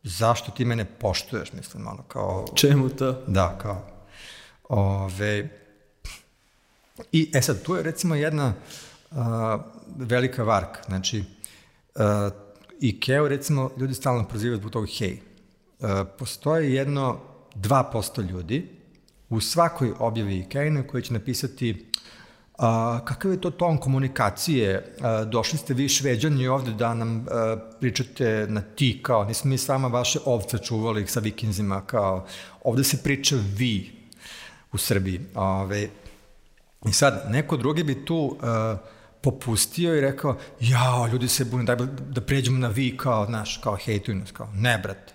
zašto 0.03 0.51
ti 0.51 0.65
mene 0.65 0.85
poštuješ, 0.85 1.53
mislim, 1.53 1.87
ono 1.87 2.03
kao... 2.03 2.47
Čemu 2.55 2.89
to? 2.89 3.13
Da, 3.27 3.59
kao, 3.63 3.87
ove, 4.69 5.49
i, 7.13 7.31
e 7.35 7.43
sad, 7.43 7.63
tu 7.63 7.77
je 7.77 7.83
recimo 7.83 8.15
jedna 8.15 8.55
uh, 9.11 9.19
velika 9.97 10.43
varka, 10.43 10.83
znači, 10.89 11.25
uh, 11.95 12.33
Ikea, 12.81 13.29
recimo, 13.29 13.71
ljudi 13.77 13.95
stalno 13.95 14.29
prozivaju 14.29 14.59
zbog 14.59 14.73
toga 14.73 14.87
hej. 14.99 15.21
Uh, 15.79 15.89
postoje 16.19 16.75
jedno 16.75 17.21
2% 17.55 18.29
ljudi 18.31 18.69
u 19.29 19.41
svakoj 19.41 19.93
objavi 19.99 20.39
Ikea 20.39 20.83
koji 20.87 21.03
će 21.03 21.13
napisati 21.13 21.91
A, 22.61 23.01
kakav 23.05 23.31
je 23.33 23.41
to 23.41 23.51
ton 23.51 23.79
komunikacije? 23.79 24.95
A, 25.01 25.25
došli 25.25 25.59
ste 25.59 25.75
vi 25.75 25.89
šveđani 25.89 26.49
ovde 26.49 26.73
da 26.73 26.95
nam 26.95 27.27
a, 27.31 27.57
pričate 27.81 28.47
na 28.49 28.61
ti, 28.61 29.01
kao 29.03 29.25
nismo 29.25 29.49
mi 29.49 29.59
sama 29.59 29.89
vaše 29.89 30.19
ovce 30.25 30.59
čuvali 30.59 31.07
sa 31.07 31.21
vikinzima, 31.21 31.81
kao 31.87 32.27
ovde 32.65 32.85
se 32.85 33.03
priča 33.03 33.37
vi 33.57 33.93
u 34.73 34.79
Srbiji. 34.79 35.21
Ove, 35.35 35.89
I 36.89 36.93
sad, 36.93 37.27
neko 37.29 37.57
drugi 37.57 37.85
bi 37.85 38.05
tu 38.05 38.37
a, 38.43 38.77
popustio 39.21 39.97
i 39.97 40.01
rekao, 40.01 40.37
jao, 40.61 41.07
ljudi 41.07 41.29
se 41.29 41.45
bune, 41.45 41.65
daj 41.65 41.77
da 42.11 42.21
pređemo 42.21 42.59
na 42.59 42.69
vi, 42.69 42.97
kao, 42.97 43.27
znaš, 43.27 43.57
kao 43.57 43.77
hejtuju 43.77 44.17
nas, 44.17 44.33
kao, 44.33 44.49
ne, 44.55 44.79
brate. 44.79 45.13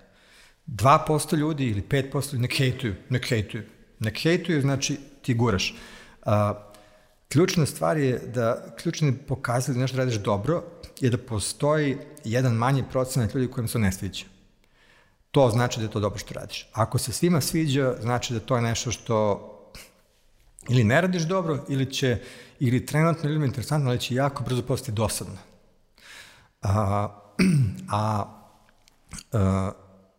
2% 0.67 1.37
ljudi 1.37 1.65
ili 1.65 1.81
5% 1.81 2.33
ljudi 2.33 2.41
nek 2.41 2.57
hejtuju, 2.57 2.95
nek 3.09 3.29
hejtuju. 3.29 3.63
Nek 3.99 4.19
hejtuju, 4.19 4.61
znači 4.61 4.97
ti 5.21 5.33
guraš. 5.33 5.75
A, 6.25 6.53
Ključna 7.29 7.65
stvar 7.65 7.97
je 7.97 8.19
da, 8.19 8.75
ključni 8.77 9.17
pokazatelj 9.17 9.75
da 9.75 9.81
nešto 9.81 9.97
radiš 9.97 10.15
dobro 10.15 10.63
je 10.99 11.09
da 11.09 11.17
postoji 11.17 11.97
jedan 12.23 12.53
manji 12.53 12.83
procenat 12.91 13.33
ljudi 13.33 13.51
kojim 13.51 13.67
se 13.67 13.79
ne 13.79 13.91
sviđa. 13.91 14.25
To 15.31 15.49
znači 15.49 15.79
da 15.79 15.85
je 15.85 15.91
to 15.91 15.99
dobro 15.99 16.19
što 16.19 16.33
radiš. 16.33 16.69
Ako 16.73 16.97
se 16.97 17.11
svima 17.11 17.41
sviđa, 17.41 17.95
znači 18.01 18.33
da 18.33 18.39
to 18.39 18.55
je 18.55 18.61
nešto 18.61 18.91
što 18.91 19.51
ili 20.69 20.83
ne 20.83 21.01
radiš 21.01 21.23
dobro, 21.23 21.65
ili 21.69 21.93
će, 21.93 22.17
ili 22.59 22.85
trenutno 22.85 23.29
ili 23.29 23.45
interesantno, 23.45 23.89
ali 23.89 23.99
će 23.99 24.15
jako 24.15 24.43
brzo 24.43 24.61
postati 24.61 24.91
dosadno. 24.91 25.37
A, 26.61 27.09
a, 27.91 28.25
a 29.31 29.71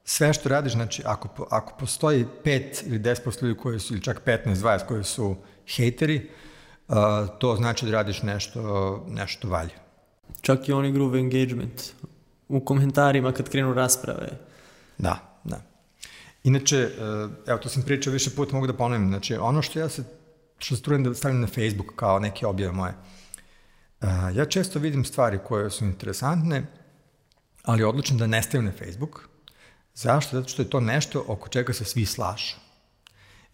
sve 0.04 0.32
što 0.32 0.48
radiš, 0.48 0.72
znači, 0.72 1.02
ako, 1.07 1.46
ako 1.50 1.76
postoji 1.78 2.26
5 2.44 2.86
ili 2.86 2.98
10% 2.98 3.42
ljudi 3.42 3.59
koji 3.59 3.80
su, 3.80 3.94
ili 3.94 4.02
čak 4.02 4.22
15, 4.26 4.54
20 4.54 4.86
koji 4.86 5.04
su 5.04 5.36
hejteri, 5.76 6.30
a, 6.30 6.45
to 7.39 7.57
znači 7.57 7.87
da 7.87 7.93
radiš 7.93 8.22
nešto, 8.22 9.05
nešto 9.09 9.49
valje. 9.49 9.74
Čak 10.41 10.68
i 10.68 10.72
onaj 10.72 10.91
groove 10.91 11.18
engagement 11.18 11.93
u 12.49 12.61
komentarima 12.61 13.32
kad 13.32 13.49
krenu 13.49 13.74
rasprave. 13.74 14.28
Da, 14.99 15.41
da. 15.45 15.61
Inače, 16.45 16.76
e, 16.76 16.91
evo, 17.47 17.59
to 17.59 17.68
sam 17.68 17.82
pričao 17.82 18.12
više 18.12 18.30
puta, 18.30 18.55
mogu 18.55 18.66
da 18.66 18.72
ponovim, 18.72 19.09
znači, 19.09 19.34
ono 19.34 19.62
što 19.62 19.78
ja 19.78 19.89
se, 19.89 20.05
što 20.59 20.76
se 20.76 20.82
trudim 20.82 21.05
da 21.05 21.14
stavim 21.14 21.41
na 21.41 21.47
Facebook 21.47 21.97
kao 21.97 22.18
neke 22.18 22.47
objave 22.47 22.72
moje, 22.72 22.93
e, 24.01 24.07
ja 24.34 24.45
često 24.45 24.78
vidim 24.78 25.05
stvari 25.05 25.39
koje 25.45 25.70
su 25.70 25.84
interesantne, 25.84 26.66
ali 27.62 27.84
odlučim 27.84 28.18
da 28.18 28.26
ne 28.26 28.43
stavim 28.43 28.66
na 28.66 28.72
Facebook. 28.72 29.28
Zašto? 29.95 30.37
Zato 30.37 30.49
što 30.49 30.62
je 30.62 30.70
to 30.70 30.80
nešto 30.80 31.24
oko 31.28 31.49
čega 31.49 31.72
se 31.72 31.84
svi 31.84 32.07
slažu. 32.07 32.65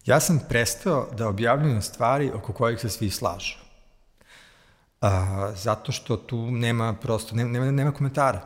Ja 0.05 0.19
sam 0.19 0.39
prestao 0.49 1.07
da 1.17 1.27
objavljujem 1.27 1.81
stvari 1.81 2.31
oko 2.31 2.53
kojih 2.53 2.79
se 2.79 2.89
svi 2.89 3.09
slažu. 3.09 3.55
A, 5.01 5.51
zato 5.55 5.91
što 5.91 6.17
tu 6.17 6.51
nema 6.51 6.93
prosto, 6.93 7.35
nema, 7.35 7.49
nema, 7.51 7.71
nema 7.71 7.91
komentara, 7.91 8.41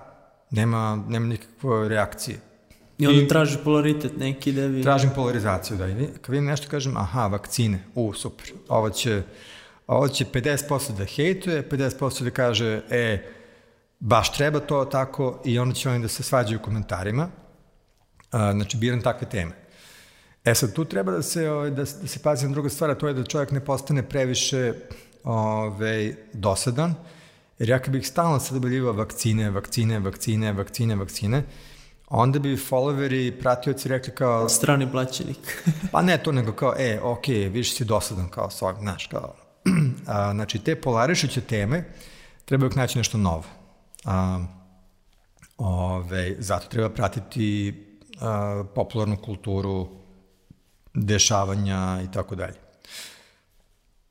nema, 0.51 1.03
nema 1.09 1.25
nikakve 1.25 1.89
reakcije. 1.89 2.39
I 2.97 3.07
onda 3.07 3.27
traži 3.27 3.57
polaritet 3.63 4.17
neki 4.17 4.51
da 4.51 4.67
bi... 4.67 4.83
Tražim 4.83 5.09
polarizaciju, 5.15 5.77
da. 5.77 5.87
I 5.87 6.07
kad 6.21 6.27
vidim 6.27 6.45
nešto 6.45 6.69
kažem, 6.69 6.97
aha, 6.97 7.27
vakcine, 7.27 7.83
u, 7.95 8.13
super, 8.13 8.51
ovo 8.67 8.89
će, 8.89 9.23
ovo 9.87 10.07
će 10.07 10.25
50% 10.25 10.97
da 10.97 11.05
hejtuje, 11.05 11.69
50% 11.69 12.23
da 12.23 12.29
kaže, 12.29 12.81
e, 12.89 13.25
baš 13.99 14.33
treba 14.33 14.59
to 14.59 14.85
tako, 14.85 15.41
i 15.45 15.59
onda 15.59 15.75
će 15.75 15.89
oni 15.89 16.01
da 16.01 16.07
se 16.07 16.23
svađaju 16.23 16.59
u 16.59 16.65
komentarima. 16.65 17.29
A, 18.31 18.51
znači, 18.51 18.77
biram 18.77 19.01
takve 19.01 19.29
teme. 19.29 19.66
E 20.47 20.55
sad, 20.55 20.73
tu 20.73 20.85
treba 20.85 21.11
da 21.11 21.21
se, 21.21 21.49
ovaj, 21.51 21.69
da, 21.69 21.83
da 21.83 22.07
se 22.07 22.19
pazi 22.19 22.47
na 22.47 22.53
druga 22.53 22.69
stvar, 22.69 22.89
a 22.89 22.95
to 22.95 23.07
je 23.07 23.13
da 23.13 23.23
čovjek 23.23 23.51
ne 23.51 23.59
postane 23.65 24.03
previše 24.09 24.73
ovaj, 25.23 26.15
dosadan, 26.33 26.95
jer 27.59 27.69
ja 27.69 27.79
kad 27.79 27.93
bih 27.93 28.07
stalno 28.07 28.39
sad 28.39 28.57
obiljivao 28.57 28.93
vakcine, 28.93 29.49
vakcine, 29.49 29.99
vakcine, 29.99 30.53
vakcine, 30.53 30.95
vakcine, 30.95 31.43
onda 32.07 32.39
bi 32.39 32.55
followeri, 32.55 33.39
pratioci 33.39 33.89
rekli 33.89 34.15
kao... 34.15 34.49
Strani 34.49 34.91
plaćenik. 34.91 35.63
pa 35.91 36.01
ne 36.01 36.17
to, 36.17 36.31
nego 36.31 36.51
kao, 36.51 36.73
e, 36.77 36.99
ok, 37.03 37.27
više 37.27 37.75
si 37.75 37.85
dosadan 37.85 38.29
kao 38.29 38.49
s 38.49 38.61
ovim, 38.61 38.81
znaš, 38.81 39.07
kao... 39.07 39.35
a, 40.07 40.33
znači, 40.33 40.59
te 40.59 40.75
polarišuće 40.75 41.41
teme 41.41 41.83
trebaju 42.45 42.71
naći 42.75 42.97
nešto 42.97 43.17
novo. 43.17 43.43
A, 44.05 44.45
ove, 45.57 46.35
zato 46.39 46.67
treba 46.67 46.89
pratiti 46.89 47.73
a, 48.21 48.63
popularnu 48.75 49.17
kulturu, 49.17 49.96
dešavanja 50.97 52.01
i 52.03 52.11
tako 52.11 52.35
dalje. 52.35 52.55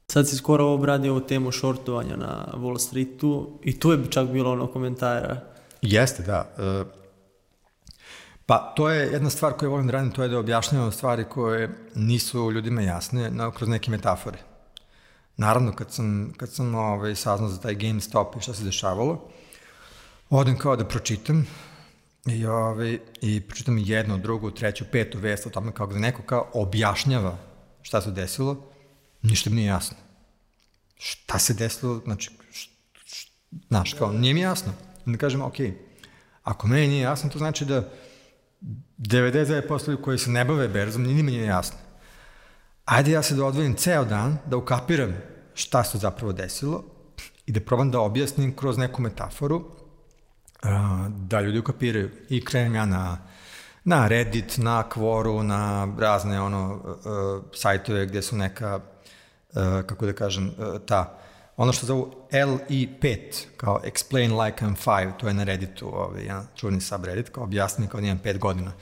Sad 0.08 0.28
si 0.28 0.36
skoro 0.36 0.66
obradio 0.66 1.12
ovu 1.12 1.20
temu 1.20 1.52
šortovanja 1.52 2.16
na 2.16 2.46
Wall 2.54 2.78
Streetu 2.78 3.58
i 3.62 3.80
tu 3.80 3.92
je 3.92 4.10
čak 4.10 4.28
bilo 4.28 4.52
ono 4.52 4.66
komentara. 4.66 5.40
Jeste, 5.82 6.22
da. 6.22 6.54
E, 6.58 6.84
pa 8.46 8.72
to 8.76 8.90
je 8.90 9.12
jedna 9.12 9.30
stvar 9.30 9.52
koju 9.52 9.70
volim 9.70 9.86
da 9.86 9.92
radim, 9.92 10.10
to 10.10 10.22
je 10.22 10.28
da 10.28 10.38
objašnjavam 10.38 10.92
stvari 10.92 11.24
koje 11.24 11.90
nisu 11.94 12.50
ljudima 12.50 12.82
jasne 12.82 13.30
no, 13.30 13.50
kroz 13.50 13.68
neke 13.68 13.90
metafore. 13.90 14.38
Naravno, 15.36 15.72
kad 15.72 15.92
sam, 15.92 16.32
kad 16.36 16.52
sam 16.52 16.74
ovaj, 16.74 17.14
saznao 17.14 17.48
za 17.48 17.60
taj 17.60 17.74
GameStop 17.74 18.36
i 18.36 18.40
šta 18.40 18.54
se 18.54 18.64
dešavalo, 18.64 19.28
odem 20.30 20.58
kao 20.58 20.76
da 20.76 20.84
pročitam, 20.84 21.46
I, 22.26 22.46
ovaj, 22.46 22.98
I 23.20 23.40
pročitam 23.40 23.78
jednu, 23.78 24.18
drugu, 24.18 24.50
treću, 24.50 24.84
petu 24.92 25.18
vest 25.18 25.46
o 25.46 25.50
tome 25.50 25.72
kako 25.72 25.92
da 25.92 25.98
neko 25.98 26.22
kao 26.22 26.50
objašnjava 26.52 27.38
šta 27.82 28.00
se 28.00 28.10
desilo, 28.10 28.56
ništa 29.22 29.50
mi 29.50 29.56
nije 29.56 29.66
jasno. 29.66 29.96
Šta 30.96 31.38
se 31.38 31.54
desilo, 31.54 32.00
znači, 32.04 32.30
znaš, 33.68 33.92
kao, 33.92 34.12
nije 34.12 34.34
mi 34.34 34.40
jasno. 34.40 34.72
I 35.06 35.12
da 35.12 35.18
kažem, 35.18 35.42
ok, 35.42 35.54
ako 36.42 36.66
meni 36.66 36.88
nije 36.88 37.02
jasno, 37.02 37.30
to 37.30 37.38
znači 37.38 37.64
da 37.64 37.88
99% 38.98 39.88
ljudi 39.88 40.02
koji 40.02 40.18
se 40.18 40.30
ne 40.30 40.44
bave 40.44 40.68
berzom, 40.68 41.02
ni 41.02 41.14
njima 41.14 41.30
nije 41.30 41.46
jasno. 41.46 41.78
Ajde 42.84 43.10
ja 43.10 43.22
se 43.22 43.34
da 43.34 43.44
odvojim 43.44 43.74
ceo 43.74 44.04
dan, 44.04 44.38
da 44.46 44.56
ukapiram 44.56 45.16
šta 45.54 45.84
se 45.84 45.98
zapravo 45.98 46.32
desilo 46.32 46.84
i 47.46 47.52
da 47.52 47.60
probam 47.60 47.90
da 47.90 48.00
objasnim 48.00 48.56
kroz 48.56 48.78
neku 48.78 49.02
metaforu 49.02 49.64
da 51.08 51.40
ljudi 51.40 51.58
ukapiraju. 51.58 52.10
I 52.28 52.44
krenem 52.44 52.74
ja 52.74 52.86
na, 52.86 53.18
na 53.84 54.08
Reddit, 54.08 54.58
na 54.58 54.84
Quoru, 54.94 55.42
na 55.42 55.88
razne 55.98 56.40
ono, 56.40 56.74
uh, 56.74 57.42
sajtove 57.54 58.06
gde 58.06 58.22
su 58.22 58.36
neka, 58.36 58.76
uh, 58.76 59.56
kako 59.86 60.06
da 60.06 60.12
kažem, 60.12 60.52
ta, 60.86 61.18
ono 61.56 61.72
što 61.72 61.86
zovu 61.86 62.14
LE5, 62.32 63.18
kao 63.56 63.80
Explain 63.84 64.44
Like 64.44 64.64
I'm 64.64 64.76
5, 64.84 65.12
to 65.16 65.28
je 65.28 65.34
na 65.34 65.44
Redditu, 65.44 65.88
ovaj, 65.88 66.22
jedan 66.22 66.46
čuveni 66.56 66.80
subreddit, 66.80 67.28
kao 67.28 67.44
objasni 67.44 67.88
kao 67.88 68.00
da 68.00 68.06
imam 68.06 68.20
5 68.24 68.38
godina. 68.38 68.72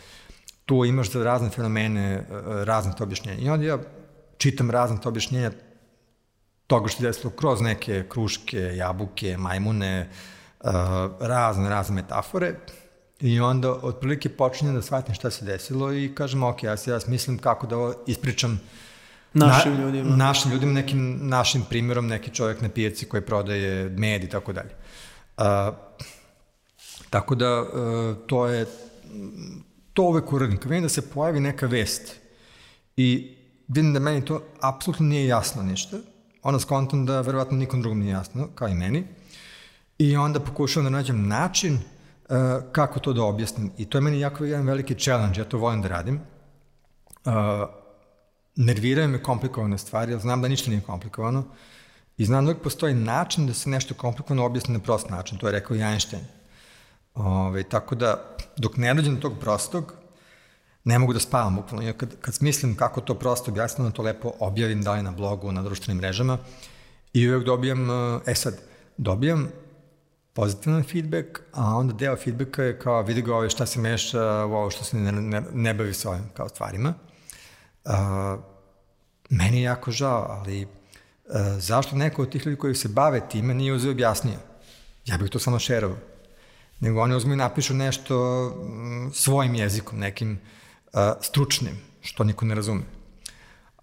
Tu 0.65 0.85
imaš 0.85 1.11
za 1.11 1.25
razne 1.25 1.51
fenomene, 1.51 2.25
razne 2.65 2.93
to 2.99 3.05
objašnjenja. 3.05 3.41
I 3.41 3.49
onda 3.49 3.67
ja 3.67 3.79
čitam 4.39 4.71
razne 4.71 5.01
to 5.01 5.09
objašnjenja 5.09 5.51
toga 6.67 6.89
što 6.89 7.03
je 7.03 7.09
desilo 7.09 7.31
kroz 7.31 7.61
neke 7.61 8.05
kruške, 8.09 8.77
jabuke, 8.77 9.37
majmune, 9.37 10.09
uh, 10.11 10.34
Uh, 10.65 10.71
razne, 11.21 11.69
razne 11.69 11.95
metafore 11.95 12.55
i 13.21 13.41
onda 13.41 13.73
otprilike 13.73 14.29
počinjem 14.29 14.75
da 14.75 14.83
shvatim 14.83 15.15
šta 15.15 15.31
se 15.31 15.45
desilo 15.45 15.93
i 15.93 16.15
kažem, 16.15 16.43
ok, 16.43 16.63
ja 16.63 16.77
se 16.77 16.91
ja 16.91 16.99
mislim 17.07 17.39
kako 17.39 17.67
da 17.67 17.77
ovo 17.77 17.95
ispričam 18.07 18.61
Našim 19.35 19.81
ljudima. 19.81 20.17
Našim 20.17 20.53
ljudima, 20.53 20.73
nekim 20.73 21.19
našim 21.23 21.63
primjerom, 21.69 22.07
neki 22.07 22.31
čovjek 22.31 22.61
na 22.61 22.69
pijaci 22.69 23.07
koji 23.07 23.23
prodaje 23.23 23.89
med 23.89 24.25
i 24.25 24.29
tako 24.29 24.53
dalje. 24.53 24.71
Uh, 25.37 25.45
tako 27.11 27.35
da, 27.35 27.63
uh, 27.63 27.69
to 28.27 28.47
je, 28.47 28.67
to 29.93 30.03
uvek 30.03 30.33
uradim. 30.33 30.57
Kad 30.57 30.71
vidim 30.71 30.83
da 30.83 30.89
se 30.89 31.11
pojavi 31.11 31.41
neka 31.41 31.67
vest 31.67 32.17
i 32.97 33.37
vidim 33.69 33.93
da 33.93 34.01
meni 34.01 34.25
to 34.25 34.43
apsolutno 34.61 35.07
nije 35.07 35.27
jasno 35.27 35.63
ništa, 35.63 35.97
onda 36.43 36.61
skontam 36.61 37.07
da 37.07 37.21
verovatno 37.21 37.57
nikom 37.57 37.83
drugom 37.83 37.99
nije 37.99 38.13
jasno, 38.13 38.49
kao 38.55 38.69
i 38.69 38.75
meni, 38.75 39.05
i 39.99 40.17
onda 40.17 40.41
pokušavam 40.41 40.85
da 40.85 40.97
nađem 40.97 41.29
način 41.29 41.75
uh, 41.75 42.37
kako 42.73 43.01
to 43.01 43.13
da 43.13 43.23
objasnim. 43.23 43.71
I 43.79 43.85
to 43.85 43.99
je 43.99 44.03
meni 44.03 44.21
jako 44.21 44.45
jedan 44.45 44.67
veliki 44.67 44.95
challenge, 44.95 45.41
ja 45.41 45.45
to 45.45 45.59
volim 45.59 45.83
da 45.83 45.89
radim. 45.89 46.21
Uh, 47.25 47.33
nerviraju 48.57 49.09
me 49.09 49.23
komplikovane 49.23 49.79
stvari, 49.79 50.13
jer 50.13 50.21
znam 50.21 50.43
da 50.43 50.49
ništa 50.49 50.71
nije 50.71 50.83
komplikovano 50.83 51.45
i 52.17 52.25
znam 52.25 52.45
da 52.45 52.51
uvijek 52.51 52.63
postoji 52.63 52.95
način 52.95 53.47
da 53.47 53.55
se 53.55 53.71
nešto 53.71 53.95
komplikovano 53.95 54.47
objasni 54.47 54.75
na 54.75 54.81
prost 54.81 55.11
način, 55.11 55.39
to 55.39 55.47
je 55.47 55.53
rekao 55.53 55.77
i 55.77 55.83
Einstein. 55.83 56.25
Ove, 57.15 57.63
tako 57.63 57.95
da, 57.95 58.37
dok 58.57 58.77
ne 58.77 58.95
dođem 58.95 59.15
do 59.15 59.21
tog 59.21 59.39
prostog, 59.41 59.95
ne 60.85 60.99
mogu 60.99 61.13
da 61.13 61.21
spavam 61.21 61.57
bukvalno. 61.57 61.93
Kad, 61.97 62.17
kad 62.21 62.35
smislim 62.35 62.77
kako 62.77 63.01
to 63.01 63.15
prosto 63.15 63.51
objasnim, 63.51 63.93
to 63.93 64.03
lepo 64.03 64.33
objavim 64.39 64.83
da 64.83 64.93
li 64.93 65.03
na 65.03 65.11
blogu, 65.11 65.53
na 65.53 65.63
društvenim 65.63 65.99
mrežama 65.99 66.39
i 67.13 67.29
uvek 67.29 67.45
dobijam, 67.45 67.89
e 68.27 68.35
sad, 68.35 68.61
dobijam 68.97 69.49
pozitivan 70.35 70.83
feedback, 70.83 71.41
a 71.53 71.77
onda 71.77 71.93
deo 71.93 72.17
feedbacka 72.17 72.63
je 72.63 72.79
kao 72.79 73.03
vidi 73.03 73.23
ga 73.23 73.37
ovo 73.37 73.49
šta 73.49 73.67
se 73.67 73.81
meša 73.81 74.45
u 74.45 74.53
ovo 74.53 74.71
što 74.71 74.85
se 74.85 74.97
ne, 74.97 75.13
ne, 75.13 75.43
ne 75.53 75.75
bavi 75.75 75.95
sa 75.95 76.11
ovim 76.11 76.25
kao 76.35 76.49
stvarima. 76.49 76.95
Uh, 77.85 77.93
meni 79.31 79.57
je 79.57 79.63
jako 79.63 79.91
žao, 79.91 80.27
ali 80.29 80.63
uh, 80.63 80.69
zašto 81.59 81.97
neko 81.97 82.23
od 82.23 82.33
tih 82.33 82.47
ljudi 82.47 82.59
koji 82.59 82.75
se 82.75 82.89
bave 82.89 83.29
time 83.29 83.55
nije 83.55 83.73
uzeo 83.73 83.91
objasnio? 83.91 84.39
Ja 85.07 85.19
bih 85.19 85.31
to 85.31 85.39
samo 85.39 85.59
šerovao. 85.59 85.99
Nego 86.81 87.01
oni 87.01 87.15
uzme 87.15 87.35
i 87.35 87.37
napišu 87.37 87.75
nešto 87.75 88.15
svojim 89.13 89.55
jezikom, 89.55 89.99
nekim 89.99 90.41
uh, 90.93 91.01
stručnim, 91.21 91.77
što 92.01 92.25
niko 92.25 92.45
ne 92.45 92.55
razume. 92.55 92.83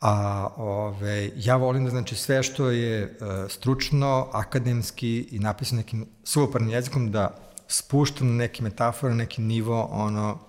A 0.02 0.48
ove, 0.58 1.32
ja 1.36 1.56
volim 1.56 1.84
da 1.84 1.90
znači 1.90 2.16
sve 2.16 2.44
što 2.44 2.70
je 2.70 3.04
uh, 3.04 3.52
stručno, 3.52 4.28
akademski 4.32 5.28
i 5.32 5.40
napisano 5.40 5.80
nekim 5.80 6.06
suvoparnim 6.24 6.70
jezikom 6.70 7.12
da 7.12 7.38
spuštam 7.68 8.28
na 8.28 8.34
neki 8.34 8.64
metafor, 8.64 9.12
neki 9.12 9.42
nivo, 9.42 9.84
ono, 9.92 10.40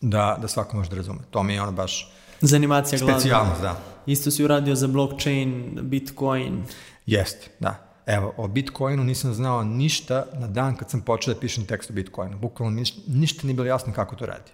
da, 0.00 0.38
da 0.42 0.48
svako 0.48 0.76
može 0.76 0.90
da 0.90 0.96
razume. 0.96 1.20
To 1.30 1.42
mi 1.42 1.52
je 1.54 1.62
ono 1.62 1.72
baš 1.72 2.12
Zanimacija. 2.40 2.98
Specijalnost, 2.98 3.60
da. 3.62 3.80
Isto 4.06 4.30
si 4.30 4.44
uradio 4.44 4.74
za 4.74 4.86
blockchain, 4.86 5.78
bitcoin. 5.82 6.62
Jeste, 7.06 7.50
da. 7.60 7.84
Evo, 8.06 8.34
o 8.36 8.48
Bitcoinu 8.48 9.04
nisam 9.04 9.34
znao 9.34 9.64
ništa 9.64 10.26
na 10.34 10.46
dan 10.46 10.76
kad 10.76 10.90
sam 10.90 11.00
počeo 11.00 11.34
da 11.34 11.40
pišem 11.40 11.66
tekst 11.66 11.90
o 11.90 11.92
Bitcoinu. 11.92 12.38
Bukvalno 12.38 12.76
ništa, 12.76 13.00
ništa 13.06 13.46
nije 13.46 13.54
bilo 13.54 13.66
jasno 13.66 13.92
kako 13.92 14.16
to 14.16 14.26
radi. 14.26 14.50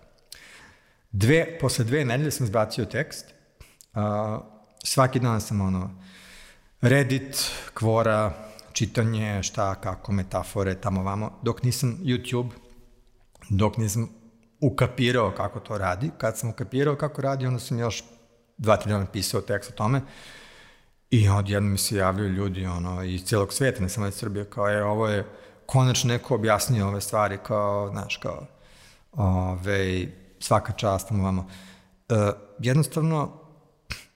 Dve, 1.13 1.59
posle 1.61 1.85
dve 1.85 2.05
nedelje 2.05 2.31
sam 2.31 2.47
zbacio 2.47 2.85
tekst. 2.85 3.27
Uh, 3.95 4.43
svaki 4.85 5.21
dan 5.21 5.41
sam 5.41 5.61
ono, 5.61 5.91
Reddit, 6.81 7.51
Kvora, 7.75 8.33
čitanje, 8.73 9.43
šta, 9.43 9.75
kako, 9.75 10.13
metafore, 10.13 10.75
tamo 10.81 11.03
vamo, 11.03 11.39
dok 11.43 11.63
nisam 11.63 11.99
YouTube, 12.03 12.51
dok 13.49 13.77
nisam 13.77 14.09
ukapirao 14.61 15.31
kako 15.31 15.61
to 15.61 15.79
radi. 15.79 16.11
Kad 16.19 16.39
sam 16.39 16.51
ukapirao 16.51 16.97
kako 16.97 17.23
radi, 17.23 17.47
onda 17.47 17.61
sam 17.61 17.79
još 17.79 18.05
dva, 18.59 18.77
tri 18.77 18.91
dana 18.93 19.07
pisao 19.07 19.41
tekst 19.41 19.71
o 19.71 19.75
tome 19.75 20.01
i 21.11 21.29
odjedno 21.29 21.69
mi 21.69 21.79
se 21.79 21.97
javljaju 21.97 22.29
ljudi 22.29 22.67
ono, 22.67 23.03
iz 23.03 23.25
cijelog 23.25 23.53
sveta, 23.53 23.83
ne 23.83 23.89
samo 23.89 24.07
iz 24.07 24.15
Srbije, 24.15 24.45
kao 24.45 24.69
je, 24.69 24.85
ovo 24.85 25.09
je 25.09 25.27
konačno 25.67 26.09
neko 26.09 26.35
objasnio 26.35 26.89
ove 26.89 27.01
stvari, 27.01 27.39
kao, 27.43 27.89
znaš, 27.91 28.17
kao, 28.17 28.47
ove, 29.13 30.07
svaka 30.41 30.73
čast 30.73 31.09
tamo 31.09 31.25
vamo. 31.25 31.49
E, 32.09 32.15
jednostavno, 32.59 33.44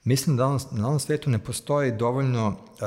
mislim 0.09 0.37
da 0.37 0.47
on, 0.47 0.59
na 0.73 0.87
ovom 0.87 1.01
svetu 1.01 1.31
ne 1.31 1.39
postoji 1.39 1.93
dovoljno 1.93 2.57
e, 2.57 2.85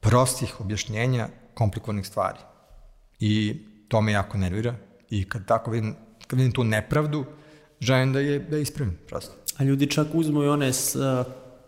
prostih 0.00 0.60
objašnjenja 0.60 1.28
komplikovanih 1.54 2.06
stvari. 2.06 2.38
I 3.18 3.62
to 3.88 4.00
me 4.00 4.12
jako 4.12 4.38
nervira. 4.38 4.74
I 5.10 5.28
kad 5.28 5.46
tako 5.46 5.70
vidim 5.70 5.94
kad 6.30 6.38
vidim 6.38 6.52
tu 6.52 6.64
nepravdu, 6.64 7.24
želim 7.80 8.12
da 8.12 8.20
je, 8.20 8.38
da 8.38 8.56
je 8.56 8.62
ispravim, 8.62 8.98
prosto. 9.08 9.32
A 9.56 9.64
ljudi 9.64 9.86
čak 9.86 10.06
uzmu 10.12 10.42
i 10.42 10.48
one 10.48 10.72
s, 10.72 10.96
uh, 10.96 11.02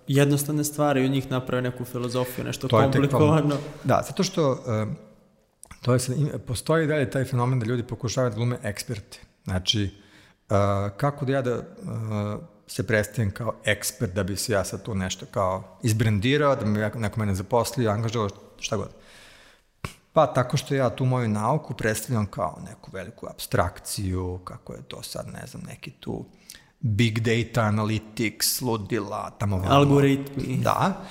jednostavne 0.07 0.65
stvari 0.65 1.03
i 1.03 1.05
od 1.05 1.11
njih 1.11 1.31
naprave 1.31 1.63
neku 1.63 1.85
filozofiju, 1.85 2.45
nešto 2.45 2.69
to 2.69 2.81
komplikovano. 2.81 3.57
Da, 3.85 4.03
zato 4.07 4.23
što 4.23 4.51
uh, 4.51 4.59
to 5.83 5.93
je, 5.95 6.01
postoji 6.47 6.87
dalje 6.87 7.11
taj 7.11 7.25
fenomen 7.25 7.59
da 7.59 7.67
ljudi 7.67 7.83
pokušavaju 7.83 8.31
da 8.31 8.37
glume 8.37 8.59
eksperte. 8.63 9.19
Znači, 9.45 9.85
uh, 9.85 10.57
kako 10.97 11.25
da 11.25 11.33
ja 11.33 11.43
da 11.43 11.57
uh, 11.57 11.65
se 12.75 12.87
predstavim 12.87 13.31
kao 13.31 13.55
ekspert 13.65 14.13
da 14.13 14.23
bi 14.23 14.37
se 14.37 14.53
ja 14.53 14.65
sad 14.65 14.83
tu 14.83 14.95
nešto 14.95 15.27
kao 15.27 15.79
izbrendirao, 15.83 16.57
da 16.57 16.67
me 16.67 16.91
neko 16.95 17.21
mene 17.21 17.35
zaposlio, 17.35 17.91
angažovao, 17.91 18.29
šta 18.59 18.77
god. 18.77 18.91
Pa 20.13 20.27
tako 20.27 20.57
što 20.57 20.75
ja 20.75 20.91
tu 20.91 21.05
moju 21.05 21.29
nauku 21.29 21.75
predstavljam 21.75 22.27
kao 22.27 22.59
neku 22.69 22.91
veliku 22.93 23.27
abstrakciju, 23.31 24.41
kako 24.45 24.73
je 24.73 24.83
to 24.83 25.03
sad, 25.03 25.27
ne 25.33 25.47
znam, 25.47 25.63
neki 25.63 25.91
tu 25.91 26.25
big 26.81 27.19
data 27.21 27.63
analytics, 27.63 28.63
ludila, 28.63 29.31
tamo 29.39 29.57
vamo. 29.57 29.75
Algoritmi. 29.75 30.59
Da. 30.63 31.05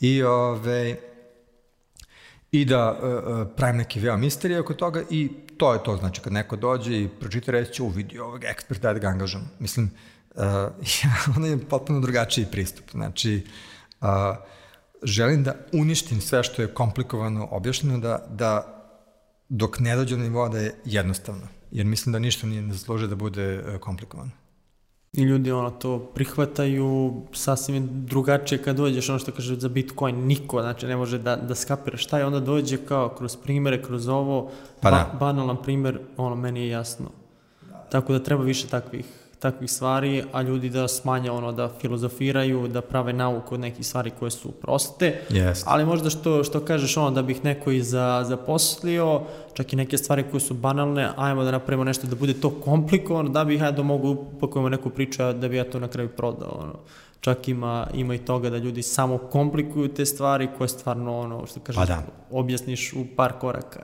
I, 0.00 0.22
ove, 0.22 0.96
i 2.52 2.64
da 2.64 2.92
uh, 2.92 3.48
pravim 3.56 3.76
neke 3.76 4.00
veo 4.00 4.16
misterije 4.16 4.60
oko 4.60 4.74
toga 4.74 5.02
i 5.10 5.30
to 5.56 5.72
je 5.72 5.84
to, 5.84 5.96
znači 5.96 6.20
kad 6.20 6.32
neko 6.32 6.56
dođe 6.56 7.00
i 7.00 7.08
pročita 7.20 7.52
reći 7.52 7.72
će, 7.72 7.82
uvidi 7.82 8.18
ovog 8.18 8.44
eksperta 8.44 8.92
da 8.92 8.98
ga 8.98 9.08
angažam. 9.08 9.50
Mislim, 9.58 9.90
uh, 10.34 10.42
ja, 11.04 11.34
ono 11.36 11.46
je 11.46 11.68
potpuno 11.68 12.00
drugačiji 12.00 12.46
pristup. 12.50 12.90
Znači, 12.90 13.46
uh, 14.00 14.08
želim 15.02 15.44
da 15.44 15.54
uništim 15.72 16.20
sve 16.20 16.42
što 16.42 16.62
je 16.62 16.74
komplikovano 16.74 17.48
objašnjeno, 17.50 17.98
da, 17.98 18.26
da 18.30 18.76
dok 19.48 19.78
ne 19.78 19.96
dođe 19.96 20.16
do 20.16 20.22
nivoa 20.22 20.48
da 20.48 20.58
je 20.58 20.74
jednostavno. 20.84 21.46
Jer 21.70 21.86
mislim 21.86 22.12
da 22.12 22.18
ništa 22.18 22.46
nije 22.46 22.62
ne 22.62 22.72
zasluže 22.72 23.06
da 23.06 23.14
bude 23.14 23.42
e, 23.42 23.78
komplikovano. 23.78 24.30
I 25.12 25.22
ljudi 25.22 25.52
ono 25.52 25.70
to 25.70 25.98
prihvataju 25.98 27.12
sasvim 27.32 28.06
drugačije 28.06 28.62
kad 28.62 28.76
dođeš 28.76 29.08
ono 29.08 29.18
što 29.18 29.32
kaže 29.32 29.56
za 29.56 29.68
Bitcoin 29.68 30.26
niko 30.26 30.62
znači 30.62 30.86
ne 30.86 30.96
može 30.96 31.18
da, 31.18 31.36
da 31.36 31.54
skapira 31.54 31.96
šta 31.96 32.18
je 32.18 32.26
onda 32.26 32.40
dođe 32.40 32.76
kao 32.76 33.08
kroz 33.08 33.36
primere 33.36 33.82
kroz 33.82 34.08
ovo 34.08 34.50
pa 34.80 34.90
da. 34.90 34.96
ba, 34.96 35.18
banalan 35.18 35.62
primer 35.62 36.00
ono 36.16 36.36
meni 36.36 36.60
je 36.60 36.68
jasno 36.68 37.10
tako 37.90 38.12
da 38.12 38.22
treba 38.22 38.42
više 38.42 38.68
takvih 38.68 39.19
takvih 39.40 39.70
stvari, 39.70 40.24
a 40.32 40.42
ljudi 40.42 40.68
da 40.70 40.88
smanje 40.88 41.30
ono, 41.30 41.52
da 41.52 41.68
filozofiraju, 41.80 42.68
da 42.68 42.80
prave 42.80 43.12
nauku 43.12 43.54
od 43.54 43.60
nekih 43.60 43.86
stvari 43.86 44.10
koje 44.18 44.30
su 44.30 44.50
proste, 44.52 45.20
yes. 45.30 45.62
ali 45.66 45.84
možda 45.84 46.10
što, 46.10 46.44
što 46.44 46.60
kažeš 46.60 46.96
ono, 46.96 47.10
da 47.10 47.22
bih 47.22 47.44
neko 47.44 47.70
i 47.70 47.82
za, 47.82 48.24
zaposlio, 48.28 49.20
čak 49.54 49.72
i 49.72 49.76
neke 49.76 49.98
stvari 49.98 50.24
koje 50.30 50.40
su 50.40 50.54
banalne, 50.54 51.08
ajmo 51.16 51.44
da 51.44 51.50
napravimo 51.50 51.84
nešto 51.84 52.06
da 52.06 52.16
bude 52.16 52.34
to 52.34 52.50
komplikovano, 52.50 53.28
da 53.28 53.44
bih 53.44 53.60
ja 53.60 53.70
da 53.70 53.82
mogu 53.82 54.10
upakujemo 54.10 54.68
neku 54.68 54.90
priču, 54.90 55.32
da 55.32 55.48
bi 55.48 55.56
ja 55.56 55.64
to 55.64 55.80
na 55.80 55.88
kraju 55.88 56.08
prodao, 56.08 56.58
ono. 56.62 56.74
Čak 57.20 57.48
ima, 57.48 57.86
ima 57.94 58.14
i 58.14 58.18
toga 58.18 58.50
da 58.50 58.58
ljudi 58.58 58.82
samo 58.82 59.18
komplikuju 59.18 59.88
te 59.88 60.06
stvari 60.06 60.48
koje 60.58 60.68
stvarno, 60.68 61.18
ono, 61.18 61.46
što 61.46 61.60
kažeš, 61.60 61.80
pa 61.80 61.86
da. 61.86 62.02
objasniš 62.30 62.92
u 62.92 63.04
par 63.16 63.32
koraka. 63.40 63.82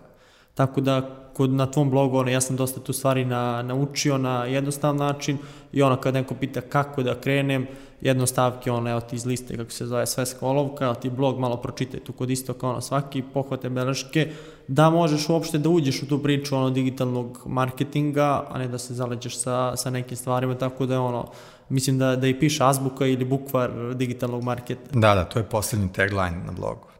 Tako 0.56 0.80
da 0.80 1.26
kod, 1.36 1.50
na 1.50 1.66
tvom 1.66 1.90
blogu, 1.90 2.16
ono, 2.16 2.30
ja 2.30 2.40
sam 2.40 2.56
dosta 2.56 2.80
tu 2.80 2.92
stvari 2.92 3.24
na, 3.24 3.62
naučio 3.62 4.18
na 4.18 4.44
jednostav 4.44 4.94
način 4.94 5.38
i 5.72 5.82
ono 5.82 5.96
kad 5.96 6.14
neko 6.14 6.34
pita 6.34 6.60
kako 6.60 7.02
da 7.02 7.20
krenem, 7.20 7.66
jednostavke, 8.00 8.70
ono, 8.70 8.90
evo 8.90 9.00
ti 9.00 9.16
iz 9.16 9.26
liste, 9.26 9.56
kako 9.56 9.70
se 9.70 9.86
zove, 9.86 10.06
sve 10.06 10.26
skolovka, 10.26 10.94
ti 10.94 11.10
blog 11.10 11.38
malo 11.38 11.56
pročitaj 11.56 12.00
tu 12.00 12.12
kod 12.12 12.30
isto 12.30 12.54
kao 12.54 12.70
ono, 12.70 12.80
svaki 12.80 13.22
pohvate 13.34 13.68
beleške, 13.70 14.32
da 14.68 14.90
možeš 14.90 15.28
uopšte 15.28 15.58
da 15.58 15.68
uđeš 15.68 16.02
u 16.02 16.08
tu 16.08 16.22
priču 16.22 16.56
ono, 16.56 16.70
digitalnog 16.70 17.42
marketinga, 17.46 18.46
a 18.50 18.58
ne 18.58 18.68
da 18.68 18.78
se 18.78 18.94
zaleđeš 18.94 19.38
sa, 19.38 19.76
sa 19.76 19.90
nekim 19.90 20.16
stvarima, 20.16 20.54
tako 20.54 20.86
da 20.86 21.00
ono, 21.00 21.28
mislim 21.68 21.98
da, 21.98 22.16
da 22.16 22.26
i 22.26 22.38
piše 22.38 22.64
azbuka 22.64 23.06
ili 23.06 23.24
bukvar 23.24 23.94
digitalnog 23.94 24.42
marketa. 24.42 24.90
Da, 24.92 25.14
da, 25.14 25.24
to 25.24 25.38
je 25.38 25.44
poslednji 25.44 25.92
tagline 25.92 26.42
na 26.46 26.52
blogu. 26.52 26.95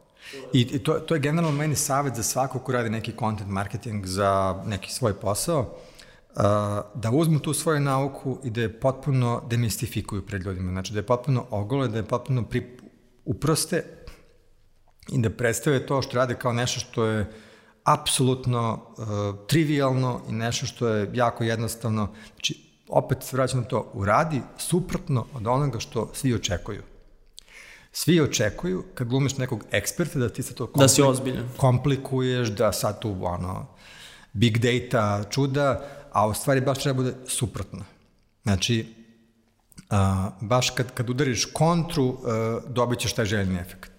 I 0.53 0.79
to, 0.79 0.93
to 0.93 1.15
je 1.15 1.19
generalno 1.19 1.57
meni 1.57 1.75
savjet 1.75 2.15
za 2.15 2.23
svako 2.23 2.59
ko 2.59 2.71
radi 2.71 2.89
neki 2.89 3.13
content 3.19 3.49
marketing 3.49 4.05
za 4.05 4.63
neki 4.65 4.91
svoj 4.91 5.13
posao, 5.13 5.59
uh, 5.59 6.41
da 6.95 7.11
uzmu 7.11 7.39
tu 7.39 7.53
svoju 7.53 7.79
nauku 7.79 8.39
i 8.43 8.49
da 8.49 8.61
je 8.61 8.79
potpuno 8.79 9.43
demistifikuju 9.49 10.25
pred 10.25 10.41
ljudima. 10.41 10.71
Znači 10.71 10.93
da 10.93 10.99
je 10.99 11.05
potpuno 11.05 11.45
ogole, 11.49 11.87
da 11.87 11.97
je 11.97 12.07
potpuno 12.07 12.43
pri, 12.43 12.77
uproste 13.25 13.83
i 15.11 15.21
da 15.21 15.29
predstave 15.29 15.85
to 15.85 16.01
što 16.01 16.17
rade 16.17 16.35
kao 16.35 16.53
nešto 16.53 16.79
što 16.79 17.05
je 17.05 17.31
apsolutno 17.83 18.73
uh, 18.97 19.07
trivialno 19.47 20.21
i 20.29 20.31
nešto 20.31 20.65
što 20.65 20.87
je 20.87 21.09
jako 21.13 21.43
jednostavno. 21.43 22.09
Znači, 22.33 22.67
opet 22.87 23.23
se 23.23 23.35
vraćam 23.35 23.63
to, 23.63 23.91
uradi 23.93 24.41
suprotno 24.57 25.25
od 25.33 25.47
onoga 25.47 25.79
što 25.79 26.09
svi 26.13 26.33
očekuju. 26.33 26.81
Svi 27.97 28.21
očekuju 28.21 28.83
kad 28.93 29.07
glumiš 29.07 29.37
nekog 29.37 29.63
eksperta 29.71 30.19
da 30.19 30.29
ti 30.29 30.43
se 30.43 30.55
to 30.55 30.65
komplik, 30.65 30.81
da 30.81 30.87
si 30.87 31.01
ozbiljan. 31.01 31.49
komplikuješ, 31.57 32.49
da 32.49 32.71
sad 32.71 32.99
tu 33.01 33.15
ono, 33.21 33.67
big 34.33 34.57
data, 34.57 35.23
čuda, 35.29 35.87
a 36.11 36.27
u 36.27 36.33
stvari 36.33 36.61
baš 36.61 36.79
treba 36.79 36.97
bude 36.97 37.13
suprotno. 37.27 37.85
Znači, 38.43 38.85
a, 39.89 40.29
baš 40.41 40.69
kad, 40.69 40.93
kad 40.93 41.09
udariš 41.09 41.45
kontru, 41.45 42.17
a, 42.25 42.59
dobit 42.67 42.99
ćeš 42.99 43.13
taj 43.13 43.25
željeni 43.25 43.59
efekt. 43.59 43.96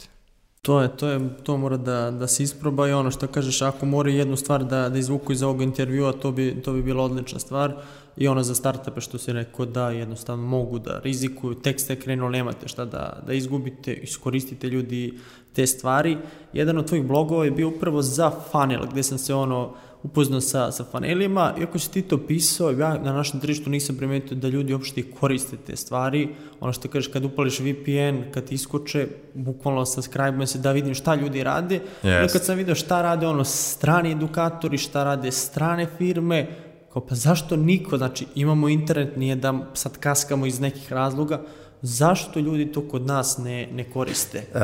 To 0.62 0.80
je, 0.80 0.88
to 0.96 1.08
je, 1.08 1.20
to 1.42 1.56
mora 1.56 1.76
da, 1.76 2.10
da 2.10 2.26
se 2.26 2.42
isproba 2.42 2.88
i 2.88 2.92
ono 2.92 3.10
što 3.10 3.26
kažeš, 3.26 3.62
ako 3.62 3.86
mora 3.86 4.10
jednu 4.10 4.36
stvar 4.36 4.64
da, 4.64 4.88
da 4.88 4.98
izvuku 4.98 5.32
iz 5.32 5.42
ovog 5.42 5.62
intervjua, 5.62 6.12
to 6.12 6.32
bi, 6.32 6.62
to 6.64 6.72
bi 6.72 6.82
bila 6.82 7.04
odlična 7.04 7.38
stvar 7.38 7.74
i 8.16 8.28
ono 8.28 8.42
za 8.42 8.54
startupe 8.54 9.00
što 9.00 9.18
si 9.18 9.32
rekao 9.32 9.66
da 9.66 9.90
jednostavno 9.90 10.46
mogu 10.46 10.78
da 10.78 11.00
rizikuju, 11.04 11.54
tek 11.54 11.80
ste 11.80 11.96
krenuli, 11.96 12.32
nemate 12.32 12.68
šta 12.68 12.84
da, 12.84 13.22
da 13.26 13.32
izgubite, 13.32 13.94
iskoristite 13.94 14.68
ljudi 14.68 15.18
te 15.52 15.66
stvari. 15.66 16.18
Jedan 16.52 16.78
od 16.78 16.86
tvojih 16.86 17.06
blogova 17.06 17.44
je 17.44 17.50
bio 17.50 17.68
upravo 17.68 18.02
za 18.02 18.30
funnel, 18.50 18.86
gde 18.90 19.02
sam 19.02 19.18
se 19.18 19.34
ono 19.34 19.74
upoznao 20.02 20.40
sa, 20.40 20.72
sa 20.72 20.84
fanelima, 20.84 21.54
iako 21.60 21.78
si 21.78 21.90
ti 21.92 22.02
to 22.02 22.18
pisao, 22.26 22.70
ja 22.70 22.98
na 22.98 23.12
našem 23.12 23.40
tržištu 23.40 23.70
nisam 23.70 23.96
primetio 23.96 24.36
da 24.36 24.48
ljudi 24.48 24.72
uopšte 24.72 25.02
koriste 25.20 25.56
te 25.66 25.76
stvari, 25.76 26.28
ono 26.60 26.72
što 26.72 26.88
kažeš, 26.88 27.12
kad 27.12 27.24
upališ 27.24 27.60
VPN, 27.60 28.30
kad 28.34 28.44
ti 28.44 28.54
iskoče, 28.54 29.06
bukvalno 29.34 29.86
subscribe 29.86 30.46
se 30.46 30.58
da 30.58 30.72
vidim 30.72 30.94
šta 30.94 31.14
ljudi 31.14 31.42
rade, 31.42 31.80
yes. 32.02 32.32
kad 32.32 32.44
sam 32.44 32.56
video 32.56 32.74
šta 32.74 33.02
rade 33.02 33.26
ono 33.26 33.44
strani 33.44 34.12
edukatori, 34.12 34.78
šta 34.78 35.04
rade 35.04 35.32
strane 35.32 35.86
firme, 35.98 36.46
kao 36.92 37.06
pa 37.06 37.14
zašto 37.14 37.56
niko, 37.56 37.98
znači 37.98 38.26
imamo 38.34 38.68
internet, 38.68 39.16
nije 39.16 39.36
da 39.36 39.70
sad 39.74 39.98
kaskamo 39.98 40.46
iz 40.46 40.60
nekih 40.60 40.92
razloga, 40.92 41.42
zašto 41.82 42.40
ljudi 42.40 42.72
to 42.72 42.88
kod 42.88 43.06
nas 43.06 43.38
ne, 43.38 43.68
ne 43.72 43.90
koriste? 43.90 44.44
Uh, 44.54 44.60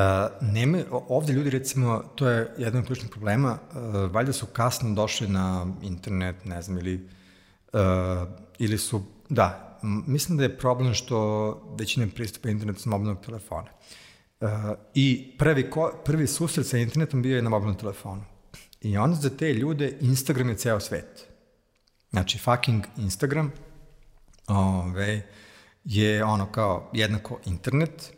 nema, 0.52 0.78
ovde 0.90 1.32
ljudi 1.32 1.50
recimo, 1.50 2.02
to 2.14 2.28
je 2.28 2.54
jedan 2.58 2.80
od 2.80 2.86
ključnih 2.86 3.10
problema, 3.10 3.58
uh, 3.58 4.12
valjda 4.12 4.32
su 4.32 4.46
kasno 4.46 4.94
došli 4.94 5.28
na 5.28 5.66
internet, 5.82 6.44
ne 6.44 6.62
znam, 6.62 6.78
ili, 6.78 7.08
uh, 7.72 7.80
ili 8.58 8.78
su, 8.78 9.02
da, 9.28 9.78
mislim 10.06 10.38
da 10.38 10.44
je 10.44 10.58
problem 10.58 10.94
što 10.94 11.74
većina 11.78 12.06
pristupa 12.14 12.48
internetu 12.48 12.80
s 12.80 12.86
mobilnog 12.86 13.24
telefona. 13.24 13.68
Uh, 14.40 14.48
I 14.94 15.34
prvi, 15.38 15.70
ko, 15.70 15.92
prvi 16.04 16.26
susret 16.26 16.66
sa 16.66 16.78
internetom 16.78 17.22
bio 17.22 17.36
je 17.36 17.42
na 17.42 17.50
mobilnom 17.50 17.78
telefonu. 17.78 18.22
I 18.80 18.96
onda 18.96 19.16
za 19.16 19.30
te 19.30 19.54
ljude 19.54 19.98
Instagram 20.00 20.48
je 20.48 20.56
ceo 20.56 20.80
svet. 20.80 21.26
Znači, 22.10 22.38
fucking 22.38 22.84
Instagram, 22.96 23.52
ove, 24.46 24.58
ovaj, 24.58 25.22
je 25.84 26.24
ono 26.24 26.52
kao 26.52 26.90
jednako 26.92 27.38
internet 27.44 28.12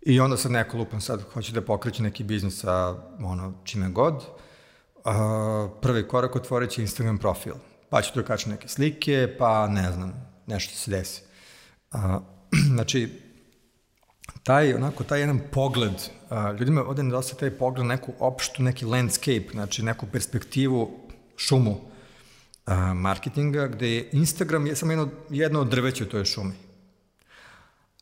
i 0.00 0.20
onda 0.20 0.36
sad 0.36 0.52
neko 0.52 0.76
lupan 0.76 1.00
sad 1.00 1.22
hoće 1.22 1.52
da 1.52 1.60
pokreće 1.60 2.02
neki 2.02 2.24
biznis 2.24 2.60
sa 2.60 2.96
ono 3.20 3.52
čime 3.64 3.88
god, 3.88 4.14
uh, 4.14 4.22
prvi 5.82 6.08
korak 6.08 6.36
otvorit 6.36 6.70
će 6.70 6.82
Instagram 6.82 7.18
profil, 7.18 7.54
pa 7.90 8.02
će 8.02 8.12
tu 8.12 8.22
kaći 8.22 8.48
neke 8.48 8.68
slike, 8.68 9.34
pa 9.38 9.66
ne 9.66 9.92
znam, 9.92 10.32
nešto 10.46 10.74
se 10.74 10.90
desi. 10.90 11.22
Uh, 11.94 12.00
znači, 12.74 13.20
taj, 14.42 14.74
onako, 14.74 15.04
taj 15.04 15.20
jedan 15.20 15.40
pogled, 15.52 15.92
uh, 15.92 16.58
ljudima 16.58 16.84
ovde 16.84 17.02
nedostaje 17.02 17.38
taj 17.38 17.58
pogled, 17.58 17.86
neku 17.86 18.12
opštu, 18.18 18.62
neki 18.62 18.84
landscape, 18.84 19.48
znači 19.52 19.82
neku 19.82 20.06
perspektivu, 20.06 20.90
šumu, 21.36 21.89
a, 22.66 22.94
marketinga, 22.94 23.66
gde 23.66 23.90
je 23.90 24.08
Instagram 24.12 24.66
je 24.66 24.76
samo 24.76 24.92
jedno, 24.92 25.08
jedno 25.30 25.60
od 25.60 25.68
drveća 25.68 26.04
u 26.04 26.06
toj 26.06 26.24
šumi. 26.24 26.52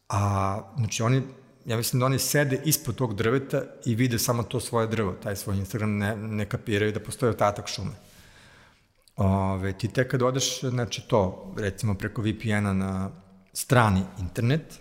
A, 0.09 0.61
znači, 0.77 1.03
oni, 1.03 1.23
ja 1.65 1.77
mislim 1.77 2.01
da 2.01 2.07
oni 2.07 2.19
sede 2.19 2.63
ispod 2.65 2.95
tog 2.95 3.15
drveta 3.15 3.63
i 3.85 3.95
vide 3.95 4.19
samo 4.19 4.43
to 4.43 4.61
svoje 4.61 4.87
drvo, 4.87 5.13
taj 5.13 5.37
svoj 5.37 5.57
Instagram 5.57 5.97
ne, 5.99 6.17
ne 6.17 6.45
kapiraju 6.45 6.93
da 6.93 7.01
postoje 7.01 7.31
otatak 7.31 7.69
šume. 7.69 7.93
Ove, 9.17 9.73
ti 9.79 9.89
tek 9.89 10.11
kad 10.11 10.23
odeš, 10.23 10.61
znači 10.61 11.03
to, 11.09 11.55
recimo 11.59 11.95
preko 11.95 12.23
VPN-a 12.23 12.73
na 12.73 13.11
strani 13.53 14.03
internet, 14.19 14.79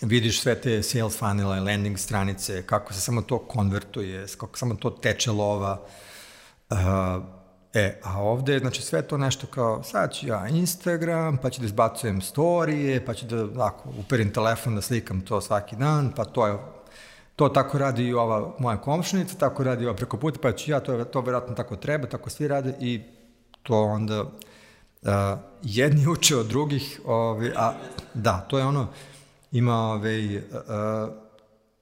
vidiš 0.00 0.40
sve 0.40 0.54
te 0.60 0.82
sales 0.82 1.18
funnela, 1.18 1.60
landing 1.60 1.98
stranice, 1.98 2.62
kako 2.62 2.92
se 2.92 3.00
samo 3.00 3.22
to 3.22 3.38
konvertuje, 3.38 4.26
kako 4.38 4.58
samo 4.58 4.74
to 4.74 4.90
teče 4.90 5.30
lova, 5.30 5.86
uh, 6.70 6.76
E, 7.74 8.00
a 8.02 8.22
ovde, 8.22 8.58
znači 8.58 8.82
sve 8.82 9.02
to 9.02 9.18
nešto 9.18 9.46
kao, 9.46 9.82
sad 9.82 10.12
ću 10.12 10.26
ja 10.26 10.48
Instagram, 10.48 11.36
pa 11.36 11.50
ću 11.50 11.60
da 11.60 11.66
izbacujem 11.66 12.20
storije, 12.20 13.04
pa 13.04 13.14
ću 13.14 13.26
da, 13.26 13.66
ako, 13.66 13.88
uperim 13.98 14.32
telefon 14.32 14.74
da 14.74 14.80
slikam 14.80 15.20
to 15.20 15.40
svaki 15.40 15.76
dan, 15.76 16.12
pa 16.16 16.24
to 16.24 16.46
je, 16.46 16.58
to 17.36 17.48
tako 17.48 17.78
radi 17.78 18.04
i 18.04 18.14
ova 18.14 18.54
moja 18.58 18.76
komšnica, 18.76 19.38
tako 19.38 19.64
radi 19.64 19.84
i 19.84 19.86
ova 19.86 19.96
preko 19.96 20.16
puta, 20.16 20.38
pa 20.42 20.52
ću 20.52 20.70
ja, 20.70 20.80
to, 20.80 21.04
to 21.04 21.20
verovatno 21.20 21.54
tako 21.54 21.76
treba, 21.76 22.06
tako 22.06 22.30
svi 22.30 22.48
rade 22.48 22.74
i 22.80 23.02
to 23.62 23.82
onda, 23.82 24.22
uh, 24.22 24.28
jedni 25.62 26.06
uče 26.12 26.36
od 26.36 26.46
drugih, 26.46 27.00
ovi, 27.04 27.52
a 27.56 27.72
da, 28.14 28.46
to 28.48 28.58
je 28.58 28.64
ono, 28.64 28.88
ima 29.52 29.76
ovaj, 29.76 30.36
uh, 30.36 30.42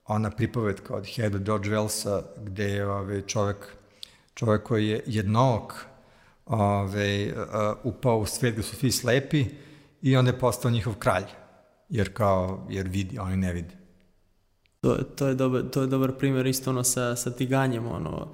ona 0.06 0.30
pripovetka 0.30 0.94
od 0.94 1.06
Heda 1.06 1.38
George 1.38 1.70
Wellsa, 1.70 2.22
gde 2.44 2.64
je 2.64 2.88
ovaj, 2.90 3.22
čovek 3.22 3.75
čovek 4.36 4.62
koji 4.62 4.88
je 4.88 5.02
jednog 5.06 5.86
ove, 6.46 7.32
uh, 7.32 7.76
upao 7.84 8.18
u 8.18 8.26
svet 8.26 8.52
gde 8.52 8.62
su 8.62 8.76
svi 8.76 8.90
slepi 8.92 9.44
i 10.02 10.16
onda 10.16 10.30
je 10.30 10.38
postao 10.38 10.70
njihov 10.70 10.94
kralj, 10.94 11.24
jer 11.88 12.12
kao, 12.14 12.66
jer 12.70 12.88
vidi, 12.88 13.18
oni 13.18 13.36
ne 13.36 13.52
vide. 13.52 13.74
To, 14.80 14.96
to, 15.16 15.26
je 15.26 15.34
dobar, 15.34 15.62
to 15.72 15.80
je 15.80 15.86
dobar 15.86 16.12
primjer 16.12 16.46
isto 16.46 16.70
ono 16.70 16.84
sa, 16.84 17.16
sa 17.16 17.30
tiganjem, 17.30 17.86
ono, 17.86 18.28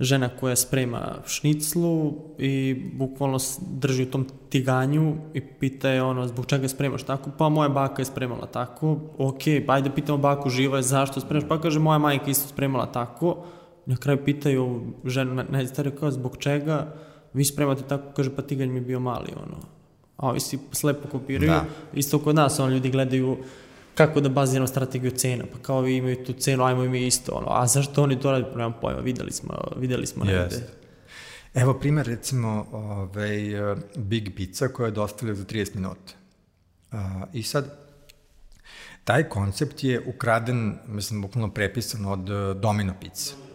žena 0.00 0.28
koja 0.28 0.56
sprema 0.56 1.14
šniclu 1.26 2.14
i 2.38 2.74
bukvalno 2.94 3.38
drži 3.60 4.02
u 4.02 4.10
tom 4.10 4.26
tiganju 4.48 5.16
i 5.34 5.40
pita 5.40 5.88
je 5.88 6.02
ono, 6.02 6.26
zbog 6.28 6.46
čega 6.46 6.68
spremaš 6.68 7.02
tako? 7.02 7.30
Pa 7.38 7.48
moja 7.48 7.68
baka 7.68 8.02
je 8.02 8.06
spremala 8.06 8.46
tako, 8.46 8.98
ok, 9.18 9.42
pa 9.66 9.72
ajde 9.72 9.90
pitamo 9.94 10.18
baku 10.18 10.50
živa 10.50 10.76
je 10.76 10.82
zašto 10.82 11.20
spremaš? 11.20 11.48
Pa 11.48 11.60
kaže, 11.60 11.78
moja 11.78 11.98
majka 11.98 12.30
isto 12.30 12.48
spremala 12.48 12.86
tako, 12.92 13.44
na 13.86 13.96
kraju 13.96 14.24
pitaju 14.24 14.82
ženu 15.04 15.44
najstariju 15.48 15.96
kao 15.96 16.10
zbog 16.10 16.36
čega 16.38 16.94
vi 17.36 17.44
spremate 17.44 17.82
tako, 17.88 18.12
kaže 18.16 18.36
pa 18.36 18.42
tiganj 18.42 18.68
mi 18.68 18.76
je 18.76 18.80
bio 18.80 19.00
mali, 19.00 19.32
ono. 19.36 19.56
A 20.16 20.28
ovi 20.28 20.40
si 20.40 20.58
slepo 20.72 21.08
kopiraju, 21.08 21.50
da. 21.50 21.64
isto 21.94 22.18
kod 22.18 22.34
nas, 22.34 22.58
ono, 22.60 22.74
ljudi 22.74 22.90
gledaju 22.90 23.36
kako 23.94 24.20
da 24.20 24.28
baziramo 24.28 24.66
strategiju 24.66 25.10
cena, 25.10 25.44
pa 25.52 25.58
kao 25.58 25.80
vi 25.80 25.96
imaju 25.96 26.24
tu 26.24 26.32
cenu, 26.32 26.64
ajmo 26.64 26.84
i 26.84 26.88
mi 26.88 27.06
isto, 27.06 27.32
ono, 27.32 27.46
a 27.50 27.66
zašto 27.66 28.02
oni 28.02 28.20
to 28.20 28.30
radi, 28.30 28.44
pa 28.52 28.58
nemam 28.58 28.74
pojma, 28.80 29.00
videli 29.00 29.32
smo, 29.32 29.54
videli 29.76 30.06
smo 30.06 30.24
yes. 30.24 30.26
negde. 30.26 30.66
Evo 31.54 31.74
primer, 31.74 32.06
recimo, 32.06 32.66
ovaj, 32.72 33.38
Big 33.96 34.34
Pizza 34.36 34.68
koja 34.68 34.86
je 34.86 34.92
dostavlja 34.92 35.34
za 35.34 35.44
30 35.44 35.74
minuta. 35.74 36.12
Uh, 36.92 36.98
I 37.32 37.42
sad, 37.42 37.78
taj 39.04 39.28
koncept 39.28 39.84
je 39.84 40.02
ukraden, 40.06 40.78
mislim, 40.86 41.22
bukvalno 41.22 41.54
prepisan 41.54 42.06
od 42.06 42.30
uh, 42.30 42.60
Domino 42.60 42.94
Pizza. 43.00 43.45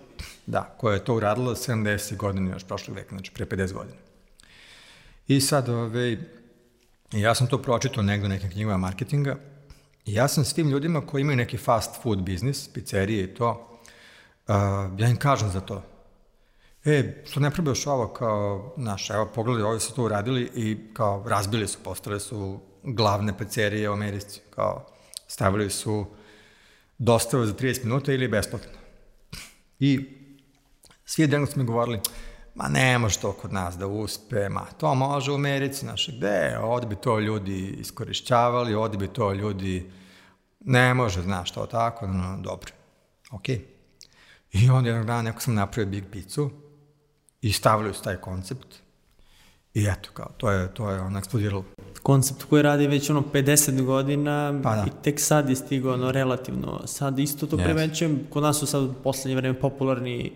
Da, 0.51 0.75
koja 0.77 0.93
je 0.93 1.03
to 1.03 1.15
uradila 1.15 1.55
70. 1.55 2.17
godine 2.17 2.51
još 2.51 2.63
prošlog 2.63 2.97
veka, 2.97 3.09
znači 3.09 3.31
pre 3.31 3.45
50 3.45 3.73
godina. 3.73 3.97
I 5.27 5.41
sad, 5.41 5.69
ove, 5.69 5.81
ovaj, 5.81 6.17
ja 7.11 7.35
sam 7.35 7.47
to 7.47 7.61
pročitao 7.61 8.03
negde 8.03 8.25
u 8.25 8.29
nekim 8.29 8.51
knjigama 8.51 8.77
marketinga 8.77 9.35
i 10.05 10.13
ja 10.13 10.27
sam 10.27 10.45
s 10.45 10.53
tim 10.53 10.69
ljudima 10.69 11.05
koji 11.05 11.21
imaju 11.21 11.37
neki 11.37 11.57
fast 11.57 12.01
food 12.03 12.21
biznis, 12.21 12.67
pizzerije 12.73 13.23
i 13.23 13.33
to, 13.33 13.79
uh, 14.47 14.55
ja 14.97 15.09
im 15.09 15.17
kažem 15.17 15.49
za 15.49 15.61
to. 15.61 15.83
E, 16.85 17.23
što 17.25 17.39
ne 17.39 17.51
probaš 17.51 17.87
ovo 17.87 18.07
kao, 18.07 18.73
znaš, 18.77 19.09
evo, 19.09 19.29
pogledaj, 19.35 19.63
ovi 19.63 19.79
su 19.79 19.95
to 19.95 20.03
uradili 20.03 20.51
i 20.55 20.77
kao 20.93 21.23
razbili 21.27 21.67
su, 21.67 21.79
postale 21.83 22.19
su 22.19 22.59
glavne 22.83 23.37
pizzerije 23.37 23.89
u 23.89 23.93
Americi, 23.93 24.41
kao 24.49 24.85
stavili 25.27 25.69
su 25.69 26.05
dostave 26.97 27.45
za 27.45 27.53
30 27.53 27.83
minuta 27.83 28.13
ili 28.13 28.27
besplatno. 28.27 28.79
I 29.79 30.20
Svi 31.11 31.23
jednog 31.23 31.49
su 31.49 31.59
mi 31.59 31.65
govorili, 31.65 31.99
ma 32.55 32.67
ne 32.67 32.97
može 32.97 33.19
to 33.19 33.33
kod 33.33 33.53
nas 33.53 33.77
da 33.77 33.87
uspe, 33.87 34.49
ma 34.49 34.65
to 34.77 34.95
može 34.95 35.31
u 35.31 35.35
Americi, 35.35 35.79
znaš, 35.79 36.09
gde, 36.17 36.57
ovde 36.61 36.87
bi 36.87 36.95
to 36.95 37.19
ljudi 37.19 37.75
iskorišćavali, 37.79 38.73
ovde 38.73 38.97
bi 38.97 39.07
to 39.07 39.33
ljudi, 39.33 39.91
ne 40.59 40.93
može, 40.93 41.21
znaš, 41.21 41.51
to 41.51 41.65
tako, 41.65 42.07
no, 42.07 42.37
dobro, 42.41 42.71
okej. 43.31 43.55
Okay. 43.55 44.65
I 44.65 44.69
onda 44.69 44.89
jednog 44.89 45.05
dana 45.05 45.21
neko 45.21 45.41
sam 45.41 45.53
napravio 45.53 45.91
Big 45.91 46.03
Pizzu 46.11 46.49
i 47.41 47.51
stavili 47.53 47.93
su 47.93 48.03
taj 48.03 48.15
koncept 48.15 48.67
i 49.73 49.87
eto, 49.87 50.09
kao, 50.13 50.31
to 50.37 50.51
je, 50.51 50.73
to 50.73 50.91
je 50.91 51.01
ono 51.01 51.19
eksplodiralo. 51.19 51.65
Koncept 52.03 52.43
koji 52.43 52.61
radi 52.61 52.87
već 52.87 53.09
ono 53.09 53.23
50 53.33 53.85
godina 53.85 54.59
pa 54.63 54.75
da. 54.75 54.85
i 54.87 55.03
tek 55.03 55.19
sad 55.19 55.49
je 55.49 55.55
stigao 55.55 55.93
ono 55.93 56.11
relativno, 56.11 56.87
sad 56.87 57.19
isto 57.19 57.47
to 57.47 57.57
yes. 57.57 57.63
primećujem, 57.63 58.27
kod 58.29 58.43
nas 58.43 58.59
su 58.59 58.65
sad 58.65 58.83
u 58.83 58.93
poslednje 59.03 59.35
vreme 59.35 59.59
popularni 59.59 60.31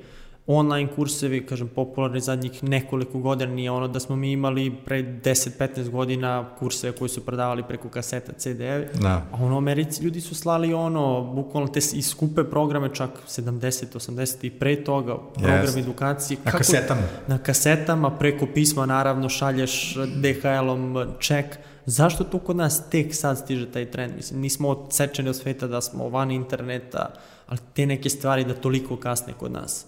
online 0.48 0.89
kursevi, 0.96 1.46
kažem, 1.46 1.68
popularni 1.68 2.20
zadnjih 2.22 2.64
nekoliko 2.64 3.20
godina, 3.20 3.54
nije 3.54 3.72
ono 3.72 3.88
da 3.88 4.00
smo 4.00 4.16
mi 4.16 4.32
imali 4.32 4.76
pre 4.86 5.04
10-15 5.04 5.89
godina 5.89 6.50
kurseve 6.60 6.93
koji 6.98 7.10
su 7.10 7.26
prodavali 7.26 7.64
preko 7.68 7.89
kaseta 7.89 8.34
CD-eve, 8.34 8.89
Da. 9.02 9.26
a 9.32 9.43
ono, 9.43 9.58
Americi 9.58 10.04
ljudi 10.04 10.22
su 10.22 10.36
slali 10.36 10.74
ono, 10.74 11.34
bukvalno 11.34 11.68
te 11.68 11.80
i 11.93 12.02
skupe 12.02 12.43
programe, 12.43 12.89
čak 12.93 13.10
70, 13.28 13.86
80 13.96 14.46
i 14.46 14.50
pre 14.50 14.84
toga, 14.84 15.18
program 15.34 15.62
Jest. 15.62 15.78
edukacije. 15.78 16.38
Na 16.46 16.52
kasetama. 16.52 17.02
Na 17.28 17.38
kasetama, 17.38 18.12
preko 18.12 18.48
pisma, 18.54 18.86
naravno, 18.86 19.30
šalješ 19.30 19.96
DHL-om 20.16 21.06
ček. 21.20 21.46
Zašto 21.86 22.24
tu 22.24 22.39
kod 22.39 22.56
nas 22.56 22.89
tek 22.89 23.16
sad 23.16 23.38
stiže 23.38 23.72
taj 23.72 23.91
trend? 23.91 24.14
Mislim, 24.16 24.39
nismo 24.41 24.70
odsečeni 24.70 25.30
od 25.30 25.36
sveta 25.36 25.68
da 25.68 25.82
smo 25.82 26.10
van 26.10 26.32
interneta, 26.32 27.14
ali 27.48 27.60
te 27.74 27.86
neke 27.86 28.10
stvari 28.10 28.43
da 28.43 28.54
toliko 28.54 28.98
kasne 28.98 29.34
kod 29.39 29.52
nas. 29.52 29.86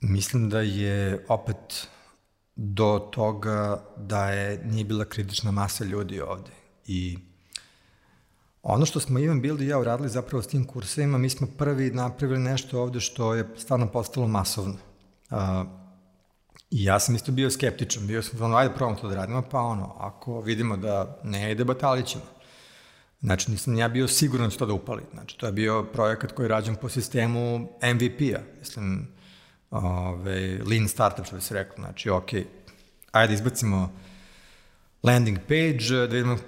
Mislim 0.00 0.48
da 0.48 0.60
je 0.60 1.24
opet 1.28 1.88
do 2.56 3.08
toga 3.12 3.84
da 3.96 4.30
je 4.30 4.64
nije 4.64 4.84
bila 4.84 5.04
kritična 5.04 5.50
masa 5.50 5.84
ljudi 5.84 6.20
ovde. 6.20 6.50
I 6.86 7.18
ono 8.62 8.86
što 8.86 9.00
smo 9.00 9.18
Ivan 9.18 9.40
Bild 9.40 9.60
i 9.60 9.66
ja 9.66 9.78
uradili 9.78 10.08
zapravo 10.08 10.42
s 10.42 10.46
tim 10.46 10.64
kursevima, 10.64 11.18
mi 11.18 11.30
smo 11.30 11.46
prvi 11.58 11.90
napravili 11.90 12.40
nešto 12.40 12.82
ovde 12.82 13.00
što 13.00 13.34
je 13.34 13.48
stvarno 13.56 13.86
postalo 13.86 14.28
masovno. 14.28 14.76
Uh, 15.30 15.36
I 16.70 16.84
ja 16.84 17.00
sam 17.00 17.14
isto 17.14 17.32
bio 17.32 17.50
skeptičan, 17.50 18.06
bio 18.06 18.22
sam 18.22 18.42
ono, 18.42 18.56
ajde 18.56 18.74
probamo 18.74 19.00
to 19.00 19.08
da 19.08 19.14
radimo, 19.14 19.42
pa 19.50 19.60
ono, 19.60 19.94
ako 19.98 20.40
vidimo 20.40 20.76
da 20.76 21.20
ne 21.24 21.52
ide, 21.52 21.64
batalit 21.64 22.06
ćemo. 22.06 22.24
Znači, 23.20 23.50
nisam 23.50 23.78
ja 23.78 23.88
bio 23.88 24.08
siguran 24.08 24.46
da 24.46 24.50
će 24.50 24.58
to 24.58 24.66
da 24.66 24.72
upali. 24.72 25.02
Znači, 25.12 25.38
to 25.38 25.46
je 25.46 25.52
bio 25.52 25.82
projekat 25.92 26.32
koji 26.32 26.44
je 26.44 26.48
rađen 26.48 26.76
po 26.76 26.88
sistemu 26.88 27.68
MVP-a. 27.82 28.40
Mislim, 28.58 29.08
ove, 29.70 30.58
lean 30.70 30.88
startup, 30.88 31.26
što 31.26 31.36
bi 31.36 31.42
se 31.42 31.54
reklo. 31.54 31.84
Znači, 31.84 32.10
ok, 32.10 32.30
ajde 33.12 33.34
izbacimo 33.34 33.92
landing 35.02 35.38
page, 35.38 36.06
da 36.08 36.14
vidimo 36.14 36.34
uh, 36.34 36.40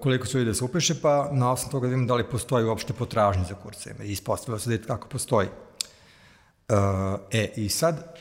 koliko 0.00 0.26
su 0.26 0.38
ljudi 0.38 0.50
da 0.50 0.54
se 0.54 0.64
upiše, 0.64 1.00
pa 1.02 1.28
na 1.32 1.52
osnovu 1.52 1.70
toga 1.70 1.86
da 1.86 1.90
vidimo 1.90 2.06
da 2.06 2.14
li 2.14 2.30
postoji 2.30 2.64
uopšte 2.64 2.92
potražnje 2.92 3.44
za 3.44 3.54
kurseve. 3.54 4.06
I 4.06 4.12
ispostavilo 4.12 4.58
se 4.58 4.70
da 4.70 4.74
je 4.74 4.82
kako 4.82 5.08
postoji. 5.08 5.48
Uh, 6.68 6.74
e, 7.32 7.52
i 7.56 7.68
sad, 7.68 8.16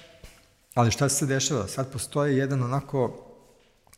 ali 0.74 0.92
šta 0.92 1.10
se 1.10 1.26
dešava? 1.26 1.68
Sad 1.68 1.92
postoji 1.92 2.38
jedan 2.38 2.64
onako 2.64 3.28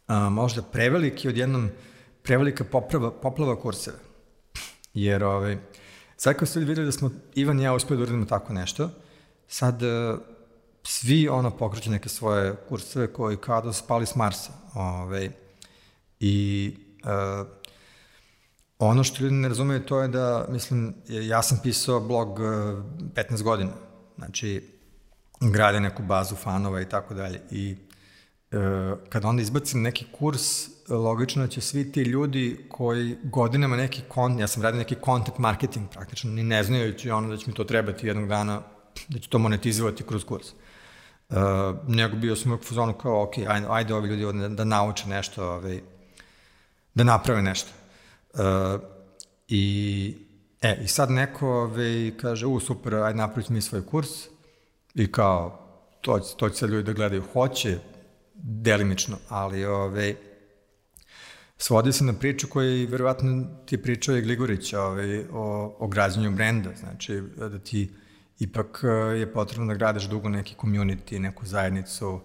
a, 0.10 0.30
možda 0.30 0.62
preveliki 0.62 1.30
odjednom 1.30 1.70
prevelika 2.24 2.64
poprava, 2.64 3.12
poplava 3.12 3.56
kurseva. 3.62 3.98
Jer 4.94 5.24
ovaj, 5.24 5.58
sad 6.18 6.36
kao 6.36 6.46
ste 6.46 6.60
videli 6.60 6.86
da 6.86 6.92
smo 6.92 7.12
Ivan 7.36 7.60
i 7.60 7.64
ja 7.64 7.74
uspeli 7.74 7.98
da 7.98 8.04
uradimo 8.04 8.26
tako 8.26 8.54
nešto, 8.54 8.90
sad 9.50 9.82
uh, 9.84 10.20
svi 10.84 11.30
ono 11.30 11.58
pokreću 11.58 11.92
neke 11.92 12.10
svoje 12.10 12.56
kurseve 12.70 13.14
koji 13.14 13.38
kao 13.38 13.62
da 13.62 13.74
su 13.74 13.84
spali 13.84 14.06
s 14.06 14.16
Marsa. 14.16 14.52
Ovaj, 14.74 15.30
I 16.20 16.76
uh, 17.04 17.48
ono 18.80 19.04
što 19.04 19.24
ljudi 19.24 19.36
ne 19.36 19.48
razumeju 19.48 19.86
to 19.86 20.02
je 20.02 20.08
da, 20.08 20.46
mislim, 20.50 20.94
ja 21.08 21.42
sam 21.44 21.60
pisao 21.64 22.00
blog 22.00 22.30
uh, 22.30 22.46
15 23.16 23.44
godina. 23.44 23.72
Znači, 24.18 24.80
grade 25.42 25.80
neku 25.80 26.04
bazu 26.04 26.36
fanova 26.36 26.82
i 26.82 26.90
tako 26.90 27.14
dalje. 27.14 27.42
I 27.52 27.76
e, 28.52 28.58
kada 29.10 29.28
onda 29.28 29.42
izbacim 29.42 29.82
neki 29.82 30.06
kurs, 30.12 30.68
logično 30.90 31.48
će 31.48 31.62
svi 31.62 31.92
ti 31.92 32.02
ljudi 32.02 32.66
koji 32.70 33.18
godinama 33.24 33.76
neki 33.76 34.02
kon, 34.08 34.40
ja 34.40 34.48
sam 34.48 34.64
radio 34.64 34.80
neki 34.80 34.96
content 35.06 35.38
marketing 35.38 35.90
praktično, 35.90 36.32
ni 36.32 36.44
ne 36.44 36.64
znajući 36.64 37.12
ono 37.12 37.30
da 37.30 37.38
će 37.38 37.48
mi 37.48 37.54
to 37.54 37.64
trebati 37.64 38.08
jednog 38.08 38.28
dana, 38.28 38.62
da 39.08 39.20
ću 39.20 39.30
to 39.30 39.40
monetizovati 39.40 40.04
kroz 40.04 40.24
kurs. 40.24 40.48
Uh, 41.30 41.38
nego 41.88 42.16
bio 42.16 42.36
sam 42.36 42.52
uvijek 42.52 42.64
u 42.64 42.68
fazonu 42.68 42.94
kao, 42.94 43.24
ok, 43.24 43.34
ajde, 43.48 43.68
ajde 43.70 43.94
ovi 43.94 44.10
ljudi 44.10 44.40
da, 44.40 44.50
da 44.50 44.64
nauče 44.64 45.08
nešto, 45.08 45.52
ovaj, 45.52 45.82
da 46.94 47.04
naprave 47.04 47.42
nešto. 47.42 47.70
Uh, 48.34 48.40
I, 49.48 50.16
e, 50.62 50.78
i 50.84 50.88
sad 50.88 51.12
neko 51.12 51.48
ovaj, 51.48 52.12
kaže, 52.22 52.46
u, 52.46 52.60
super, 52.60 52.96
ajde 52.96 53.18
napraviti 53.18 53.54
mi 53.54 53.62
svoj 53.62 53.86
kurs, 53.86 54.10
i 54.96 55.12
kao, 55.12 55.66
to, 56.02 56.20
to 56.20 56.50
će 56.50 56.56
sad 56.56 56.70
ljudi 56.70 56.84
da 56.84 56.94
gledaju, 56.94 57.24
hoće, 57.34 57.80
delimično, 58.34 59.18
ali 59.30 59.66
ove, 59.66 60.16
svodi 61.58 61.94
se 61.94 62.04
na 62.04 62.14
priču 62.14 62.48
koju 62.48 62.88
verovatno 62.88 63.46
ti 63.66 63.76
je 63.76 63.82
pričao 63.82 64.16
i 64.16 64.22
Gligorić 64.22 64.74
ove, 64.74 65.26
o, 65.32 65.76
o 65.80 65.88
građanju 65.88 66.32
brenda, 66.32 66.70
znači 66.80 67.22
da 67.38 67.60
ti 67.60 67.90
ipak 68.40 68.84
je 69.18 69.34
potrebno 69.34 69.68
da 69.68 69.78
gradiš 69.78 70.04
dugo 70.04 70.30
neki 70.30 70.56
community, 70.62 71.20
neku 71.20 71.46
zajednicu 71.46 72.22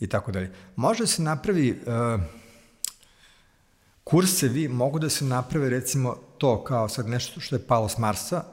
i 0.00 0.06
tako 0.06 0.32
dalje. 0.32 0.52
Može 0.76 1.06
se 1.06 1.22
napravi 1.22 1.70
uh, 1.70 2.20
kursevi 4.04 4.68
mogu 4.68 4.98
da 4.98 5.08
se 5.08 5.24
naprave 5.24 5.70
recimo 5.70 6.16
to 6.38 6.64
kao 6.64 6.88
sad 6.88 7.08
nešto 7.08 7.40
što 7.40 7.56
je 7.56 7.66
palo 7.66 7.88
s 7.88 7.98
Marsa, 7.98 8.44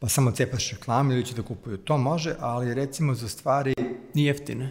pa 0.00 0.08
samo 0.08 0.30
cepaš 0.30 0.70
reklame 0.70 1.14
ili 1.14 1.26
će 1.26 1.34
da 1.34 1.42
kupuju. 1.42 1.76
To 1.76 1.98
može, 1.98 2.34
ali 2.40 2.74
recimo 2.74 3.14
za 3.14 3.28
stvari... 3.28 3.74
I 4.14 4.24
jeftine. 4.24 4.70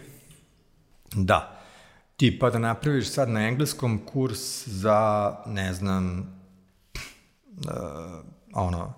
Da. 1.14 1.62
Ti 2.16 2.38
pa 2.38 2.50
da 2.50 2.58
napraviš 2.58 3.10
sad 3.10 3.28
na 3.28 3.48
engleskom 3.48 3.98
kurs 4.06 4.68
za, 4.68 5.32
ne 5.46 5.74
znam, 5.74 6.18
uh, 7.56 8.24
ono, 8.52 8.94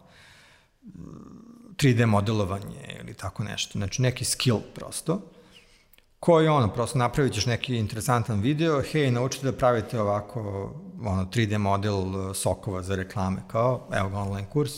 3D 1.79 2.07
modelovanje 2.07 2.99
ili 3.01 3.14
tako 3.14 3.45
nešto. 3.45 3.79
Znači 3.79 4.03
neki 4.03 4.24
skill 4.24 4.61
prosto, 4.74 5.31
koji 6.20 6.49
ono, 6.49 6.72
prosto 6.74 6.99
napravit 6.99 7.33
ćeš 7.33 7.47
neki 7.47 7.76
interesantan 7.76 8.41
video, 8.41 8.83
hej, 8.83 9.11
naučite 9.11 9.51
da 9.51 9.59
pravite 9.59 10.01
ovako 10.01 10.41
ono, 11.05 11.24
3D 11.24 11.59
model 11.59 12.35
sokova 12.35 12.83
za 12.83 12.97
reklame, 12.97 13.43
kao, 13.49 13.89
evo 13.93 14.09
ga 14.09 14.18
online 14.18 14.51
kurs, 14.51 14.72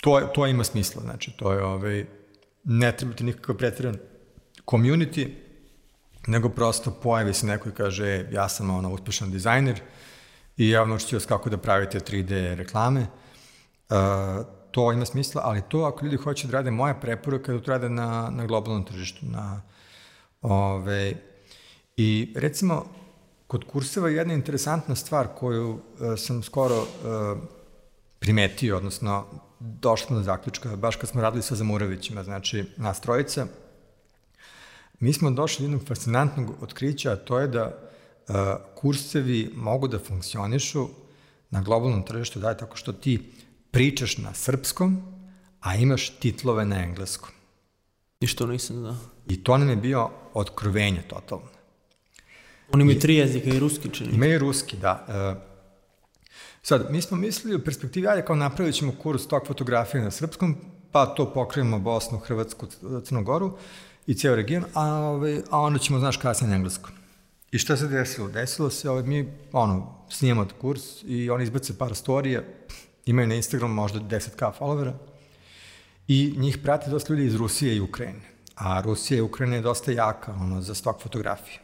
to, 0.00 0.20
to 0.34 0.46
ima 0.46 0.64
smisla, 0.64 1.02
znači 1.02 1.32
to 1.36 1.52
je 1.52 1.64
ovaj, 1.64 2.06
ne 2.64 2.96
treba 2.96 3.14
ti 3.14 3.24
nikakav 3.24 3.56
pretjeran 3.56 3.96
community, 4.66 5.28
nego 6.26 6.48
prosto 6.48 6.90
pojavi 6.90 7.34
se 7.34 7.46
neko 7.46 7.68
i 7.68 7.72
kaže 7.72 8.06
e, 8.06 8.28
ja 8.32 8.48
sam 8.48 8.70
ono 8.70 8.92
uspešan 8.92 9.30
dizajner 9.30 9.80
i 10.56 10.70
ja 10.70 10.84
naučit 10.84 11.08
ću 11.08 11.16
vas 11.16 11.26
kako 11.26 11.50
da 11.50 11.56
pravite 11.56 12.00
3D 12.00 12.54
reklame. 12.54 13.06
Uh, 13.90 14.46
to 14.72 14.92
ima 14.92 15.04
smisla, 15.04 15.42
ali 15.44 15.62
to 15.68 15.78
ako 15.84 16.04
ljudi 16.04 16.16
hoće 16.16 16.46
da 16.46 16.52
rade 16.52 16.70
moja 16.70 16.94
preporuka 16.94 17.52
da 17.52 17.60
to 17.60 17.70
rade 17.70 17.88
na, 17.88 18.30
na 18.30 18.46
globalnom 18.46 18.84
tržištu. 18.84 19.26
Na, 19.26 19.62
ove, 20.42 21.14
I 21.96 22.32
recimo, 22.36 22.86
kod 23.46 23.64
kurseva 23.64 24.08
je 24.08 24.16
jedna 24.16 24.34
interesantna 24.34 24.94
stvar 24.94 25.28
koju 25.38 25.70
uh, 25.70 25.80
sam 26.16 26.42
skoro 26.42 26.78
uh, 26.78 27.38
primetio, 28.18 28.76
odnosno 28.76 29.24
došla 29.60 30.16
na 30.16 30.22
zaključka, 30.22 30.76
baš 30.76 30.96
kad 30.96 31.10
smo 31.10 31.22
radili 31.22 31.42
sa 31.42 31.54
Zamurovićima, 31.54 32.24
znači 32.24 32.64
nas 32.76 33.00
trojica, 33.00 33.46
mi 35.00 35.12
smo 35.12 35.30
došli 35.30 35.62
do 35.62 35.64
jednog 35.70 35.88
fascinantnog 35.88 36.62
otkrića, 36.62 37.12
a 37.12 37.16
to 37.16 37.38
je 37.38 37.48
da 37.48 37.66
uh, 37.66 38.34
kursevi 38.74 39.50
mogu 39.54 39.88
da 39.88 39.98
funkcionišu 39.98 40.88
na 41.50 41.62
globalnom 41.62 42.02
tržištu, 42.02 42.38
da 42.38 42.50
je 42.50 42.58
tako 42.58 42.76
što 42.76 42.92
ti 42.92 43.32
pričaš 43.72 44.18
na 44.18 44.34
srpskom, 44.34 45.02
a 45.60 45.76
imaš 45.76 46.10
titlove 46.10 46.64
na 46.64 46.82
engleskom. 46.82 47.30
I 48.20 48.26
što 48.26 48.46
nisam 48.46 48.76
znao. 48.76 48.96
I 49.28 49.44
to 49.44 49.58
nam 49.58 49.68
je 49.68 49.76
bio 49.76 50.10
otkrovenje 50.34 51.02
totalno. 51.08 51.48
Oni 52.72 52.82
imaju 52.82 53.00
tri 53.00 53.14
jezika 53.14 53.50
i 53.50 53.58
ruski 53.58 53.88
čini. 53.88 54.10
Imaju 54.12 54.38
ruski, 54.38 54.76
da. 54.76 55.06
Uh, 55.08 55.52
Sad, 56.64 56.86
mi 56.90 57.02
smo 57.02 57.16
mislili 57.16 57.56
u 57.56 57.64
perspektivi, 57.64 58.08
ajde 58.08 58.24
kao 58.24 58.36
napravit 58.36 58.74
ćemo 58.74 58.92
kurs 59.02 59.26
tok 59.26 59.46
fotografije 59.46 60.04
na 60.04 60.10
srpskom, 60.10 60.56
pa 60.92 61.06
to 61.06 61.32
pokrijemo 61.32 61.78
Bosnu, 61.78 62.18
Hrvatsku, 62.18 62.66
Crnogoru 63.04 63.56
i 64.06 64.14
cijel 64.14 64.34
region, 64.34 64.64
a, 64.74 64.84
ovaj, 64.86 65.42
a 65.50 65.60
onda 65.60 65.78
ćemo, 65.78 65.98
znaš, 65.98 66.16
kasnije 66.16 66.50
na 66.50 66.56
engleskom. 66.56 66.90
I 67.50 67.58
šta 67.58 67.76
se 67.76 67.86
desilo? 67.86 68.28
Desilo 68.28 68.70
se, 68.70 68.90
ovaj, 68.90 69.02
mi, 69.02 69.32
ono, 69.52 70.04
snijemo 70.10 70.46
kurs 70.60 70.82
i 71.02 71.30
oni 71.30 71.44
izbace 71.44 71.78
par 71.78 71.94
storija, 71.94 72.42
imaju 73.06 73.28
na 73.28 73.34
Instagramu 73.34 73.74
možda 73.74 74.00
10k 74.00 74.52
followera 74.58 74.92
i 76.08 76.34
njih 76.36 76.58
prate 76.58 76.90
dosta 76.90 77.12
ljudi 77.12 77.26
iz 77.26 77.34
Rusije 77.34 77.76
i 77.76 77.80
Ukrajine. 77.80 78.20
A 78.54 78.80
Rusija 78.80 79.18
i 79.18 79.20
Ukrajina 79.20 79.56
je 79.56 79.62
dosta 79.62 79.92
jaka, 79.92 80.32
ono, 80.32 80.62
za 80.62 80.74
stok 80.74 81.02
fotografije 81.02 81.58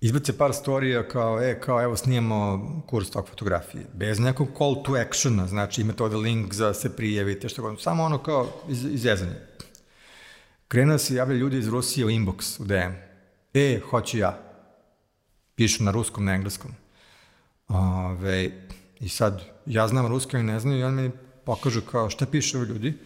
izbace 0.00 0.38
par 0.38 0.54
storija 0.54 1.08
kao, 1.08 1.42
e, 1.42 1.60
kao, 1.60 1.82
evo, 1.82 1.96
snijemo 1.96 2.82
kurs 2.86 3.10
tog 3.10 3.28
fotografije. 3.28 3.86
Bez 3.94 4.18
nekog 4.18 4.48
call 4.58 4.82
to 4.82 4.94
actiona, 4.94 5.46
znači 5.46 5.80
imate 5.80 6.02
ovde 6.02 6.16
link 6.16 6.54
za 6.54 6.74
se 6.74 6.96
prijavite, 6.96 7.48
što 7.48 7.62
god. 7.62 7.80
Samo 7.80 8.02
ono 8.02 8.18
kao 8.18 8.48
iz, 8.68 8.84
izjezanje. 8.84 9.36
Krenuo 10.68 10.98
se 10.98 11.14
javlja 11.14 11.36
ljudi 11.36 11.58
iz 11.58 11.68
Rusije 11.68 12.06
u 12.06 12.10
inbox, 12.10 12.62
u 12.62 12.64
DM. 12.64 12.94
E, 13.54 13.80
hoću 13.90 14.18
ja. 14.18 14.38
Pišu 15.54 15.84
na 15.84 15.90
ruskom, 15.90 16.24
na 16.24 16.34
engleskom. 16.34 16.70
Ove, 17.68 18.50
I 19.00 19.08
sad, 19.08 19.42
ja 19.66 19.88
znam 19.88 20.06
ruski, 20.06 20.36
oni 20.36 20.44
ne 20.44 20.60
znaju, 20.60 20.78
i 20.78 20.84
on 20.84 20.94
mi 20.94 21.10
pokažu 21.44 21.80
kao 21.80 22.10
šta 22.10 22.26
piše 22.26 22.58
ovi 22.58 22.66
ljudi. 22.66 22.98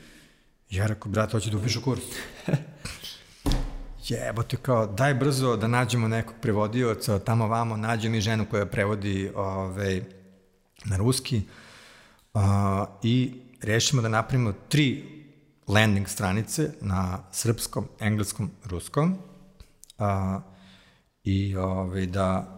Ja 0.70 0.86
rekao, 0.86 1.12
brate, 1.12 1.32
hoće 1.32 1.50
da 1.50 1.57
upišu 1.57 1.82
kurs. 1.82 2.02
Jebote, 4.09 4.57
kao, 4.57 4.86
daj 4.86 5.14
brzo 5.14 5.57
da 5.57 5.68
nađemo 5.68 6.09
nekog 6.09 6.34
prevodioca, 6.42 7.18
tamo 7.18 7.48
vamo, 7.48 7.76
nađe 7.76 8.09
mi 8.09 8.20
ženu 8.20 8.46
koja 8.50 8.66
prevodi 8.66 9.30
ove, 9.34 9.48
ovaj, 9.48 10.02
na 10.84 10.96
ruski 10.96 11.42
uh, 12.34 12.40
i 13.02 13.32
rešimo 13.62 14.02
da 14.02 14.09
napravimo 14.09 14.52
tri 14.68 15.05
landing 15.68 16.09
stranice 16.09 16.70
na 16.80 17.18
srpskom, 17.32 17.88
engleskom, 18.00 18.50
ruskom 18.64 19.18
uh, 19.98 20.42
i 21.24 21.57
ove, 21.57 21.66
ovaj, 21.66 22.07
da 22.07 22.50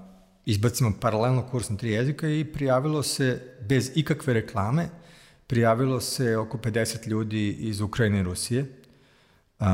izbacimo 0.46 0.92
paralelno 1.00 1.46
kurs 1.46 1.70
na 1.70 1.76
tri 1.76 1.90
jezika 1.90 2.28
i 2.28 2.44
prijavilo 2.44 3.02
se 3.02 3.56
bez 3.68 3.90
ikakve 3.94 4.34
reklame, 4.34 4.88
prijavilo 5.46 6.00
se 6.00 6.36
oko 6.36 6.58
50 6.58 7.08
ljudi 7.08 7.50
iz 7.50 7.80
Ukrajine 7.80 8.20
i 8.20 8.22
Rusije 8.22 8.66
Uh, 9.60 9.66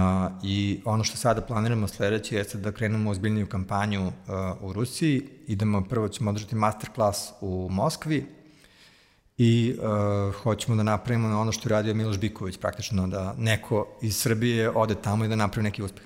I 0.42 0.80
ono 0.84 1.04
što 1.04 1.16
sada 1.16 1.40
planiramo 1.40 1.88
sledeće 1.88 2.36
jeste 2.36 2.58
da 2.58 2.72
krenemo 2.72 3.10
ozbiljniju 3.10 3.46
kampanju 3.46 4.06
uh, 4.06 4.12
u 4.60 4.72
Rusiji. 4.72 5.22
Idemo, 5.46 5.84
prvo 5.84 6.08
ćemo 6.08 6.30
održati 6.30 6.54
masterclass 6.54 7.32
u 7.40 7.68
Moskvi 7.70 8.26
i 9.38 9.76
uh, 9.78 10.34
hoćemo 10.34 10.76
da 10.76 10.82
napravimo 10.82 11.40
ono 11.40 11.52
što 11.52 11.68
je 11.68 11.70
radio 11.70 11.94
Miloš 11.94 12.18
Biković, 12.18 12.58
praktično 12.58 13.06
da 13.06 13.34
neko 13.38 13.88
iz 14.02 14.16
Srbije 14.16 14.70
ode 14.70 14.94
tamo 14.94 15.24
i 15.24 15.28
da 15.28 15.36
napravi 15.36 15.64
neki 15.64 15.82
uspeh. 15.82 16.04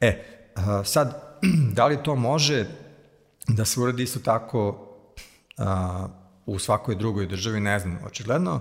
E, 0.00 0.24
uh, 0.56 0.86
sad, 0.86 1.38
da 1.76 1.86
li 1.86 2.02
to 2.02 2.16
može 2.16 2.66
da 3.48 3.64
se 3.64 3.80
uradi 3.80 4.02
isto 4.02 4.20
tako 4.20 4.68
uh, 5.58 6.10
u 6.46 6.58
svakoj 6.58 6.94
drugoj 6.94 7.26
državi, 7.26 7.60
ne 7.60 7.78
znam, 7.78 7.98
očigledno. 8.06 8.60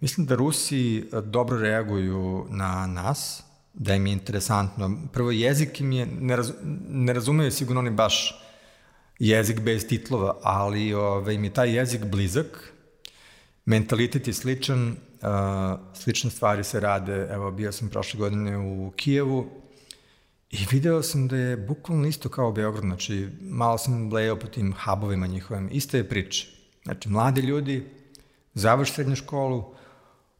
Mislim 0.00 0.26
da 0.26 0.34
Rusi 0.34 1.08
dobro 1.24 1.58
reaguju 1.58 2.46
na 2.50 2.86
nas, 2.86 3.42
da 3.74 3.94
im 3.94 4.06
je 4.06 4.12
interesantno. 4.12 4.96
Prvo, 5.12 5.30
jezik 5.30 5.80
im 5.80 5.92
je, 5.92 6.06
ne, 6.06 6.36
raz, 6.36 6.52
ne 6.88 7.12
razumeju 7.12 7.50
sigurno 7.50 7.80
oni 7.80 7.90
baš 7.90 8.40
jezik 9.18 9.60
bez 9.60 9.86
titlova, 9.86 10.38
ali 10.42 10.94
ove, 10.94 11.34
im 11.34 11.44
je 11.44 11.52
taj 11.52 11.76
jezik 11.76 12.04
blizak, 12.04 12.72
mentalitet 13.64 14.28
je 14.28 14.34
sličan, 14.34 14.88
uh, 14.88 15.78
slične 15.94 16.30
stvari 16.30 16.64
se 16.64 16.80
rade, 16.80 17.28
evo 17.30 17.50
bio 17.50 17.72
sam 17.72 17.88
prošle 17.88 18.18
godine 18.18 18.58
u 18.58 18.92
Kijevu 18.96 19.50
i 20.50 20.66
video 20.70 21.02
sam 21.02 21.28
da 21.28 21.36
je 21.36 21.56
bukvalno 21.56 22.08
isto 22.08 22.28
kao 22.28 22.52
Beograd, 22.52 22.84
znači 22.84 23.28
malo 23.40 23.78
sam 23.78 24.10
blejao 24.10 24.36
po 24.36 24.46
tim 24.46 24.74
hubovima 24.84 25.26
njihovim, 25.26 25.68
ista 25.72 25.96
je 25.96 26.08
priča. 26.08 26.46
Znači, 26.84 27.08
mladi 27.08 27.40
ljudi, 27.40 27.86
završ 28.54 28.92
srednju 28.92 29.16
školu, 29.16 29.74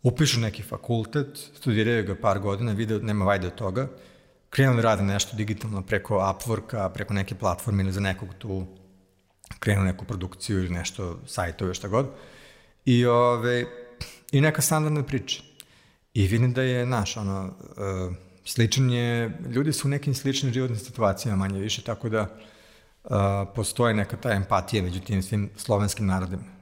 upišu 0.02 0.40
neki 0.40 0.62
fakultet, 0.62 1.50
studiraju 1.56 2.06
ga 2.06 2.14
par 2.14 2.38
godina, 2.38 2.72
vide 2.72 2.98
nema 2.98 3.24
vajde 3.24 3.46
od 3.46 3.54
toga, 3.54 3.88
krenu 4.50 4.76
da 4.76 4.82
rade 4.82 5.02
nešto 5.02 5.36
digitalno 5.36 5.82
preko 5.82 6.14
Upworka, 6.14 6.88
preko 6.88 7.14
neke 7.14 7.34
platforme 7.34 7.82
ili 7.82 7.92
za 7.92 8.00
nekog 8.00 8.28
tu 8.38 8.66
krenu 9.58 9.84
neku 9.84 10.04
produkciju 10.04 10.58
ili 10.58 10.68
nešto, 10.68 11.20
sajtove, 11.26 11.74
šta 11.74 11.88
god. 11.88 12.06
I, 12.84 13.06
ove, 13.06 13.64
i 14.32 14.40
neka 14.40 14.62
standardna 14.62 15.02
priča. 15.02 15.42
I 16.14 16.26
vidim 16.26 16.52
da 16.52 16.62
je, 16.62 16.86
naš, 16.86 17.16
ono, 17.16 17.46
uh, 17.46 18.16
sličan 18.44 18.90
je, 18.90 19.38
ljudi 19.50 19.72
su 19.72 19.88
u 19.88 19.90
nekim 19.90 20.14
sličnim 20.14 20.52
životnim 20.52 20.78
situacijama 20.78 21.36
manje 21.36 21.60
više, 21.60 21.82
tako 21.82 22.08
da 22.08 22.22
uh, 22.22 23.10
postoje 23.54 23.94
neka 23.94 24.16
ta 24.16 24.32
empatija 24.32 24.82
među 24.82 25.00
tim 25.00 25.22
svim 25.22 25.50
slovenskim 25.56 26.06
narodima. 26.06 26.60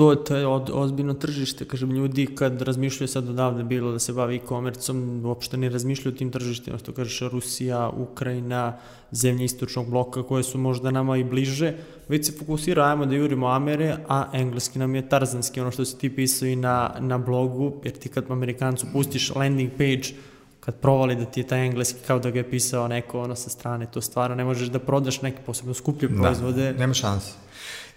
To, 0.00 0.14
to 0.14 0.36
je 0.36 0.46
od, 0.46 0.70
ozbiljno 0.72 1.14
tržište, 1.14 1.64
kažem, 1.64 1.90
ljudi 1.90 2.26
kad 2.26 2.62
razmišljaju 2.62 3.08
sad 3.08 3.28
odavde 3.28 3.64
bilo 3.64 3.92
da 3.92 3.98
se 3.98 4.12
bavi 4.12 4.36
e-komercom, 4.36 5.26
uopšte 5.26 5.56
ne 5.56 5.68
razmišljaju 5.68 6.14
o 6.14 6.18
tim 6.18 6.30
tržištima, 6.32 6.78
što 6.78 6.92
kažeš 6.92 7.20
Rusija, 7.32 7.88
Ukrajina, 7.88 8.78
zemlje 9.10 9.44
istočnog 9.44 9.90
bloka 9.90 10.22
koje 10.22 10.42
su 10.42 10.58
možda 10.58 10.90
nama 10.90 11.16
i 11.16 11.24
bliže, 11.24 11.74
već 12.08 12.26
se 12.26 12.32
fokusira, 12.38 12.86
ajmo 12.86 13.06
da 13.06 13.14
jurimo 13.14 13.48
Amere, 13.48 13.96
a 14.08 14.30
engleski 14.32 14.78
nam 14.78 14.94
je 14.94 15.08
tarzanski, 15.08 15.60
ono 15.60 15.70
što 15.70 15.84
si 15.84 15.98
ti 15.98 16.14
pisao 16.16 16.48
i 16.48 16.56
na, 16.56 16.94
na 17.00 17.18
blogu, 17.18 17.80
jer 17.84 17.92
ti 17.92 18.08
kad 18.08 18.30
Amerikancu 18.30 18.86
pustiš 18.92 19.34
landing 19.34 19.70
page, 19.70 20.16
kad 20.60 20.80
provali 20.80 21.16
da 21.16 21.24
ti 21.24 21.40
je 21.40 21.46
taj 21.46 21.66
engleski 21.66 21.98
kao 22.06 22.18
da 22.18 22.30
ga 22.30 22.38
je 22.38 22.50
pisao 22.50 22.88
neko 22.88 23.20
ono 23.20 23.36
sa 23.36 23.50
strane, 23.50 23.86
to 23.86 24.00
stvarno 24.00 24.36
ne 24.36 24.44
možeš 24.44 24.68
da 24.68 24.78
prodaš 24.78 25.22
neke 25.22 25.42
posebno 25.46 25.74
skuplje 25.74 26.08
da, 26.08 26.22
proizvode. 26.22 26.72
Da, 26.72 26.78
nema 26.78 26.94
šanse. 26.94 27.32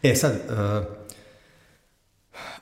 E 0.04 0.16
sad, 0.16 0.34
uh, 0.50 0.86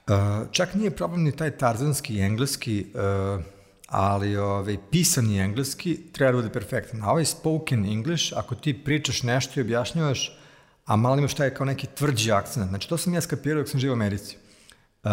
Uh, 0.07 0.47
čak 0.51 0.73
nije 0.73 0.91
problem 0.91 1.23
ni 1.23 1.31
taj 1.31 1.51
tarzanski 1.51 2.19
engleski, 2.19 2.85
uh, 2.93 3.43
ali 3.87 4.37
ovaj, 4.37 4.77
pisani 4.91 5.39
engleski 5.39 5.99
treba 6.11 6.31
da 6.31 6.37
bude 6.37 6.49
perfektan. 6.49 7.03
A 7.03 7.11
ovaj 7.11 7.25
spoken 7.25 7.85
English, 7.85 8.33
ako 8.35 8.55
ti 8.55 8.83
pričaš 8.83 9.23
nešto 9.23 9.59
i 9.59 9.63
objašnjavaš, 9.63 10.39
a 10.85 10.95
malo 10.95 11.17
imaš 11.17 11.33
taj 11.33 11.53
kao 11.53 11.65
neki 11.65 11.87
tvrđi 11.87 12.31
akcent. 12.31 12.69
Znači, 12.69 12.89
to 12.89 12.97
sam 12.97 13.13
ja 13.13 13.21
skapirao 13.21 13.61
dok 13.61 13.69
sam 13.69 13.79
živo 13.79 13.93
u 13.93 13.95
Americi. 13.95 14.37
Uh, 15.03 15.11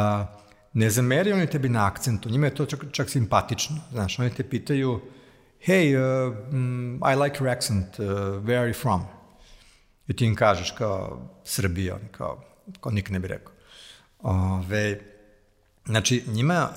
ne 0.73 0.91
zameraju 0.91 1.37
oni 1.37 1.47
tebi 1.47 1.69
na 1.69 1.87
akcentu, 1.87 2.31
njima 2.31 2.47
je 2.47 2.55
to 2.55 2.67
čak, 2.67 2.85
čak 2.93 3.11
simpatično. 3.11 3.77
Znaš, 3.93 4.19
oni 4.19 4.31
te 4.31 4.45
pitaju, 4.45 5.01
hey, 5.67 5.97
uh, 5.97 6.53
mm, 6.53 6.95
I 6.95 7.15
like 7.23 7.39
your 7.41 7.57
accent, 7.57 7.99
uh, 7.99 8.07
where 8.45 8.59
are 8.59 8.69
you 8.69 8.81
from? 8.83 9.03
I 10.09 10.17
ti 10.17 10.27
im 10.27 10.35
kažeš 10.35 10.71
kao 10.71 11.29
Srbija, 11.45 11.95
oni 11.95 12.09
kao, 12.11 12.45
kao 12.81 12.93
nikad 12.93 13.13
ne 13.13 13.19
bi 13.19 13.29
rekao. 13.29 13.53
Ove, 14.19 15.01
znači, 15.87 16.25
njima, 16.27 16.69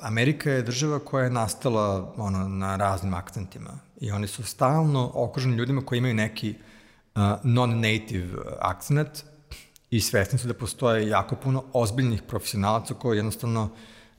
Amerika 0.00 0.50
je 0.50 0.62
država 0.62 0.98
koja 0.98 1.24
je 1.24 1.30
nastala 1.30 2.14
ono, 2.16 2.48
na 2.48 2.76
raznim 2.76 3.14
akcentima 3.14 3.78
i 4.00 4.10
oni 4.10 4.26
su 4.26 4.42
stalno 4.42 5.10
okruženi 5.14 5.56
ljudima 5.56 5.82
koji 5.82 5.98
imaju 5.98 6.14
neki 6.14 6.54
uh, 7.14 7.22
non-native 7.44 8.42
akcent 8.60 9.24
i 9.90 10.00
svesni 10.00 10.38
su 10.38 10.48
da 10.48 10.54
postoje 10.54 11.08
jako 11.08 11.36
puno 11.36 11.64
ozbiljnih 11.72 12.22
profesionalaca 12.22 12.94
koji 12.94 13.18
jednostavno 13.18 13.70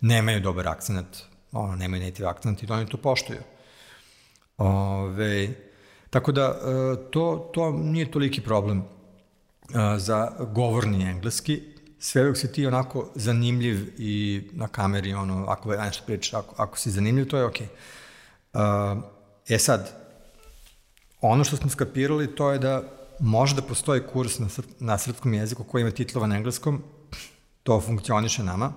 nemaju 0.01 0.39
dobar 0.39 0.67
akcent, 0.67 1.07
ono, 1.51 1.75
nemaju 1.75 2.03
native 2.03 2.27
akcent 2.27 2.63
i 2.63 2.65
da 2.65 2.73
oni 2.73 2.89
to 2.89 2.97
poštuju. 2.97 3.39
Ove, 4.57 5.49
tako 6.09 6.31
da, 6.31 6.59
to, 7.11 7.51
to 7.53 7.71
nije 7.71 8.11
toliki 8.11 8.41
problem 8.41 8.83
za 9.97 10.31
govorni 10.53 11.03
engleski, 11.03 11.61
sve 11.99 12.23
dok 12.23 12.37
si 12.37 12.51
ti 12.51 12.65
onako 12.65 13.09
zanimljiv 13.15 13.93
i 13.97 14.43
na 14.51 14.67
kameri, 14.67 15.13
ono, 15.13 15.45
ako 15.47 15.75
nešto 15.75 16.03
pričaš, 16.05 16.33
ako, 16.33 16.55
ako 16.57 16.77
si 16.77 16.91
zanimljiv, 16.91 17.27
to 17.27 17.37
je 17.37 17.45
okej. 17.45 17.67
Okay. 18.53 18.97
Uh, 18.97 19.03
e 19.49 19.59
sad, 19.59 20.01
ono 21.21 21.43
što 21.43 21.57
smo 21.57 21.69
skapirali 21.69 22.35
to 22.35 22.51
je 22.51 22.59
da 22.59 22.83
može 23.21 23.55
da 23.55 23.61
postoji 23.61 24.01
kurs 24.13 24.39
na, 24.39 24.49
sr 24.49 24.63
na 24.79 24.97
srpskom 24.97 25.33
jeziku 25.33 25.63
koji 25.63 25.81
ima 25.81 25.91
titlova 25.91 26.27
na 26.27 26.35
engleskom, 26.35 26.83
to 27.63 27.81
funkcioniše 27.81 28.43
nama. 28.43 28.73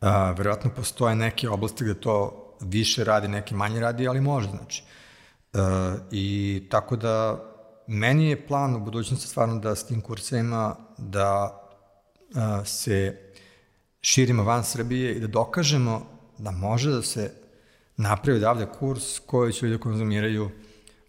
Uh, 0.00 0.08
verovatno 0.38 0.70
postoje 0.70 1.16
neke 1.16 1.48
oblasti 1.48 1.84
gde 1.84 1.94
to 1.94 2.40
više 2.60 3.04
radi, 3.04 3.28
neki 3.28 3.54
manje 3.54 3.80
radi, 3.80 4.08
ali 4.08 4.20
može, 4.20 4.48
znači. 4.48 4.84
Uh, 5.52 5.60
I 6.10 6.66
tako 6.70 6.96
da 6.96 7.44
meni 7.86 8.28
je 8.28 8.46
plan 8.46 8.74
u 8.74 8.80
budućnosti 8.80 9.28
stvarno 9.28 9.58
da 9.58 9.76
s 9.76 9.86
tim 9.86 10.00
kursima 10.00 10.76
da 10.98 11.60
se 12.64 13.18
širimo 14.00 14.44
van 14.44 14.64
Srbije 14.64 15.14
i 15.14 15.20
da 15.20 15.26
dokažemo 15.26 16.06
da 16.38 16.50
može 16.50 16.90
da 16.90 17.02
se 17.02 17.32
napravi 17.96 18.38
odavde 18.38 18.66
kurs 18.78 19.18
koji 19.18 19.52
će 19.52 19.66
ljudi 19.66 19.82
konzumiraju 19.82 20.50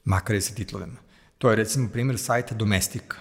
makar 0.03 0.35
i 0.35 0.41
sa 0.41 0.55
titlovima. 0.55 1.04
To 1.45 1.49
je 1.49 1.55
recimo 1.55 1.89
primjer 1.89 2.19
sajta 2.19 2.55
Domestika. 2.55 3.17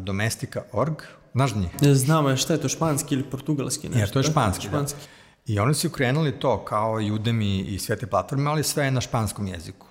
Domestika.org, 0.00 0.94
znaš 1.32 1.52
da 1.52 1.60
njih? 1.60 1.96
Znamo, 1.96 2.36
šta 2.36 2.52
je 2.52 2.60
to, 2.60 2.68
španski 2.68 3.14
ili 3.14 3.24
portugalski? 3.30 3.88
Nešto, 3.88 4.00
ja, 4.00 4.06
to 4.06 4.18
je 4.18 4.22
španski, 4.22 4.66
španski. 4.66 4.98
da. 5.00 5.52
I 5.52 5.58
oni 5.58 5.74
su 5.74 5.88
ukrenuli 5.88 6.32
to 6.32 6.64
kao 6.64 7.00
i 7.00 7.10
Udemy 7.10 7.64
i 7.66 7.78
sve 7.78 7.96
te 7.96 8.06
platforme, 8.06 8.50
ali 8.50 8.62
sve 8.62 8.84
je 8.84 8.90
na 8.90 9.00
španskom 9.00 9.46
jeziku. 9.46 9.86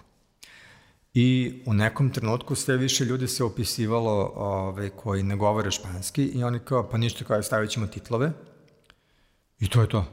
I 1.13 1.61
u 1.65 1.73
nekom 1.73 2.09
trenutku 2.09 2.55
sve 2.55 2.77
više 2.77 3.05
ljudi 3.05 3.27
se 3.27 3.43
opisivalo 3.43 4.31
ove, 4.35 4.89
koji 4.89 5.23
ne 5.23 5.35
govore 5.35 5.71
španski 5.71 6.25
i 6.25 6.43
oni 6.43 6.59
kao, 6.59 6.89
pa 6.89 6.97
ništa, 6.97 7.25
kao 7.25 7.43
stavit 7.43 7.69
ćemo 7.69 7.87
titlove 7.87 8.31
i 9.59 9.67
to 9.67 9.81
je 9.81 9.89
to. 9.89 10.05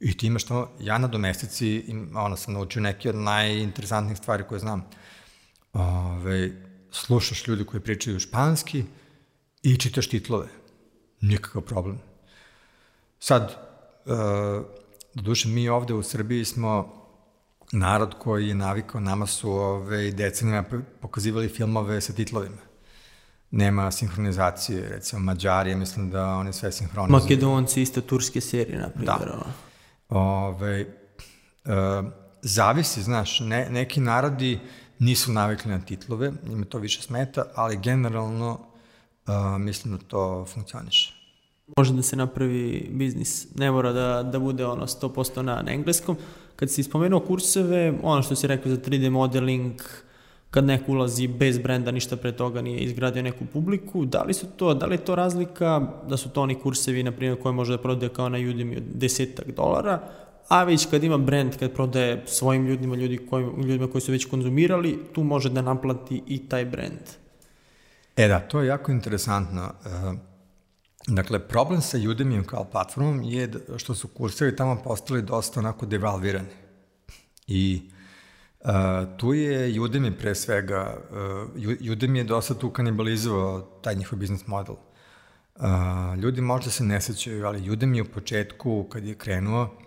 I 0.00 0.16
ti 0.16 0.26
imaš 0.26 0.44
to, 0.44 0.70
ja 0.80 0.98
na 0.98 1.08
domestici, 1.08 1.84
ono, 2.14 2.36
sam 2.36 2.54
naučio 2.54 2.82
neke 2.82 3.08
od 3.08 3.16
najinteresantnijih 3.16 4.18
stvari 4.18 4.44
koje 4.48 4.58
znam. 4.58 4.84
Ove, 5.72 6.65
slušaš 6.96 7.46
ljudi 7.48 7.64
koji 7.64 7.80
pričaju 7.80 8.20
španski 8.20 8.84
i 9.62 9.76
čitaš 9.76 10.08
titlove. 10.08 10.48
Nikakav 11.20 11.62
problem. 11.62 11.98
Sad, 13.18 13.56
uh, 14.04 14.66
duše, 15.14 15.48
mi 15.48 15.68
ovde 15.68 15.94
u 15.94 16.02
Srbiji 16.02 16.44
smo 16.44 17.02
narod 17.72 18.14
koji 18.18 18.48
je 18.48 18.54
navikao, 18.54 19.00
nama 19.00 19.26
su 19.26 19.50
ove, 19.50 20.10
decenima 20.10 20.64
pokazivali 21.00 21.48
filmove 21.48 22.00
sa 22.00 22.12
titlovima. 22.12 22.66
Nema 23.50 23.90
sinhronizacije, 23.90 24.88
recimo 24.88 25.20
Mađari, 25.20 25.74
mislim 25.74 26.10
da 26.10 26.26
oni 26.26 26.52
sve 26.52 26.72
sinhronizuju. 26.72 27.20
Makedonci, 27.22 27.82
isto 27.82 28.00
turske 28.00 28.40
serije, 28.40 28.78
na 28.78 28.88
primjer. 28.88 29.18
Da. 29.18 29.44
Ove, 30.08 30.86
zavisi, 32.42 33.02
znaš, 33.02 33.40
ne, 33.40 33.70
neki 33.70 34.00
narodi 34.00 34.60
nisu 34.98 35.32
navikli 35.32 35.70
na 35.70 35.80
titlove, 35.80 36.32
njima 36.48 36.64
to 36.64 36.78
više 36.78 37.02
smeta, 37.02 37.44
ali 37.54 37.78
generalno 37.82 38.50
uh, 39.26 39.58
mislim 39.58 39.96
da 39.96 40.02
to 40.02 40.46
funkcioniše. 40.54 41.12
Može 41.76 41.92
da 41.92 42.02
se 42.02 42.16
napravi 42.16 42.88
biznis, 42.92 43.46
ne 43.54 43.70
mora 43.70 43.92
da, 43.92 44.22
da 44.22 44.38
bude 44.38 44.66
ono 44.66 44.86
100% 44.86 45.42
na, 45.42 45.62
na 45.62 45.72
engleskom. 45.72 46.16
Kad 46.56 46.70
si 46.70 46.82
spomenuo 46.82 47.20
kurseve, 47.20 47.98
ono 48.02 48.22
što 48.22 48.36
si 48.36 48.46
rekao 48.46 48.72
za 48.72 48.78
3D 48.78 49.10
modeling, 49.10 49.72
kad 50.50 50.64
neko 50.64 50.92
ulazi 50.92 51.26
bez 51.28 51.58
brenda, 51.58 51.90
ništa 51.90 52.16
pre 52.16 52.32
toga 52.32 52.62
nije 52.62 52.80
izgradio 52.80 53.22
neku 53.22 53.44
publiku, 53.52 54.04
da 54.04 54.22
li 54.22 54.34
su 54.34 54.46
to, 54.56 54.74
da 54.74 54.86
li 54.86 54.94
je 54.94 55.04
to 55.04 55.14
razlika 55.14 55.80
da 56.08 56.16
su 56.16 56.28
to 56.28 56.42
oni 56.42 56.54
kursevi, 56.54 57.02
na 57.02 57.12
primjer, 57.12 57.42
koje 57.42 57.52
može 57.52 57.72
da 57.72 57.82
prodaje 57.82 58.08
kao 58.08 58.28
na 58.28 58.38
Udemy 58.38 58.76
od 58.76 58.82
desetak 58.94 59.50
dolara, 59.56 60.00
a 60.48 60.64
već 60.64 60.86
kad 60.90 61.04
ima 61.04 61.18
brand, 61.18 61.56
kad 61.58 61.72
prodaje 61.72 62.22
svojim 62.26 62.66
ljudima, 62.66 62.96
ljudi 62.96 63.26
koji, 63.30 63.44
ljudima 63.44 63.90
koji 63.90 64.02
su 64.02 64.12
već 64.12 64.24
konzumirali, 64.24 64.98
tu 65.12 65.24
može 65.24 65.50
da 65.50 65.62
naplati 65.62 66.22
i 66.26 66.48
taj 66.48 66.64
brand. 66.64 67.00
E 68.16 68.28
da, 68.28 68.40
to 68.40 68.60
je 68.60 68.66
jako 68.66 68.92
interesantno. 68.92 69.62
E, 69.62 69.88
dakle, 71.06 71.38
problem 71.38 71.80
sa 71.80 71.98
Udemy 71.98 72.44
kao 72.44 72.64
platformom 72.64 73.22
je 73.22 73.50
što 73.76 73.94
su 73.94 74.08
kursevi 74.08 74.56
tamo 74.56 74.82
postali 74.84 75.22
dosta 75.22 75.60
onako 75.60 75.86
devalvirani. 75.86 76.48
I 77.46 77.90
Uh, 78.66 78.72
tu 79.16 79.34
je 79.34 79.80
Udemy 79.80 80.10
pre 80.18 80.34
svega, 80.34 80.96
uh, 81.10 81.62
Udemy 81.80 82.16
je 82.16 82.24
dosta 82.24 82.54
tu 82.54 82.70
kanibalizovao 82.70 83.60
taj 83.60 83.94
njihov 83.94 84.18
biznis 84.18 84.46
model. 84.46 84.74
Uh, 84.74 86.18
ljudi 86.18 86.40
možda 86.40 86.70
se 86.70 86.84
ne 86.84 87.00
sećaju, 87.00 87.46
ali 87.46 87.70
Udemy 87.70 88.02
u 88.02 88.12
početku, 88.12 88.86
kad 88.90 89.04
je 89.04 89.14
krenuo, 89.14 89.78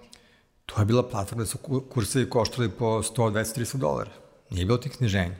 to 0.69 0.81
je 0.81 0.85
bila 0.85 1.09
platforma 1.09 1.43
da 1.43 1.47
su 1.47 1.57
kursevi 1.89 2.29
koštali 2.29 2.69
po 2.69 2.85
100, 2.85 3.31
200, 3.31 3.59
300 3.59 3.77
dolara. 3.77 4.11
Nije 4.49 4.65
bilo 4.65 4.77
tih 4.77 4.95
sniženja. 4.95 5.35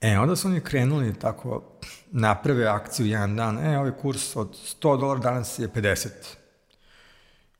E, 0.00 0.18
onda 0.18 0.36
su 0.36 0.48
oni 0.48 0.60
krenuli 0.60 1.18
tako, 1.18 1.62
naprave 2.10 2.66
akciju 2.66 3.06
jedan 3.06 3.36
dan, 3.36 3.58
e, 3.58 3.78
ovaj 3.78 3.92
kurs 3.92 4.36
od 4.36 4.56
100 4.80 5.00
dolara 5.00 5.20
danas 5.20 5.58
je 5.58 5.68
50. 5.68 6.08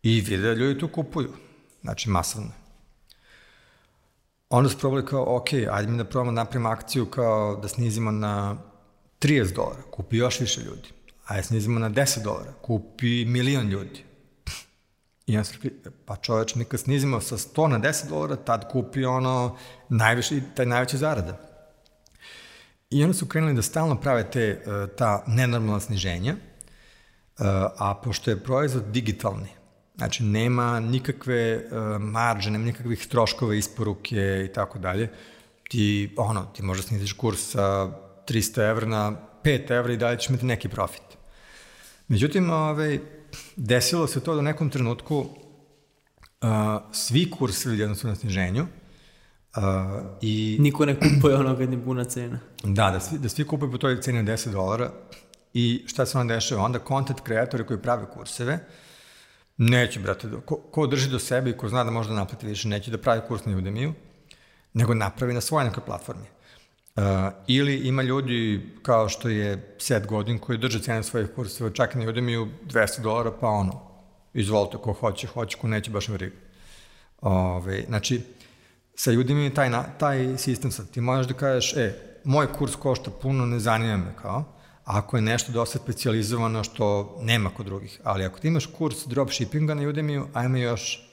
I 0.03 0.21
vide 0.21 0.43
da 0.43 0.53
ljudi 0.53 0.81
tu 0.81 0.89
kupuju, 0.89 1.33
znači 1.83 2.11
masovno. 2.11 2.51
Onda 4.49 4.69
su 4.69 4.79
probali 4.79 5.07
kao, 5.07 5.37
ok, 5.37 5.53
ajde 5.53 5.93
mi 5.93 5.99
da 5.99 6.05
probamo 6.05 6.33
da 6.33 6.45
napravimo 6.45 6.69
akciju 6.69 7.07
kao 7.07 7.57
da 7.57 7.69
snizimo 7.69 8.11
na 8.11 8.57
30 9.21 9.55
dolara, 9.55 9.83
kupi 9.91 10.17
još 10.17 10.41
više 10.41 10.61
ljudi. 10.61 10.89
Ajde 11.27 11.43
snizimo 11.43 11.79
na 11.79 11.91
10 11.91 12.23
dolara, 12.23 12.53
kupi 12.63 13.25
milion 13.25 13.69
ljudi. 13.69 14.05
I 15.27 15.33
ja 15.33 15.45
sam 15.45 15.55
rekli, 15.55 15.93
pa 16.07 16.17
čoveč, 16.17 16.55
mi 16.55 16.65
kad 16.65 16.81
snizimo 16.81 17.21
sa 17.21 17.37
100 17.37 17.67
na 17.67 17.79
10 17.79 18.09
dolara, 18.09 18.37
tad 18.37 18.71
kupi 18.73 19.05
ono 19.05 19.57
najviše, 19.89 20.41
taj 20.55 20.67
najveće 20.67 20.97
zarada. 20.97 21.39
I 22.91 23.03
onda 23.03 23.15
su 23.15 23.27
krenuli 23.27 23.55
da 23.55 23.63
stalno 23.63 24.01
prave 24.01 24.31
te, 24.31 24.41
e, 24.41 24.87
ta 24.97 25.25
nenormalna 25.27 25.81
sniženja, 25.81 26.33
e, 26.33 26.37
a 27.79 27.95
pošto 28.05 28.31
je 28.31 28.43
proizvod 28.45 28.85
digitalni, 28.85 29.49
znači 29.97 30.23
nema 30.23 30.81
nikakve 30.81 31.37
e, 31.37 31.63
marže, 31.99 32.51
nema 32.51 32.65
nikakvih 32.65 33.07
troškova 33.07 33.55
isporuke 33.55 34.45
i 34.45 34.53
tako 34.55 34.79
dalje, 34.79 35.11
ti, 35.69 36.15
ono, 36.17 36.45
ti 36.45 36.63
možda 36.63 36.83
sniziš 36.83 37.13
kurs 37.13 37.51
sa 37.51 37.91
300 38.29 38.71
evra 38.71 38.87
na 38.87 39.13
5 39.45 39.71
evra 39.71 39.93
i 39.93 39.97
dalje 39.97 40.19
ćeš 40.19 40.29
imati 40.29 40.47
neki 40.47 40.69
profit. 40.69 41.03
Međutim, 42.09 42.51
ovaj, 42.51 43.01
desilo 43.57 44.07
se 44.07 44.21
to 44.21 44.35
da 44.35 44.41
u 44.41 44.43
nekom 44.43 44.71
trenutku 44.71 45.19
uh, 45.19 45.29
svi 46.93 47.31
kursevi 47.31 47.79
jedno 47.79 47.95
su 47.95 48.09
na 48.09 48.15
sniženju, 48.15 48.67
Uh, 49.57 49.63
i, 50.21 50.57
Niko 50.61 50.87
ne 50.87 50.97
kupuje 51.01 51.37
ono 51.37 51.57
kad 51.57 51.73
je 51.73 51.85
puna 51.85 52.05
cena. 52.05 52.39
Da, 52.65 52.91
da 52.91 53.01
svi, 53.01 53.19
da 53.19 53.29
svi 53.29 53.45
kupuju 53.45 53.73
po 53.73 53.79
toj 53.79 54.01
ceni 54.01 54.19
od 54.19 54.25
10 54.25 54.51
dolara 54.51 54.91
i 55.55 55.85
šta 55.87 56.07
se 56.07 56.19
onda 56.19 56.35
dešava? 56.35 56.63
Onda 56.63 56.79
content 56.89 57.21
kreatori 57.21 57.67
koji 57.67 57.83
prave 57.83 58.07
kurseve 58.11 58.59
neće, 59.57 60.01
brate, 60.01 60.29
ko, 60.47 60.57
ko 60.57 60.87
drži 60.87 61.11
do 61.11 61.19
sebe 61.19 61.51
i 61.51 61.57
ko 61.57 61.69
zna 61.69 61.85
da 61.85 61.91
može 61.91 62.09
da 62.09 62.15
naplati 62.15 62.47
više, 62.47 62.69
neće 62.69 62.91
da 62.91 62.99
pravi 62.99 63.21
kurs 63.29 63.45
na 63.45 63.57
Udemy-u, 63.57 63.93
nego 64.73 64.95
napravi 64.95 65.35
na 65.35 65.41
svojoj 65.41 65.65
nekoj 65.65 65.85
platformi. 65.85 66.27
Uh, 66.97 67.03
ili 67.47 67.77
ima 67.77 68.03
ljudi 68.03 68.71
kao 68.83 69.09
što 69.09 69.29
je 69.29 69.77
Seth 69.79 70.07
Godin 70.07 70.39
koji 70.39 70.59
drže 70.59 70.81
cene 70.81 71.03
svojih 71.03 71.29
kurseva, 71.35 71.71
čak 71.71 71.95
i 71.95 71.99
na 71.99 72.05
Udemy 72.05 72.51
200 72.67 73.01
dolara, 73.01 73.33
pa 73.41 73.49
ono, 73.49 73.81
izvolite, 74.35 74.77
ko 74.77 74.93
hoće, 74.93 75.27
hoće, 75.27 75.59
ko 75.59 75.69
neće, 75.69 75.91
baš 75.91 76.09
briga. 76.09 76.37
Ove, 77.21 77.85
znači, 77.89 78.21
sa 78.95 79.11
Udemy 79.11 79.55
taj, 79.55 79.71
taj 79.99 80.39
sistem 80.39 80.71
sad, 80.71 80.91
ti 80.91 81.01
možeš 81.01 81.27
da 81.27 81.35
kažeš, 81.35 81.77
e, 81.77 81.95
moj 82.25 82.53
kurs 82.53 82.77
košta 82.77 83.11
puno, 83.11 83.47
ne 83.47 83.59
zanima 83.59 83.97
me 83.97 84.15
kao, 84.23 84.45
ako 84.85 85.17
je 85.17 85.23
nešto 85.23 85.53
dosta 85.53 85.79
specializovano 85.79 86.65
što 86.65 87.19
nema 87.23 87.51
kod 87.51 87.67
drugih, 87.67 88.01
ali 88.05 88.25
ako 88.25 88.39
ti 88.39 88.49
imaš 88.49 88.67
kurs 88.67 89.07
dropshippinga 89.07 89.75
na 89.75 89.83
Udemy, 89.83 90.25
a 90.33 90.45
ima 90.45 90.59
još 90.59 91.09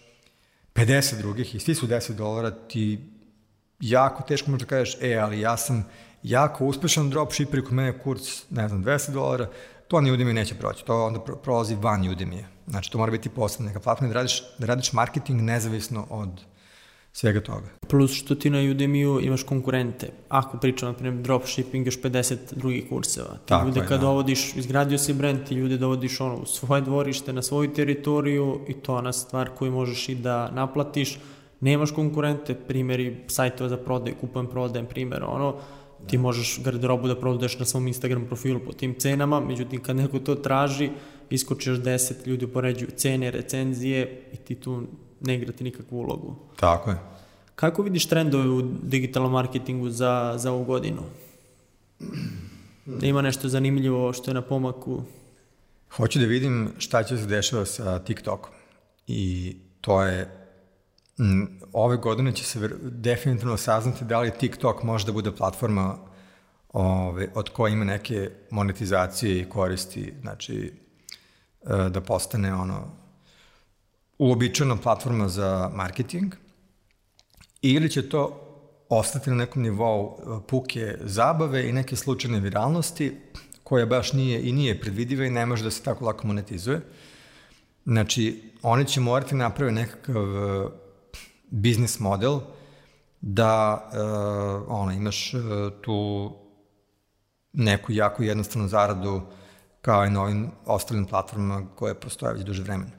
50 0.75 1.17
drugih 1.17 1.55
i 1.55 1.59
svi 1.59 1.75
su 1.75 1.87
10 1.87 2.13
dolara, 2.13 2.51
ti 2.51 2.99
jako 3.79 4.23
teško 4.23 4.51
možda 4.51 4.65
kažeš, 4.65 4.97
e, 5.01 5.15
ali 5.15 5.39
ja 5.39 5.57
sam 5.57 5.85
jako 6.23 6.65
uspešan 6.65 7.09
dropshipper, 7.09 7.63
kod 7.63 7.73
mene 7.73 7.99
kurs, 7.99 8.49
ne 8.49 8.67
znam, 8.67 8.83
200 8.83 9.11
dolara, 9.11 9.49
to 9.87 10.01
ni 10.01 10.11
Udemy 10.11 10.33
neće 10.33 10.55
proći, 10.55 10.85
to 10.85 11.05
onda 11.05 11.19
prolazi 11.19 11.75
van 11.75 12.01
Udemy. 12.03 12.43
Znači, 12.67 12.91
to 12.91 12.97
mora 12.97 13.11
biti 13.11 13.29
posebna 13.29 13.67
neka 13.67 13.79
platforma 13.79 14.13
da 14.13 14.19
radiš, 14.19 14.43
da 14.57 14.65
radiš 14.65 14.93
marketing 14.93 15.41
nezavisno 15.41 16.07
od 16.09 16.29
svega 17.13 17.41
toga. 17.41 17.67
Plus 17.89 18.11
što 18.11 18.35
ti 18.35 18.49
na 18.49 18.57
Udemy-u 18.57 19.19
imaš 19.21 19.43
konkurente. 19.43 20.09
Ako 20.29 20.57
pričam, 20.57 20.89
na 20.89 20.93
primjer, 20.93 21.23
dropshipping, 21.23 21.85
još 21.85 22.01
50 22.01 22.37
drugih 22.51 22.89
kurseva. 22.89 23.33
Ti 23.33 23.45
Tako 23.45 23.67
ljude 23.67 23.79
je, 23.79 23.87
kad 23.87 23.99
da. 23.99 24.05
dovodiš, 24.05 24.55
izgradio 24.55 24.97
si 24.97 25.13
brand, 25.13 25.47
ti 25.47 25.55
ljude 25.55 25.77
dovodiš 25.77 26.21
ono, 26.21 26.35
u 26.35 26.45
svoje 26.45 26.81
dvorište, 26.81 27.33
na 27.33 27.41
svoju 27.41 27.73
teritoriju 27.73 28.61
i 28.67 28.73
to 28.73 28.93
je 28.93 28.97
ona 28.97 29.13
stvar 29.13 29.49
koju 29.49 29.71
možeš 29.71 30.09
i 30.09 30.15
da 30.15 30.51
naplatiš 30.51 31.17
nemaš 31.61 31.91
konkurente, 31.91 32.55
primjeri 32.55 33.23
sajtova 33.27 33.69
za 33.69 33.77
prodaj, 33.77 34.13
kupujem, 34.21 34.47
prodajem, 34.47 34.85
primjer, 34.85 35.23
ono, 35.23 35.55
ti 36.07 36.17
možeš 36.17 36.59
garderobu 36.63 37.07
da 37.07 37.19
prodaješ 37.19 37.59
na 37.59 37.65
svom 37.65 37.87
Instagram 37.87 38.25
profilu 38.25 38.59
po 38.65 38.73
tim 38.73 38.95
cenama, 38.99 39.39
međutim 39.39 39.83
kad 39.83 39.95
neko 39.95 40.19
to 40.19 40.35
traži, 40.35 40.89
iskočiš 41.29 41.77
10, 41.77 42.27
ljudi 42.27 42.45
upoređuju 42.45 42.89
cene, 42.95 43.31
recenzije 43.31 44.23
i 44.33 44.37
ti 44.37 44.55
tu 44.55 44.83
ne 45.21 45.35
igrati 45.35 45.63
nikakvu 45.63 45.97
ulogu. 45.97 46.35
Tako 46.55 46.89
je. 46.89 46.97
Kako 47.55 47.81
vidiš 47.81 48.05
trendove 48.05 48.49
u 48.49 48.61
digitalnom 48.83 49.31
marketingu 49.31 49.89
za, 49.89 50.33
za 50.37 50.51
ovu 50.51 50.63
godinu? 50.63 51.01
Da 52.85 53.07
ima 53.07 53.21
nešto 53.21 53.49
zanimljivo 53.49 54.13
što 54.13 54.31
je 54.31 54.35
na 54.35 54.41
pomaku? 54.41 55.03
Hoću 55.95 56.19
da 56.19 56.25
vidim 56.25 56.69
šta 56.77 57.03
će 57.03 57.17
se 57.17 57.25
dešava 57.25 57.65
sa 57.65 57.99
TikTokom. 57.99 58.53
I 59.07 59.55
to 59.81 60.03
je 60.03 60.38
ove 61.73 61.97
godine 61.97 62.31
će 62.31 62.43
se 62.43 62.69
definitivno 62.81 63.57
saznati 63.57 64.05
da 64.05 64.19
li 64.19 64.31
TikTok 64.39 64.83
može 64.83 65.05
da 65.05 65.11
bude 65.11 65.31
platforma 65.31 65.97
ove, 66.73 67.29
od 67.35 67.49
koje 67.49 67.73
ima 67.73 67.85
neke 67.85 68.29
monetizacije 68.51 69.39
i 69.39 69.49
koristi, 69.49 70.13
znači 70.21 70.73
e, 71.61 71.89
da 71.89 72.01
postane 72.01 72.53
ono 72.53 72.91
uobičajena 74.19 74.75
platforma 74.75 75.27
za 75.27 75.71
marketing 75.73 76.35
ili 77.61 77.89
će 77.89 78.09
to 78.09 78.45
ostati 78.89 79.29
na 79.29 79.35
nekom 79.35 79.61
nivou 79.61 80.17
e, 80.19 80.47
puke 80.47 80.97
zabave 81.01 81.69
i 81.69 81.73
neke 81.73 81.95
slučajne 81.95 82.39
viralnosti 82.39 83.17
koja 83.63 83.85
baš 83.85 84.13
nije 84.13 84.49
i 84.49 84.51
nije 84.51 84.81
predvidiva 84.81 85.25
i 85.25 85.29
ne 85.29 85.45
može 85.45 85.63
da 85.63 85.71
se 85.71 85.83
tako 85.83 86.05
lako 86.05 86.27
monetizuje. 86.27 86.81
Znači, 87.85 88.51
oni 88.61 88.85
će 88.85 88.99
morati 88.99 89.35
napraviti 89.35 89.75
nekakav 89.75 90.25
biznis 91.49 91.99
model 91.99 92.39
da 93.21 93.83
uh, 93.91 94.65
ono, 94.67 94.91
imaš 94.91 95.33
uh, 95.33 95.41
tu 95.81 96.31
neku 97.53 97.91
jako 97.91 98.23
jednostavnu 98.23 98.67
zaradu 98.67 99.21
kao 99.81 100.05
i 100.05 100.09
na 100.09 100.21
ovim 100.21 100.51
ostalim 100.65 101.05
platformama 101.05 101.67
koje 101.75 101.99
postoje 101.99 102.33
već 102.33 102.43
duže 102.43 102.63
vremena. 102.63 102.91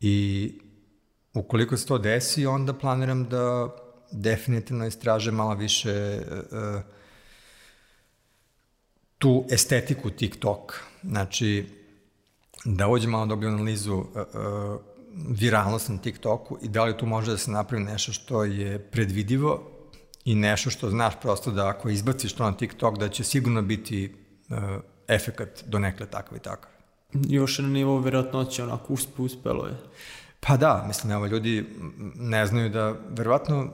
I 0.00 0.52
ukoliko 1.34 1.76
se 1.76 1.86
to 1.86 1.98
desi, 1.98 2.46
onda 2.46 2.72
planiram 2.72 3.24
da 3.28 3.68
definitivno 4.12 4.86
istraže 4.86 5.30
malo 5.30 5.54
više 5.54 6.22
uh, 6.52 6.82
tu 9.18 9.44
estetiku 9.50 10.10
TikTok. 10.10 10.80
Znači, 11.02 11.68
da 12.64 12.88
uđe 12.88 13.08
malo 13.08 13.26
dobiju 13.26 13.50
analizu 13.50 13.94
uh, 13.94 14.04
uh, 14.04 14.80
viralnost 15.14 15.88
na 15.88 15.98
TikToku 15.98 16.58
i 16.62 16.68
da 16.68 16.84
li 16.84 16.96
tu 16.96 17.06
može 17.06 17.30
da 17.30 17.38
se 17.38 17.50
napravi 17.50 17.84
nešto 17.84 18.12
što 18.12 18.44
je 18.44 18.78
predvidivo 18.78 19.70
i 20.24 20.34
nešto 20.34 20.70
što 20.70 20.90
znaš 20.90 21.14
prosto 21.22 21.50
da 21.50 21.68
ako 21.68 21.88
izbaciš 21.88 22.32
to 22.32 22.44
na 22.44 22.56
TikTok 22.56 22.98
da 22.98 23.08
će 23.08 23.24
sigurno 23.24 23.62
biti 23.62 24.14
uh, 24.48 24.58
efekat 25.08 25.64
do 25.66 25.78
nekle 25.78 26.06
takav 26.06 26.36
i 26.36 26.40
takav. 26.40 26.70
Još 27.12 27.58
na 27.58 27.68
nivou 27.68 27.98
vjerojatnoće 27.98 28.62
onako 28.62 28.92
uspe, 28.92 29.22
uspelo 29.22 29.66
je. 29.66 29.76
Pa 30.40 30.56
da, 30.56 30.84
mislim, 30.86 31.12
evo, 31.12 31.26
ljudi 31.26 31.66
ne 32.14 32.46
znaju 32.46 32.68
da, 32.68 32.94
verovatno, 33.08 33.68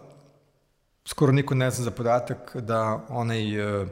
skoro 1.04 1.32
niko 1.32 1.54
ne 1.54 1.70
zna 1.70 1.84
za 1.84 1.90
podatak 1.90 2.56
da 2.56 3.06
onaj, 3.08 3.60
uh, 3.82 3.88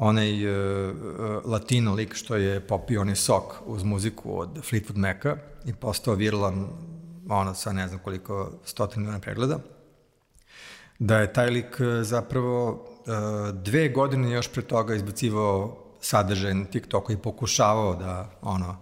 onaj 0.00 0.46
uh, 0.46 0.96
latino 1.44 1.94
lik 1.94 2.14
što 2.14 2.36
je 2.36 2.60
popio 2.60 3.00
onaj 3.00 3.16
sok 3.16 3.54
uz 3.66 3.82
muziku 3.84 4.40
od 4.40 4.48
Fleetwood 4.48 4.96
Maca 4.96 5.36
i 5.64 5.74
postao 5.74 6.14
viralan, 6.14 6.68
ono, 7.28 7.54
sa 7.54 7.72
ne 7.72 7.88
znam 7.88 8.00
koliko 8.00 8.52
stotina 8.64 9.00
miliona 9.00 9.20
pregleda, 9.20 9.58
da 10.98 11.18
je 11.18 11.32
taj 11.32 11.50
lik 11.50 11.76
zapravo 12.02 12.70
uh, 12.70 13.60
dve 13.62 13.88
godine 13.88 14.30
još 14.30 14.52
pre 14.52 14.62
toga 14.62 14.94
izbacivao 14.94 15.84
sadržaj 16.00 16.54
na 16.54 16.64
TikToku 16.64 17.12
i 17.12 17.16
pokušavao 17.16 17.94
da, 17.94 18.30
ono, 18.42 18.76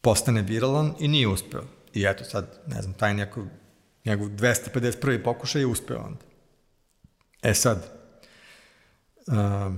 postane 0.00 0.42
viralan 0.42 0.94
i 0.98 1.08
nije 1.08 1.28
uspeo. 1.28 1.62
I 1.94 2.04
eto 2.04 2.24
sad, 2.24 2.60
ne 2.66 2.82
znam, 2.82 2.94
taj 2.94 3.14
njegov, 3.14 3.44
njegov 4.04 4.28
251. 4.28 5.24
pokušaj 5.24 5.62
je 5.62 5.66
uspeo 5.66 5.98
onda. 5.98 6.24
E 7.42 7.54
sad, 7.54 7.90
uh, 9.26 9.74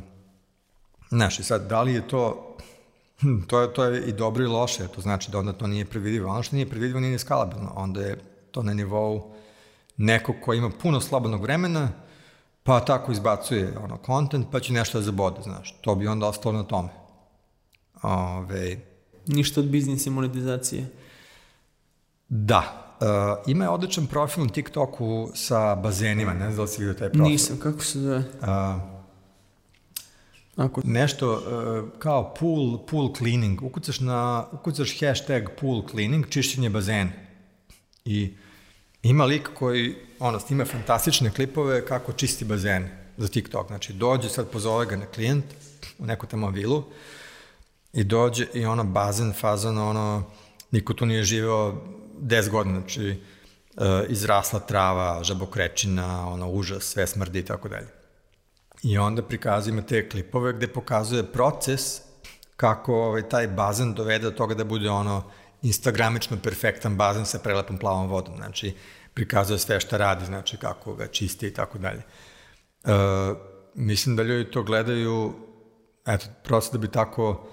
znaš, 1.09 1.39
i 1.39 1.43
sad, 1.44 1.68
da 1.68 1.82
li 1.82 1.94
je 1.94 2.09
to, 2.09 2.56
hm, 3.20 3.40
to 3.47 3.60
je, 3.60 3.74
to 3.74 3.85
je 3.85 4.09
i 4.09 4.12
dobro 4.12 4.44
i 4.44 4.47
loše, 4.47 4.89
to 4.89 5.01
znači 5.01 5.30
da 5.30 5.39
onda 5.39 5.52
to 5.52 5.66
nije 5.66 5.85
previdivo. 5.85 6.30
Ono 6.30 6.43
što 6.43 6.56
nije 6.56 6.68
previdivo 6.68 7.01
nije 7.01 7.18
skalabilno, 7.18 7.72
onda 7.76 8.01
je 8.01 8.18
to 8.51 8.62
na 8.62 8.74
nivou 8.74 9.32
nekog 9.97 10.36
ko 10.44 10.55
ima 10.55 10.70
puno 10.82 11.01
slobodnog 11.01 11.43
vremena, 11.43 11.89
pa 12.62 12.80
tako 12.80 13.12
izbacuje 13.12 13.78
ono, 13.85 13.98
content, 14.06 14.47
pa 14.52 14.60
će 14.60 14.72
nešto 14.72 14.98
da 14.98 15.05
zabode, 15.05 15.43
znaš. 15.43 15.78
To 15.80 15.94
bi 15.94 16.06
onda 16.06 16.26
ostalo 16.26 16.55
na 16.55 16.62
tome. 16.62 16.89
Ove, 18.02 18.76
Ništa 19.26 19.60
od 19.60 19.66
biznisa 19.66 20.10
i 20.10 20.12
monetizacije. 20.12 20.86
Da. 22.28 22.85
Uh, 23.01 23.06
ima 23.47 23.64
je 23.64 23.70
odličan 23.70 24.06
profil 24.06 24.44
na 24.44 24.51
TikToku 24.51 25.30
sa 25.35 25.74
bazenima, 25.74 26.32
ne 26.32 26.44
znam 26.44 26.56
da 26.56 26.62
li 26.62 26.68
si 26.68 26.78
vidio 26.78 26.94
taj 26.94 27.09
profil. 27.09 27.30
Nisam, 27.30 27.59
kako 27.62 27.85
se 27.85 28.01
zove? 28.01 28.18
Uh, 28.18 28.98
Ako... 30.59 30.80
Nešto 30.85 31.32
uh, 31.32 31.89
kao 31.98 32.35
pool, 32.35 32.86
pool 32.86 33.14
cleaning. 33.16 33.62
Ukucaš, 33.62 34.01
na, 34.01 34.47
ukucaš 34.52 35.01
hashtag 35.01 35.43
pool 35.60 35.82
cleaning, 35.90 36.28
čišćenje 36.28 36.70
bazena. 36.70 37.10
I 38.05 38.35
ima 39.02 39.24
lik 39.24 39.48
koji 39.55 39.94
ono, 40.18 40.40
snima 40.40 40.64
fantastične 40.64 41.30
klipove 41.30 41.86
kako 41.86 42.12
čisti 42.12 42.44
bazen 42.44 42.89
za 43.16 43.28
TikTok. 43.28 43.66
Znači, 43.66 43.93
dođe, 43.93 44.28
sad 44.28 44.51
pozove 44.51 44.86
ga 44.86 44.97
na 44.97 45.06
klijent 45.06 45.44
u 45.98 46.06
neku 46.06 46.26
tamo 46.26 46.51
vilu 46.51 46.85
i 47.93 48.05
dođe 48.05 48.47
i 48.55 48.64
ono 48.64 48.85
bazen, 48.85 49.32
fazan, 49.32 49.78
ono, 49.78 50.24
niko 50.70 50.94
tu 50.94 51.06
nije 51.06 51.22
živeo 51.22 51.82
10 52.20 52.48
godina, 52.48 52.78
znači, 52.78 53.20
uh, 53.76 53.85
izrasla 54.09 54.60
trava, 54.60 55.24
žabokrečina, 55.24 56.28
ono, 56.28 56.51
užas, 56.51 56.85
sve 56.85 57.06
smrdi 57.06 57.39
i 57.39 57.44
tako 57.44 57.68
dalje. 57.68 57.98
I 58.83 58.99
onda 58.99 59.23
prikazuje 59.23 59.73
ima 59.73 59.83
te 59.83 60.09
klipove 60.09 60.53
gde 60.53 60.69
pokazuje 60.69 61.23
proces 61.33 62.01
kako 62.57 62.95
ovaj, 62.95 63.29
taj 63.29 63.49
bazen 63.49 63.95
dovede 63.95 64.25
do 64.25 64.31
toga 64.31 64.55
da 64.55 64.65
bude 64.65 64.91
ono 64.91 65.23
instagramično 65.63 66.37
perfektan 66.43 66.97
bazen 66.97 67.27
sa 67.27 67.39
prelepom 67.39 67.79
plavom 67.79 68.09
vodom. 68.09 68.37
Znači, 68.37 68.75
prikazuje 69.15 69.59
sve 69.59 69.81
šta 69.81 69.97
radi, 69.97 70.27
znači 70.27 70.57
kako 70.57 70.95
ga 70.95 71.07
čisti 71.07 71.47
i 71.47 71.55
tako 71.55 71.79
dalje. 71.79 72.03
E, 72.85 72.93
mislim 73.75 74.17
da 74.17 74.23
ljudi 74.23 74.51
to 74.51 74.63
gledaju, 74.63 75.33
eto, 76.07 76.27
prosto 76.45 76.79
da 76.79 76.79
bi 76.79 76.91
tako, 76.91 77.49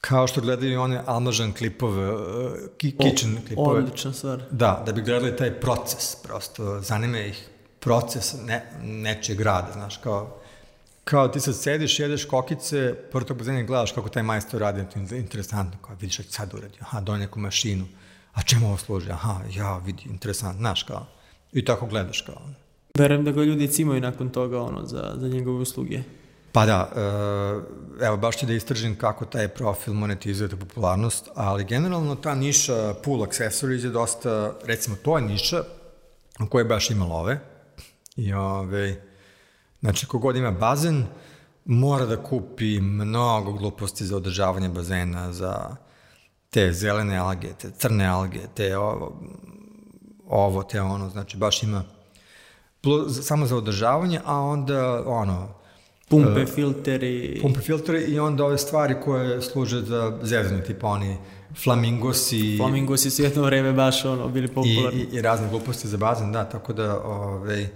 kao 0.00 0.26
što 0.26 0.40
gledaju 0.40 0.80
one 0.80 1.02
Almažan 1.06 1.52
klipove, 1.52 2.08
e, 2.08 2.68
ki, 2.76 2.96
kitchen 2.96 3.38
klipove. 3.46 3.78
Odlična 3.78 4.12
stvar. 4.12 4.42
Da, 4.50 4.82
da 4.86 4.92
bi 4.92 5.02
gledali 5.02 5.36
taj 5.36 5.60
proces, 5.60 6.16
prosto, 6.22 6.80
zanima 6.80 7.18
ih 7.18 7.48
proces 7.86 8.34
ne, 8.46 8.62
nečeg 8.82 9.40
rada, 9.40 9.72
znaš, 9.72 9.96
kao, 9.96 10.36
kao 11.04 11.28
ti 11.28 11.40
sad 11.40 11.56
sediš, 11.56 11.98
jedeš 11.98 12.24
kokice, 12.24 12.94
prvo 13.12 13.24
tog 13.24 13.38
bazena 13.38 13.62
gledaš 13.62 13.92
kako 13.92 14.08
taj 14.08 14.22
majstor 14.22 14.60
radi, 14.60 14.84
to 14.92 15.14
je 15.14 15.20
interesantno, 15.20 15.78
kao 15.82 15.96
vidiš 16.00 16.14
šta 16.14 16.22
sad 16.30 16.54
uradi, 16.54 16.78
aha, 16.80 17.00
do 17.00 17.16
neku 17.16 17.40
mašinu, 17.40 17.86
a 18.34 18.42
čemu 18.42 18.66
ovo 18.66 18.76
služi? 18.76 19.10
Aha, 19.10 19.40
ja, 19.54 19.78
vidi, 19.78 20.02
interesant, 20.10 20.58
znaš 20.58 20.82
kao. 20.82 21.06
I 21.52 21.64
tako 21.64 21.86
gledaš 21.86 22.20
kao. 22.20 22.40
Verujem 22.98 23.24
da 23.24 23.32
ga 23.32 23.42
ljudi 23.42 23.68
cimaju 23.68 24.00
nakon 24.00 24.28
toga 24.28 24.62
ono, 24.62 24.86
za, 24.86 25.14
za 25.16 25.28
njegove 25.28 25.58
usluge. 25.58 26.02
Pa 26.52 26.66
da, 26.66 26.90
e, 26.96 28.06
evo 28.06 28.16
baš 28.16 28.36
ću 28.36 28.46
da 28.46 28.52
istražim 28.52 28.96
kako 28.98 29.24
taj 29.24 29.48
profil 29.48 29.94
monetizuje 29.94 30.48
ta 30.48 30.56
popularnost, 30.56 31.28
ali 31.34 31.64
generalno 31.64 32.14
ta 32.14 32.34
niša 32.34 32.94
pool 33.04 33.22
accessories 33.22 33.84
je 33.84 33.90
dosta, 33.90 34.54
recimo 34.64 34.96
to 35.02 35.18
je 35.18 35.22
niša 35.22 35.62
u 36.40 36.46
kojoj 36.48 36.64
baš 36.64 36.90
ima 36.90 37.04
love 37.04 37.55
i 38.16 38.32
ove, 38.32 39.02
znači 39.80 40.06
kogod 40.06 40.36
ima 40.36 40.50
bazen 40.50 41.04
mora 41.64 42.06
da 42.06 42.22
kupi 42.22 42.80
mnogo 42.80 43.52
gluposti 43.52 44.04
za 44.04 44.16
održavanje 44.16 44.68
bazena, 44.68 45.32
za 45.32 45.76
te 46.50 46.72
zelene 46.72 47.16
alge, 47.16 47.48
te 47.60 47.70
crne 47.78 48.06
alge, 48.06 48.40
te 48.54 48.78
ovo, 48.78 49.20
ovo 50.28 50.62
te 50.62 50.80
ono, 50.80 51.08
znači 51.08 51.36
baš 51.36 51.62
ima 51.62 51.84
plus, 52.80 53.26
samo 53.26 53.46
za 53.46 53.56
održavanje, 53.56 54.20
a 54.24 54.40
onda 54.40 55.02
ono, 55.06 55.48
Pumpe, 56.08 56.42
uh, 56.42 56.48
filteri. 56.48 57.38
Pumpe, 57.42 57.60
filteri 57.60 58.04
i 58.04 58.18
onda 58.18 58.44
ove 58.44 58.58
stvari 58.58 58.94
koje 59.04 59.42
služe 59.42 59.80
za 59.80 60.18
zezanje, 60.22 60.62
tipa 60.62 60.86
oni 60.86 61.16
flamingosi. 61.62 62.56
Flamingosi 62.56 63.10
su 63.10 63.22
jedno 63.22 63.42
vreme 63.42 63.72
baš 63.72 64.04
ono, 64.04 64.28
bili 64.28 64.48
popularni. 64.48 65.00
I, 65.00 65.14
i, 65.14 65.16
i 65.16 65.22
razne 65.22 65.48
gluposti 65.48 65.88
za 65.88 65.96
bazen, 65.96 66.32
da, 66.32 66.44
tako 66.44 66.72
da, 66.72 67.00
ove, 67.00 67.68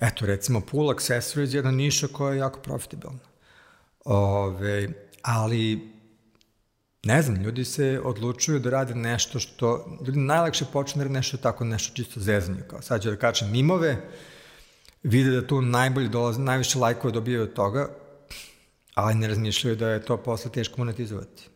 eto, 0.00 0.26
recimo, 0.26 0.60
pool 0.60 0.90
accessories 0.90 1.54
je 1.54 1.58
jedna 1.58 1.70
niša 1.70 2.08
koja 2.08 2.32
je 2.32 2.38
jako 2.38 2.60
profitabilna. 2.60 3.18
Ove, 4.04 4.88
ali 5.22 5.96
ne 7.04 7.22
znam, 7.22 7.42
ljudi 7.42 7.64
se 7.64 8.00
odlučuju 8.04 8.58
da 8.58 8.70
rade 8.70 8.94
nešto 8.94 9.38
što, 9.38 9.98
ljudi 10.06 10.20
najlakše 10.20 10.64
počne 10.72 11.04
da 11.04 11.10
nešto 11.10 11.36
tako, 11.36 11.64
nešto 11.64 11.94
čisto 11.94 12.20
zezanje, 12.20 12.60
kao 12.68 12.82
sad 12.82 13.02
ću 13.02 13.10
da 13.10 13.16
kačem 13.16 13.50
mimove, 13.50 13.96
vide 15.02 15.30
da 15.30 15.46
tu 15.46 15.62
najbolje 15.62 16.08
dolaze, 16.08 16.40
najviše 16.40 16.78
lajkova 16.78 17.12
dobijaju 17.12 17.42
od 17.42 17.52
toga, 17.52 17.88
ali 18.94 19.14
ne 19.14 19.28
razmišljaju 19.28 19.76
da 19.76 19.88
je 19.88 20.02
to 20.02 20.16
posle 20.16 20.50
teško 20.50 20.74
monetizovati. 20.78 21.48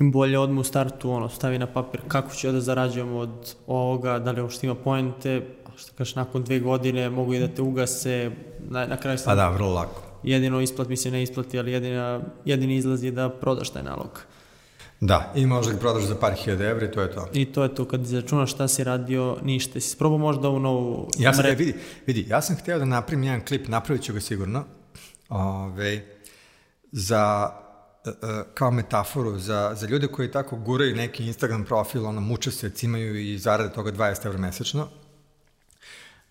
Bolje 0.00 0.38
odmah 0.38 0.60
u 0.60 0.64
startu 0.64 1.10
ono, 1.10 1.28
stavi 1.28 1.58
na 1.58 1.66
papir 1.66 2.00
kako 2.08 2.34
ću 2.34 2.46
ja 2.46 2.52
da 2.52 2.60
zarađujem 2.60 3.14
od 3.14 3.54
ovoga, 3.66 4.18
da 4.18 4.30
li 4.30 4.40
uopšte 4.40 4.66
ima 4.66 4.74
poente, 4.74 5.42
što 5.82 5.92
kažeš, 5.98 6.14
nakon 6.14 6.44
dve 6.44 6.60
godine 6.60 7.10
mogu 7.10 7.34
i 7.34 7.38
da 7.38 7.48
te 7.48 7.62
ugase, 7.62 8.30
na, 8.58 8.86
na 8.86 8.96
kraju 8.96 9.18
Pa 9.24 9.34
da, 9.34 9.48
vrlo 9.48 9.72
lako. 9.72 10.02
Jedino 10.22 10.60
isplat 10.60 10.88
mi 10.88 10.96
se 10.96 11.10
ne 11.10 11.22
isplati, 11.22 11.58
ali 11.58 11.72
jedina, 11.72 12.20
jedini 12.44 12.76
izlaz 12.76 13.04
je 13.04 13.10
da 13.10 13.30
prodaš 13.30 13.70
taj 13.70 13.82
nalog. 13.82 14.20
Da, 15.00 15.32
i 15.34 15.46
možda 15.46 15.72
ga 15.72 15.78
prodaš 15.78 16.04
za 16.04 16.14
par 16.14 16.34
hiljada 16.34 16.64
evra 16.64 16.86
i 16.86 16.90
to 16.90 17.00
je 17.02 17.12
to. 17.12 17.28
I 17.32 17.44
to 17.44 17.62
je 17.62 17.74
to, 17.74 17.84
kad 17.84 18.02
izračunaš 18.02 18.52
šta 18.52 18.68
si 18.68 18.84
radio, 18.84 19.36
ništa. 19.42 19.80
Si 19.80 19.88
sprobao 19.88 20.18
možda 20.18 20.48
ovu 20.48 20.60
novu... 20.60 21.08
Ja 21.18 21.34
sam, 21.34 21.44
mre... 21.44 21.54
vidi, 21.54 21.74
vidi, 22.06 22.26
ja 22.28 22.42
sam 22.42 22.56
hteo 22.56 22.78
da 22.78 22.84
napravim 22.84 23.24
jedan 23.24 23.44
klip, 23.46 23.68
napravit 23.68 24.02
ću 24.02 24.12
ga 24.12 24.20
sigurno, 24.20 24.64
ove, 25.28 26.04
za, 26.92 27.50
e, 28.04 28.08
e, 28.10 28.12
kao 28.54 28.70
metaforu, 28.70 29.38
za, 29.38 29.72
za 29.74 29.86
ljude 29.86 30.06
koji 30.06 30.30
tako 30.30 30.56
guraju 30.56 30.96
neki 30.96 31.26
Instagram 31.26 31.64
profil, 31.64 32.06
ono, 32.06 32.20
muče 32.20 32.50
se, 32.50 32.70
cimaju 32.70 33.16
i 33.16 33.38
zarade 33.38 33.72
toga 33.72 33.92
20 33.92 34.26
evra 34.26 34.38
mesečno, 34.38 34.88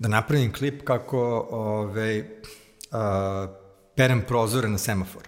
da 0.01 0.07
napravim 0.07 0.53
klip 0.53 0.83
kako 0.83 1.47
ove, 1.51 2.25
a, 2.91 3.47
perem 3.95 4.23
prozore 4.27 4.69
na 4.69 4.77
semafor. 4.77 5.27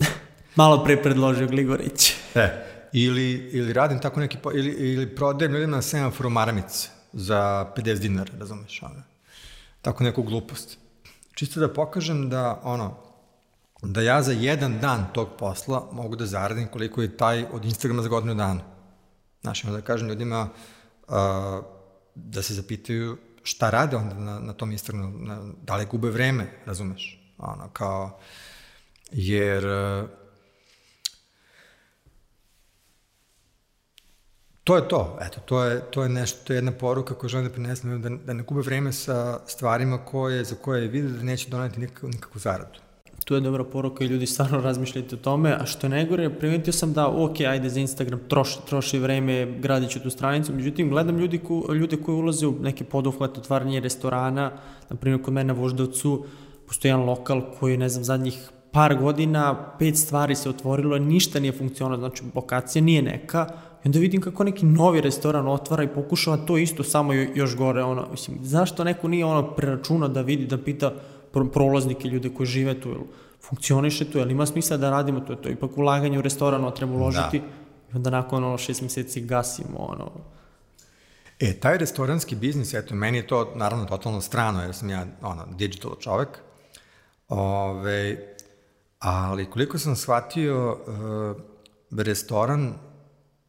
Malo 0.60 0.84
pre 0.84 1.02
predložio 1.02 1.48
Gligorić. 1.48 2.12
E, 2.34 2.48
ili, 2.92 3.32
ili 3.52 3.72
radim 3.72 4.00
tako 4.00 4.20
neki, 4.20 4.38
ili, 4.54 4.70
ili 4.70 5.14
prodajem 5.14 5.52
ljudima 5.52 5.76
na 5.76 5.82
semaforu 5.82 6.30
maramice 6.30 6.88
za 7.12 7.72
50 7.76 7.98
dinara, 7.98 8.32
razumeš, 8.38 8.82
ono. 8.82 9.02
Tako 9.82 10.04
neku 10.04 10.22
glupost. 10.22 10.78
Čisto 11.34 11.60
da 11.60 11.72
pokažem 11.72 12.28
da, 12.30 12.60
ono, 12.64 12.94
da 13.82 14.00
ja 14.00 14.22
za 14.22 14.32
jedan 14.32 14.78
dan 14.80 15.06
tog 15.12 15.28
posla 15.38 15.88
mogu 15.92 16.16
da 16.16 16.26
zaradim 16.26 16.68
koliko 16.68 17.02
je 17.02 17.16
taj 17.16 17.44
od 17.52 17.64
Instagrama 17.64 18.02
za 18.02 18.08
godinu 18.08 18.34
dana. 18.34 18.60
Znaš, 19.42 19.62
da 19.62 19.80
kažem 19.80 20.08
ljudima 20.08 20.48
uh, 21.08 21.14
da 22.14 22.42
se 22.42 22.54
zapitaju 22.54 23.16
šta 23.44 23.70
rade 23.70 23.96
onda 23.96 24.14
na, 24.14 24.40
na 24.40 24.52
tom 24.52 24.72
Instagramu, 24.72 25.18
na, 25.18 25.52
da 25.62 25.76
li 25.76 25.86
gube 25.86 26.10
vreme, 26.10 26.50
razumeš? 26.66 27.20
Ono, 27.38 27.68
kao, 27.72 28.18
jer 29.10 29.66
uh, 29.66 30.08
to 34.64 34.76
je 34.76 34.88
to, 34.88 35.18
eto, 35.20 35.40
to 35.40 35.64
je, 35.64 35.80
to 35.90 36.02
je 36.02 36.08
nešto, 36.08 36.46
to 36.46 36.52
je 36.52 36.56
jedna 36.56 36.72
poruka 36.72 37.14
koju 37.14 37.28
želim 37.28 37.46
da 37.46 37.52
prinesem, 37.52 38.02
da, 38.02 38.08
da 38.08 38.32
ne 38.32 38.42
gube 38.42 38.60
vreme 38.60 38.92
sa 38.92 39.40
stvarima 39.46 40.04
koje, 40.04 40.44
za 40.44 40.54
koje 40.54 40.88
vide 40.88 41.08
da 41.08 41.22
neće 41.22 41.50
doneti 41.50 41.80
nikakvu, 41.80 42.08
nikakvu 42.08 42.38
zaradu. 42.38 42.83
Tu 43.24 43.34
je 43.34 43.40
dobra 43.40 43.64
poruka 43.64 44.04
i 44.04 44.06
ljudi 44.06 44.26
stvarno 44.26 44.60
razmišljajte 44.60 45.14
o 45.14 45.18
tome, 45.18 45.56
a 45.60 45.66
što 45.66 45.88
najgore, 45.88 46.30
primetio 46.30 46.72
sam 46.72 46.92
da, 46.92 47.08
ok, 47.08 47.40
ajde 47.40 47.68
za 47.68 47.80
Instagram 47.80 48.20
troši, 48.28 48.58
troši 48.66 48.98
vreme, 48.98 49.46
gradit 49.60 49.90
ću 49.90 50.00
tu 50.00 50.10
stranicu, 50.10 50.52
međutim, 50.52 50.90
gledam 50.90 51.18
ljudi, 51.18 51.38
ko, 51.38 51.74
ljude 51.74 51.96
koji 51.96 52.16
ulaze 52.16 52.46
u 52.46 52.54
neke 52.60 52.84
poduhvate, 52.84 53.40
otvaranje 53.40 53.80
restorana, 53.80 54.50
na 54.90 54.96
primjer 54.96 55.22
kod 55.22 55.34
mene 55.34 55.54
na 55.54 55.60
Voždovcu, 55.60 56.24
postoji 56.66 56.90
jedan 56.90 57.06
lokal 57.06 57.42
koji, 57.60 57.76
ne 57.76 57.88
znam, 57.88 58.04
zadnjih 58.04 58.50
par 58.72 58.96
godina, 58.98 59.74
pet 59.78 59.96
stvari 59.96 60.34
se 60.34 60.48
otvorilo, 60.48 60.98
ništa 60.98 61.40
nije 61.40 61.52
funkcionalno, 61.52 62.08
znači 62.08 62.22
lokacija 62.34 62.82
nije 62.82 63.02
neka, 63.02 63.46
i 63.84 63.88
onda 63.88 63.98
vidim 63.98 64.20
kako 64.20 64.44
neki 64.44 64.66
novi 64.66 65.00
restoran 65.00 65.48
otvara 65.48 65.82
i 65.82 65.88
pokušava 65.94 66.36
to 66.36 66.58
isto 66.58 66.82
samo 66.82 67.12
još 67.12 67.56
gore, 67.56 67.82
ono, 67.82 68.06
mislim, 68.10 68.38
zašto 68.42 68.84
neko 68.84 69.08
nije 69.08 69.24
ono 69.24 69.42
preračunao 69.54 70.08
da 70.08 70.20
vidi, 70.20 70.46
da 70.46 70.58
pita, 70.58 70.92
prolaznike, 71.52 72.08
ljude 72.08 72.30
koji 72.34 72.46
žive 72.46 72.80
tu, 72.80 72.88
jel 72.88 73.00
funkcioniše 73.48 74.10
tu, 74.10 74.18
jel 74.18 74.30
ima 74.30 74.46
smisla 74.46 74.76
da 74.76 74.90
radimo 74.90 75.20
to, 75.20 75.34
to 75.34 75.48
je 75.48 75.52
ipak 75.52 75.78
ulaganje 75.78 76.18
u 76.18 76.22
restoranu, 76.22 76.70
treba 76.70 76.92
uložiti, 76.92 77.38
da. 77.38 77.46
i 77.92 77.96
onda 77.96 78.10
nakon 78.10 78.44
ono 78.44 78.58
šest 78.58 78.82
meseci 78.82 79.20
gasimo, 79.20 79.78
ono, 79.78 80.10
E, 81.40 81.52
taj 81.60 81.78
restoranski 81.78 82.36
biznis, 82.36 82.74
eto, 82.74 82.94
meni 82.94 83.18
je 83.18 83.26
to 83.26 83.52
naravno 83.56 83.84
totalno 83.84 84.20
strano, 84.20 84.62
jer 84.62 84.74
sam 84.74 84.90
ja, 84.90 85.06
ono, 85.22 85.46
digital 85.58 85.96
čovek, 86.00 86.28
Ove, 87.28 88.34
ali 88.98 89.50
koliko 89.50 89.78
sam 89.78 89.96
shvatio, 89.96 90.72
uh, 90.72 92.00
restoran 92.02 92.74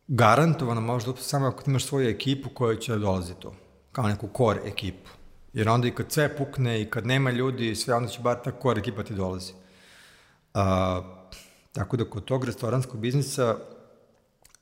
garantovano 0.08 0.82
možda 0.82 1.14
samo 1.16 1.48
ako 1.48 1.64
imaš 1.68 1.86
svoju 1.86 2.10
ekipu 2.10 2.50
koja 2.50 2.80
će 2.80 2.92
da 2.92 2.98
dolazi 2.98 3.34
to, 3.40 3.54
kao 3.92 4.08
neku 4.08 4.30
core 4.38 4.60
ekipu. 4.66 5.10
Jer 5.56 5.70
onda 5.70 5.88
i 5.88 5.92
kad 5.92 6.12
sve 6.12 6.38
pukne 6.38 6.82
i 6.82 6.90
kad 6.90 7.06
nema 7.06 7.32
ljudi 7.32 7.70
i 7.72 7.76
sve, 7.76 7.96
onda 7.96 8.10
će 8.10 8.20
bar 8.20 8.38
ta 8.44 8.52
core 8.62 8.80
ekipa 8.80 9.04
ti 9.04 9.14
dolazi. 9.14 9.54
A, 10.54 11.02
tako 11.72 11.98
da 11.98 12.10
kod 12.10 12.26
tog 12.26 12.46
restoranskog 12.46 13.00
biznisa 13.00 13.58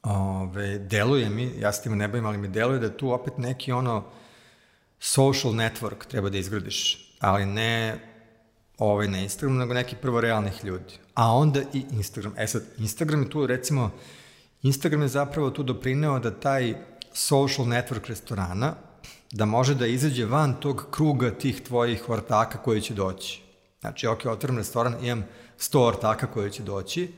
ove, 0.03 0.78
deluje 0.80 1.30
mi, 1.30 1.52
ja 1.60 1.74
s 1.74 1.82
tim 1.82 1.98
ne 1.98 2.07
bavim, 2.07 2.26
ali 2.26 2.38
mi 2.38 2.48
deluje 2.48 2.80
da 2.80 2.98
tu 2.98 3.11
opet 3.11 3.38
neki 3.38 3.72
ono 3.72 4.03
social 4.99 5.53
network 5.53 6.06
treba 6.07 6.30
da 6.30 6.38
izgradiš, 6.38 7.14
ali 7.20 7.45
ne 7.45 7.99
ovaj 8.78 9.07
na 9.07 9.20
Instagramu, 9.20 9.60
nego 9.60 9.74
neki 9.74 9.95
prvo 9.95 10.22
realnih 10.22 10.65
ljudi. 10.65 10.94
A 11.14 11.36
onda 11.36 11.61
i 11.74 11.86
Instagram. 11.91 12.34
E 12.38 12.48
sad, 12.48 12.64
Instagram 12.78 13.24
je 13.24 13.30
tu 13.30 13.48
recimo, 13.48 13.91
Instagram 14.61 15.02
je 15.02 15.07
zapravo 15.07 15.49
tu 15.49 15.64
doprineo 15.64 16.20
da 16.20 16.40
taj 16.40 16.74
social 17.14 17.68
network 17.68 18.07
restorana 18.07 18.76
da 19.34 19.46
može 19.46 19.76
da 19.76 19.88
izađe 19.88 20.26
van 20.26 20.54
tog 20.54 20.88
kruga 20.92 21.32
tih 21.32 21.62
tvojih 21.62 22.10
ortaka 22.10 22.58
koji 22.58 22.82
će 22.82 22.94
doći. 22.94 23.42
Znači, 23.82 24.08
ok, 24.08 24.26
otvorim 24.26 24.58
restoran, 24.58 24.96
imam 25.06 25.26
100 25.60 25.88
ortaka 25.88 26.28
koji 26.28 26.52
će 26.52 26.64
doći, 26.64 27.12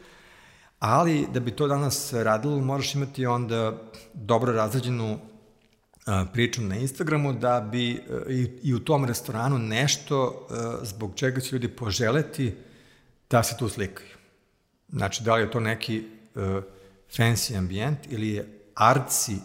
ali 0.80 1.28
da 1.34 1.40
bi 1.40 1.52
to 1.52 1.68
danas 1.68 2.14
radilo, 2.14 2.60
moraš 2.60 2.96
imati 2.96 3.26
onda 3.26 3.78
dobro 4.14 4.54
razređenu 4.54 5.20
priču 6.34 6.62
na 6.62 6.76
Instagramu 6.76 7.34
da 7.34 7.62
bi 7.72 7.90
i, 8.30 8.50
i 8.64 8.74
u 8.74 8.80
tom 8.80 9.06
restoranu 9.06 9.58
nešto 9.58 10.48
zbog 10.84 11.12
čega 11.16 11.42
će 11.42 11.56
ljudi 11.56 11.68
poželeti 11.68 12.56
da 13.30 13.44
se 13.44 13.58
tu 13.58 13.70
slikaju. 13.70 14.10
Znači, 14.90 15.24
da 15.24 15.36
li 15.36 15.42
je 15.42 15.52
to 15.52 15.60
neki 15.60 16.04
fancy 17.18 17.58
ambijent 17.58 18.00
ili 18.10 18.30
je 18.30 18.60
artsi 18.76 19.36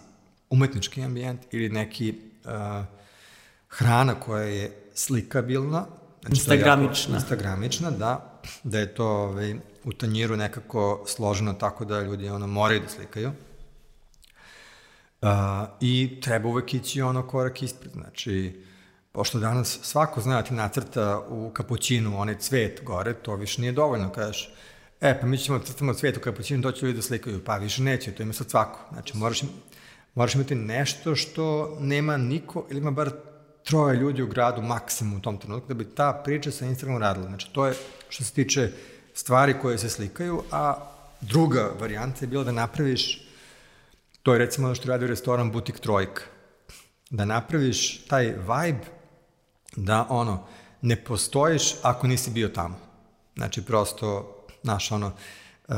umetnički 0.50 1.02
ambijent 1.02 1.40
ili 1.50 1.68
neki 1.68 2.29
uh, 2.50 2.84
hrana 3.68 4.14
koja 4.14 4.42
je 4.42 4.90
slikabilna. 4.94 5.86
Znači, 6.20 6.36
Instagramična. 6.36 7.14
Jako, 7.14 7.22
Instagramična, 7.22 7.90
da. 7.90 8.40
Da 8.62 8.78
je 8.78 8.94
to 8.94 9.06
ovaj, 9.06 9.54
u 9.84 9.92
tanjiru 9.92 10.36
nekako 10.36 11.04
složeno 11.06 11.52
tako 11.52 11.84
da 11.84 12.02
ljudi 12.02 12.28
ono 12.28 12.46
moraju 12.46 12.80
da 12.80 12.88
slikaju. 12.88 13.32
Uh, 15.22 15.28
I 15.80 16.20
treba 16.22 16.48
uvek 16.48 16.74
ići 16.74 17.02
ono 17.02 17.28
korak 17.28 17.62
ispred. 17.62 17.92
Znači, 17.92 18.64
pošto 19.12 19.38
danas 19.38 19.78
svako 19.82 20.20
zna 20.20 20.34
da 20.36 20.42
ti 20.42 20.54
nacrta 20.54 21.26
u 21.28 21.50
kapućinu 21.50 22.20
onaj 22.20 22.38
cvet 22.38 22.80
gore, 22.84 23.14
to 23.14 23.34
više 23.34 23.60
nije 23.60 23.72
dovoljno, 23.72 24.12
kažeš, 24.12 24.54
e, 25.00 25.20
pa 25.20 25.26
mi 25.26 25.38
ćemo 25.38 25.58
da 25.58 25.64
crtamo 25.64 25.94
cvet 25.94 26.16
u 26.16 26.20
kapućinu, 26.20 26.62
doći 26.62 26.84
ljudi 26.84 26.96
da 26.96 27.02
slikaju, 27.02 27.44
pa 27.44 27.56
više 27.56 27.82
neće, 27.82 28.12
to 28.12 28.22
ima 28.22 28.32
sad 28.32 28.50
svako. 28.50 28.80
Znači, 28.92 29.16
moraš 29.16 29.42
moraš 30.14 30.34
imati 30.34 30.54
nešto 30.54 31.16
što 31.16 31.76
nema 31.80 32.16
niko 32.16 32.66
ili 32.70 32.80
ima 32.80 32.90
bar 32.90 33.10
troje 33.64 33.96
ljudi 33.96 34.22
u 34.22 34.26
gradu 34.26 34.62
maksimum 34.62 35.18
u 35.18 35.22
tom 35.22 35.38
trenutku 35.38 35.68
da 35.68 35.74
bi 35.74 35.94
ta 35.94 36.22
priča 36.24 36.50
sa 36.50 36.66
Instagramom 36.66 37.02
radila. 37.02 37.26
Znači, 37.26 37.48
to 37.52 37.66
je 37.66 37.74
što 38.08 38.24
se 38.24 38.32
tiče 38.32 38.72
stvari 39.14 39.54
koje 39.62 39.78
se 39.78 39.88
slikaju, 39.88 40.42
a 40.50 40.74
druga 41.20 41.70
varijanta 41.80 42.18
je 42.20 42.28
bila 42.28 42.44
da 42.44 42.52
napraviš, 42.52 43.28
to 44.22 44.32
je 44.32 44.38
recimo 44.38 44.66
ono 44.66 44.74
što 44.74 44.88
radi 44.88 45.06
restoran 45.06 45.52
Butik 45.52 45.78
Trojka, 45.78 46.22
da 47.10 47.24
napraviš 47.24 48.04
taj 48.04 48.24
vibe 48.26 48.84
da 49.76 50.06
ono, 50.08 50.46
ne 50.82 51.04
postojiš 51.04 51.74
ako 51.82 52.06
nisi 52.06 52.30
bio 52.30 52.48
tamo. 52.48 52.76
Znači, 53.36 53.62
prosto, 53.62 54.36
znaš, 54.62 54.92
ono, 54.92 55.12
uh, 55.68 55.74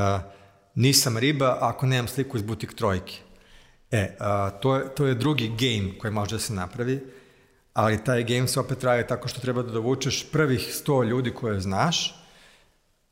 nisam 0.74 1.18
riba 1.18 1.58
ako 1.60 1.86
nemam 1.86 2.08
sliku 2.08 2.36
iz 2.36 2.42
Butik 2.42 2.74
Trojke. 2.74 3.18
E, 3.92 4.16
a, 4.18 4.50
to, 4.50 4.76
je, 4.76 4.94
to 4.94 5.06
je 5.06 5.14
drugi 5.14 5.48
game 5.48 5.98
koji 5.98 6.12
može 6.12 6.36
da 6.36 6.40
se 6.40 6.54
napravi, 6.54 7.00
ali 7.72 8.04
taj 8.04 8.24
game 8.24 8.48
se 8.48 8.60
opet 8.60 8.78
traje 8.78 9.06
tako 9.06 9.28
što 9.28 9.40
treba 9.40 9.62
da 9.62 9.72
dovučeš 9.72 10.30
prvih 10.32 10.82
100 10.86 11.04
ljudi 11.08 11.30
koje 11.30 11.60
znaš, 11.60 12.22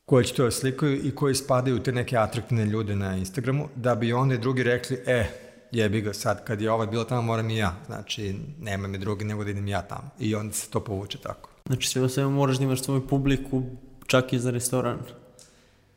koji 0.05 0.25
će 0.25 0.33
to 0.33 0.43
da 0.43 0.51
slikaju 0.51 1.07
i 1.07 1.15
koji 1.15 1.35
spadaju 1.35 1.83
te 1.83 1.91
neke 1.91 2.17
atraktivne 2.17 2.65
ljude 2.65 2.95
na 2.95 3.15
Instagramu, 3.17 3.69
da 3.75 3.95
bi 3.95 4.13
onda 4.13 4.37
drugi 4.37 4.63
rekli, 4.63 4.97
e, 5.05 5.25
jebi 5.71 6.01
ga 6.01 6.13
sad, 6.13 6.43
kad 6.45 6.61
je 6.61 6.71
ova 6.71 6.85
bila 6.85 7.05
tamo, 7.05 7.21
moram 7.21 7.49
i 7.49 7.57
ja. 7.57 7.75
Znači, 7.85 8.35
nema 8.59 8.87
mi 8.87 8.97
drugi 8.97 9.25
nego 9.25 9.43
da 9.43 9.49
idem 9.49 9.67
ja 9.67 9.81
tamo. 9.81 10.09
I 10.19 10.35
onda 10.35 10.53
se 10.53 10.69
to 10.69 10.79
povuče 10.79 11.17
tako. 11.17 11.49
Znači, 11.65 11.89
sve 11.89 12.01
o 12.01 12.09
svemu 12.09 12.29
moraš 12.29 12.57
da 12.57 12.63
imaš 12.63 12.81
svoju 12.81 13.07
publiku, 13.07 13.63
čak 14.07 14.33
i 14.33 14.39
za 14.39 14.51
restoran. 14.51 14.99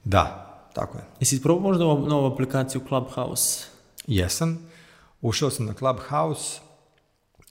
Da, 0.05 0.55
tako 0.75 0.99
je. 0.99 1.05
Jesi 1.21 1.43
probao 1.43 1.63
možda 1.63 1.85
novu 1.85 2.33
aplikaciju 2.33 2.81
Clubhouse? 2.89 3.67
Jesam. 4.07 4.74
Ušao 5.25 5.51
sam 5.51 5.67
na 5.67 5.75
Clubhouse, 5.75 6.61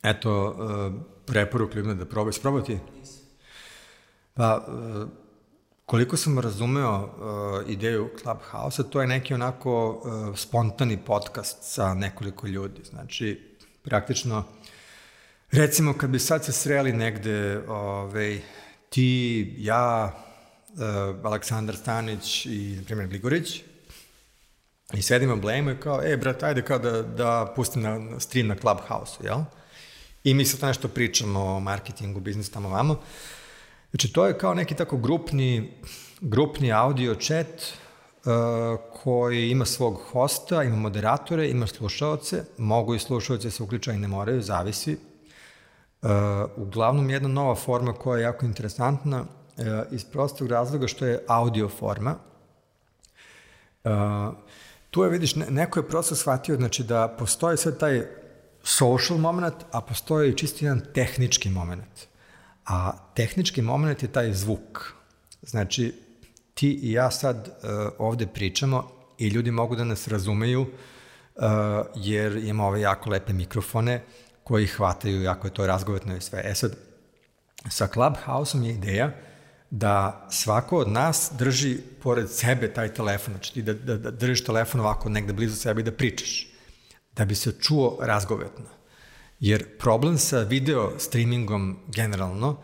eto, 0.04 0.50
uh, 0.50 1.02
preporuk 1.26 1.76
ljudima 1.76 1.94
da 1.94 2.06
probaju. 2.06 2.34
Sprobao 2.34 2.62
ti? 2.62 2.80
Pa, 4.34 4.66
uh, 4.68 5.10
koliko 5.86 6.18
sam 6.18 6.40
razumeo 6.40 7.04
uh, 7.04 7.70
ideju 7.70 8.10
Clubhouse-a, 8.22 8.84
to 8.84 9.02
je 9.02 9.08
neki 9.08 9.34
onako 9.34 10.04
spontani 10.36 10.98
podcast 11.06 11.58
sa 11.62 11.94
nekoliko 11.94 12.48
ljudi. 12.48 12.82
Znači, 12.84 13.58
praktično, 13.84 14.44
recimo 15.52 15.94
kad 15.94 16.10
bi 16.10 16.20
sad 16.20 16.45
se 16.45 16.52
sreli 16.52 16.94
negde, 16.94 17.64
ovaj, 17.68 18.41
ti, 18.90 19.56
ja, 19.58 20.14
Aleksandar 21.24 21.76
Stanić 21.76 22.45
i, 22.45 22.76
na 22.78 22.84
primjer, 22.86 23.10
Gligorić, 23.10 23.64
I 24.94 25.02
sedimo 25.02 25.36
blejmo 25.36 25.72
i 25.72 25.78
kao, 25.78 26.02
e, 26.03 26.18
brat, 26.18 26.44
ajde 26.44 26.61
kao 26.61 26.80
da, 26.80 27.02
da 27.02 27.53
pustim 27.56 27.82
na 27.82 28.20
stream 28.20 28.48
na 28.48 28.56
Clubhouse-u, 28.56 29.26
jel? 29.26 29.40
I 30.24 30.34
mi 30.34 30.45
sad 30.45 30.68
nešto 30.68 30.88
pričamo 30.88 31.40
o 31.40 31.60
marketingu, 31.60 32.20
biznisu 32.20 32.52
tamo 32.52 32.70
vamo. 32.70 32.99
Znači, 33.91 34.14
to 34.14 34.26
je 34.28 34.38
kao 34.38 34.53
neki 34.53 34.76
tako 34.76 34.98
grupni, 34.98 35.74
grupni 36.22 36.72
audio 36.72 37.15
chat 37.15 37.48
uh, 37.48 38.32
koji 39.03 39.49
ima 39.49 39.65
svog 39.65 40.02
hosta, 40.11 40.64
ima 40.64 40.76
moderatore, 40.76 41.49
ima 41.49 41.68
slušaoce, 41.68 42.44
mogu 42.57 42.95
i 42.95 42.99
slušaoce 42.99 43.52
se 43.52 43.64
uključaju 43.64 43.98
i 43.98 44.02
ne 44.02 44.07
moraju, 44.07 44.41
zavisi. 44.41 44.98
Uh, 46.02 46.10
uglavnom, 46.56 47.10
jedna 47.10 47.30
nova 47.30 47.56
forma 47.56 47.94
koja 47.94 48.18
je 48.18 48.24
jako 48.24 48.45
interesantna 48.45 49.22
uh, 49.22 49.65
iz 49.91 50.06
prostog 50.06 50.48
razloga 50.48 50.88
što 50.88 51.06
je 51.06 51.24
audio 51.28 51.70
forma. 51.70 52.15
Uh, 53.84 53.91
tu 54.94 55.03
je, 55.03 55.10
vidiš, 55.10 55.36
neko 55.36 55.80
je 55.80 55.88
prosto 55.88 56.15
shvatio, 56.15 56.56
znači 56.56 56.84
da 56.84 57.15
postoji 57.20 57.57
sad 57.57 57.80
taj 57.80 58.02
social 58.64 59.20
moment, 59.20 59.53
a 59.72 59.82
postoji 59.82 60.30
i 60.30 60.38
čisto 60.38 60.65
jedan 60.65 60.82
tehnički 60.94 61.49
moment. 61.49 62.07
A 62.65 62.91
tehnički 63.15 63.61
moment 63.61 64.03
je 64.03 64.11
taj 64.11 64.34
zvuk. 64.34 64.94
Znači, 65.41 65.94
ti 66.53 66.80
i 66.84 66.91
ja 66.91 67.11
sad 67.11 67.48
uh, 67.48 67.70
ovde 67.98 68.28
pričamo 68.28 68.91
i 69.18 69.28
ljudi 69.28 69.52
mogu 69.52 69.76
da 69.76 69.84
nas 69.84 70.07
razumeju 70.07 70.61
uh, 70.61 71.44
jer 71.95 72.38
imamo 72.38 72.68
ove 72.68 72.82
jako 72.82 73.10
lepe 73.10 73.34
mikrofone 73.34 74.03
koji 74.44 74.68
hvataju, 74.68 75.22
jako 75.22 75.48
je 75.48 75.53
to 75.53 75.68
razgovetno 75.68 76.18
i 76.18 76.22
sve. 76.22 76.41
E 76.45 76.56
sad, 76.56 76.76
sa 77.70 77.88
Clubhouse-om 77.88 78.64
je 78.64 78.74
ideja 78.74 79.06
uh, 79.06 79.33
da 79.76 80.28
svako 80.32 80.78
od 80.78 80.90
nas 80.91 81.32
drži 81.38 81.78
pored 82.04 82.30
sebe 82.30 82.74
taj 82.74 82.94
telefon, 82.94 83.34
znači 83.34 83.54
ti 83.54 83.62
da, 83.62 83.74
da, 83.74 83.98
da 83.98 84.12
držiš 84.12 84.44
telefon 84.44 84.82
ovako 84.82 85.10
negde 85.10 85.34
blizu 85.34 85.56
sebe 85.56 85.82
i 85.82 85.84
da 85.84 85.91
pričaš, 85.91 86.48
da 87.16 87.26
bi 87.26 87.36
se 87.36 87.52
čuo 87.62 87.98
razgovetno. 88.02 88.66
Jer 89.40 89.78
problem 89.78 90.18
sa 90.18 90.40
video 90.40 90.91
streamingom 91.00 91.80
generalno 91.88 92.58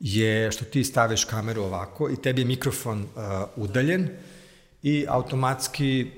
je 0.00 0.52
što 0.52 0.64
ti 0.64 0.84
staviš 0.84 1.24
kameru 1.24 1.62
ovako 1.62 2.10
i 2.10 2.22
tebi 2.22 2.40
je 2.40 2.46
mikrofon 2.46 3.02
uh, 3.02 3.08
udaljen 3.56 4.08
i 4.82 5.06
automatski 5.08 6.10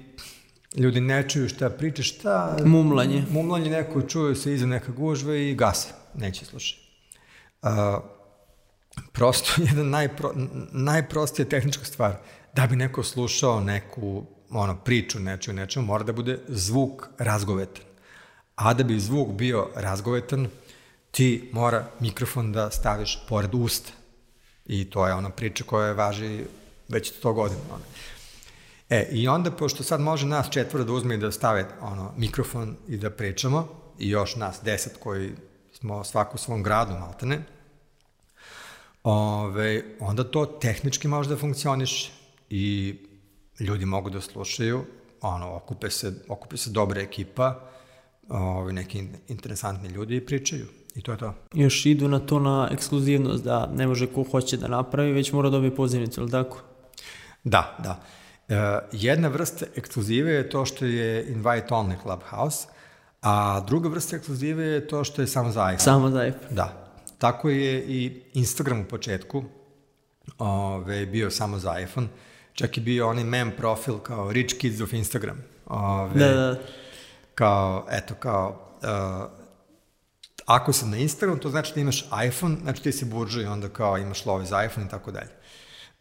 ljudi 0.76 1.00
ne 1.00 1.28
čuju 1.28 1.48
šta 1.48 1.70
pričaš, 1.70 2.14
šta... 2.14 2.56
Mumlanje. 2.64 3.24
Mumlanje 3.30 3.70
neko 3.70 4.02
čuje 4.02 4.34
se 4.34 4.54
iza 4.54 4.66
neka 4.66 4.92
gužva 4.92 5.36
i 5.36 5.54
gase, 5.54 5.88
neće 6.14 6.44
slušati. 6.44 6.82
Uh, 7.62 7.70
prosto 9.12 9.52
jedan 9.68 9.90
najpro, 9.90 10.32
najprostija 10.72 11.48
tehnička 11.48 11.84
stvar. 11.84 12.16
Da 12.54 12.66
bi 12.66 12.76
neko 12.76 13.02
slušao 13.02 13.60
neku 13.60 14.26
ono, 14.50 14.76
priču 14.76 15.20
nečiju, 15.20 15.54
nečemu, 15.54 15.86
mora 15.86 16.04
da 16.04 16.12
bude 16.12 16.38
zvuk 16.48 17.08
razgovetan. 17.18 17.84
A 18.54 18.74
da 18.74 18.84
bi 18.84 19.00
zvuk 19.00 19.28
bio 19.28 19.68
razgovetan, 19.74 20.48
ti 21.10 21.50
mora 21.52 21.86
mikrofon 22.00 22.52
da 22.52 22.70
staviš 22.70 23.18
pored 23.28 23.54
usta. 23.54 23.92
I 24.66 24.90
to 24.90 25.06
je 25.06 25.14
ona 25.14 25.30
priča 25.30 25.64
koja 25.64 25.92
važi 25.92 26.44
već 26.88 27.12
100 27.22 27.34
godina. 27.34 27.60
Ono. 27.70 27.84
E, 28.90 29.08
i 29.10 29.28
onda, 29.28 29.50
pošto 29.50 29.82
sad 29.82 30.00
može 30.00 30.26
nas 30.26 30.50
četvora 30.50 30.84
da 30.84 30.92
uzme 30.92 31.14
i 31.14 31.18
da 31.18 31.32
stave 31.32 31.66
ono, 31.80 32.12
mikrofon 32.16 32.76
i 32.88 32.96
da 32.96 33.10
pričamo, 33.10 33.68
i 33.98 34.08
još 34.08 34.36
nas 34.36 34.60
deset 34.62 34.96
koji 34.96 35.32
smo 35.72 36.04
svako 36.04 36.34
u 36.34 36.38
svom 36.38 36.62
gradu, 36.62 36.92
maltene, 36.92 37.42
ove, 39.04 39.82
onda 40.00 40.24
to 40.24 40.46
tehnički 40.46 41.08
može 41.08 41.28
da 41.28 41.36
funkcioniš 41.36 42.12
i 42.50 42.94
ljudi 43.60 43.84
mogu 43.84 44.10
da 44.10 44.20
slušaju, 44.20 44.84
ono, 45.20 45.54
okupe 45.56 45.90
se, 45.90 46.12
okupe 46.28 46.56
se 46.56 46.70
dobra 46.70 47.00
ekipa, 47.00 47.60
ove, 48.28 48.72
neki 48.72 49.04
interesantni 49.28 49.88
ljudi 49.88 50.16
i 50.16 50.26
pričaju. 50.26 50.66
I 50.94 51.02
to 51.02 51.12
je 51.12 51.18
to. 51.18 51.34
Još 51.54 51.86
idu 51.86 52.08
na 52.08 52.18
to 52.18 52.38
na 52.38 52.68
ekskluzivnost, 52.72 53.44
da 53.44 53.66
ne 53.74 53.86
može 53.86 54.06
ko 54.06 54.22
hoće 54.30 54.56
da 54.56 54.68
napravi, 54.68 55.12
već 55.12 55.32
mora 55.32 55.50
da 55.50 55.56
dobije 55.56 55.76
pozivnicu, 55.76 56.20
ili 56.20 56.30
tako? 56.30 56.58
Da, 57.44 57.78
da. 57.78 58.02
E, 58.48 58.88
jedna 58.92 59.28
vrsta 59.28 59.66
ekskluzive 59.76 60.32
je 60.32 60.50
to 60.50 60.64
što 60.64 60.84
je 60.84 61.26
invite 61.28 61.66
only 61.70 62.02
Clubhouse, 62.02 62.66
a 63.22 63.60
druga 63.60 63.88
vrsta 63.88 64.16
ekskluzive 64.16 64.64
je 64.64 64.88
to 64.88 65.04
što 65.04 65.22
je 65.22 65.26
samo 65.26 65.50
za 65.50 65.60
iPhone. 65.60 65.78
Samo 65.78 66.10
za 66.10 66.26
iPhone. 66.26 66.46
Da. 66.50 66.81
Tako 67.22 67.50
je 67.50 67.84
i 67.86 68.22
Instagram 68.34 68.80
u 68.80 68.84
početku 68.84 69.44
ove, 70.38 71.06
bio 71.06 71.30
samo 71.30 71.58
za 71.58 71.78
iPhone. 71.78 72.08
Čak 72.52 72.76
i 72.76 72.80
bio 72.80 73.08
onaj 73.08 73.24
mem 73.24 73.52
profil 73.56 73.98
kao 73.98 74.32
Rich 74.32 74.58
Kids 74.58 74.80
of 74.80 74.92
Instagram. 74.92 75.44
Ove, 75.66 76.18
Da, 76.18 76.28
da. 76.28 76.58
Kao, 77.34 77.86
eto, 77.90 78.14
kao, 78.14 78.76
uh, 78.82 79.30
ako 80.46 80.72
si 80.72 80.86
na 80.86 80.96
Instagram, 80.96 81.38
to 81.38 81.50
znači 81.50 81.74
da 81.74 81.80
imaš 81.80 82.04
iPhone, 82.26 82.56
znači 82.62 82.82
ti 82.82 82.92
si 82.92 83.04
buržu 83.04 83.40
i 83.40 83.46
onda 83.46 83.68
kao 83.68 83.98
imaš 83.98 84.26
love 84.26 84.44
za 84.44 84.64
iPhone 84.64 84.86
i 84.86 84.90
tako 84.90 85.10
dalje. 85.10 85.30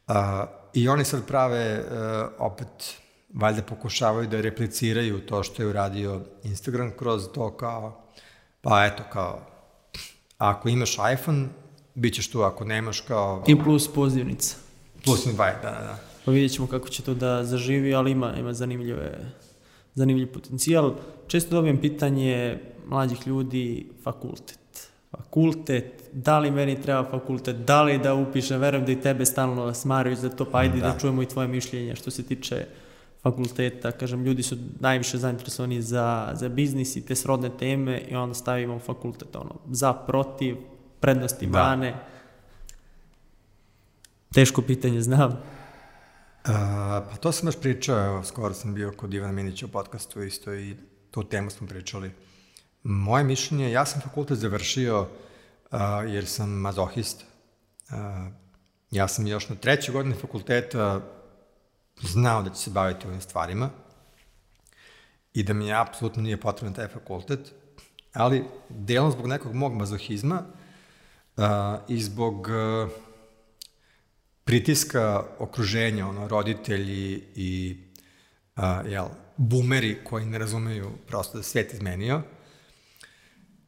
Uh, 0.08 0.16
I 0.74 0.90
oni 0.90 1.06
sad 1.06 1.28
prave, 1.28 1.80
uh, 1.80 2.30
opet, 2.38 2.98
valjda 3.34 3.62
pokušavaju 3.62 4.28
da 4.28 4.42
repliciraju 4.42 5.26
to 5.26 5.44
što 5.44 5.62
je 5.62 5.68
uradio 5.68 6.22
Instagram 6.44 6.92
kroz 6.98 7.28
to 7.34 7.58
kao, 7.58 8.08
pa 8.62 8.86
eto, 8.86 9.04
kao, 9.14 9.51
ako 10.42 10.70
imaš 10.70 10.98
iPhone, 11.14 11.48
bit 11.96 12.14
ćeš 12.14 12.32
tu, 12.32 12.42
ako 12.42 12.66
nemaš 12.66 13.02
kao... 13.02 13.44
I 13.48 13.56
plus 13.64 13.94
pozivnica. 13.94 14.56
Plus 15.04 15.26
invite, 15.26 15.60
da, 15.64 15.70
da, 15.70 15.80
da. 15.80 15.98
Pa 16.26 16.32
vidjet 16.32 16.52
ćemo 16.52 16.68
kako 16.68 16.90
će 16.90 17.04
to 17.04 17.14
da 17.14 17.44
zaživi, 17.44 17.94
ali 17.94 18.12
ima, 18.12 18.34
ima 18.38 18.54
zanimljive, 18.54 19.34
zanimljiv 19.96 20.34
potencijal. 20.34 20.94
Često 21.28 21.56
dobijem 21.56 21.82
pitanje 21.82 22.60
mlađih 22.88 23.28
ljudi, 23.28 23.90
fakultet. 24.04 24.90
Fakultet, 25.12 26.04
da 26.12 26.40
li 26.40 26.52
meni 26.52 26.82
treba 26.82 27.10
fakultet, 27.12 27.56
da 27.56 27.82
li 27.84 27.98
da 27.98 28.14
upišem, 28.14 28.60
verujem 28.60 28.86
da 28.86 28.92
i 28.92 29.02
tebe 29.02 29.26
stalno 29.26 29.74
smaraju 29.74 30.16
za 30.16 30.30
to, 30.30 30.46
pa 30.46 30.58
ajde 30.58 30.80
da. 30.80 30.88
Da. 30.88 30.94
da 30.94 31.00
čujemo 31.00 31.22
i 31.22 31.26
tvoje 31.26 31.48
mišljenje 31.48 31.96
što 31.96 32.12
se 32.12 32.24
tiče 32.24 32.66
fakulteta. 33.24 33.92
Kažem, 33.92 34.24
ljudi 34.24 34.44
su 34.44 34.58
najviše 34.80 35.18
zainteresovani 35.18 35.82
za, 35.82 36.32
za 36.34 36.50
biznis 36.50 36.96
i 36.96 37.06
te 37.06 37.16
srodne 37.16 37.50
teme 37.58 38.02
i 38.10 38.16
onda 38.16 38.34
stavimo 38.34 38.80
fakultet, 38.80 39.36
ono, 39.36 39.56
za, 39.72 39.94
protiv, 39.94 40.58
prednosti, 41.00 41.48
Da. 41.48 41.64
mane. 41.64 41.96
Teško 44.34 44.62
pitanje, 44.62 45.02
znam. 45.02 45.32
Uh, 45.32 45.38
pa 47.12 47.16
to 47.20 47.32
sam 47.32 47.46
baš 47.46 47.60
pričao, 47.60 48.06
evo, 48.06 48.24
skoro 48.24 48.54
sam 48.54 48.74
bio 48.74 48.92
kod 48.92 49.14
Ivana 49.14 49.32
Minića 49.32 49.66
u 49.66 49.70
podcastu 49.70 50.24
isto 50.24 50.54
i 50.54 50.76
tu 51.12 51.24
temu 51.24 51.50
smo 51.50 51.68
pričali. 51.68 52.12
Moje 52.84 53.24
mišljenje, 53.24 53.72
ja 53.72 53.86
sam 53.86 54.02
fakultet 54.02 54.38
završio 54.38 55.02
uh, 55.02 55.80
jer 56.08 56.26
sam 56.26 56.50
mazohist. 56.50 57.26
Uh, 57.90 57.96
ja 58.92 59.08
sam 59.08 59.28
još 59.28 59.50
na 59.50 59.56
trećoj 59.56 59.94
godini 59.94 60.16
fakulteta 60.16 61.02
znao 62.02 62.42
da 62.42 62.50
ću 62.50 62.56
se 62.56 62.70
baviti 62.70 63.08
ovim 63.08 63.22
stvarima 63.22 63.70
i 65.34 65.44
da 65.44 65.54
mi 65.54 65.68
je 65.68 65.82
apsolutno 65.82 66.22
nije 66.22 66.42
potreban 66.42 66.74
taj 66.74 66.88
fakultet, 66.88 67.54
ali 68.14 68.46
delom 68.70 69.12
zbog 69.12 69.28
nekog 69.28 69.54
mog 69.54 69.74
mazohizma 69.74 70.44
uh, 71.38 71.44
i 71.88 72.02
zbog 72.02 72.48
uh, 72.48 72.92
pritiska 74.44 75.24
okruženja, 75.40 76.08
ono, 76.08 76.28
roditelji 76.28 77.24
i 77.36 77.78
a, 78.56 78.82
jel, 78.88 79.06
bumeri 79.38 80.04
koji 80.04 80.26
ne 80.26 80.38
razumeju 80.38 80.92
prosto 81.08 81.38
da 81.38 81.44
svet 81.44 81.74
izmenio. 81.74 82.22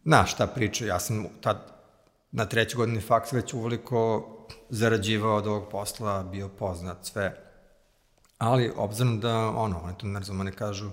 Na 0.04 0.26
šta 0.26 0.48
priča, 0.48 0.86
ja 0.86 1.00
sam 1.00 1.28
tad 1.42 1.74
na 2.32 2.46
trećoj 2.46 2.78
godini 2.78 3.02
faksa 3.02 3.36
već 3.36 3.54
uvoliko 3.54 4.30
zarađivao 4.70 5.36
od 5.36 5.48
ovog 5.48 5.70
posla, 5.72 6.24
bio 6.24 6.50
poznat, 6.50 7.06
sve. 7.06 7.53
Ali, 8.38 8.72
obzirom 8.76 9.20
da, 9.20 9.50
ono, 9.50 9.82
oni 9.84 9.94
to 9.98 10.08
ne 10.08 10.20
razume, 10.20 10.42
oni 10.42 10.52
kažu, 10.52 10.90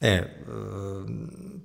e, 0.00 0.08
e, 0.08 0.22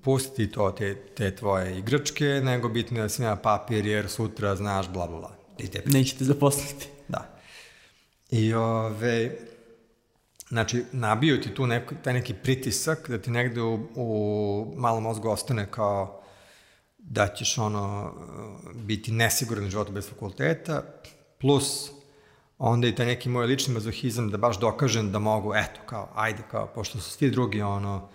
pusti 0.03 0.52
to, 0.52 0.72
te, 0.72 0.95
te 0.95 1.35
tvoje 1.35 1.77
igračke, 1.80 2.26
nego 2.26 2.69
bitno 2.69 2.98
je 2.98 3.02
da 3.02 3.10
sam 3.10 3.26
ja 3.26 3.35
papir, 3.35 3.85
jer 3.85 4.10
sutra 4.10 4.56
znaš, 4.56 4.90
bla, 4.90 5.07
bla, 5.07 5.19
bla. 5.19 5.35
I 5.57 5.68
te 5.68 5.81
priče. 5.81 5.98
Nećete 5.98 6.23
zaposliti. 6.23 6.88
Da. 7.07 7.40
I 8.31 8.53
ove, 8.53 9.38
znači, 10.49 10.84
nabio 10.91 11.38
ti 11.38 11.53
tu 11.53 11.68
neko, 11.68 11.95
taj 12.03 12.14
neki 12.14 12.34
pritisak 12.34 13.10
da 13.10 13.22
ti 13.22 13.31
negde 13.31 13.61
u, 13.61 13.88
u 13.95 14.73
malom 14.76 15.03
mozgu 15.03 15.30
ostane 15.30 15.72
kao 15.72 16.23
da 16.98 17.27
ćeš 17.27 17.57
ono 17.57 18.14
biti 18.73 19.11
nesiguran 19.11 19.65
u 19.65 19.69
životu 19.69 19.91
bez 19.91 20.10
fakulteta, 20.10 20.84
plus 21.40 21.91
onda 22.65 22.88
i 22.88 22.95
taj 22.95 23.06
neki 23.06 23.30
moj 23.30 23.45
lični 23.45 23.73
mazohizam 23.73 24.30
da 24.31 24.38
baš 24.38 24.60
dokažem 24.60 25.11
da 25.11 25.19
mogu, 25.19 25.56
eto, 25.56 25.80
kao, 25.85 26.07
ajde, 26.15 26.44
kao, 26.52 26.68
pošto 26.68 26.99
su 26.99 27.10
svi 27.10 27.31
drugi 27.31 27.61
ono, 27.61 28.10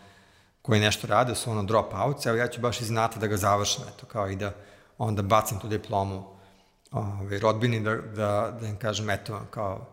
koji 0.63 0.81
nešto 0.81 1.07
rade, 1.07 1.35
su 1.35 1.51
ono 1.51 1.63
drop 1.63 1.93
outs, 1.95 2.27
evo 2.27 2.37
ja 2.37 2.49
ću 2.49 2.61
baš 2.61 2.81
iz 2.81 2.91
nata 2.91 3.21
da 3.21 3.27
ga 3.27 3.37
završim, 3.37 3.85
eto, 3.95 4.07
kao 4.07 4.31
i 4.31 4.37
da 4.37 4.53
onda 4.99 5.23
bacim 5.23 5.59
tu 5.59 5.69
diplomu 5.69 6.25
ove, 6.93 7.39
rodbini 7.39 7.81
da, 7.81 7.97
da, 7.97 8.59
da 8.61 8.67
im 8.67 8.77
kažem, 8.77 9.11
eto, 9.11 9.41
kao, 9.51 9.87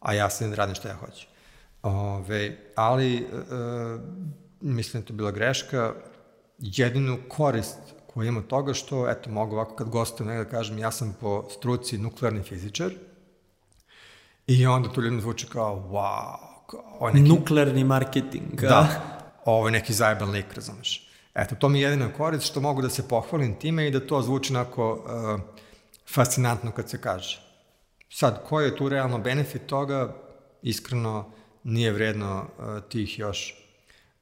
a 0.00 0.14
ja 0.14 0.30
sam 0.30 0.54
radim 0.54 0.74
šta 0.74 0.88
ja 0.88 0.94
hoću. 0.94 1.26
Ove, 1.82 2.56
ali, 2.74 3.16
e, 3.16 3.26
mislim 4.60 5.00
da 5.00 5.04
je 5.04 5.06
to 5.06 5.12
bila 5.12 5.30
greška, 5.30 5.94
jedinu 6.58 7.18
korist 7.28 7.78
koju 8.06 8.28
imam 8.28 8.42
toga 8.42 8.74
što, 8.74 9.10
eto, 9.10 9.30
mogu 9.30 9.54
ovako 9.54 9.74
kad 9.74 9.88
gostujem 9.88 10.28
negde 10.28 10.44
da 10.44 10.50
kažem, 10.50 10.78
ja 10.78 10.90
sam 10.90 11.16
po 11.20 11.48
struci 11.50 11.98
nuklearni 11.98 12.42
fizičar, 12.42 12.90
i 14.46 14.66
onda 14.66 14.88
to 14.88 15.00
ljudima 15.00 15.20
zvuči 15.20 15.46
kao, 15.46 15.88
wow, 15.90 16.36
kao, 16.66 17.10
neki, 17.10 17.28
Nuklearni 17.28 17.84
marketing. 17.84 18.60
da, 18.60 18.88
ovo 19.44 19.68
je 19.68 19.72
neki 19.72 19.92
zajeban 19.92 20.30
lik, 20.30 20.54
razumeš. 20.54 21.08
Eto, 21.34 21.54
to 21.54 21.68
mi 21.68 21.80
je 21.80 21.82
jedina 21.82 22.12
korist 22.12 22.46
što 22.46 22.60
mogu 22.60 22.82
da 22.82 22.88
se 22.88 23.08
pohvalim 23.08 23.54
time 23.58 23.86
i 23.86 23.90
da 23.90 24.06
to 24.06 24.22
zvuči 24.22 24.52
onako 24.52 24.92
uh, 24.92 25.40
fascinantno 26.14 26.70
kad 26.70 26.90
se 26.90 27.00
kaže. 27.00 27.42
Sad, 28.10 28.44
koji 28.48 28.64
je 28.64 28.76
tu 28.76 28.88
realno 28.88 29.18
benefit 29.18 29.66
toga, 29.66 30.16
iskreno 30.62 31.30
nije 31.64 31.92
vredno 31.92 32.44
uh, 32.58 32.82
tih 32.88 33.18
još 33.18 33.54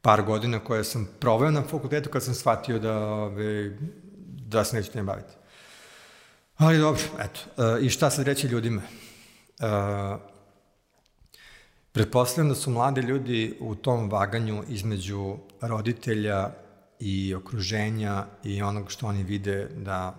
par 0.01 0.23
godina 0.23 0.59
koje 0.59 0.85
sam 0.85 1.09
proveo 1.21 1.51
na 1.51 1.63
fakultetu 1.63 2.11
kad 2.11 2.23
sam 2.23 2.35
shvatio 2.35 2.79
da, 2.79 2.99
ove, 2.99 3.79
da 4.47 4.65
se 4.65 4.77
neću 4.77 4.93
time 4.93 5.05
baviti. 5.05 5.33
Ali 6.57 6.79
dobro, 6.79 7.03
eto. 7.19 7.41
Uh, 7.57 7.85
I 7.85 7.91
šta 7.91 8.11
sad 8.11 8.27
reći 8.27 8.47
ljudima? 8.47 8.83
Pretpostavljam 11.93 12.49
da 12.49 12.55
su 12.55 12.71
mlade 12.71 13.03
ljudi 13.03 13.57
u 13.61 13.75
tom 13.75 14.11
vaganju 14.11 14.65
između 14.69 15.37
roditelja 15.61 16.51
i 17.01 17.35
okruženja 17.35 18.27
i 18.45 18.63
onog 18.63 18.91
što 18.91 19.07
oni 19.07 19.23
vide 19.23 19.69
da 19.77 20.15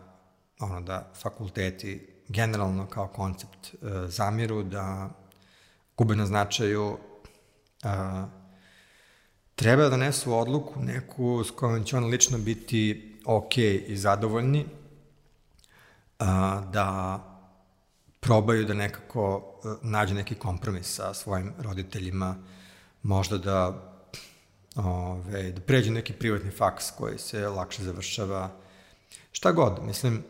ono 0.59 0.81
da 0.81 1.11
fakulteti 1.21 2.07
generalno 2.27 2.87
kao 2.87 3.07
koncept 3.07 3.73
uh, 3.73 3.89
zamiru, 4.07 4.63
da 4.63 5.09
gube 5.97 6.15
na 6.15 6.25
značaju 6.25 6.85
uh, 6.89 8.29
treba 9.55 9.83
da 9.83 9.89
donesu 9.89 10.33
odluku 10.33 10.79
neku 10.79 11.43
s 11.43 11.51
kojom 11.51 11.83
će 11.83 11.97
on 11.97 12.05
lično 12.05 12.37
biti 12.37 13.11
ok 13.25 13.57
i 13.57 13.97
zadovoljni, 13.97 14.65
a, 16.19 16.61
da 16.73 17.19
probaju 18.25 18.65
da 18.65 18.73
nekako 18.73 19.43
a, 19.63 19.75
nađu 19.81 20.15
neki 20.15 20.35
kompromis 20.35 20.95
sa 20.95 21.13
svojim 21.13 21.53
roditeljima, 21.59 22.35
možda 23.03 23.37
da, 23.37 23.57
ove, 24.75 25.51
da 25.51 25.61
pređe 25.61 25.91
neki 25.91 26.13
privatni 26.13 26.51
faks 26.51 26.91
koji 26.97 27.17
se 27.17 27.47
lakše 27.47 27.83
završava, 27.83 28.49
šta 29.31 29.51
god, 29.51 29.83
mislim, 29.83 30.23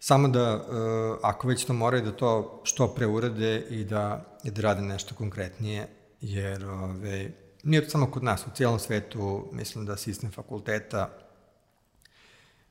samo 0.00 0.28
da, 0.28 0.56
uh, 0.56 1.18
ako 1.22 1.48
već 1.48 1.64
to 1.64 1.72
moraju 1.72 2.04
da 2.04 2.12
to 2.12 2.60
što 2.64 2.88
pre 2.88 3.06
urade 3.06 3.66
i 3.70 3.84
da, 3.84 4.24
i 4.44 4.50
da 4.50 4.62
rade 4.62 4.82
nešto 4.82 5.14
konkretnije, 5.14 5.88
jer 6.20 6.64
ove, 6.64 7.30
nije 7.62 7.84
to 7.84 7.90
samo 7.90 8.10
kod 8.10 8.24
nas, 8.24 8.46
u 8.46 8.50
cijelom 8.54 8.78
svetu 8.78 9.48
mislim 9.52 9.86
da 9.86 9.96
sistem 9.96 10.30
fakulteta 10.32 11.10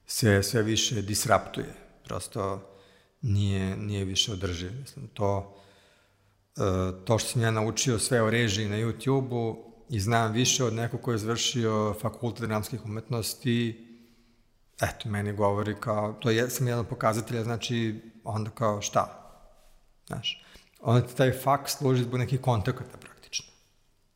se 0.07 0.43
sve 0.43 0.63
više 0.63 1.01
disraptuje. 1.01 1.73
Prosto 2.03 2.74
nije, 3.25 3.77
nije 3.77 4.05
više 4.05 4.31
održiv. 4.31 4.71
Mislim, 4.79 5.07
to, 5.07 5.55
uh, 6.57 6.63
to 7.05 7.19
što 7.19 7.29
sam 7.29 7.41
ja 7.41 7.51
naučio 7.51 7.99
sve 7.99 8.21
o 8.21 8.29
režiji 8.29 8.69
na 8.69 8.75
YouTube-u 8.75 9.71
i 9.89 9.99
znam 9.99 10.31
više 10.31 10.63
od 10.63 10.73
nekog 10.73 11.01
ko 11.01 11.11
je 11.11 11.17
završio 11.17 11.93
fakultet 12.01 12.47
dramskih 12.47 12.85
umetnosti, 12.85 13.87
eto, 14.81 15.09
meni 15.09 15.33
govori 15.33 15.75
kao, 15.79 16.13
to 16.13 16.29
je, 16.29 16.49
sam 16.49 16.67
jedan 16.67 16.85
pokazatelja, 16.85 17.43
znači, 17.43 18.01
onda 18.23 18.49
kao 18.49 18.81
šta? 18.81 19.21
Znaš, 20.07 20.43
onda 20.81 21.07
ti 21.07 21.15
taj 21.15 21.31
fakt 21.31 21.69
služi 21.69 22.03
zbog 22.03 22.19
nekih 22.19 22.41
kontakata 22.41 22.97
praktično. 22.97 23.45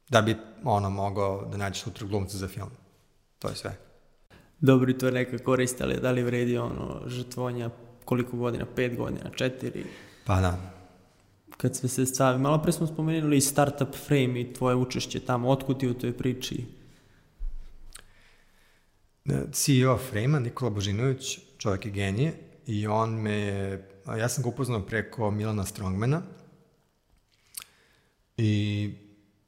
Da 0.09 0.21
bi, 0.21 0.37
ono, 0.63 0.89
mogao 0.89 1.45
da 1.45 1.57
nađeš 1.57 1.81
sutra 1.81 2.07
glumca 2.07 2.37
za 2.37 2.47
film. 2.47 2.69
To 3.39 3.49
je 3.49 3.55
sve. 3.55 3.77
Dobro, 4.59 4.93
to 4.93 5.05
je 5.05 5.11
neka 5.11 5.37
korist, 5.37 5.81
ali 5.81 5.99
da 6.01 6.11
li 6.11 6.23
vredi 6.23 6.57
ono 6.57 7.01
žrtvonja 7.07 7.69
koliko 8.09 8.37
godina, 8.37 8.65
pet 8.75 8.97
godina, 8.97 9.29
četiri? 9.35 9.85
Pa 10.25 10.41
da. 10.41 10.57
Kad 11.57 11.75
sve 11.75 11.89
se 11.89 12.05
stavi, 12.05 12.39
malo 12.39 12.61
pre 12.61 12.71
smo 12.71 12.87
spomenuli 12.87 13.41
startup 13.41 13.95
frame 14.07 14.41
i 14.41 14.53
tvoje 14.53 14.75
učešće 14.75 15.19
tamo, 15.19 15.49
otkud 15.49 15.79
ti 15.79 15.87
u 15.87 15.93
toj 15.93 16.17
priči? 16.17 16.65
CEO 19.51 19.97
Frame-a, 19.97 20.39
Nikola 20.39 20.71
Božinović, 20.71 21.39
čovjek 21.57 21.85
je 21.85 21.91
genije 21.91 22.33
i 22.65 22.87
on 22.87 23.09
me 23.09 23.31
je, 23.31 23.89
ja 24.19 24.29
sam 24.29 24.43
ga 24.43 24.49
upoznao 24.49 24.81
preko 24.81 25.31
Milana 25.31 25.65
Strongmana 25.65 26.21
i 28.37 28.93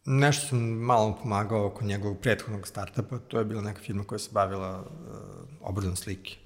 nešto 0.05 0.47
sam 0.47 0.59
malo 0.59 1.17
pomagao 1.21 1.65
oko 1.65 1.85
njegovog 1.85 2.19
prethodnog 2.21 2.67
startupa, 2.67 3.19
to 3.19 3.39
je 3.39 3.45
bila 3.45 3.61
neka 3.61 3.81
firma 3.81 4.03
koja 4.03 4.19
se 4.19 4.29
bavila 4.33 4.79
uh, 4.79 4.87
obradom 5.61 5.95
slike. 5.95 6.40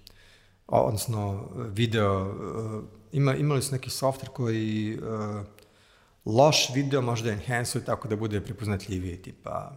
Odnosno, 0.67 1.49
video, 1.55 2.21
uh, 2.21 2.83
ima, 3.11 3.35
imali 3.35 3.61
su 3.61 3.71
neki 3.71 3.89
software 3.89 4.29
koji 4.29 4.99
uh, 4.99 5.45
loš 6.25 6.69
video 6.75 7.01
možda 7.01 7.31
enhance 7.31 7.85
tako 7.85 8.07
da 8.07 8.15
bude 8.15 8.41
prepoznatljiviji, 8.41 9.21
tipa 9.21 9.71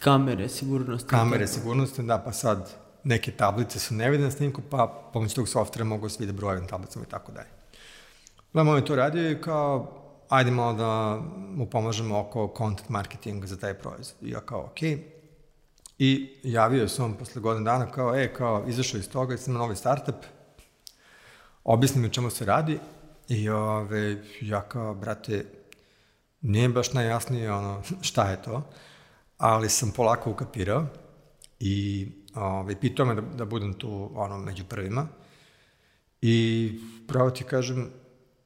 Kamere, 0.00 0.48
sigurnosti. 0.48 1.08
Kamere, 1.08 1.46
sigurnosti, 1.46 2.02
da, 2.02 2.18
pa 2.18 2.32
sad 2.32 2.70
neke 3.04 3.30
tablice 3.30 3.78
su 3.78 3.94
nevidne 3.94 4.26
na 4.26 4.30
snimku, 4.30 4.62
pa 4.70 5.10
pomoću 5.12 5.34
tog 5.34 5.48
softvera 5.48 5.84
mogu 5.84 6.08
se 6.08 6.16
vide 6.20 6.32
brojevi 6.32 6.60
na 6.60 6.66
tablicama 6.66 7.04
i 7.04 7.10
tako 7.10 7.32
dalje. 7.32 7.48
Gledamo 8.52 8.76
je 8.76 8.84
to 8.84 8.96
radio 8.96 9.30
i 9.30 9.40
kao, 9.40 10.02
ajde 10.28 10.50
malo 10.50 10.72
da 10.72 11.20
mu 11.56 11.66
pomažemo 11.66 12.18
oko 12.18 12.54
content 12.58 12.88
marketinga 12.88 13.46
za 13.46 13.56
taj 13.56 13.74
proizvod. 13.74 14.22
I 14.22 14.30
ja 14.30 14.40
kao, 14.40 14.64
okej. 14.64 14.90
Okay. 14.90 15.11
I 16.04 16.28
javio 16.42 16.88
se 16.88 17.02
on 17.02 17.14
posle 17.14 17.42
godina 17.42 17.72
dana 17.72 17.90
kao, 17.90 18.14
e, 18.16 18.34
kao, 18.34 18.64
izašao 18.68 18.98
iz 18.98 19.10
toga, 19.10 19.36
sam 19.36 19.54
novi 19.54 19.76
startup, 19.76 20.14
objasni 21.64 22.02
mi 22.02 22.10
čemu 22.12 22.30
se 22.30 22.44
radi. 22.44 22.78
I 23.28 23.48
ove, 23.48 24.22
ja 24.40 24.60
kao, 24.62 24.94
brate, 24.94 25.44
nije 26.40 26.68
baš 26.68 26.92
najjasnije 26.92 27.52
ono, 27.52 27.82
šta 28.08 28.30
je 28.30 28.42
to, 28.42 28.62
ali 29.38 29.68
sam 29.68 29.90
polako 29.90 30.30
ukapirao 30.30 30.86
i 31.60 32.08
ove, 32.34 32.80
pitao 32.80 33.06
me 33.06 33.14
da, 33.14 33.20
da 33.20 33.44
budem 33.44 33.74
tu 33.74 34.10
ono, 34.14 34.38
među 34.38 34.64
prvima. 34.64 35.06
I 36.22 36.72
pravo 37.08 37.30
ti 37.30 37.44
kažem, 37.44 37.90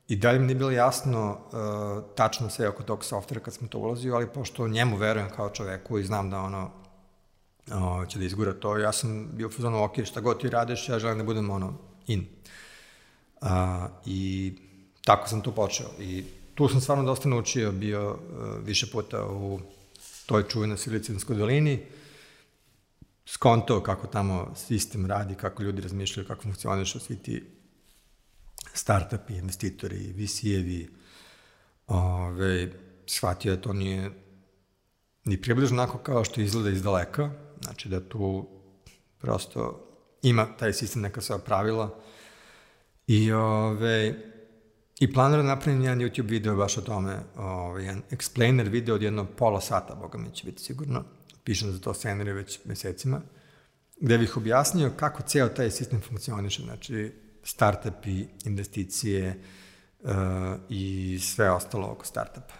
i 0.08 0.16
dalje 0.16 0.38
mi 0.38 0.46
nije 0.46 0.56
bilo 0.56 0.70
jasno 0.70 1.30
uh, 1.30 2.14
tačno 2.14 2.50
sve 2.50 2.68
oko 2.68 2.82
tog 2.82 3.04
softvera 3.04 3.40
kad 3.40 3.54
smo 3.54 3.68
to 3.68 3.78
ulazio, 3.78 4.14
ali 4.14 4.32
pošto 4.32 4.68
njemu 4.68 4.96
verujem 4.96 5.30
kao 5.36 5.50
čoveku 5.50 5.98
i 5.98 6.04
znam 6.04 6.30
da 6.30 6.40
ono 6.40 6.85
uh, 7.66 8.08
će 8.08 8.18
da 8.18 8.24
izgura 8.24 8.52
to, 8.52 8.78
ja 8.78 8.92
sam 8.92 9.28
bio 9.32 9.48
u 9.48 9.84
ok, 9.84 10.04
šta 10.04 10.20
god 10.20 10.40
ti 10.40 10.50
radiš, 10.50 10.88
ja 10.88 10.98
želim 10.98 11.18
da 11.18 11.24
budem 11.24 11.50
ono 11.50 11.78
in. 12.06 12.26
Uh, 13.40 13.48
I 14.06 14.52
tako 15.04 15.28
sam 15.28 15.40
to 15.40 15.52
počeo. 15.52 15.86
I 16.00 16.24
tu 16.54 16.68
sam 16.68 16.80
stvarno 16.80 17.04
dosta 17.04 17.28
naučio, 17.28 17.72
bio 17.72 18.10
uh, 18.10 18.18
više 18.64 18.90
puta 18.92 19.26
u 19.26 19.60
toj 20.26 20.48
čuvenoj 20.48 20.76
Silicijanskoj 20.76 21.36
dolini, 21.36 21.86
skonto 23.26 23.82
kako 23.82 24.06
tamo 24.06 24.54
sistem 24.56 25.06
radi, 25.06 25.34
kako 25.34 25.62
ljudi 25.62 25.82
razmišljaju, 25.82 26.26
kako 26.26 26.42
funkcionišu 26.42 27.00
svi 27.00 27.16
ti 27.16 27.44
startupi, 28.72 29.34
investitori, 29.34 30.14
VC-evi, 30.16 30.88
ove, 31.86 32.72
shvatio 33.06 33.56
da 33.56 33.62
to 33.62 33.72
nije 33.72 34.10
ni 35.24 35.42
približno 35.42 35.82
onako 35.82 35.98
kao 35.98 36.24
što 36.24 36.40
izgleda 36.40 36.70
iz 36.70 36.82
daleka, 36.82 37.30
znači 37.62 37.88
da 37.88 38.08
tu 38.08 38.46
prosto 39.18 39.88
ima 40.22 40.46
taj 40.58 40.72
sistem 40.72 41.02
neka 41.02 41.20
sva 41.20 41.38
pravila. 41.38 41.94
I 43.06 43.32
ove, 43.32 44.14
i 45.00 45.12
planira 45.12 45.42
da 45.42 45.48
napravim 45.48 45.82
jedan 45.82 45.98
YouTube 45.98 46.30
video 46.30 46.56
baš 46.56 46.78
o 46.78 46.80
tome, 46.80 47.16
ove, 47.36 47.84
jedan 47.84 48.02
explainer 48.10 48.68
video 48.70 48.94
od 48.94 49.02
jedno 49.02 49.24
pola 49.24 49.60
sata, 49.60 49.94
boga 49.94 50.18
mi 50.18 50.30
će 50.30 50.44
biti 50.44 50.62
sigurno, 50.62 51.04
pišem 51.44 51.72
za 51.72 51.78
to 51.78 51.94
scenarije 51.94 52.34
već 52.34 52.64
mesecima, 52.64 53.20
gde 54.00 54.18
bih 54.18 54.36
objasnio 54.36 54.92
kako 54.96 55.22
ceo 55.22 55.48
taj 55.48 55.70
sistem 55.70 56.00
funkcioniše, 56.00 56.62
znači 56.62 57.12
startupi, 57.42 58.24
investicije 58.44 59.42
uh, 60.00 60.10
i 60.68 61.18
sve 61.22 61.50
ostalo 61.50 61.88
oko 61.88 62.06
startupa. 62.06 62.54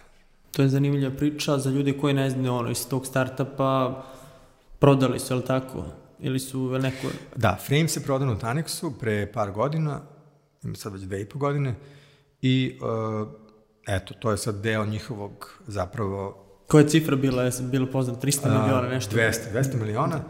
To 0.51 0.61
je 0.61 0.69
zanimljiva 0.69 1.15
priča 1.15 1.57
za 1.57 1.69
ljude 1.69 1.97
koji 1.97 2.13
ne 2.13 2.29
znaju 2.29 2.53
ono 2.53 2.71
iz 2.71 2.87
tog 2.87 3.05
startupa 3.05 4.03
prodali 4.79 5.19
su, 5.19 5.33
je 5.33 5.37
li 5.37 5.45
tako? 5.45 5.85
Ili 6.19 6.39
su 6.39 6.79
neko... 6.79 7.07
Da, 7.35 7.57
Frame 7.65 7.87
se 7.87 8.03
prodano 8.03 8.33
u 8.33 8.35
Tanexu 8.35 8.91
pre 8.99 9.31
par 9.31 9.51
godina, 9.51 10.01
ima 10.63 10.75
sad 10.75 10.93
već 10.93 11.01
dve 11.01 11.21
i 11.21 11.25
po 11.25 11.39
godine, 11.39 11.75
i 12.41 12.79
uh, 12.81 13.27
eto, 13.87 14.13
to 14.13 14.31
je 14.31 14.37
sad 14.37 14.61
deo 14.61 14.85
njihovog 14.85 15.59
zapravo 15.67 16.47
Koja 16.67 16.81
je 16.81 16.89
cifra 16.89 17.15
bila, 17.15 17.43
je 17.43 17.51
bilo 17.61 17.87
poznat, 17.91 18.23
300 18.23 18.61
miliona, 18.61 18.89
nešto? 18.89 19.15
200, 19.15 19.33
200 19.53 19.79
miliona. 19.79 20.23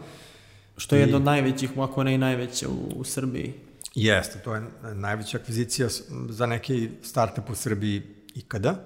Što 0.76 0.96
je 0.96 1.00
I... 1.00 1.02
jedna 1.02 1.16
od 1.16 1.22
najvećih, 1.22 1.70
ako 1.78 2.04
ne 2.04 2.14
i 2.14 2.18
najveća 2.18 2.68
u, 2.68 3.00
u 3.00 3.04
Srbiji. 3.04 3.54
Jeste, 3.94 4.38
to 4.38 4.54
je 4.54 4.62
najveća 4.94 5.38
akvizicija 5.38 5.88
za 6.28 6.46
neki 6.46 6.90
startup 7.02 7.50
u 7.50 7.54
Srbiji 7.54 8.02
ikada. 8.34 8.84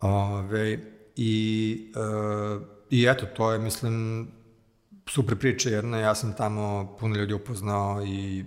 Ove, 0.00 0.78
i, 1.16 1.92
e, 1.96 2.00
I 2.90 3.06
eto, 3.06 3.26
to 3.26 3.52
je, 3.52 3.58
mislim, 3.58 4.28
super 5.08 5.38
priča 5.38 5.70
jedna, 5.70 5.98
ja 5.98 6.14
sam 6.14 6.32
tamo 6.36 6.96
puno 7.00 7.16
ljudi 7.16 7.34
upoznao 7.34 8.04
i 8.06 8.44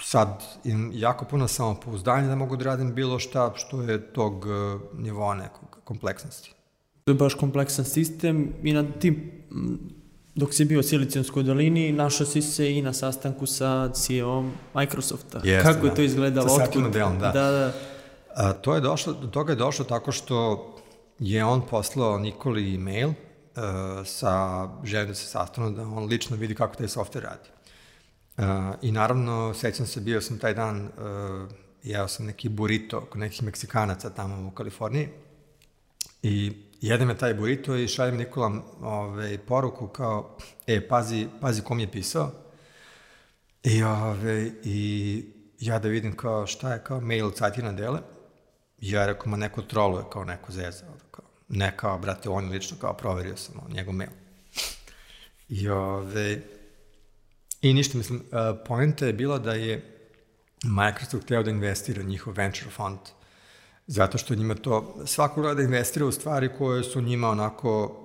sad 0.00 0.44
imam 0.64 0.90
jako 0.94 1.24
puno 1.24 1.48
samopouzdanja 1.48 2.28
da 2.28 2.34
mogu 2.34 2.56
da 2.56 2.64
radim 2.64 2.94
bilo 2.94 3.18
šta 3.18 3.52
što 3.54 3.82
je 3.82 4.12
tog 4.12 4.46
e, 4.46 4.78
nivoa 5.02 5.34
nekog 5.34 5.78
kompleksnosti. 5.84 6.52
To 7.04 7.10
je 7.10 7.14
baš 7.14 7.34
kompleksan 7.34 7.84
sistem 7.84 8.52
i 8.62 8.72
na 8.72 8.84
tim, 9.00 9.30
dok 10.34 10.54
si 10.54 10.64
bio 10.64 10.80
u 10.80 10.82
Silicijonskoj 10.82 11.42
dolini, 11.42 11.92
našao 11.92 12.26
si 12.26 12.42
se 12.42 12.72
i 12.72 12.82
na 12.82 12.92
sastanku 12.92 13.46
sa 13.46 13.92
CEO 13.92 14.44
Microsofta. 14.74 15.40
Jeste, 15.44 15.72
Kako 15.72 15.86
je 15.86 15.90
da. 15.90 15.96
to 15.96 16.02
izgledalo? 16.02 16.48
Sa 16.48 16.64
Satya 16.64 16.80
Nadelom, 16.80 17.18
da. 17.18 17.32
Da, 17.32 17.50
da. 17.50 17.72
A, 18.34 18.52
to 18.52 18.74
je 18.74 18.80
došlo, 18.80 19.12
do 19.12 19.26
toga 19.26 19.52
je 19.52 19.56
došlo 19.56 19.84
tako 19.84 20.12
što 20.12 20.66
je 21.20 21.44
on 21.44 21.62
poslao 21.66 22.18
Nikoli 22.18 22.74
e-mail 22.74 23.08
uh, 23.08 23.14
sa 24.04 24.68
željom 24.84 25.08
da 25.08 25.14
se 25.14 25.26
sastanu, 25.26 25.70
da 25.70 25.82
on 25.82 26.04
lično 26.04 26.36
vidi 26.36 26.54
kako 26.54 26.74
taj 26.74 26.86
software 26.86 27.22
radi. 27.22 27.48
Uh, 28.38 28.44
I 28.82 28.92
naravno, 28.92 29.54
sećam 29.54 29.86
se, 29.86 30.00
bio 30.00 30.20
sam 30.20 30.38
taj 30.38 30.54
dan, 30.54 30.84
uh, 30.86 31.50
jeo 31.82 32.08
sam 32.08 32.26
neki 32.26 32.48
burrito 32.48 33.00
kod 33.00 33.20
nekih 33.20 33.42
Meksikanaca 33.42 34.10
tamo 34.10 34.48
u 34.48 34.50
Kaliforniji 34.50 35.08
i 36.22 36.52
jedem 36.80 37.08
je 37.08 37.18
taj 37.18 37.34
burrito 37.34 37.76
i 37.76 37.88
šaljem 37.88 38.16
Nikola 38.16 38.62
ove, 38.82 39.38
poruku 39.38 39.88
kao, 39.88 40.36
e, 40.66 40.88
pazi, 40.88 41.28
pazi 41.40 41.62
kom 41.62 41.80
je 41.80 41.92
pisao. 41.92 42.30
I, 43.62 43.82
ove, 43.82 44.50
i 44.64 45.24
ja 45.58 45.78
da 45.78 45.88
vidim 45.88 46.16
kao 46.16 46.46
šta 46.46 46.72
je 46.72 46.84
kao 46.84 47.00
mail 47.00 47.26
od 47.26 47.36
Satina 47.36 47.72
Dele. 47.72 48.00
Ja 48.78 49.06
rekao, 49.06 49.30
ma 49.30 49.36
neko 49.36 49.62
troluje 49.62 50.04
kao 50.12 50.24
neko 50.24 50.52
zeza. 50.52 50.84
Ne 51.50 51.76
kao, 51.76 51.98
brate, 51.98 52.28
on 52.28 52.48
lično 52.48 52.76
kao 52.80 52.94
proverio 52.94 53.36
sam 53.36 53.54
njegov 53.68 53.94
mail. 53.94 54.10
I, 55.48 55.68
ove, 55.68 56.40
I 57.62 57.74
ništa, 57.74 57.98
mislim, 57.98 58.22
poenta 58.66 59.06
je 59.06 59.12
bila 59.12 59.38
da 59.38 59.52
je 59.52 59.96
Microsoft 60.64 61.24
hteo 61.24 61.42
da 61.42 61.50
investira 61.50 62.02
njihov 62.02 62.34
venture 62.36 62.70
fund, 62.70 62.98
zato 63.86 64.18
što 64.18 64.34
njima 64.34 64.54
to, 64.54 65.02
svako 65.06 65.40
gleda 65.40 65.54
da 65.54 65.62
investira 65.62 66.06
u 66.06 66.12
stvari 66.12 66.50
koje 66.58 66.84
su 66.84 67.00
njima 67.00 67.28
onako 67.28 68.00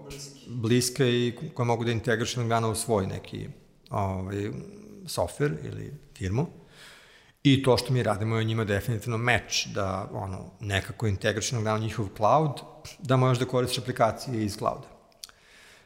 bliske 0.47 1.09
i 1.09 1.33
koje 1.53 1.65
mogu 1.65 1.85
da 1.85 1.91
integrišu 1.91 2.39
jednog 2.39 2.49
dana 2.49 2.67
u 2.67 2.75
svoj 2.75 3.07
neki 3.07 3.47
ovaj, 3.89 4.51
software 5.05 5.55
ili 5.63 5.93
firmu. 6.17 6.47
I 7.45 7.63
to 7.63 7.77
što 7.77 7.93
mi 7.93 8.03
radimo 8.03 8.37
je 8.37 8.43
njima 8.43 8.63
definitivno 8.63 9.17
meč 9.17 9.67
da 9.67 10.09
ono, 10.13 10.51
nekako 10.59 11.07
integrišu 11.07 11.55
jednog 11.55 11.63
dana 11.63 11.77
njihov 11.77 12.07
cloud, 12.17 12.51
da 12.99 13.17
možeš 13.17 13.39
da 13.39 13.45
koristiš 13.45 13.77
aplikacije 13.77 14.45
iz 14.45 14.57
clouda. 14.57 14.87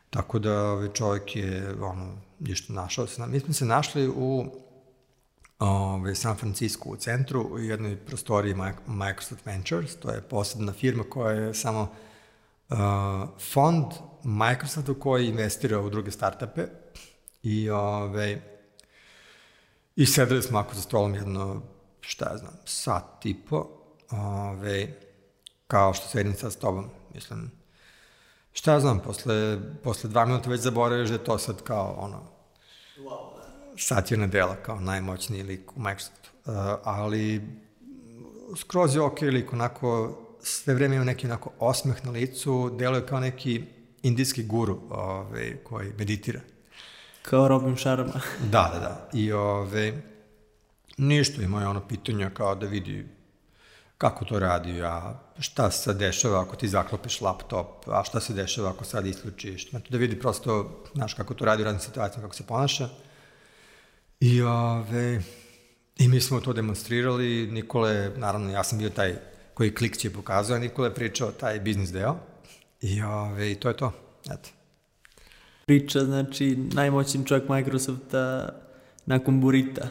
Tako 0.10 0.40
da 0.40 0.64
ovaj 0.64 0.90
čovjek 0.94 1.36
je 1.36 1.76
ono, 1.82 2.18
nešto 2.40 2.74
našao 2.74 3.08
se. 3.08 3.28
Mi 3.28 3.40
smo 3.40 3.54
se 3.54 3.66
našli 3.66 4.08
u 4.08 4.46
ovaj, 5.60 6.16
San 6.16 6.36
Francisco 6.36 6.90
u 6.90 6.96
centru, 6.96 7.42
u 7.42 7.60
jednoj 7.60 7.98
prostoriji 7.98 8.56
Microsoft 8.88 9.46
Ventures, 9.46 9.96
to 9.96 10.12
je 10.12 10.22
posebna 10.22 10.74
firma 10.74 11.04
koja 11.04 11.32
je 11.32 11.54
samo 11.54 11.82
uh, 12.70 12.78
fond 13.54 13.86
Microsoftu 14.24 14.96
koji 14.96 15.28
investira 15.28 15.80
u 15.80 15.90
druge 15.90 16.12
startupe 16.12 16.68
i 17.44 17.70
ovaj, 17.70 18.59
i 20.00 20.06
sedeli 20.06 20.42
smo 20.42 20.60
ako 20.60 20.76
za 20.76 20.82
stolom 20.82 21.16
jedno, 21.16 21.62
šta 22.02 22.32
ja 22.32 22.38
znam, 22.38 22.54
sat 22.66 23.26
i 23.26 23.36
po, 23.50 23.68
ovaj, 24.10 24.94
kao 25.68 25.94
što 25.94 26.08
sedim 26.08 26.34
sad 26.34 26.54
s 26.54 26.56
tobom, 26.56 26.90
mislim, 27.14 27.52
šta 28.52 28.74
ja 28.74 28.80
znam, 28.80 29.00
posle, 29.00 29.60
posle 29.84 30.10
dva 30.10 30.26
minuta 30.26 30.50
već 30.50 30.62
zaboraviš 30.62 31.10
da 31.10 31.16
je 31.16 31.24
to 31.24 31.38
sad 31.38 31.64
kao 31.64 31.96
ono, 31.98 32.24
wow, 32.98 33.30
satirna 33.78 34.28
dela 34.28 34.56
kao 34.56 34.80
najmoćniji 34.80 35.44
lik 35.44 35.78
u 35.78 35.80
Microsoftu. 35.80 36.30
Uh, 36.46 36.54
ali 36.84 37.42
skroz 38.58 38.96
je 38.96 39.02
ok 39.02 39.22
lik, 39.22 39.54
onako 39.54 40.18
sve 40.42 40.74
vreme 40.74 40.96
ima 40.96 41.06
neki 41.06 41.28
onako 41.28 41.52
osmeh 41.60 42.06
na 42.06 42.12
licu, 42.12 42.76
deluje 42.78 43.06
kao 43.06 43.20
neki 43.20 43.64
indijski 44.04 44.44
guru 44.44 44.80
ovaj, 44.90 45.58
koji 45.64 45.94
meditira. 45.98 46.40
Kao 47.30 47.48
Robin 47.48 47.78
Sharma. 47.78 48.22
da, 48.54 48.72
da, 48.74 48.80
da. 48.80 49.10
I 49.14 49.32
ove, 49.32 50.02
ništa 50.98 51.42
ima 51.42 51.62
je 51.62 51.68
ono 51.68 51.88
pitanja 51.88 52.30
kao 52.30 52.56
da 52.56 52.68
vidi 52.68 53.08
kako 53.98 54.26
to 54.26 54.40
radi, 54.40 54.82
a 54.82 55.14
šta 55.40 55.72
se 55.72 55.94
dešava 55.94 56.42
ako 56.42 56.56
ti 56.56 56.68
zaklopiš 56.68 57.22
laptop, 57.22 57.88
a 57.88 58.04
šta 58.04 58.20
se 58.20 58.34
dešava 58.34 58.70
ako 58.70 58.86
sad 58.86 59.06
isključiš. 59.06 59.70
Znači 59.70 59.92
da 59.92 59.98
vidi 59.98 60.20
prosto, 60.20 60.84
znaš, 60.94 61.14
kako 61.14 61.34
to 61.34 61.46
radi 61.46 61.62
u 61.62 61.66
radnim 61.66 61.82
situacijama, 61.82 62.22
kako 62.28 62.36
se 62.36 62.48
ponaša. 62.48 62.90
I, 64.20 64.42
ove, 64.42 65.22
I 65.98 66.08
mi 66.08 66.22
smo 66.22 66.42
to 66.42 66.54
demonstrirali, 66.54 67.48
Nikole, 67.52 68.12
naravno 68.18 68.52
ja 68.52 68.64
sam 68.64 68.78
bio 68.78 68.90
taj 68.90 69.16
koji 69.54 69.76
klik 69.76 69.98
će 69.98 70.14
pokazao, 70.14 70.56
a 70.56 70.60
Nikole 70.60 70.88
je 70.88 70.96
pričao 70.96 71.32
taj 71.32 71.60
biznis 71.60 71.92
deo 71.92 72.16
i, 72.82 73.02
ove, 73.02 73.52
i 73.52 73.56
to 73.56 73.68
je 73.68 73.78
to. 73.78 73.92
Eto. 74.26 74.59
Priča, 75.70 76.00
znači, 76.00 76.56
najmoćniji 76.74 77.26
čovjek 77.26 77.50
Microsofta 77.50 78.50
nakon 79.06 79.42
Burita. 79.42 79.88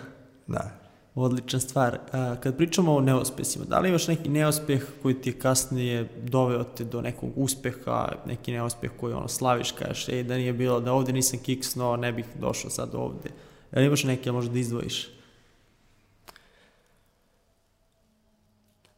Da. 0.46 0.80
Odlična 1.14 1.60
stvar. 1.60 1.98
A, 2.12 2.36
kad 2.40 2.56
pričamo 2.56 2.94
o 2.94 3.00
neuspesima, 3.00 3.64
da 3.64 3.78
li 3.78 3.88
imaš 3.88 4.08
neki 4.08 4.28
neuspeh 4.28 4.86
koji 5.02 5.14
ti 5.14 5.30
je 5.30 5.38
kasnije 5.38 6.08
doveo 6.22 6.64
te 6.64 6.84
do 6.84 7.00
nekog 7.00 7.30
uspeha, 7.36 8.12
neki 8.26 8.52
neuspeh 8.52 8.90
koji 9.00 9.14
ono 9.14 9.28
slaviš, 9.28 9.72
kažeš, 9.72 10.08
ej, 10.08 10.22
da 10.22 10.36
nije 10.36 10.52
bilo, 10.52 10.80
da 10.80 10.92
ovde 10.92 11.12
nisam 11.12 11.38
kiksno, 11.38 11.96
ne 11.96 12.12
bih 12.12 12.26
došao 12.40 12.70
sad 12.70 12.94
ovde. 12.94 13.30
Jel 13.72 13.84
imaš 13.84 14.04
neke, 14.04 14.32
možda 14.32 14.52
da 14.52 14.58
izdvojiš? 14.58 15.08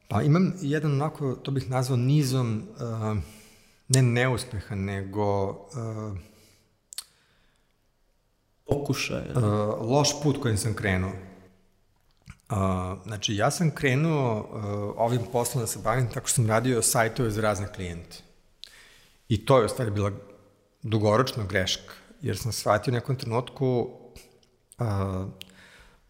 Pa 0.09 0.23
imam 0.23 0.55
jedan 0.61 0.93
onako, 0.93 1.35
to 1.35 1.51
bih 1.51 1.71
nazvao 1.71 1.97
nizom, 1.97 2.63
uh, 2.75 3.23
ne 3.89 4.03
neuspeha, 4.03 4.75
nego... 4.75 5.51
Uh, 5.51 6.30
Pokušaj. 8.71 9.23
Uh, 9.35 9.43
loš 9.91 10.23
put 10.23 10.43
kojim 10.43 10.59
sam 10.59 10.75
krenuo. 10.75 11.13
Uh, 12.51 12.57
znači, 13.05 13.37
ja 13.37 13.51
sam 13.51 13.71
krenuo 13.71 14.39
uh, 14.41 14.95
ovim 14.97 15.21
poslom 15.33 15.63
da 15.63 15.67
se 15.67 15.79
bavim 15.79 16.09
tako 16.15 16.27
što 16.27 16.35
sam 16.35 16.49
radio 16.49 16.83
sajtove 16.83 17.31
za 17.31 17.41
razne 17.41 17.73
klijente. 17.75 18.17
I 19.29 19.45
to 19.45 19.59
je 19.59 19.65
u 19.65 19.69
stvari 19.69 19.91
bila 19.91 20.13
dugoročna 20.83 21.45
greška, 21.45 21.95
jer 22.23 22.39
sam 22.39 22.53
shvatio 22.53 22.91
u 22.91 22.95
nekom 22.95 23.17
trenutku 23.17 23.91
uh, 24.79 24.87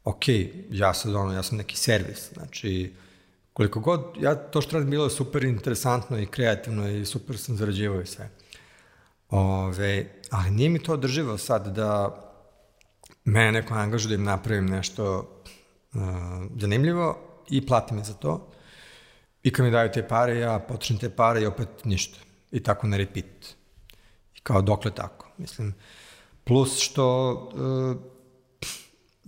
ok, 0.04 0.22
ja 0.70 0.94
sad 0.94 1.14
ono, 1.14 1.32
ja 1.32 1.42
sam 1.42 1.58
neki 1.58 1.76
servis, 1.76 2.32
znači, 2.32 2.94
koliko 3.52 3.80
god, 3.80 4.04
ja 4.20 4.34
to 4.34 4.60
što 4.60 4.76
radim 4.76 4.90
bilo 4.90 5.04
je 5.04 5.10
super 5.10 5.44
interesantno 5.44 6.18
i 6.18 6.26
kreativno 6.26 6.88
i 6.88 7.04
super 7.04 7.38
sam 7.38 7.56
zarađivao 7.56 8.00
i 8.00 8.06
sve. 8.06 8.30
Ove, 9.30 10.06
ali 10.30 10.50
nije 10.50 10.68
mi 10.68 10.82
to 10.82 10.92
održivo 10.92 11.38
sad 11.38 11.66
da 11.66 12.29
mene 13.24 13.52
neko 13.52 13.74
angažuje 13.74 14.08
da 14.08 14.14
im 14.14 14.24
napravim 14.24 14.66
nešto 14.66 15.18
uh, 15.94 16.00
zanimljivo 16.56 17.18
i 17.48 17.66
plati 17.66 17.94
me 17.94 18.04
za 18.04 18.14
to. 18.14 18.52
I 19.42 19.52
kad 19.52 19.66
mi 19.66 19.72
daju 19.72 19.90
te 19.92 20.08
pare, 20.08 20.38
ja 20.38 20.58
potrošim 20.58 20.98
te 20.98 21.10
pare 21.10 21.42
i 21.42 21.46
opet 21.46 21.68
ništa. 21.84 22.18
I 22.50 22.62
tako 22.62 22.86
na 22.86 22.96
repeat. 22.96 23.46
I 24.34 24.40
kao 24.42 24.62
dokle 24.62 24.90
tako. 24.90 25.28
Mislim, 25.38 25.74
plus 26.44 26.78
što 26.78 27.32
uh, 27.32 27.96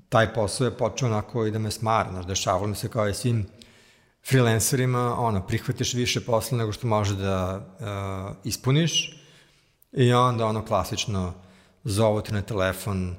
taj 0.09 0.35
posao 0.35 0.65
je 0.65 0.77
počeo 0.77 1.09
onako 1.09 1.47
i 1.47 1.51
da 1.51 1.59
me 1.59 1.71
smara, 1.71 2.11
znaš, 2.11 2.27
dešavalo 2.27 2.67
mi 2.67 2.75
se 2.75 2.89
kao 2.89 3.09
i 3.09 3.15
svim 3.15 3.47
freelancerima, 4.29 5.19
ono, 5.19 5.47
prihvatiš 5.47 5.95
više 5.95 6.21
posla 6.21 6.59
nego 6.59 6.73
što 6.73 6.87
može 6.87 7.17
da 7.17 7.57
uh, 7.57 8.37
ispuniš 8.45 9.23
i 9.93 10.13
onda 10.13 10.47
ono 10.47 10.65
klasično 10.65 11.35
zovu 11.85 12.21
te 12.21 12.33
na 12.33 12.43
telefon, 12.43 13.17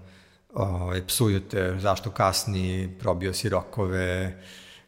ovaj, 0.53 1.07
psuju 1.07 1.39
te 1.39 1.77
zašto 1.80 2.11
kasni, 2.11 2.95
probio 2.99 3.34
si 3.34 3.49
rokove, 3.49 4.41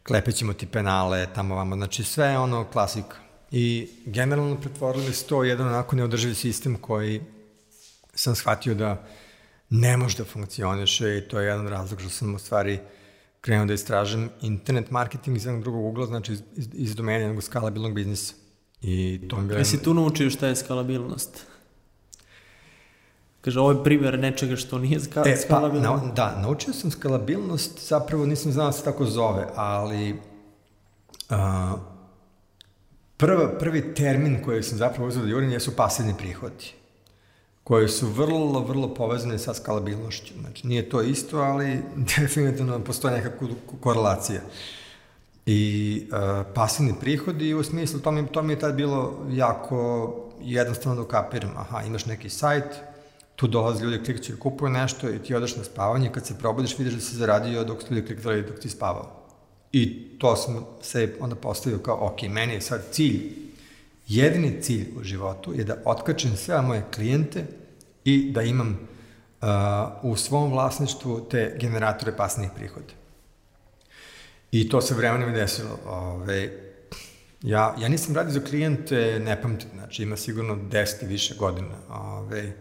klepećemo 0.04 0.54
ti 0.54 0.66
penale, 0.66 1.28
tamo 1.36 1.56
vamo, 1.56 1.76
znači 1.76 2.04
sve 2.04 2.38
ono 2.38 2.64
klasika. 2.64 3.18
I 3.52 3.90
generalno 4.06 4.56
pretvorili 4.62 5.14
se 5.14 5.26
to 5.26 5.44
jedan 5.44 5.68
onako 5.68 5.96
neodrživi 5.96 6.36
sistem 6.36 6.78
koji 6.82 7.22
sam 8.14 8.36
shvatio 8.36 8.76
da 8.76 9.08
ne 9.70 9.98
može 9.98 10.18
da 10.18 10.26
funkcioniše 10.26 11.18
i 11.18 11.22
to 11.22 11.40
je 11.40 11.48
jedan 11.48 11.68
razlog 11.68 12.00
što 12.02 12.10
sam 12.10 12.36
u 12.36 12.40
stvari 12.40 12.80
krenuo 13.42 13.66
da 13.66 13.74
istražem 13.74 14.30
internet 14.42 14.92
marketing 14.92 15.38
iz 15.38 15.46
jednog 15.46 15.64
drugog 15.64 15.86
ugla, 15.86 16.06
znači 16.06 16.34
iz, 16.34 16.42
iz, 16.56 16.68
iz 16.74 16.96
domena 16.96 17.26
jednog 17.26 17.44
skalabilnog 17.44 17.94
biznisa. 17.94 18.34
I 18.82 19.28
to 19.30 19.42
mi 19.42 19.54
je... 19.54 19.58
Jesi 19.58 19.84
tu 19.84 19.94
naučio 19.94 20.30
šta 20.30 20.48
je 20.48 20.56
skalabilnost? 20.56 21.46
Kaže, 23.46 23.60
ovo 23.60 23.72
je 23.72 23.84
primjer 23.84 24.20
nečega 24.20 24.56
što 24.56 24.78
nije 24.78 25.00
ska, 25.00 25.24
e, 25.26 25.38
skalabilno. 25.38 26.00
Pa, 26.00 26.06
na, 26.06 26.14
da, 26.14 26.42
naučio 26.42 26.74
sam 26.74 26.92
skalabilnost, 26.92 27.88
zapravo 27.88 28.26
nisam 28.26 28.52
znao 28.52 28.66
da 28.66 28.72
se 28.72 28.84
tako 28.84 29.06
zove, 29.06 29.48
ali 29.56 30.12
uh, 31.30 31.80
prva, 33.18 33.58
prvi 33.60 33.94
termin 33.94 34.44
koji 34.46 34.64
sam 34.64 34.78
zapravo 34.78 35.08
uzeo 35.08 35.24
da 35.24 35.30
jurim 35.30 35.52
jesu 35.52 35.76
pasivni 35.76 36.14
prihodi 36.18 36.74
koje 37.64 37.88
su 37.88 38.08
vrlo, 38.08 38.60
vrlo 38.60 38.94
povezane 38.94 39.40
sa 39.40 39.54
skalabilnošću. 39.54 40.34
Znači, 40.42 40.68
nije 40.68 40.90
to 40.90 41.02
isto, 41.02 41.38
ali 41.38 41.80
definitivno 42.18 42.80
postoje 42.80 43.14
neka 43.14 43.32
korelacija. 43.80 44.42
I 45.46 46.04
uh, 46.12 46.46
pasivni 46.54 46.94
prihodi 47.00 47.54
u 47.54 47.64
smislu, 47.64 48.00
to 48.00 48.12
mi, 48.12 48.28
to 48.28 48.42
mi 48.42 48.54
je 48.54 48.60
tad 48.60 48.76
bilo 48.76 49.26
jako 49.30 50.12
jednostavno 50.42 50.96
da 50.96 51.02
ukapiram. 51.02 51.52
Aha, 51.58 51.82
imaš 51.82 52.06
neki 52.06 52.30
sajt, 52.30 52.66
tu 53.36 53.48
dolaze 53.48 53.84
ljudi, 53.84 54.04
klikću 54.06 54.34
i 54.34 54.40
kupuju 54.40 54.70
nešto 54.70 55.10
i 55.10 55.20
ti 55.20 55.36
odeš 55.36 55.56
na 55.56 55.64
spavanje, 55.64 56.12
kad 56.12 56.26
se 56.26 56.38
probudiš 56.38 56.78
vidiš 56.78 56.94
da 56.94 57.02
si 57.02 57.16
zaradio 57.16 57.64
dok 57.64 57.84
su 57.84 57.94
ljudi 57.94 58.08
klikali 58.08 58.42
dok 58.42 58.60
ti 58.60 58.70
spavao. 58.70 59.22
I 59.72 60.10
to 60.20 60.36
sam 60.36 60.66
se 60.82 61.16
onda 61.20 61.36
postavio 61.36 61.80
kao, 61.80 62.08
ok, 62.08 62.22
meni 62.22 62.54
je 62.54 62.62
sad 62.62 62.82
cilj 62.92 63.46
Jedini 64.08 64.62
cilj 64.62 64.88
u 65.00 65.04
životu 65.04 65.54
je 65.54 65.64
da 65.64 65.78
otkačem 65.86 66.36
sve 66.38 66.62
moje 66.62 66.84
klijente 66.96 67.46
i 68.04 68.32
da 68.32 68.42
imam 68.42 68.70
uh, 69.42 69.48
u 70.04 70.16
svom 70.16 70.52
vlasništvu 70.52 71.28
te 71.32 71.58
generatore 71.60 72.18
pasnih 72.18 72.50
prihoda. 72.56 72.94
I 74.52 74.70
to 74.70 74.82
se 74.82 74.96
vremenom 74.96 75.34
desilo. 75.34 75.80
Ove, 75.86 76.52
ja, 77.42 77.76
ja 77.80 77.88
nisam 77.88 78.16
radio 78.16 78.32
za 78.32 78.40
klijente, 78.40 79.20
ne 79.20 79.42
pamtim, 79.42 79.70
znači 79.74 80.04
ima 80.04 80.18
sigurno 80.18 80.56
10 80.56 81.04
i 81.04 81.08
više 81.08 81.36
godina. 81.36 81.76
Ove, 81.90 82.54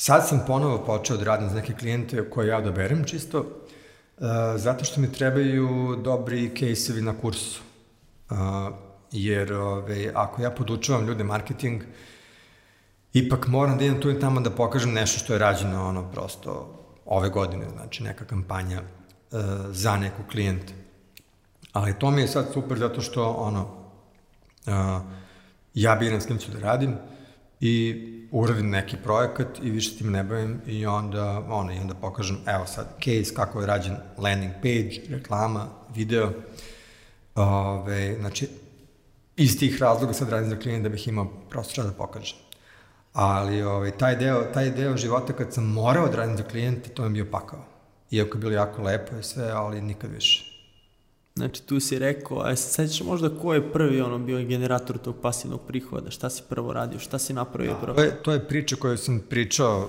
sad 0.00 0.28
sam 0.28 0.40
ponovo 0.46 0.78
počeo 0.78 1.16
da 1.16 1.24
radim 1.24 1.48
za 1.48 1.54
neke 1.54 1.74
klijente 1.74 2.30
koje 2.30 2.48
ja 2.48 2.58
odaberem 2.58 3.04
čisto, 3.04 3.38
uh, 3.40 4.26
zato 4.56 4.84
što 4.84 5.00
mi 5.00 5.12
trebaju 5.12 5.96
dobri 6.04 6.50
case-evi 6.56 7.00
na 7.00 7.14
kursu. 7.20 7.60
Uh, 8.30 8.36
jer 9.12 9.52
ove, 9.52 10.12
ako 10.14 10.42
ja 10.42 10.50
podučavam 10.50 11.06
ljude 11.06 11.24
marketing, 11.24 11.82
ipak 13.12 13.46
moram 13.48 13.78
da 13.78 13.84
idem 13.84 14.00
tu 14.00 14.10
i 14.10 14.20
tamo 14.20 14.40
da 14.40 14.50
pokažem 14.50 14.92
nešto 14.92 15.18
što 15.18 15.32
je 15.32 15.38
rađeno 15.38 15.88
ono 15.88 16.10
prosto 16.12 16.80
ove 17.04 17.28
godine, 17.28 17.66
znači 17.72 18.02
neka 18.02 18.24
kampanja 18.24 18.80
uh, 18.80 19.40
za 19.70 19.96
nekog 19.96 20.26
klijenta. 20.30 20.72
Ali 21.72 21.98
to 21.98 22.10
mi 22.10 22.20
je 22.20 22.28
sad 22.28 22.52
super 22.52 22.78
zato 22.78 23.00
što, 23.00 23.32
ono, 23.32 23.62
uh, 24.66 25.02
ja 25.74 25.96
biram 25.96 26.20
s 26.20 26.26
kim 26.26 26.38
ću 26.38 26.50
da 26.50 26.58
radim 26.58 26.96
i 27.60 28.19
uradim 28.30 28.70
neki 28.70 28.96
projekat 28.96 29.46
i 29.62 29.70
više 29.70 29.98
tim 29.98 30.12
ne 30.12 30.24
bavim 30.24 30.60
i 30.66 30.86
onda, 30.86 31.44
ono, 31.48 31.72
i 31.72 31.78
onda 31.78 31.94
pokažem, 31.94 32.38
evo 32.46 32.66
sad, 32.66 32.86
case, 33.04 33.34
kako 33.34 33.60
je 33.60 33.66
rađen 33.66 33.96
landing 34.18 34.52
page, 34.62 35.16
reklama, 35.16 35.68
video, 35.94 36.32
Ove, 37.34 38.16
znači, 38.20 38.48
iz 39.36 39.58
tih 39.58 39.82
razloga 39.82 40.12
sad 40.12 40.28
radim 40.28 40.50
za 40.50 40.56
klijent 40.56 40.82
da 40.82 40.88
bih 40.88 41.08
imao 41.08 41.26
prosto 41.50 41.82
da 41.82 41.92
pokažem. 41.92 42.38
Ali 43.12 43.62
ovaj, 43.62 43.90
taj, 43.90 44.16
deo, 44.16 44.42
taj 44.54 44.70
deo 44.70 44.96
života 44.96 45.32
kad 45.32 45.54
sam 45.54 45.64
morao 45.64 46.08
da 46.08 46.16
radim 46.16 46.36
za 46.36 46.42
klijente, 46.42 46.90
to 46.90 47.02
mi 47.02 47.18
je 47.18 47.24
bio 47.24 47.32
pakao. 47.32 47.64
Iako 48.10 48.36
je 48.36 48.40
bilo 48.40 48.52
jako 48.52 48.82
lepo 48.82 49.16
i 49.16 49.22
sve, 49.22 49.50
ali 49.50 49.82
nikad 49.82 50.10
više. 50.10 50.49
Znači 51.40 51.62
tu 51.62 51.80
si 51.80 51.98
rekao, 51.98 52.38
a 52.38 52.56
se 52.56 52.72
sećaš 52.72 53.00
možda 53.00 53.30
ko 53.42 53.54
je 53.54 53.72
prvi 53.72 54.00
ono 54.00 54.18
bio 54.18 54.44
generator 54.44 54.98
tog 54.98 55.16
pasivnog 55.22 55.60
prihoda, 55.66 56.10
šta 56.10 56.30
si 56.30 56.42
prvo 56.48 56.72
radio, 56.72 56.98
šta 56.98 57.18
si 57.18 57.32
napravio 57.32 57.76
da? 57.86 57.94
To 57.94 58.02
je, 58.02 58.22
to 58.22 58.32
je 58.32 58.48
priča 58.48 58.76
koju 58.76 58.96
sam 58.96 59.20
pričao 59.28 59.80
uh, 59.80 59.88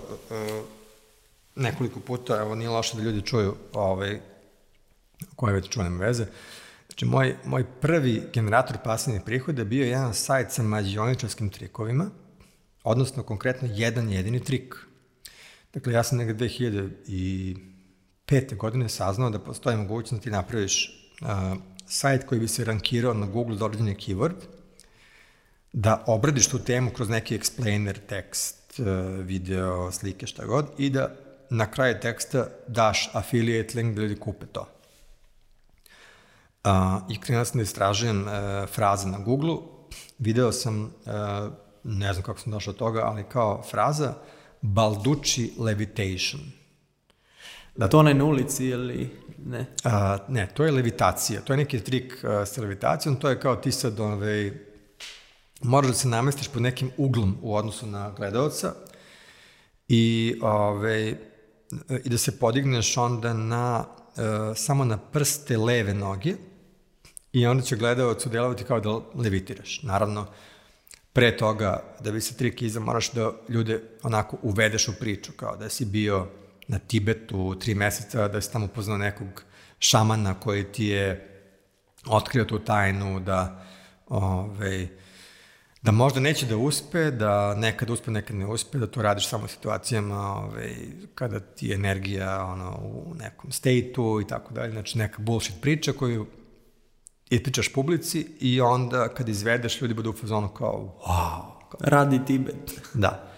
nekoliko 1.56 2.00
puta, 2.00 2.38
evo 2.38 2.56
nije 2.56 2.70
loše 2.70 2.98
da 2.98 3.04
ljudi 3.04 3.22
čuju 3.22 3.56
ovaj, 3.74 4.20
koje 5.36 5.54
već 5.54 5.70
čujem 5.70 6.00
veze. 6.00 6.26
Znači, 6.88 7.06
moj, 7.06 7.36
moj 7.46 7.66
prvi 7.82 8.24
generator 8.34 8.78
pasivnih 8.84 9.22
prihoda 9.26 9.64
bio 9.64 9.84
je 9.84 9.90
jedan 9.90 10.14
sajt 10.14 10.52
sa 10.52 10.64
mađioničarskim 10.64 11.50
trikovima, 11.50 12.10
odnosno 12.84 13.24
konkretno 13.24 13.68
jedan 13.72 14.10
jedini 14.10 14.44
trik. 14.44 14.76
Dakle, 15.74 15.94
ja 15.94 16.04
sam 16.04 16.18
negde 16.18 16.46
2005. 16.46 18.58
godine 18.58 18.90
saznao 18.90 19.30
da 19.30 19.40
postoji 19.40 19.78
mogućnost 19.78 20.14
da 20.14 20.20
ti 20.20 20.32
napraviš 20.32 21.01
uh, 21.22 21.28
sajt 21.86 22.26
koji 22.26 22.42
bi 22.42 22.48
se 22.48 22.66
rankirao 22.66 23.14
na 23.14 23.26
Google 23.26 23.58
za 23.58 23.66
određeni 23.66 23.96
keyword, 23.96 24.36
da 25.74 26.04
obradiš 26.08 26.48
tu 26.48 26.60
temu 26.60 26.92
kroz 26.92 27.10
neki 27.10 27.40
explainer, 27.40 27.98
tekst, 28.08 28.80
uh, 28.80 28.86
video, 29.26 29.92
slike, 29.92 30.28
šta 30.28 30.46
god, 30.46 30.66
i 30.78 30.90
da 30.90 31.16
na 31.50 31.72
kraju 31.72 31.96
teksta 32.02 32.48
daš 32.68 33.10
affiliate 33.14 33.78
link 33.78 33.96
da 33.96 34.02
ljudi 34.02 34.20
kupe 34.20 34.46
to. 34.46 34.68
Uh, 36.64 36.72
I 37.10 37.20
krenuo 37.20 37.46
sam 37.46 37.58
da 37.58 37.64
istražujem 37.64 38.22
uh, 38.22 38.70
fraze 38.70 39.08
na 39.08 39.20
Google-u, 39.20 39.64
video 40.20 40.52
sam, 40.52 40.84
uh, 40.84 40.92
ne 41.84 42.14
znam 42.14 42.24
kako 42.24 42.40
sam 42.40 42.52
došao 42.52 42.74
do 42.74 42.80
toga, 42.80 43.02
ali 43.06 43.24
kao 43.24 43.64
fraza 43.72 44.14
Balducci 44.62 45.54
Levitation. 45.60 46.61
Da, 47.76 47.88
to 47.88 48.00
onaj 48.00 48.14
na 48.14 48.26
ulici 48.26 48.66
ili 48.66 49.10
ne? 49.46 49.66
A, 49.84 50.18
ne, 50.28 50.48
to 50.54 50.66
je 50.66 50.72
levitacija. 50.72 51.42
To 51.42 51.54
je 51.54 51.58
neki 51.58 51.80
trik 51.80 52.14
uh, 52.14 52.48
sa 52.48 52.62
levitacijom. 52.62 53.16
To 53.16 53.30
je 53.30 53.40
kao 53.40 53.56
ti 53.56 53.72
sad, 53.72 54.00
ovaj, 54.00 54.52
moraš 55.64 55.88
da 55.88 55.94
se 55.94 56.08
namestiš 56.08 56.48
pod 56.48 56.62
nekim 56.62 56.92
uglom 56.98 57.38
u 57.42 57.56
odnosu 57.56 57.88
na 57.88 58.12
gledalca 58.12 58.74
i, 59.88 60.36
ovaj, 60.42 61.10
i 62.04 62.10
da 62.10 62.18
se 62.18 62.40
podigneš 62.40 62.98
onda 62.98 63.34
na, 63.34 63.86
uh, 63.86 64.24
samo 64.56 64.86
na 64.86 64.98
prste 64.98 65.58
leve 65.58 65.94
noge 65.94 66.34
i 67.34 67.46
onda 67.46 67.64
će 67.64 67.76
gledalac 67.76 68.26
udelovati 68.26 68.64
kao 68.64 68.80
da 68.80 69.22
levitiraš. 69.22 69.84
Naravno, 69.84 70.28
pre 71.14 71.38
toga, 71.38 71.84
da 72.00 72.12
bi 72.12 72.22
se 72.22 72.38
trik 72.38 72.62
iza, 72.62 72.80
moraš 72.80 73.12
da 73.12 73.32
ljude 73.50 73.82
onako 74.04 74.38
uvedeš 74.42 74.88
u 74.88 74.94
priču, 75.00 75.32
kao 75.36 75.58
da 75.58 75.70
si 75.70 75.86
bio 75.86 76.28
na 76.72 76.80
Tibetu 76.80 77.56
tri 77.60 77.76
meseca, 77.76 78.28
da 78.28 78.42
si 78.42 78.52
tamo 78.52 78.66
upoznao 78.66 78.98
nekog 78.98 79.44
šamana 79.80 80.34
koji 80.40 80.64
ti 80.64 80.86
je 80.86 81.28
otkrio 82.08 82.46
tu 82.46 82.60
tajnu, 82.60 83.20
da, 83.20 83.66
ovaj, 84.08 84.88
da 85.82 85.92
možda 85.92 86.20
neće 86.20 86.46
da 86.46 86.58
uspe, 86.58 87.12
da 87.12 87.56
nekad 87.56 87.90
uspe, 87.90 88.12
nekad 88.12 88.36
ne 88.36 88.46
uspe, 88.46 88.78
da 88.78 88.88
to 88.88 89.02
radiš 89.02 89.28
samo 89.28 89.46
u 89.46 89.48
situacijama 89.48 90.36
ovaj, 90.36 90.76
kada 91.16 91.40
ti 91.40 91.68
je 91.68 91.76
energija 91.76 92.46
ono, 92.46 92.80
u 92.82 93.16
nekom 93.16 93.52
state-u 93.52 94.22
i 94.22 94.28
tako 94.28 94.54
dalje, 94.54 94.72
znači 94.72 94.98
neka 94.98 95.22
bullshit 95.22 95.62
priča 95.62 95.94
koju 95.94 96.28
ispričaš 97.30 97.74
publici 97.74 98.28
i 98.40 98.62
onda 98.62 99.14
kad 99.14 99.30
izvedeš 99.30 99.82
ljudi 99.82 99.94
budu 99.94 100.10
u 100.10 100.14
fazonu 100.14 100.48
kao 100.48 101.00
wow. 101.08 101.70
Kao, 101.72 101.80
Radi 101.80 102.26
Tibet. 102.26 102.82
Da. 102.94 103.31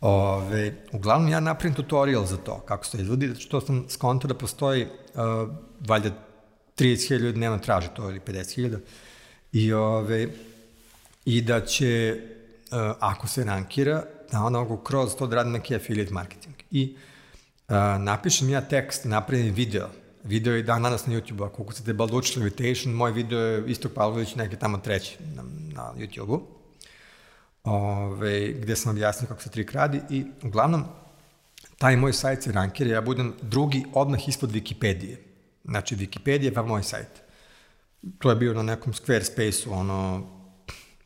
Ove, 0.00 0.74
uglavnom 0.92 1.28
ja 1.28 1.40
napravim 1.40 1.74
tutorial 1.74 2.26
za 2.26 2.36
to, 2.36 2.60
kako 2.60 2.84
se 2.84 2.98
izvodi, 2.98 3.34
što 3.38 3.60
sam 3.60 3.84
skonto 3.88 4.28
da 4.28 4.34
postoji 4.34 4.84
uh, 4.84 5.50
valjda 5.88 6.10
30.000 6.76 7.18
ljudi 7.18 7.32
dnevno 7.32 7.58
traži 7.58 7.88
to 7.96 8.10
ili 8.10 8.20
50.000 8.20 8.78
i, 9.52 9.72
ove, 9.72 10.28
i 11.24 11.42
da 11.42 11.60
će, 11.60 12.20
uh, 12.72 12.78
ako 13.00 13.28
se 13.28 13.44
rankira, 13.44 14.02
da 14.32 14.42
ona 14.42 14.58
mogu 14.58 14.76
kroz 14.76 15.14
to 15.16 15.26
da 15.26 15.36
radim 15.36 15.52
neki 15.52 15.74
affiliate 15.74 16.12
marketing. 16.12 16.54
I 16.70 16.96
uh, 17.68 17.74
napišem 17.98 18.48
ja 18.48 18.60
tekst, 18.60 19.04
napravim 19.04 19.54
video, 19.54 19.88
video 20.24 20.54
je 20.54 20.62
dan 20.62 20.82
danas 20.82 21.06
na 21.06 21.12
YouTube-u, 21.12 21.44
ako 21.44 21.64
kucate 21.64 21.92
Balducci 21.92 22.38
Levitation, 22.38 22.94
moj 22.94 23.12
video 23.12 23.38
je 23.38 23.64
Istok 23.66 23.92
Pavlović, 23.92 24.34
neki 24.34 24.56
tamo 24.56 24.78
treći 24.78 25.16
na, 25.34 25.42
na 25.74 25.92
YouTube-u 25.96 26.59
ove, 27.64 28.52
gde 28.52 28.76
sam 28.76 28.90
objasnio 28.90 29.28
kako 29.28 29.42
se 29.42 29.50
trik 29.50 29.72
radi 29.72 30.00
i 30.10 30.24
uglavnom 30.42 30.84
taj 31.78 31.96
moj 31.96 32.12
sajt 32.12 32.42
se 32.42 32.52
rankira, 32.52 32.90
ja 32.90 33.00
budem 33.00 33.34
drugi 33.42 33.84
odmah 33.94 34.28
ispod 34.28 34.50
Wikipedije. 34.52 35.16
Znači, 35.64 35.96
Wikipedia 35.96 36.54
pa 36.54 36.62
moj 36.62 36.82
sajt. 36.82 37.22
To 38.18 38.30
je 38.30 38.36
bio 38.36 38.54
na 38.54 38.62
nekom 38.62 38.92
Squarespace-u, 38.92 39.72
ono, 39.72 40.26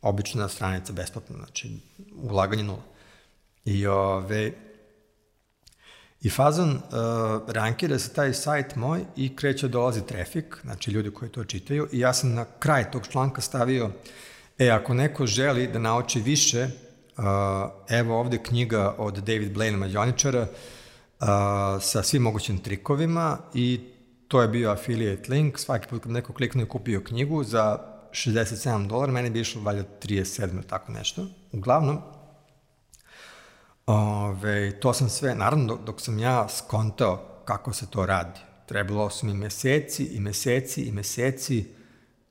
obična 0.01 0.49
stranica, 0.49 0.93
besplatna, 0.93 1.35
znači, 1.37 1.79
ulaganje 2.15 2.63
nula. 2.63 2.83
I, 3.65 3.87
ove, 3.87 4.51
i 6.21 6.29
fazon 6.29 6.71
uh, 6.71 6.81
rankira 7.47 7.99
se 7.99 8.13
taj 8.13 8.33
sajt 8.33 8.75
moj 8.75 9.05
i 9.15 9.35
kreće 9.35 9.67
da 9.67 9.71
dolazi 9.71 10.07
trafik, 10.07 10.57
znači 10.63 10.91
ljudi 10.91 11.11
koji 11.11 11.31
to 11.31 11.43
čitaju, 11.43 11.87
i 11.91 11.99
ja 11.99 12.13
sam 12.13 12.33
na 12.33 12.45
kraj 12.59 12.91
tog 12.91 13.07
članka 13.07 13.41
stavio 13.41 13.85
uh, 13.85 13.91
E, 14.59 14.69
ako 14.69 14.93
neko 14.93 15.25
želi 15.25 15.67
da 15.67 15.79
nauči 15.79 16.19
više, 16.19 16.67
evo 17.89 18.19
ovde 18.19 18.37
knjiga 18.43 18.95
od 18.97 19.13
David 19.13 19.53
Blaine 19.53 19.77
mađoničara 19.77 20.47
sa 21.81 22.03
svim 22.03 22.21
mogućim 22.21 22.57
trikovima 22.57 23.37
i 23.53 23.79
to 24.27 24.41
je 24.41 24.47
bio 24.47 24.71
affiliate 24.71 25.31
link, 25.31 25.59
svaki 25.59 25.87
put 25.87 26.03
kad 26.03 26.11
neko 26.11 26.33
klikne 26.33 26.63
i 26.63 26.67
kupio 26.67 27.03
knjigu 27.03 27.43
za 27.43 27.79
67 28.11 28.87
dolara, 28.87 29.11
meni 29.11 29.29
bi 29.29 29.39
išlo 29.39 29.61
valjda 29.61 29.83
37 30.03 30.61
tako 30.67 30.91
nešto. 30.91 31.27
Uglavnom, 31.51 32.01
ove, 33.85 34.79
to 34.79 34.93
sam 34.93 35.09
sve, 35.09 35.35
naravno 35.35 35.65
dok, 35.65 35.85
dok 35.85 36.01
sam 36.01 36.19
ja 36.19 36.49
skontao 36.49 37.41
kako 37.45 37.73
se 37.73 37.87
to 37.89 38.05
radi, 38.05 38.39
trebalo 38.65 39.09
su 39.09 39.25
mi 39.25 39.33
meseci 39.33 40.03
i 40.05 40.19
meseci 40.19 40.81
i 40.81 40.91
meseci 40.91 41.65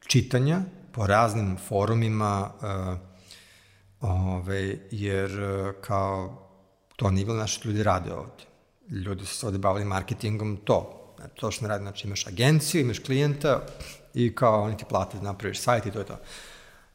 čitanja, 0.07 0.61
po 0.95 1.07
raznim 1.07 1.57
forumima, 1.69 2.51
uh, 2.55 2.99
ove, 4.01 4.79
jer 4.91 5.31
uh, 5.31 5.75
kao 5.81 6.41
to 6.97 7.11
nije 7.11 7.25
bilo 7.25 7.37
nešto 7.37 7.69
ljudi 7.69 7.83
rade 7.83 8.15
ovde. 8.15 8.45
Ljudi 8.89 9.27
su 9.27 9.35
se 9.37 9.47
ovde 9.47 9.59
bavili 9.59 9.85
marketingom, 9.85 10.57
to. 10.65 11.01
To 11.35 11.51
što 11.51 11.63
ne 11.63 11.69
radi, 11.69 11.85
znači 11.85 12.07
imaš 12.07 12.27
agenciju, 12.27 12.81
imaš 12.81 12.99
klijenta 12.99 13.61
i 14.15 14.35
kao 14.35 14.63
oni 14.63 14.77
ti 14.77 14.85
plate 14.89 15.17
da 15.17 15.23
napraviš 15.23 15.61
sajt 15.61 15.87
i 15.87 15.91
to 15.91 15.99
je 15.99 16.05
to. 16.05 16.17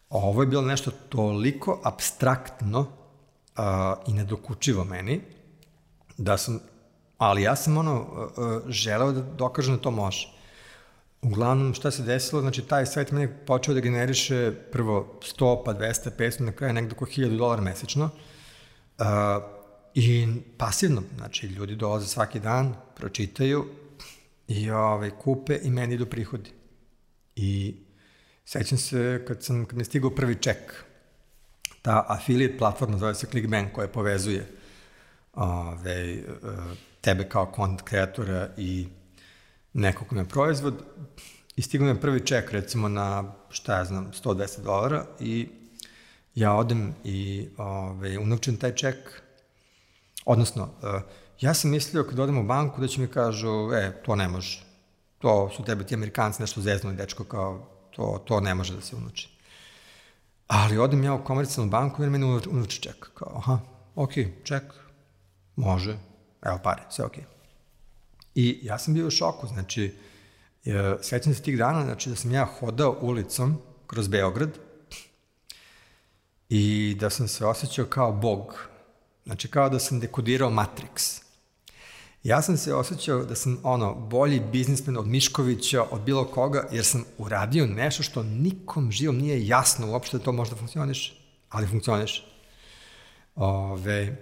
Ovo 0.09 0.41
je 0.41 0.47
bilo 0.47 0.61
nešto 0.61 0.91
toliko 1.09 1.81
abstraktno 1.83 2.79
uh, 2.79 2.85
i 4.07 4.13
nedokučivo 4.13 4.83
meni, 4.83 5.21
da 6.17 6.37
sam, 6.37 6.59
ali 7.17 7.41
ja 7.41 7.55
sam 7.55 7.77
ono, 7.77 8.01
uh, 8.01 8.69
želeo 8.69 9.11
da 9.11 9.21
dokažem 9.21 9.75
da 9.75 9.81
to 9.81 9.91
može. 9.91 10.38
Uglavnom, 11.21 11.73
šta 11.73 11.91
se 11.91 12.03
desilo, 12.03 12.41
znači 12.41 12.61
taj 12.61 12.85
sajt 12.85 13.11
meni 13.11 13.27
počeo 13.45 13.73
da 13.73 13.79
generiše 13.79 14.51
prvo 14.71 15.19
100, 15.21 15.63
pa 15.65 15.73
200, 15.73 16.09
500, 16.17 16.41
na 16.41 16.51
kraju 16.51 16.73
nekdo 16.73 16.95
oko 16.95 17.05
1000 17.05 17.37
dolara 17.37 17.61
mesečno. 17.61 18.09
Uh, 18.97 19.05
I 19.93 20.27
pasivno, 20.57 21.03
znači 21.17 21.47
ljudi 21.47 21.75
dolaze 21.75 22.07
svaki 22.07 22.39
dan, 22.39 22.75
pročitaju 22.95 23.65
i 24.47 24.71
ovaj, 24.71 25.09
kupe 25.09 25.59
i 25.63 25.69
meni 25.69 25.95
idu 25.95 26.05
prihodi. 26.05 26.49
I 27.35 27.75
sećam 28.45 28.77
se 28.77 29.25
kad, 29.27 29.43
sam, 29.43 29.65
kad 29.65 29.77
mi 29.77 29.81
je 29.81 29.85
stigao 29.85 30.15
prvi 30.15 30.35
ček, 30.35 30.85
ta 31.81 32.05
affiliate 32.07 32.57
platforma 32.57 32.97
zove 32.97 33.15
se 33.15 33.27
ClickBank 33.27 33.71
koja 33.71 33.87
povezuje 33.87 34.47
ove, 35.33 35.73
ovaj, 35.73 36.23
tebe 37.01 37.29
kao 37.29 37.53
content 37.55 37.81
kreatora 37.81 38.49
i 38.57 38.87
nekog 39.73 40.13
na 40.13 40.25
proizvod 40.25 40.83
i 41.55 41.61
stigao 41.61 41.93
mi 41.93 42.01
prvi 42.01 42.25
ček 42.25 42.51
recimo 42.51 42.89
na, 42.89 43.33
šta 43.49 43.77
ja 43.77 43.85
znam, 43.85 44.11
110 44.23 44.63
dolara 44.63 45.05
i 45.19 45.47
ja 46.35 46.53
odem 46.53 46.93
i 47.03 47.49
ove, 47.57 48.17
unovčem 48.17 48.57
taj 48.57 48.75
ček, 48.75 49.21
odnosno, 50.25 50.63
uh, 50.63 51.01
ja 51.41 51.53
sam 51.53 51.71
mislio 51.71 52.03
kad 52.03 52.19
odem 52.19 52.37
u 52.37 52.43
banku 52.43 52.81
da 52.81 52.87
će 52.87 53.01
mi 53.01 53.07
kažu, 53.07 53.73
e, 53.73 54.01
to 54.05 54.15
ne 54.15 54.27
može. 54.27 54.69
to 55.19 55.49
su 55.55 55.63
tebe 55.63 55.83
ti 55.83 55.95
Amerikanci 55.95 56.41
nešto 56.41 56.61
zeznuli, 56.61 56.95
dečko, 56.95 57.23
kao, 57.23 57.67
to, 57.91 58.23
to 58.25 58.39
ne 58.39 58.55
može 58.55 58.75
da 58.75 58.81
se 58.81 58.95
unuči. 58.95 59.29
Ali 60.47 60.77
odem 60.77 61.03
ja 61.03 61.13
u 61.13 61.23
komercijalnu 61.23 61.71
banku 61.71 62.03
i 62.03 62.09
meni 62.09 62.25
unuči 62.49 62.81
ček. 62.81 63.09
Kao, 63.13 63.37
aha, 63.37 63.59
ok, 63.95 64.11
ček, 64.43 64.63
može, 65.55 65.97
evo 66.41 66.59
pare, 66.63 66.83
sve 66.89 67.05
ok. 67.05 67.38
I 68.35 68.59
ja 68.63 68.79
sam 68.79 68.93
bio 68.93 69.07
u 69.07 69.11
šoku, 69.11 69.47
znači, 69.47 69.95
sećam 71.01 71.33
se 71.33 71.41
tih 71.41 71.57
dana, 71.57 71.83
znači 71.83 72.09
da 72.09 72.15
sam 72.15 72.31
ja 72.31 72.45
hodao 72.45 72.97
ulicom 73.01 73.57
kroz 73.87 74.07
Beograd 74.07 74.49
i 76.49 76.95
da 76.99 77.09
sam 77.09 77.27
se 77.27 77.45
osjećao 77.45 77.85
kao 77.85 78.11
bog. 78.11 78.69
Znači, 79.25 79.47
kao 79.47 79.69
da 79.69 79.79
sam 79.79 79.99
dekodirao 79.99 80.49
Matrix. 80.49 81.21
Ja 82.23 82.41
sam 82.41 82.57
se 82.57 82.73
osjećao 82.73 83.23
da 83.23 83.35
sam 83.35 83.59
ono 83.63 83.95
bolji 83.95 84.39
biznismen 84.39 84.97
od 84.97 85.07
Miškovića, 85.07 85.83
od 85.91 86.01
bilo 86.01 86.25
koga, 86.25 86.67
jer 86.71 86.85
sam 86.85 87.05
uradio 87.17 87.67
nešto 87.67 88.03
što 88.03 88.23
nikom 88.23 88.91
živom 88.91 89.17
nije 89.17 89.47
jasno 89.47 89.91
uopšte 89.91 90.17
da 90.17 90.23
to 90.23 90.31
možda 90.31 90.55
funkcioniš, 90.55 91.19
ali 91.49 91.67
funkcioniš. 91.67 92.25
Ove, 93.35 94.15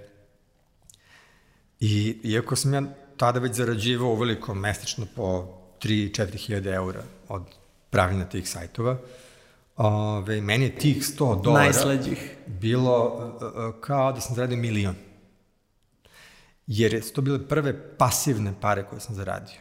I 1.79 2.19
iako 2.23 2.55
sam 2.55 2.73
ja 2.73 2.81
tada 3.17 3.39
već 3.39 3.55
zarađivao 3.55 4.09
uveliko 4.09 4.53
mesečno 4.53 5.05
po 5.15 5.47
3-4 5.81 6.37
hiljade 6.37 6.71
eura 6.71 7.03
od 7.29 7.43
pravljena 7.89 8.25
tih 8.25 8.49
sajtova, 8.49 8.97
ove, 9.77 10.41
meni 10.41 10.65
je 10.65 10.75
tih 10.75 10.97
100 10.97 11.41
dolara 11.41 11.63
Najslađih. 11.63 12.35
bilo 12.47 13.05
uh, 13.05 13.81
kao 13.81 14.11
da 14.11 14.21
sam 14.21 14.35
zaradio 14.35 14.57
milion 14.57 14.95
jer 16.67 17.03
su 17.03 17.13
to 17.13 17.21
bile 17.21 17.47
prve 17.47 17.97
pasivne 17.97 18.53
pare 18.61 18.83
koje 18.83 18.99
sam 18.99 19.15
zaradio. 19.15 19.59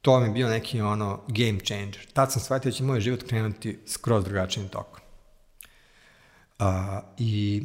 To 0.00 0.20
mi 0.20 0.26
je 0.26 0.32
bio 0.32 0.48
neki 0.48 0.80
ono 0.80 1.20
game 1.28 1.58
changer. 1.64 2.06
Tad 2.12 2.32
sam 2.32 2.42
shvatio 2.42 2.70
da 2.70 2.76
će 2.76 2.84
moj 2.84 3.00
život 3.00 3.22
krenuti 3.22 3.78
skroz 3.86 4.24
drugačijim 4.24 4.68
tokom. 4.68 5.00
Uh, 6.58 6.66
I 7.18 7.62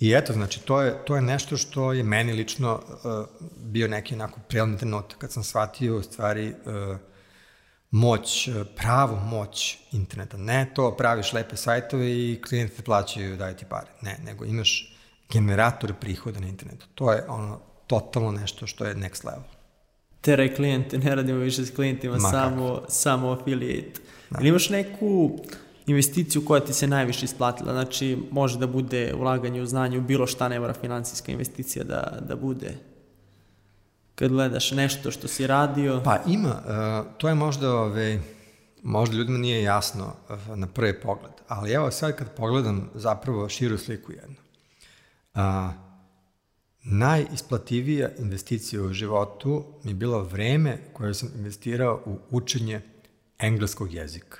I 0.00 0.12
eto, 0.12 0.32
znači, 0.32 0.60
to 0.60 0.82
je, 0.82 1.04
to 1.04 1.16
je 1.16 1.22
nešto 1.22 1.56
što 1.56 1.92
je 1.92 2.02
meni 2.02 2.32
lično 2.32 2.74
uh, 2.74 3.26
bio 3.56 3.88
neki 3.88 4.14
onako 4.14 4.40
prelomni 4.48 4.78
trenutak 4.78 5.18
kad 5.18 5.32
sam 5.32 5.42
shvatio 5.44 5.96
u 5.96 6.02
stvari 6.02 6.48
uh, 6.48 6.96
moć, 7.90 8.48
uh, 8.48 8.66
pravu 8.76 9.16
moć 9.16 9.78
interneta. 9.92 10.36
Ne 10.36 10.72
to 10.74 10.96
praviš 10.96 11.32
lepe 11.32 11.56
sajtove 11.56 12.10
i 12.10 12.40
klijenti 12.48 12.76
te 12.76 12.82
plaćaju 12.82 13.36
daju 13.36 13.56
ti 13.56 13.64
pare. 13.68 13.86
Ne, 14.02 14.18
nego 14.24 14.44
imaš 14.44 14.96
generator 15.32 15.94
prihoda 15.94 16.40
na 16.40 16.48
internetu. 16.48 16.86
To 16.94 17.12
je 17.12 17.24
ono 17.28 17.60
totalno 17.86 18.32
nešto 18.32 18.66
što 18.66 18.84
je 18.84 18.94
next 18.94 19.24
level. 19.24 19.42
Teraj 20.20 20.54
klijente, 20.54 20.98
ne 20.98 21.14
radimo 21.14 21.38
više 21.38 21.64
s 21.64 21.74
klijentima, 21.74 22.16
Ma 22.18 22.30
samo, 22.30 22.82
samo 22.88 23.30
affiliate. 23.30 24.00
Da. 24.30 24.38
Ili 24.40 24.48
imaš 24.48 24.68
neku 24.70 25.38
investiciju 25.86 26.44
koja 26.44 26.60
ti 26.60 26.72
se 26.72 26.86
najviše 26.86 27.24
isplatila? 27.24 27.72
Znači, 27.72 28.18
može 28.30 28.58
da 28.58 28.66
bude 28.66 29.14
ulaganje 29.14 29.62
u 29.62 29.66
znanju, 29.66 30.00
bilo 30.00 30.26
šta 30.26 30.48
ne 30.48 30.60
mora 30.60 30.74
financijska 30.74 31.32
investicija 31.32 31.84
da, 31.84 32.18
da 32.28 32.36
bude. 32.36 32.74
Kad 34.14 34.30
gledaš 34.30 34.70
nešto 34.70 35.10
što 35.10 35.28
si 35.28 35.46
radio... 35.46 36.00
Pa 36.04 36.18
ima, 36.26 36.48
uh, 36.48 37.18
to 37.18 37.28
je 37.28 37.34
možda, 37.34 37.74
ove, 37.74 38.20
možda 38.82 39.16
ljudima 39.16 39.38
nije 39.38 39.62
jasno 39.62 40.12
uh, 40.28 40.58
na 40.58 40.66
prvi 40.66 41.00
pogled, 41.00 41.32
ali 41.48 41.72
evo 41.72 41.90
sad 41.90 42.16
kad 42.16 42.36
pogledam 42.36 42.90
zapravo 42.94 43.48
širu 43.48 43.78
sliku 43.78 44.12
jednu. 44.12 44.36
A, 45.34 45.72
najisplativija 46.82 48.08
investicija 48.18 48.82
u 48.82 48.92
životu 48.92 49.64
mi 49.84 49.90
je 49.90 49.94
bilo 49.94 50.22
vreme 50.22 50.78
koje 50.92 51.14
sam 51.14 51.28
investirao 51.36 52.02
u 52.06 52.18
učenje 52.30 52.80
engleskog 53.38 53.92
jezika. 53.92 54.38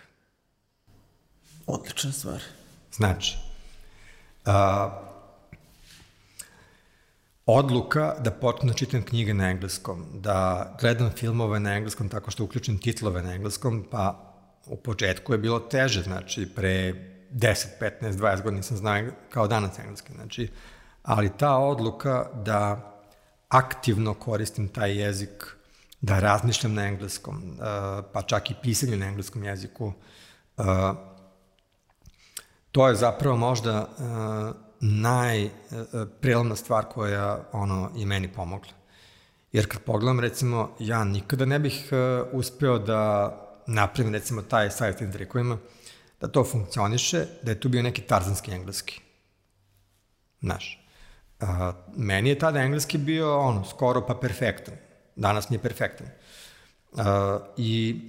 Odlična 1.72 2.12
stvar. 2.12 2.42
Znači, 2.92 3.38
a, 4.44 4.90
odluka 7.46 8.14
da 8.18 8.30
počnem 8.30 8.68
da 8.68 8.74
čitam 8.74 9.02
knjige 9.02 9.34
na 9.34 9.50
engleskom, 9.50 10.06
da 10.14 10.70
gledam 10.80 11.10
filmove 11.10 11.60
na 11.60 11.76
engleskom 11.76 12.08
tako 12.08 12.30
što 12.30 12.44
uključim 12.44 12.78
titlove 12.78 13.22
na 13.22 13.34
engleskom, 13.34 13.86
pa 13.90 14.34
u 14.66 14.76
početku 14.76 15.32
je 15.32 15.38
bilo 15.38 15.60
teže, 15.60 16.02
znači 16.02 16.48
pre 16.56 16.94
10, 17.32 17.66
15, 17.80 18.12
20 18.12 18.42
godina 18.42 18.56
nisam 18.56 18.76
znao 18.76 19.02
kao 19.30 19.48
danas 19.48 19.78
engleski, 19.78 20.12
znači 20.12 20.48
ali 21.02 21.30
ta 21.38 21.56
odluka 21.56 22.26
da 22.34 22.92
aktivno 23.48 24.14
koristim 24.14 24.68
taj 24.68 25.00
jezik, 25.00 25.56
da 26.00 26.18
razmišljam 26.18 26.74
na 26.74 26.86
engleskom, 26.86 27.58
pa 28.12 28.22
čak 28.22 28.50
i 28.50 28.54
pisanje 28.62 28.96
na 28.96 29.06
engleskom 29.06 29.44
jeziku, 29.44 29.92
to 32.72 32.88
je 32.88 32.94
zapravo 32.94 33.36
možda 33.36 33.80
uh, 33.80 34.56
najprelomna 34.80 36.56
stvar 36.56 36.84
koja 36.84 37.44
ono, 37.52 37.90
i 37.96 38.06
meni 38.06 38.32
pomogla. 38.32 38.72
Jer 39.52 39.68
kad 39.68 39.82
pogledam, 39.82 40.20
recimo, 40.20 40.76
ja 40.78 41.04
nikada 41.04 41.44
ne 41.44 41.58
bih 41.58 41.90
uspeo 42.32 42.78
da 42.78 43.32
napravim, 43.66 44.12
recimo, 44.12 44.42
taj 44.42 44.70
sajt 44.70 45.00
na 45.00 45.10
trikovima, 45.10 45.58
da 46.20 46.28
to 46.28 46.44
funkcioniše, 46.44 47.26
da 47.42 47.50
je 47.50 47.60
tu 47.60 47.68
bio 47.68 47.82
neki 47.82 48.02
tarzanski 48.02 48.52
engleski. 48.52 49.00
Znaš, 50.40 50.80
A, 51.40 51.72
meni 51.96 52.28
je 52.28 52.38
tada 52.38 52.60
engleski 52.60 52.98
bio 52.98 53.38
ono, 53.38 53.64
skoro 53.64 54.06
pa 54.06 54.14
perfektan. 54.14 54.74
Danas 55.16 55.50
mi 55.50 55.56
je 55.56 55.62
perfektan. 55.62 56.06
A, 56.96 57.38
I 57.56 58.00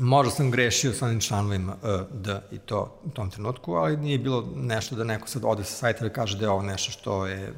možda 0.00 0.30
sam 0.30 0.50
grešio 0.50 0.92
sa 0.92 1.06
onim 1.06 1.20
članovima 1.20 1.76
E, 1.84 2.04
D 2.10 2.40
i 2.52 2.58
to 2.58 3.00
u 3.04 3.10
tom 3.10 3.30
trenutku, 3.30 3.74
ali 3.74 3.96
nije 3.96 4.18
bilo 4.18 4.52
nešto 4.56 4.96
da 4.96 5.04
neko 5.04 5.28
sad 5.28 5.42
ode 5.44 5.64
sa 5.64 5.72
sajta 5.72 6.06
i 6.06 6.10
kaže 6.10 6.38
da 6.38 6.44
je 6.44 6.50
ovo 6.50 6.62
nešto 6.62 6.92
što 6.92 7.26
je 7.26 7.52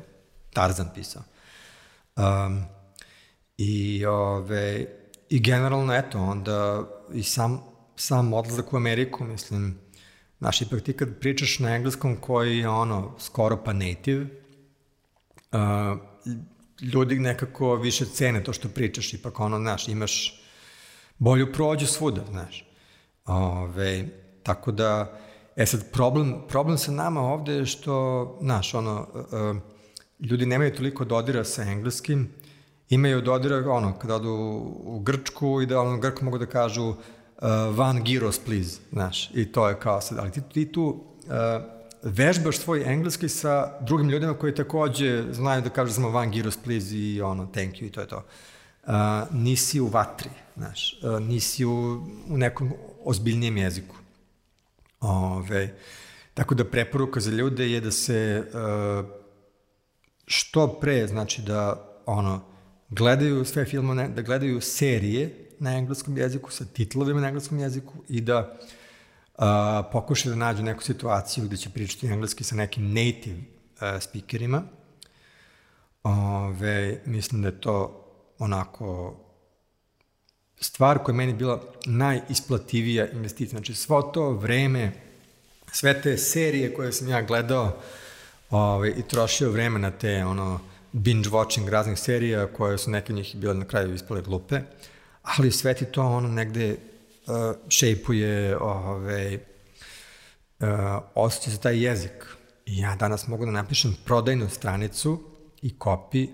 Tarzan 0.52 0.88
pisao. 0.94 1.22
Um, 2.16 2.64
I, 3.58 4.06
ove, 4.06 4.86
I 5.28 5.40
generalno, 5.40 5.94
eto, 5.94 6.18
onda 6.18 6.88
i 7.12 7.22
sam, 7.22 7.60
sam 7.96 8.32
odlazak 8.32 8.72
u 8.72 8.76
Ameriku, 8.76 9.24
mislim, 9.24 9.78
znaš, 10.38 10.60
ipak 10.60 10.82
ti 10.82 10.92
kad 10.92 11.18
pričaš 11.20 11.58
na 11.58 11.74
engleskom 11.76 12.16
koji 12.16 12.58
je 12.58 12.68
ono 12.68 13.14
skoro 13.18 13.62
pa 13.64 13.72
native, 13.72 14.26
uh, 15.52 15.98
ljudi 16.80 17.18
nekako 17.18 17.74
više 17.76 18.06
cene 18.06 18.44
to 18.44 18.52
što 18.52 18.68
pričaš, 18.68 19.14
ipak 19.14 19.40
ono, 19.40 19.58
znaš, 19.58 19.88
imaš 19.88 20.41
bolju 21.22 21.52
prođu 21.52 21.86
svuda, 21.86 22.20
znaš. 22.30 22.64
Ove, 23.26 24.08
tako 24.42 24.72
da, 24.72 25.18
e 25.56 25.66
sad, 25.66 25.90
problem, 25.92 26.34
problem 26.48 26.78
sa 26.78 26.92
nama 26.92 27.20
ovde 27.20 27.52
je 27.52 27.66
što, 27.66 28.38
znaš, 28.40 28.74
ono, 28.74 29.06
uh, 29.14 29.56
ljudi 30.30 30.46
nemaju 30.46 30.74
toliko 30.74 31.04
dodira 31.04 31.44
sa 31.44 31.62
engleskim, 31.62 32.28
imaju 32.88 33.20
dodira, 33.20 33.70
ono, 33.70 33.94
kada 33.98 34.14
odu 34.14 34.32
u 34.84 35.00
Grčku 35.00 35.60
i 35.62 35.66
da, 35.66 35.98
Grk 36.02 36.20
mogu 36.20 36.38
da 36.38 36.46
kažu 36.46 36.88
uh, 36.88 36.96
van 37.76 38.02
gyros, 38.02 38.40
please, 38.44 38.80
znaš, 38.92 39.30
i 39.34 39.52
to 39.52 39.68
je 39.68 39.78
kao 39.78 40.00
sad, 40.00 40.18
ali 40.18 40.30
ti, 40.30 40.42
ti 40.52 40.72
tu 40.72 40.84
uh, 40.84 41.62
vežbaš 42.02 42.58
svoj 42.58 42.82
engleski 42.92 43.28
sa 43.28 43.78
drugim 43.80 44.10
ljudima 44.10 44.34
koji 44.34 44.54
takođe 44.54 45.24
znaju 45.32 45.62
da 45.62 45.70
kažu 45.70 45.92
samo 45.92 46.10
van 46.10 46.32
gyros 46.32 46.58
please 46.64 46.96
i 46.96 47.20
ono 47.22 47.46
thank 47.46 47.74
you 47.74 47.86
i 47.86 47.90
to 47.90 48.00
je 48.00 48.08
to. 48.08 48.16
Uh, 48.16 48.51
nisi 49.30 49.80
u 49.80 49.86
vatri, 49.86 50.30
znaš, 50.56 51.00
uh, 51.02 51.20
nisi 51.20 51.64
u, 51.64 51.94
u 52.28 52.36
nekom 52.36 52.72
ozbiljnijem 53.04 53.56
jeziku. 53.56 53.96
Ove, 55.00 55.74
tako 56.34 56.54
da 56.54 56.70
preporuka 56.70 57.20
za 57.20 57.30
ljude 57.30 57.70
je 57.70 57.80
da 57.80 57.90
se 57.90 58.44
uh, 58.46 59.06
što 60.26 60.68
pre, 60.80 61.06
znači 61.06 61.42
da 61.42 61.88
ono, 62.06 62.40
gledaju 62.88 63.44
sve 63.44 63.64
filmove, 63.64 64.08
da 64.08 64.22
gledaju 64.22 64.60
serije 64.60 65.48
na 65.58 65.76
engleskom 65.76 66.16
jeziku 66.18 66.50
sa 66.50 66.64
titlovima 66.64 67.20
na 67.20 67.28
engleskom 67.28 67.58
jeziku 67.58 67.94
i 68.08 68.20
da 68.20 68.58
uh, 69.38 69.44
pokušaju 69.92 70.34
da 70.34 70.38
nađu 70.38 70.62
neku 70.62 70.82
situaciju 70.82 71.44
gde 71.44 71.56
će 71.56 71.70
pričati 71.70 72.06
engleski 72.06 72.44
sa 72.44 72.54
nekim 72.54 72.94
native 72.94 73.36
uh, 73.36 74.02
speakerima. 74.02 74.62
Ove, 76.02 77.02
mislim 77.06 77.42
da 77.42 77.48
je 77.48 77.60
to 77.60 78.01
onako 78.42 79.16
stvar 80.60 80.98
koja 80.98 81.12
je 81.12 81.16
meni 81.16 81.34
bila 81.34 81.62
najisplativija 81.86 83.10
investicija. 83.10 83.50
Znači, 83.50 83.74
svo 83.74 84.02
to 84.02 84.30
vreme, 84.30 84.92
sve 85.72 86.02
te 86.02 86.18
serije 86.18 86.74
koje 86.74 86.92
sam 86.92 87.08
ja 87.08 87.22
gledao 87.22 87.76
ove, 88.50 88.90
i 88.90 89.02
trošio 89.02 89.50
vreme 89.50 89.78
na 89.78 89.90
te 89.90 90.24
ono, 90.24 90.60
binge 90.92 91.28
watching 91.28 91.68
raznih 91.68 91.98
serija 91.98 92.46
koje 92.46 92.78
su 92.78 92.90
neke 92.90 93.12
od 93.12 93.16
njih 93.16 93.36
bile 93.36 93.54
na 93.54 93.64
kraju 93.64 93.94
ispale 93.94 94.22
glupe, 94.22 94.60
ali 95.22 95.52
sve 95.52 95.74
ti 95.74 95.84
to 95.84 96.02
ono 96.02 96.28
negde 96.28 96.76
uh, 96.76 97.56
šejpuje 97.68 98.58
ovaj, 98.58 99.34
uh, 99.34 99.40
osjeća 101.14 101.50
se 101.50 101.60
taj 101.60 101.84
jezik. 101.84 102.26
I 102.66 102.78
ja 102.78 102.96
danas 102.96 103.26
mogu 103.26 103.44
da 103.44 103.50
napišem 103.50 103.96
prodajnu 104.04 104.48
stranicu 104.48 105.20
i 105.62 105.78
kopi 105.78 106.28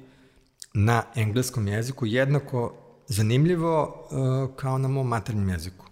na 0.74 1.03
engleskom 1.15 1.69
jeziku 1.69 2.07
jednako 2.07 2.74
zanimljivo 3.07 4.07
uh, 4.11 4.57
kao 4.57 4.78
na 4.78 4.89
mom 4.89 5.09
maternjem 5.09 5.49
jeziku. 5.49 5.86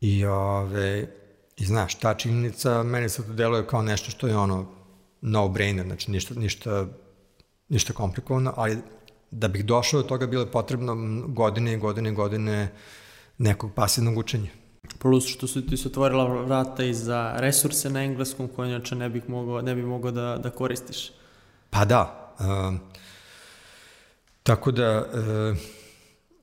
I, 0.00 0.24
ove, 0.24 1.08
i 1.56 1.64
znaš, 1.64 1.94
ta 1.94 2.14
činjenica 2.14 2.82
meni 2.82 3.08
se 3.08 3.26
to 3.26 3.32
deluje 3.32 3.66
kao 3.66 3.82
nešto 3.82 4.10
što 4.10 4.26
je 4.26 4.36
ono 4.36 4.66
no-brainer, 5.20 5.86
znači 5.86 6.10
ništa, 6.10 6.34
ništa, 6.34 6.86
ništa 7.68 7.92
komplikovano, 7.92 8.54
ali 8.56 8.78
da 9.30 9.48
bih 9.48 9.64
došao 9.64 10.02
do 10.02 10.08
toga 10.08 10.26
bilo 10.26 10.42
je 10.42 10.50
potrebno 10.50 10.96
godine 11.28 11.72
i 11.72 11.76
godine 11.76 12.10
i 12.10 12.14
godine 12.14 12.72
nekog 13.38 13.74
pasivnog 13.74 14.18
učenja. 14.18 14.50
Plus 14.98 15.26
što 15.26 15.46
su 15.46 15.66
ti 15.66 15.76
se 15.76 15.88
otvorila 15.88 16.42
vrata 16.42 16.84
i 16.84 16.94
za 16.94 17.34
resurse 17.36 17.90
na 17.90 18.04
engleskom 18.04 18.48
koje 18.48 18.68
inače 18.68 18.94
ne 18.94 19.08
bih 19.08 19.28
mogao, 19.28 19.62
ne 19.62 19.74
bi 19.74 19.82
mogao 19.82 20.10
da, 20.10 20.38
da 20.42 20.50
koristiš. 20.50 21.12
Pa 21.70 21.84
da. 21.84 22.34
Uh, 22.38 22.78
tako 24.48 24.70
da 24.70 24.98
uh, 24.98 25.56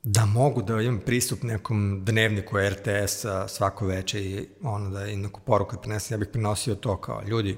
da 0.04 0.26
mogu 0.26 0.62
da 0.62 0.82
imam 0.82 1.00
pristup 1.00 1.44
nekom 1.44 2.06
dnevniku 2.06 2.58
RTS-a 2.58 3.48
svako 3.48 3.86
veče 3.86 4.26
i 4.26 4.48
ono 4.62 4.90
da 4.90 5.08
i 5.08 5.16
neku 5.16 5.42
poruku 5.46 5.78
prenesem, 5.82 6.16
ja 6.16 6.18
bih 6.18 6.28
prenosio 6.32 6.76
to 6.76 7.02
kao 7.02 7.24
ljudi, 7.28 7.58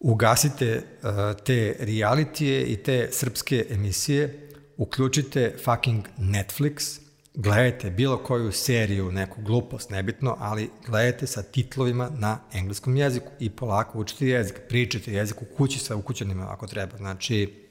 ugasite 0.00 0.82
uh, 1.02 1.44
te 1.44 1.76
realitije 1.80 2.64
i 2.64 2.76
te 2.76 3.08
srpske 3.12 3.66
emisije, 3.70 4.48
uključite 4.76 5.56
fucking 5.64 6.04
Netflix, 6.18 7.00
gledajte 7.34 7.90
bilo 7.90 8.18
koju 8.18 8.52
seriju, 8.52 9.12
neku 9.12 9.42
glupost, 9.42 9.90
nebitno, 9.90 10.36
ali 10.40 10.70
gledajte 10.86 11.26
sa 11.26 11.42
titlovima 11.42 12.10
na 12.18 12.38
engleskom 12.52 12.96
jeziku 12.96 13.30
i 13.40 13.50
polako 13.50 13.98
učite 13.98 14.26
jezik, 14.26 14.60
pričajte 14.68 15.12
jezik 15.12 15.42
u 15.42 15.56
kući 15.56 15.78
sa 15.78 15.96
ukućanima 15.96 16.52
ako 16.52 16.66
treba. 16.66 16.96
Znači, 16.96 17.63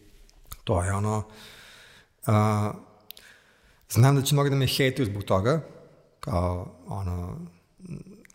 to 0.63 0.83
je 0.83 0.93
ono... 0.93 1.23
Uh, 2.27 2.33
znam 3.89 4.15
da 4.15 4.21
će 4.21 4.35
mnogo 4.35 4.49
da 4.49 4.55
me 4.55 4.67
hejtuju 4.67 5.05
zbog 5.05 5.23
toga, 5.23 5.61
kao 6.19 6.67
ono, 6.87 7.37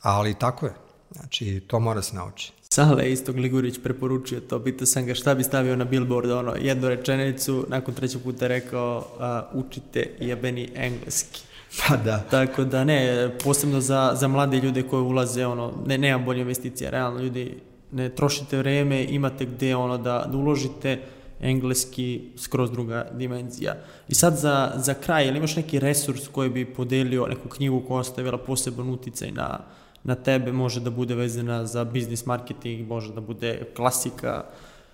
ali 0.03 0.35
tako 0.35 0.67
je. 0.67 0.75
Znači, 1.11 1.61
to 1.67 1.81
mora 1.81 2.03
se 2.03 2.17
nauči. 2.17 2.53
Sale 2.71 3.13
Istog 3.13 3.37
Ligurić 3.37 3.79
preporučio 3.83 4.41
to, 4.41 4.65
pitao 4.65 4.87
sam 4.87 5.07
ga 5.07 5.15
šta 5.15 5.35
bi 5.35 5.45
stavio 5.45 5.77
na 5.77 5.85
billboard, 5.85 6.31
ono, 6.31 6.55
jednu 6.61 6.89
rečenicu, 6.89 7.67
nakon 7.69 7.95
trećeg 7.95 8.23
puta 8.23 8.47
rekao 8.47 8.99
uh, 8.99 9.65
učite 9.65 10.11
jebeni 10.21 10.71
engleski. 10.75 11.43
Pa 11.89 11.97
da. 11.97 12.19
Tako 12.31 12.65
da 12.65 12.85
ne, 12.85 13.31
posebno 13.45 13.81
za, 13.81 14.13
za 14.15 14.29
mlade 14.29 14.61
ljude 14.61 14.83
koji 14.83 15.03
ulaze, 15.03 15.47
ono, 15.47 15.73
ne, 15.87 15.99
nema 15.99 16.25
bolje 16.25 16.41
investicija, 16.41 16.91
realno 16.91 17.21
ljudi, 17.21 17.61
ne 17.93 18.09
trošite 18.09 18.59
vreme, 18.59 19.05
imate 19.05 19.45
gde 19.47 19.77
ono 19.77 19.99
da, 19.99 20.27
da 20.33 20.37
uložite, 20.37 21.03
engleski 21.41 22.33
skroz 22.37 22.71
druga 22.71 23.07
dimenzija. 23.13 23.75
I 24.09 24.15
sad 24.15 24.37
za, 24.37 24.73
za 24.77 24.95
kraj, 24.95 25.29
ili 25.29 25.39
imaš 25.39 25.57
neki 25.57 25.79
resurs 25.79 26.29
koji 26.29 26.51
bi 26.51 26.75
podelio 26.75 27.27
neku 27.27 27.49
knjigu 27.49 27.83
koja 27.89 28.01
ostavila 28.01 28.39
poseban 28.39 28.91
uticaj 28.91 29.31
na, 29.31 29.61
na 30.05 30.15
tebe, 30.15 30.53
može 30.53 30.81
da 30.81 30.91
bude 30.91 31.15
vezana 31.15 31.67
za 31.67 31.85
biznis 31.85 32.27
marketing, 32.27 32.89
može 32.89 33.13
da 33.13 33.21
bude 33.21 33.73
klasika, 33.77 34.45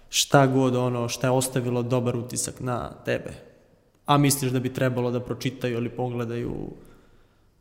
šta 0.08 0.46
god 0.46 0.76
ono, 0.76 1.08
šta 1.08 1.26
je 1.26 1.30
ostavilo 1.30 1.82
dobar 1.82 2.16
utisak 2.16 2.60
na 2.60 2.90
tebe. 3.04 3.32
A 4.06 4.18
misliš 4.18 4.52
da 4.52 4.60
bi 4.60 4.72
trebalo 4.72 5.10
da 5.10 5.20
pročitaju 5.20 5.76
ili 5.76 5.88
pogledaju 5.88 6.70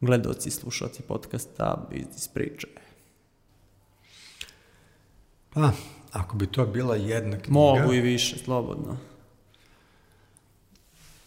gledoci, 0.01 0.51
slušalci 0.51 1.01
podcasta 1.01 1.87
Biznis 1.91 2.27
priče? 2.27 2.67
Pa, 5.53 5.71
ako 6.13 6.35
bi 6.35 6.47
to 6.47 6.65
bila 6.65 6.95
jedna 6.95 7.37
knjiga... 7.37 7.53
Mogu 7.53 7.93
i 7.93 8.01
više, 8.01 8.37
slobodno. 8.37 8.97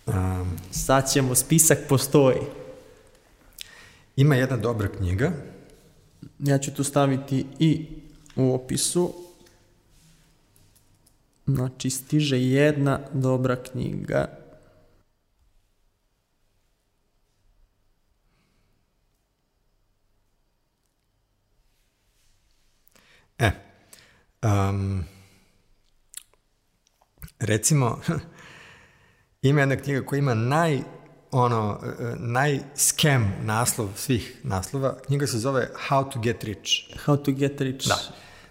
Um, 0.06 0.58
Sad 0.70 1.12
ćemo, 1.12 1.34
spisak 1.34 1.78
postoji. 1.88 2.38
Ima 4.16 4.34
jedna 4.34 4.56
dobra 4.56 4.88
knjiga. 4.88 5.32
Ja 6.38 6.58
ću 6.58 6.74
tu 6.74 6.84
staviti 6.84 7.46
i 7.58 7.86
u 8.36 8.54
opisu. 8.54 9.14
Znači, 11.46 11.90
stiže 11.90 12.40
jedna 12.40 13.00
dobra 13.12 13.56
knjiga. 13.56 14.38
E, 23.38 23.65
um, 24.47 25.05
recimo, 27.40 28.01
ima 29.43 29.60
jedna 29.60 29.77
knjiga 29.77 30.06
koja 30.06 30.18
ima 30.18 30.35
naj 30.35 30.81
ono, 31.31 31.81
naj-scam 32.18 33.31
naslov 33.44 33.89
svih 33.97 34.40
naslova, 34.43 34.97
knjiga 35.06 35.27
se 35.27 35.39
zove 35.39 35.68
How 35.89 36.12
to 36.12 36.20
get 36.20 36.44
rich. 36.44 36.70
How 37.06 37.24
to 37.24 37.32
get 37.32 37.60
rich. 37.60 37.89
Da. 37.89 37.98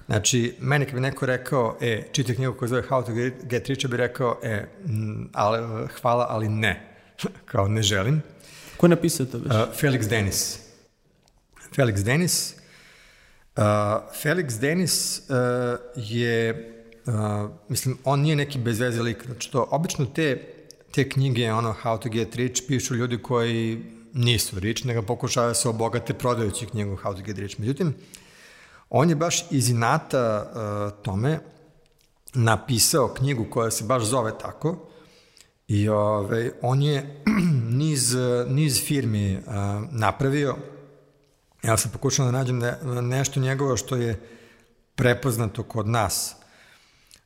Znači, 0.05 0.55
meni 0.59 0.85
kad 0.85 0.93
bi 0.93 1.01
neko 1.01 1.25
rekao, 1.25 1.77
e, 1.81 2.07
čita 2.11 2.33
knjigu 2.33 2.53
koja 2.53 2.69
zove 2.69 2.83
How 2.89 3.05
to 3.05 3.13
get, 3.13 3.33
get 3.43 3.67
rich, 3.67 3.87
bi 3.87 3.97
rekao, 3.97 4.39
e, 4.43 4.65
m, 4.85 5.29
ali, 5.33 5.87
hvala, 6.01 6.27
ali 6.29 6.49
ne. 6.49 6.97
Kao, 7.51 7.67
ne 7.67 7.81
želim. 7.81 8.21
Ko 8.77 8.85
je 8.85 8.89
napisao 8.89 9.25
to 9.25 9.37
već? 9.37 9.47
Uh, 9.47 9.57
Felix 9.81 10.09
Denis. 10.09 10.59
Felix 11.75 12.03
Denis. 12.03 12.54
Felix 14.23 14.59
Denis 14.59 15.21
uh, 15.29 15.35
je, 15.95 16.71
uh, 17.05 17.13
mislim, 17.69 17.97
on 18.03 18.19
nije 18.19 18.35
neki 18.35 18.59
bezveze 18.59 19.01
lik. 19.01 19.25
Znači, 19.25 19.51
to, 19.51 19.67
obično 19.71 20.05
te 20.05 20.55
te 20.95 21.09
knjige, 21.09 21.51
ono, 21.53 21.75
How 21.83 21.99
to 21.99 22.09
get 22.09 22.35
rich, 22.35 22.61
pišu 22.67 22.95
ljudi 22.95 23.17
koji 23.17 23.83
nisu 24.13 24.59
rich, 24.59 24.85
nego 24.85 25.01
pokušavaju 25.01 25.49
da 25.49 25.53
se 25.53 25.69
obogate 25.69 26.13
prodajući 26.13 26.65
knjigu 26.65 26.97
How 27.03 27.15
to 27.15 27.21
get 27.21 27.37
rich. 27.37 27.59
Međutim, 27.59 27.95
on 28.89 29.09
je 29.09 29.15
baš 29.15 29.51
iz 29.51 29.69
inata 29.69 30.45
uh, 30.45 31.03
tome 31.03 31.39
napisao 32.33 33.07
knjigu 33.07 33.45
koja 33.49 33.71
se 33.71 33.83
baš 33.83 34.03
zove 34.03 34.37
tako 34.37 34.87
i 35.67 35.89
ove, 35.89 35.99
ovaj, 35.99 36.51
on 36.61 36.81
je 36.81 37.23
niz, 37.81 38.15
niz 38.47 38.83
firmi 38.83 39.37
uh, 39.37 39.53
napravio. 39.91 40.55
Ja 41.65 41.77
sam 41.77 41.91
pokušao 41.91 42.25
da 42.25 42.31
nađem 42.31 42.59
ne, 42.59 42.77
nešto 43.01 43.39
njegovo 43.39 43.77
što 43.77 43.95
je 43.95 44.19
prepoznato 44.95 45.63
kod 45.63 45.87
nas. 45.87 46.35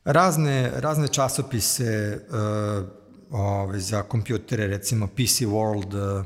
Razne, 0.03 0.71
razne 0.75 1.07
časopise, 1.07 2.19
uh, 2.29 2.87
ove, 3.31 3.79
za 3.79 4.03
kompjutere, 4.03 4.67
recimo 4.67 5.07
PC 5.07 5.41
World. 5.41 6.23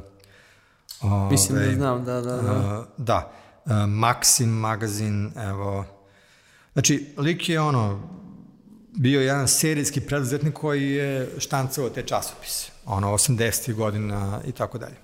Ove, 1.01 1.31
Mislim 1.31 1.59
da 1.59 1.75
znam, 1.75 2.05
da, 2.05 2.21
da. 2.21 2.35
Da, 2.35 2.79
uh, 2.79 2.85
da. 2.97 3.31
Uh, 3.65 3.71
Maxim 3.71 4.45
magazin, 4.45 5.31
evo. 5.37 5.85
Znači, 6.73 7.13
lik 7.17 7.49
je 7.49 7.61
ono, 7.61 8.09
bio 8.97 9.21
jedan 9.21 9.47
serijski 9.47 10.01
preduzetnik 10.01 10.53
koji 10.53 10.91
je 10.91 11.29
štancao 11.37 11.89
te 11.89 12.03
časopise, 12.03 12.71
ono, 12.85 13.13
80. 13.13 13.73
godina 13.73 14.41
i 14.47 14.51
tako 14.51 14.77
dalje. 14.77 14.95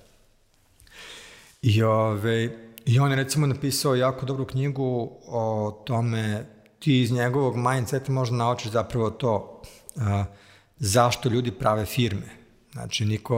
I, 1.61 1.83
ove, 1.83 2.68
I 2.85 2.99
on 2.99 3.11
je 3.11 3.15
recimo 3.15 3.47
napisao 3.47 3.95
jako 3.95 4.25
dobru 4.25 4.45
knjigu 4.45 5.11
o 5.27 5.71
tome, 5.85 6.45
ti 6.79 7.01
iz 7.01 7.11
njegovog 7.11 7.55
mindseta 7.57 8.11
možda 8.11 8.35
naučiš 8.35 8.71
zapravo 8.71 9.09
to, 9.09 9.61
uh, 9.95 10.03
zašto 10.77 11.29
ljudi 11.29 11.51
prave 11.51 11.85
firme. 11.85 12.29
Znači, 12.71 13.05
niko, 13.05 13.37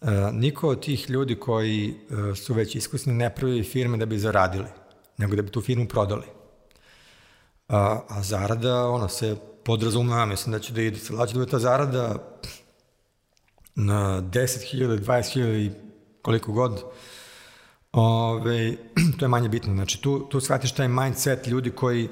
uh, 0.00 0.08
niko 0.32 0.68
od 0.68 0.84
tih 0.84 1.10
ljudi 1.10 1.34
koji 1.34 1.94
uh, 2.10 2.36
su 2.36 2.54
već 2.54 2.74
iskusni 2.74 3.14
ne 3.14 3.34
pravi 3.34 3.62
firme 3.62 3.96
da 3.96 4.06
bi 4.06 4.18
zaradili, 4.18 4.68
nego 5.16 5.36
da 5.36 5.42
bi 5.42 5.50
tu 5.50 5.60
firmu 5.60 5.88
prodali. 5.88 6.26
Uh, 7.68 7.74
a 8.08 8.22
zarada, 8.22 8.88
ono, 8.88 9.08
se 9.08 9.36
podrazumeva, 9.64 10.26
mislim 10.26 10.52
da 10.52 10.58
će 10.58 10.72
da 10.72 10.82
ide, 10.82 10.98
da 11.10 11.26
će 11.26 11.38
da 11.38 11.46
ta 11.46 11.58
zarada 11.58 12.14
na 13.74 14.22
10.000, 14.22 14.98
20.000 14.98 15.66
i 15.66 15.70
koliko 16.22 16.52
god, 16.52 16.84
Ove, 17.92 18.76
to 19.18 19.24
je 19.24 19.28
manje 19.28 19.48
bitno. 19.48 19.74
Znači, 19.74 20.02
tu, 20.02 20.18
tu 20.18 20.40
shvatiš 20.40 20.72
taj 20.72 20.88
mindset 20.88 21.46
ljudi 21.46 21.70
koji 21.70 22.04
uh, 22.04 22.10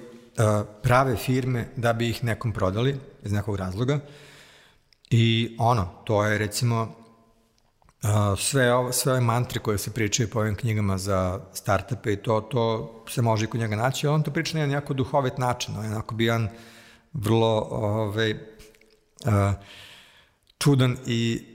prave 0.83 1.17
firme 1.17 1.69
da 1.77 1.93
bi 1.93 2.09
ih 2.09 2.25
nekom 2.25 2.53
prodali 2.53 3.01
iz 3.23 3.33
nekog 3.33 3.57
razloga. 3.57 3.99
I 5.11 5.57
ono, 5.59 5.89
to 6.05 6.25
je 6.25 6.39
recimo 6.39 6.83
uh, 8.03 8.39
sve, 8.39 8.75
ovo, 8.75 8.93
sve 8.93 9.13
ove 9.13 9.21
mantre 9.21 9.61
koje 9.61 9.79
se 9.79 9.95
pričaju 9.95 10.31
po 10.31 10.39
ovim 10.39 10.55
knjigama 10.55 10.99
za 10.99 11.41
startupe 11.53 12.13
i 12.13 12.17
to, 12.17 12.41
to 12.41 12.95
se 13.09 13.23
može 13.23 13.45
i 13.45 13.49
kod 13.49 13.61
njega 13.61 13.77
naći, 13.77 14.07
on 14.07 14.23
to 14.23 14.31
priča 14.31 14.55
na 14.55 14.61
jedan 14.61 14.75
jako 14.75 14.95
duhovit 14.95 15.39
način, 15.39 15.77
on 15.77 15.85
je 15.85 15.91
onako 15.91 16.15
bio 16.15 16.41
vrlo 17.13 17.69
ovaj, 17.71 18.31
uh, 18.33 18.39
čudan 20.59 20.97
i 21.07 21.47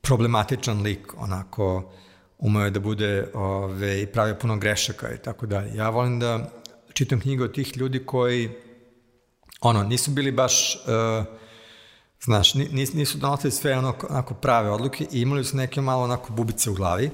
problematičan 0.00 0.82
lik, 0.82 1.14
onako 1.16 1.92
umeo 2.40 2.64
je 2.64 2.70
da 2.70 2.80
bude 2.80 3.28
ove, 3.34 4.02
i 4.02 4.06
pravio 4.06 4.34
puno 4.34 4.56
grešaka 4.56 5.14
i 5.14 5.18
tako 5.18 5.46
dalje. 5.46 5.76
Ja 5.76 5.90
volim 5.90 6.20
da 6.20 6.50
čitam 6.92 7.20
knjige 7.20 7.44
od 7.44 7.54
tih 7.54 7.76
ljudi 7.76 8.06
koji 8.06 8.50
ono, 9.60 9.82
nisu 9.82 10.10
bili 10.10 10.32
baš 10.32 10.76
uh, 10.76 11.40
Znaš, 12.24 12.54
nisu 12.54 13.18
donosili 13.18 13.50
sve 13.50 13.78
ono, 13.78 13.94
onako 14.10 14.34
prave 14.34 14.70
odluke 14.70 15.06
i 15.12 15.20
imali 15.20 15.44
su 15.44 15.56
neke 15.56 15.80
malo 15.80 16.04
onako 16.04 16.32
bubice 16.32 16.70
u 16.70 16.74
glavi, 16.74 17.10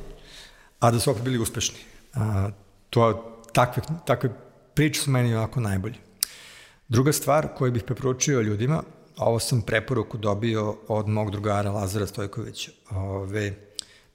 a 0.80 0.90
da 0.90 1.00
su 1.00 1.10
opet 1.10 1.22
bili 1.22 1.38
uspešni. 1.38 1.78
A, 2.14 2.50
to, 2.90 3.32
takve, 3.52 3.82
takve 4.06 4.30
priče 4.74 5.00
su 5.00 5.10
meni 5.10 5.34
onako 5.34 5.60
najbolji. 5.60 5.94
Druga 6.88 7.12
stvar 7.12 7.48
koju 7.56 7.72
bih 7.72 7.82
preporučio 7.82 8.40
ljudima, 8.40 8.82
ovo 9.16 9.38
sam 9.38 9.62
preporuku 9.62 10.18
dobio 10.18 10.76
od 10.88 11.08
mog 11.08 11.30
drugara 11.30 11.70
Lazara 11.70 12.06
Stojkovića. 12.06 12.70
Ove, 12.90 13.54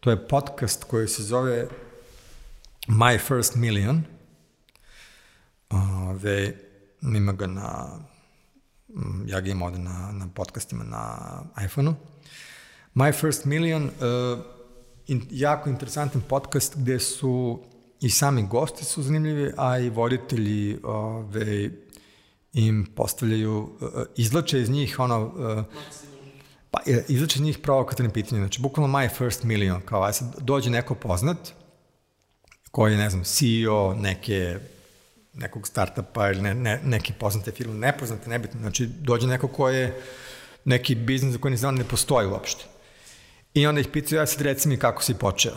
to 0.01 0.09
je 0.09 0.27
podcast 0.27 0.83
koji 0.83 1.07
se 1.07 1.23
zove 1.23 1.67
My 2.87 3.19
First 3.27 3.55
Million. 3.55 4.03
Ove, 5.69 6.53
ima 7.01 7.33
ga 7.33 7.47
na, 7.47 7.99
ja 9.25 9.41
ga 9.41 9.49
imam 9.49 9.61
ovde 9.61 9.79
na, 9.79 10.11
na 10.11 10.27
podcastima 10.35 10.83
na 10.83 11.43
iPhone-u. 11.65 11.93
My 12.95 13.19
First 13.19 13.45
Million, 13.45 13.83
uh, 13.83 14.39
in, 15.07 15.27
jako 15.31 15.69
interesantan 15.69 16.21
podcast 16.29 16.77
gde 16.77 16.99
su 16.99 17.63
i 17.99 18.09
sami 18.09 18.47
gosti 18.47 18.85
su 18.85 19.03
zanimljivi, 19.03 19.51
a 19.57 19.79
i 19.79 19.89
voditelji 19.89 20.79
ove, 20.83 21.71
im 22.53 22.87
postavljaju, 22.95 23.59
uh, 23.61 23.89
izlače 24.15 24.61
iz 24.61 24.69
njih 24.69 24.99
ono, 24.99 25.25
uh, 25.25 25.63
pa 26.71 26.79
izlače 27.07 27.39
iz 27.39 27.41
njih 27.41 27.57
provokativne 27.57 28.13
pitanje, 28.13 28.41
znači 28.41 28.61
bukvalno 28.61 28.97
my 28.97 29.09
first 29.17 29.43
million, 29.43 29.81
kao 29.81 30.03
aj 30.03 30.13
sad 30.13 30.35
dođe 30.39 30.69
neko 30.69 30.95
poznat, 30.95 31.37
koji 32.71 32.91
je, 32.91 32.97
ne 32.97 33.09
znam, 33.09 33.23
CEO 33.23 33.93
neke 33.93 34.59
nekog 35.33 35.67
startupa 35.67 36.29
ili 36.29 36.41
ne, 36.41 36.53
ne, 36.55 36.79
neke 36.83 37.13
poznate 37.13 37.51
firme, 37.51 37.73
nepoznate, 37.73 38.29
nebitno, 38.29 38.59
znači 38.59 38.85
dođe 38.85 39.27
neko 39.27 39.47
ko 39.47 39.69
je 39.69 40.01
neki 40.65 40.95
biznis 40.95 41.33
za 41.33 41.39
koji 41.39 41.51
ne 41.51 41.57
znam 41.57 41.75
ne 41.75 41.83
postoji 41.83 42.27
uopšte. 42.27 42.65
I 43.53 43.67
onda 43.67 43.81
ih 43.81 43.87
pitaju, 43.93 44.21
ja 44.21 44.25
sad 44.25 44.41
reci 44.41 44.67
mi 44.67 44.77
kako 44.77 45.03
si 45.03 45.13
počeo. 45.13 45.53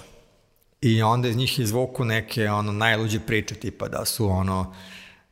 I 0.80 1.02
onda 1.02 1.28
iz 1.28 1.36
njih 1.36 1.58
izvuku 1.58 2.04
neke 2.04 2.48
ono 2.50 2.72
najluđe 2.72 3.20
priče 3.20 3.54
tipa 3.54 3.88
da 3.88 4.04
su 4.04 4.28
ono 4.28 4.74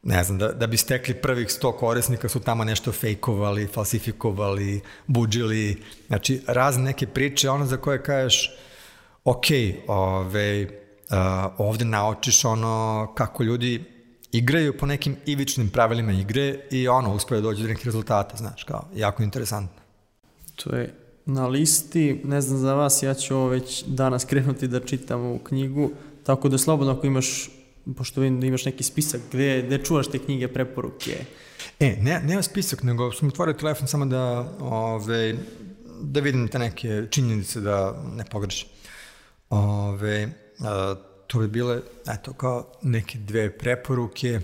ne 0.02 0.24
znam, 0.24 0.38
da, 0.38 0.48
da 0.52 0.66
bi 0.66 0.76
stekli 0.76 1.14
prvih 1.14 1.48
100 1.48 1.76
korisnika 1.76 2.28
su 2.28 2.40
tamo 2.40 2.64
nešto 2.64 2.92
fejkovali, 2.92 3.66
falsifikovali, 3.66 4.80
buđili, 5.06 5.82
znači 6.06 6.40
razne 6.46 6.84
neke 6.84 7.06
priče, 7.06 7.50
ono 7.50 7.66
za 7.66 7.76
koje 7.76 8.02
kažeš 8.02 8.50
ok, 9.24 9.46
ove, 9.86 10.64
uh, 10.64 10.68
ovde 11.58 11.84
naučiš 11.84 12.44
ono 12.44 13.12
kako 13.14 13.42
ljudi 13.42 13.84
igraju 14.32 14.78
po 14.78 14.86
nekim 14.86 15.16
ivičnim 15.26 15.68
pravilima 15.68 16.12
igre 16.12 16.58
i 16.70 16.88
ono, 16.88 17.14
uspeju 17.14 17.40
da 17.40 17.48
dođe 17.48 17.62
do 17.62 17.68
nekih 17.68 17.86
rezultata, 17.86 18.36
znaš, 18.36 18.64
kao, 18.64 18.84
jako 18.94 19.22
interesantno. 19.22 19.82
To 20.54 20.76
je 20.76 20.94
na 21.26 21.46
listi, 21.46 22.20
ne 22.24 22.40
znam 22.40 22.58
za 22.58 22.74
vas, 22.74 23.02
ja 23.02 23.14
ću 23.14 23.36
ovo 23.36 23.48
već 23.48 23.84
danas 23.86 24.24
krenuti 24.24 24.68
da 24.68 24.80
čitam 24.80 25.20
ovu 25.20 25.38
knjigu, 25.38 25.90
tako 26.24 26.48
da 26.48 26.58
slobodno 26.58 26.92
ako 26.92 27.06
imaš, 27.06 27.50
pošto 27.96 28.20
vidim 28.20 28.40
da 28.40 28.46
imaš 28.46 28.64
neki 28.64 28.84
spisak, 28.84 29.20
gde, 29.32 29.62
gde 29.66 29.78
čuvaš 29.84 30.08
te 30.08 30.18
knjige, 30.18 30.48
preporuke? 30.48 31.24
E, 31.80 31.96
ne, 32.00 32.20
nema 32.24 32.42
spisak, 32.42 32.82
nego 32.82 33.12
sam 33.12 33.28
otvorio 33.28 33.54
telefon 33.54 33.88
samo 33.88 34.06
da, 34.06 34.22
ove, 34.60 35.34
da 36.00 36.20
vidim 36.20 36.48
te 36.48 36.58
neke 36.58 37.06
činjenice 37.10 37.60
da 37.60 38.02
ne 38.16 38.24
pogrešim. 38.24 38.68
Ove, 39.50 40.28
a, 40.60 40.94
to 41.26 41.38
bi 41.38 41.48
bile, 41.48 41.80
eto, 42.06 42.32
kao 42.32 42.72
neke 42.82 43.18
dve 43.18 43.58
preporuke. 43.58 44.40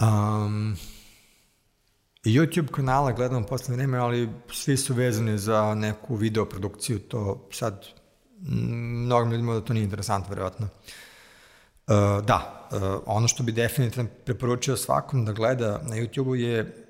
Um, 0.00 0.76
YouTube 2.24 2.70
kanala 2.70 3.12
gledam 3.12 3.44
posle 3.44 3.76
vreme, 3.76 3.98
ali 3.98 4.28
svi 4.52 4.76
su 4.76 4.94
vezani 4.94 5.38
za 5.38 5.74
neku 5.74 6.16
video 6.16 6.44
produkciju, 6.44 6.98
to 6.98 7.48
sad 7.52 7.86
mnogim 8.40 9.32
ljudima 9.32 9.54
da 9.54 9.60
to 9.60 9.72
nije 9.72 9.84
interesantno, 9.84 10.30
verovatno. 10.30 10.66
Uh, 10.66 11.07
da, 12.24 12.68
uh, 12.72 13.02
ono 13.06 13.28
što 13.28 13.42
bi 13.42 13.52
definitivno 13.52 14.10
preporučio 14.24 14.76
svakom 14.76 15.24
da 15.24 15.32
gleda 15.32 15.80
na 15.82 15.96
YouTube-u 15.96 16.34
je 16.34 16.86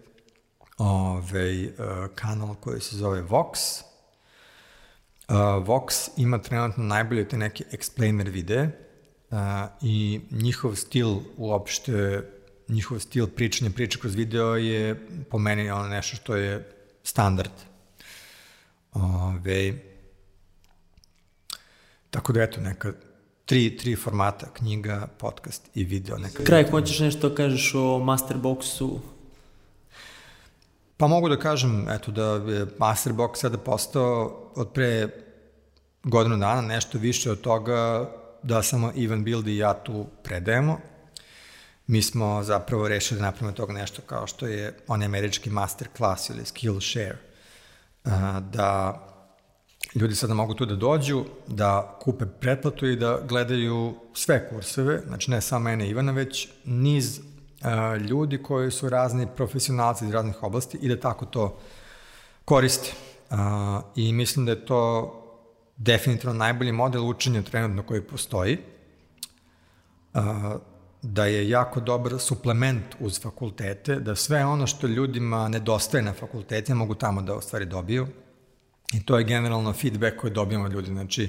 ovaj, 0.79 1.65
uh, 1.67 1.71
kanal 2.15 2.55
koji 2.55 2.81
se 2.81 2.97
zove 2.97 3.23
Vox. 3.23 3.83
Uh, 5.29 5.35
Vox 5.67 6.09
ima 6.17 6.39
trenutno 6.39 6.85
najbolje 6.85 7.29
te 7.29 7.37
neke 7.37 7.65
explainer 7.73 8.31
videe 8.31 8.71
uh, 9.31 9.39
i 9.83 10.21
njihov 10.31 10.75
stil 10.75 11.17
uopšte 11.37 12.23
njihov 12.69 12.99
stil 12.99 13.27
pričanja 13.27 13.71
priče 13.71 13.99
kroz 13.99 14.15
video 14.15 14.57
je 14.57 15.07
po 15.31 15.39
meni 15.39 15.71
ono 15.71 15.89
nešto 15.89 16.17
što 16.17 16.37
je 16.37 16.71
standard. 17.03 17.51
Ove, 18.93 19.73
tako 22.11 22.33
da 22.33 22.43
eto, 22.43 22.61
neka 22.61 22.93
tri, 23.49 23.77
tri 23.77 23.97
formata, 23.97 24.47
knjiga, 24.55 25.09
podcast 25.19 25.71
i 25.75 25.85
video. 25.85 26.19
Neka 26.19 26.45
Kraj, 26.45 26.71
hoćeš 26.71 26.99
nešto 26.99 27.29
da 27.29 27.35
kažeš 27.35 27.75
o 27.75 27.79
Masterboxu? 27.79 28.99
Pa 30.97 31.07
mogu 31.07 31.29
da 31.29 31.39
kažem, 31.39 31.89
eto, 31.89 32.11
da 32.11 32.25
je 32.25 32.67
Masterbox 32.79 33.37
sada 33.37 33.59
postao 33.59 34.43
od 34.55 34.73
pre 34.73 35.09
godinu 36.05 36.37
dana 36.37 36.63
nešto 36.63 36.99
više 36.99 37.31
od 37.31 37.41
toga 37.41 38.11
da 38.43 38.63
samo 38.63 38.93
Ivan 38.95 39.25
Build 39.25 39.49
i 39.49 39.57
ja 39.57 39.75
tu 39.75 40.07
predajemo 40.23 40.79
mi 41.89 42.03
smo 42.03 42.43
zapravo 42.43 42.89
rešili 42.89 43.21
da 43.21 43.27
napravimo 43.27 43.53
toga 43.53 43.73
nešto 43.73 44.03
kao 44.03 44.27
što 44.27 44.47
je 44.47 44.79
on 44.89 45.03
američki 45.03 45.51
master 45.51 45.89
class 45.97 46.31
ili 46.31 46.45
Skillshare, 46.45 47.17
da 48.41 48.99
ljudi 49.95 50.15
sada 50.15 50.35
mogu 50.35 50.55
tu 50.55 50.67
da 50.67 50.77
dođu, 50.77 51.25
da 51.47 51.99
kupe 52.01 52.27
pretplatu 52.27 52.87
i 52.87 52.97
da 52.97 53.21
gledaju 53.29 53.95
sve 54.15 54.49
kurseve, 54.49 55.03
znači 55.07 55.31
ne 55.31 55.41
samo 55.41 55.65
mene 55.65 55.89
Ivana, 55.89 56.13
već 56.13 56.49
niz 56.65 57.21
ljudi 58.09 58.43
koji 58.43 58.71
su 58.71 58.89
razni 58.89 59.27
profesionalci 59.37 60.05
iz 60.05 60.11
raznih 60.11 60.43
oblasti 60.43 60.79
i 60.83 60.89
da 60.89 61.01
tako 61.01 61.27
to 61.27 61.59
koriste. 62.45 62.93
I 63.97 64.13
mislim 64.13 64.47
da 64.47 64.53
je 64.53 64.67
to 64.67 65.15
definitivno 65.77 66.35
najbolji 66.35 66.73
model 66.73 67.09
učenja 67.09 67.43
trenutno 67.43 67.83
koji 67.83 68.03
postoji 68.03 68.59
da 71.03 71.27
je 71.27 71.49
jako 71.49 71.81
dobar 71.81 72.19
suplement 72.19 72.85
uz 73.01 73.21
fakultete, 73.21 73.97
da 73.97 74.15
sve 74.15 74.45
ono 74.45 74.67
što 74.67 74.87
ljudima 74.87 75.49
nedostaje 75.49 76.03
na 76.03 76.13
fakultete 76.13 76.75
mogu 76.75 76.95
tamo 76.95 77.23
da 77.23 77.35
ostvari 77.35 77.67
dobiju. 77.67 78.07
I 78.93 79.03
to 79.03 79.19
je 79.19 79.25
generalno 79.25 79.73
feedback 79.73 80.17
koji 80.17 80.33
dobijamo 80.33 80.65
od 80.65 80.73
ljudi. 80.73 80.91
Znači, 80.91 81.23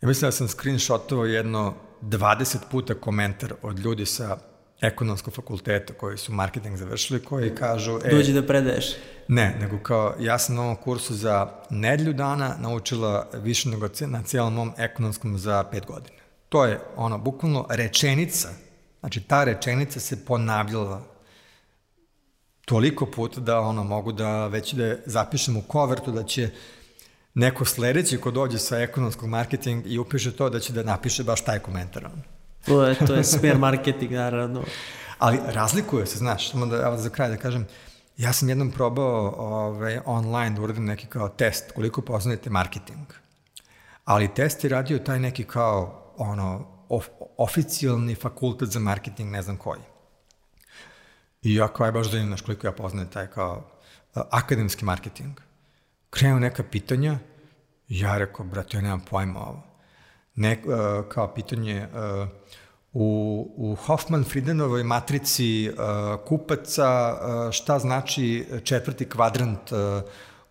ja 0.00 0.08
mislim 0.08 0.28
da 0.28 0.32
sam 0.32 0.48
screenshotovao 0.48 1.26
jedno 1.26 1.74
20 2.02 2.56
puta 2.70 2.94
komentar 2.94 3.54
od 3.62 3.78
ljudi 3.78 4.06
sa 4.06 4.38
ekonomskog 4.80 5.34
fakulteta 5.34 5.92
koji 5.92 6.18
su 6.18 6.32
marketing 6.32 6.76
završili, 6.76 7.24
koji 7.24 7.54
kažu... 7.54 7.98
E, 8.04 8.10
Dođi 8.10 8.32
da 8.32 8.46
predaješ. 8.46 8.86
Ne, 9.28 9.56
nego 9.60 9.78
kao 9.78 10.14
ja 10.20 10.38
sam 10.38 10.54
na 10.54 10.62
ovom 10.62 10.76
kursu 10.76 11.14
za 11.14 11.52
nedlju 11.70 12.12
dana 12.12 12.56
naučila 12.60 13.28
više 13.34 13.68
nego 13.68 13.88
na 14.06 14.22
cijelom 14.22 14.54
mom 14.54 14.72
ekonomskom 14.78 15.38
za 15.38 15.64
pet 15.64 15.86
godina. 15.86 16.16
To 16.48 16.64
je 16.64 16.80
ono, 16.96 17.18
bukvalno 17.18 17.66
rečenica, 17.70 18.48
znači 19.00 19.20
ta 19.20 19.44
rečenica 19.44 20.00
se 20.00 20.24
ponavljala 20.24 21.09
toliko 22.64 23.06
puta 23.06 23.40
da 23.40 23.60
ono 23.60 23.84
mogu 23.84 24.12
da 24.12 24.46
već 24.46 24.72
da 24.72 24.94
zapišem 25.06 25.56
u 25.56 25.62
kovertu 25.62 26.12
da 26.12 26.22
će 26.22 26.50
neko 27.34 27.64
sledeći 27.64 28.18
ko 28.20 28.30
dođe 28.30 28.58
sa 28.58 28.78
ekonomskog 28.78 29.28
marketing 29.28 29.86
i 29.86 29.98
upiše 29.98 30.32
to 30.32 30.50
da 30.50 30.60
će 30.60 30.72
da 30.72 30.82
napiše 30.82 31.24
baš 31.24 31.44
taj 31.44 31.58
komentar. 31.58 32.08
To 32.66 32.84
je, 32.84 32.94
to 33.06 33.14
je 33.14 33.24
smer 33.24 33.58
marketing, 33.58 34.12
naravno. 34.12 34.62
Ali 35.18 35.38
razlikuje 35.46 36.06
se, 36.06 36.18
znaš, 36.18 36.50
samo 36.50 36.66
da, 36.66 36.82
evo 36.86 36.96
za 36.96 37.10
kraj 37.10 37.28
da 37.28 37.36
kažem, 37.36 37.66
ja 38.16 38.32
sam 38.32 38.48
jednom 38.48 38.70
probao 38.70 39.34
ovaj, 39.38 39.98
online 40.06 40.56
da 40.56 40.62
uradim 40.62 40.84
neki 40.84 41.06
kao 41.06 41.28
test 41.28 41.72
koliko 41.72 42.02
poznajete 42.02 42.50
marketing. 42.50 43.06
Ali 44.04 44.34
test 44.34 44.64
je 44.64 44.70
radio 44.70 44.98
taj 44.98 45.20
neki 45.20 45.44
kao 45.44 46.12
ono, 46.16 46.66
of, 46.88 47.08
oficijalni 47.36 48.14
fakultet 48.14 48.68
za 48.68 48.78
marketing, 48.78 49.30
ne 49.30 49.42
znam 49.42 49.56
koji. 49.56 49.80
I 51.42 51.54
ja 51.54 51.68
kao 51.68 51.86
je 51.86 51.92
baš 51.92 52.10
da 52.10 52.18
znaš 52.18 52.40
koliko 52.40 52.66
ja 52.66 52.72
poznajem 52.72 53.08
taj 53.08 53.26
kao 53.26 53.56
uh, 54.14 54.22
akademski 54.30 54.84
marketing. 54.84 55.40
Krenu 56.10 56.40
neka 56.40 56.62
pitanja, 56.62 57.18
ja 57.88 58.18
rekao, 58.18 58.46
brate, 58.46 58.76
ja 58.76 58.80
nemam 58.80 59.00
pojma 59.10 59.40
ovo. 59.40 59.62
Ne, 60.34 60.62
uh, 60.64 61.08
kao 61.08 61.34
pitanje, 61.34 61.88
uh, 61.92 62.28
u, 62.92 63.52
u 63.56 63.76
Hoffman-Friedenovoj 63.86 64.84
matrici 64.84 65.70
uh, 65.70 66.20
kupaca 66.26 67.12
uh, 67.12 67.52
šta 67.52 67.78
znači 67.78 68.46
četvrti 68.64 69.04
kvadrant 69.08 69.72
uh, 69.72 69.78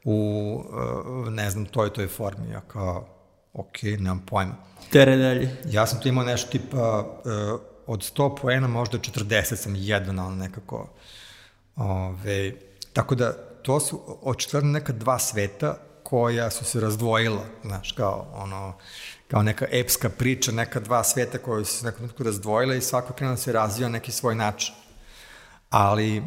u, 0.04 0.62
uh, 0.70 1.30
ne 1.30 1.50
znam, 1.50 1.66
toj 1.66 1.94
toj 1.94 2.08
formi. 2.08 2.50
Ja 2.50 2.62
kao, 2.62 3.08
ok, 3.54 3.82
nemam 3.84 4.26
pojma. 4.26 4.56
Tere 4.92 5.18
dalje. 5.18 5.58
Ja 5.66 5.88
sam 5.88 6.02
tu 6.02 6.08
imao 6.08 6.24
nešto 6.24 6.52
tipa 6.52 7.00
uh, 7.00 7.60
od 7.90 8.00
100 8.00 8.36
poena 8.42 8.68
možda 8.68 8.98
40 8.98 9.56
sam 9.56 9.76
jedan, 9.76 10.20
ali 10.20 10.36
nekako 10.36 10.90
ove, 11.76 12.54
tako 12.94 13.16
da 13.16 13.34
to 13.62 13.80
su 13.80 14.20
očigledno 14.22 14.72
neka 14.72 14.94
dva 14.94 15.20
sveta 15.20 15.78
koja 16.04 16.50
su 16.50 16.66
se 16.66 16.80
razdvojila, 16.80 17.42
znaš, 17.64 17.92
kao 17.92 18.28
ono, 18.34 18.74
kao 19.28 19.44
neka 19.44 19.66
epska 19.72 20.10
priča, 20.10 20.52
neka 20.52 20.80
dva 20.80 21.04
sveta 21.04 21.38
koja 21.38 21.66
su 21.66 21.78
se 21.78 21.86
nekom 21.86 21.98
trenutku 21.98 22.24
razdvojila 22.24 22.76
i 22.76 22.82
svako 22.82 23.14
krenuo 23.14 23.36
da 23.36 23.42
se 23.42 23.54
razvija 23.54 23.90
neki 23.90 24.12
svoj 24.12 24.36
način. 24.36 24.76
Ali 25.70 26.24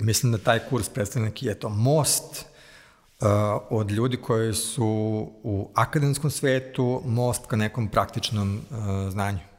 mislim 0.00 0.32
da 0.32 0.38
taj 0.38 0.58
kurs 0.70 0.88
predstavlja 0.88 1.28
neki, 1.28 1.50
eto, 1.50 1.68
most 1.68 2.44
uh, 3.20 3.28
od 3.70 3.90
ljudi 3.90 4.16
koji 4.16 4.54
su 4.54 4.86
u 5.42 5.70
akademskom 5.74 6.30
svetu, 6.30 7.02
most 7.04 7.46
ka 7.46 7.56
nekom 7.56 7.88
praktičnom 7.88 8.56
uh, 8.70 8.76
znanju 9.10 9.51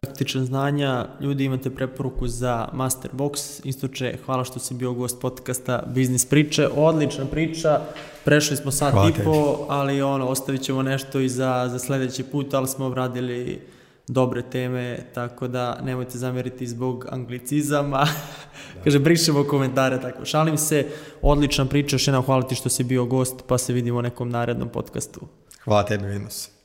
praktičan 0.00 0.44
znanja, 0.44 1.06
ljudi 1.20 1.44
imate 1.44 1.70
preporuku 1.70 2.28
za 2.28 2.68
Masterbox. 2.72 3.60
Istoče, 3.64 4.18
hvala 4.26 4.44
što 4.44 4.58
si 4.58 4.74
bio 4.74 4.92
gost 4.92 5.20
podcasta 5.20 5.82
Biznis 5.86 6.26
priče. 6.26 6.68
Odlična 6.76 7.24
priča, 7.24 7.80
prešli 8.24 8.56
smo 8.56 8.70
sat 8.70 8.92
hvala 8.92 9.08
i 9.08 9.12
po, 9.24 9.66
ali 9.68 10.02
ono, 10.02 10.26
ostavit 10.26 10.62
ćemo 10.62 10.82
nešto 10.82 11.20
i 11.20 11.28
za, 11.28 11.68
za 11.70 11.78
sledeći 11.78 12.22
put, 12.22 12.54
ali 12.54 12.68
smo 12.68 12.86
obradili 12.86 13.60
dobre 14.08 14.42
teme, 14.42 14.98
tako 15.14 15.48
da 15.48 15.80
nemojte 15.82 16.18
zameriti 16.18 16.66
zbog 16.66 17.06
anglicizama. 17.10 18.06
Kaže, 18.84 18.98
brišemo 18.98 19.44
komentare, 19.44 20.00
tako. 20.00 20.24
Šalim 20.24 20.58
se, 20.58 20.86
odlična 21.22 21.64
priča, 21.64 21.94
još 21.94 22.06
jednom 22.06 22.24
hvala 22.24 22.42
ti 22.42 22.54
što 22.54 22.68
si 22.68 22.84
bio 22.84 23.04
gost, 23.04 23.34
pa 23.46 23.58
se 23.58 23.72
vidimo 23.72 23.98
u 23.98 24.02
nekom 24.02 24.30
narednom 24.30 24.68
podcastu. 24.68 25.20
Hvala 25.64 25.82
tebi, 25.82 26.06
vidimo 26.06 26.30
se. 26.30 26.57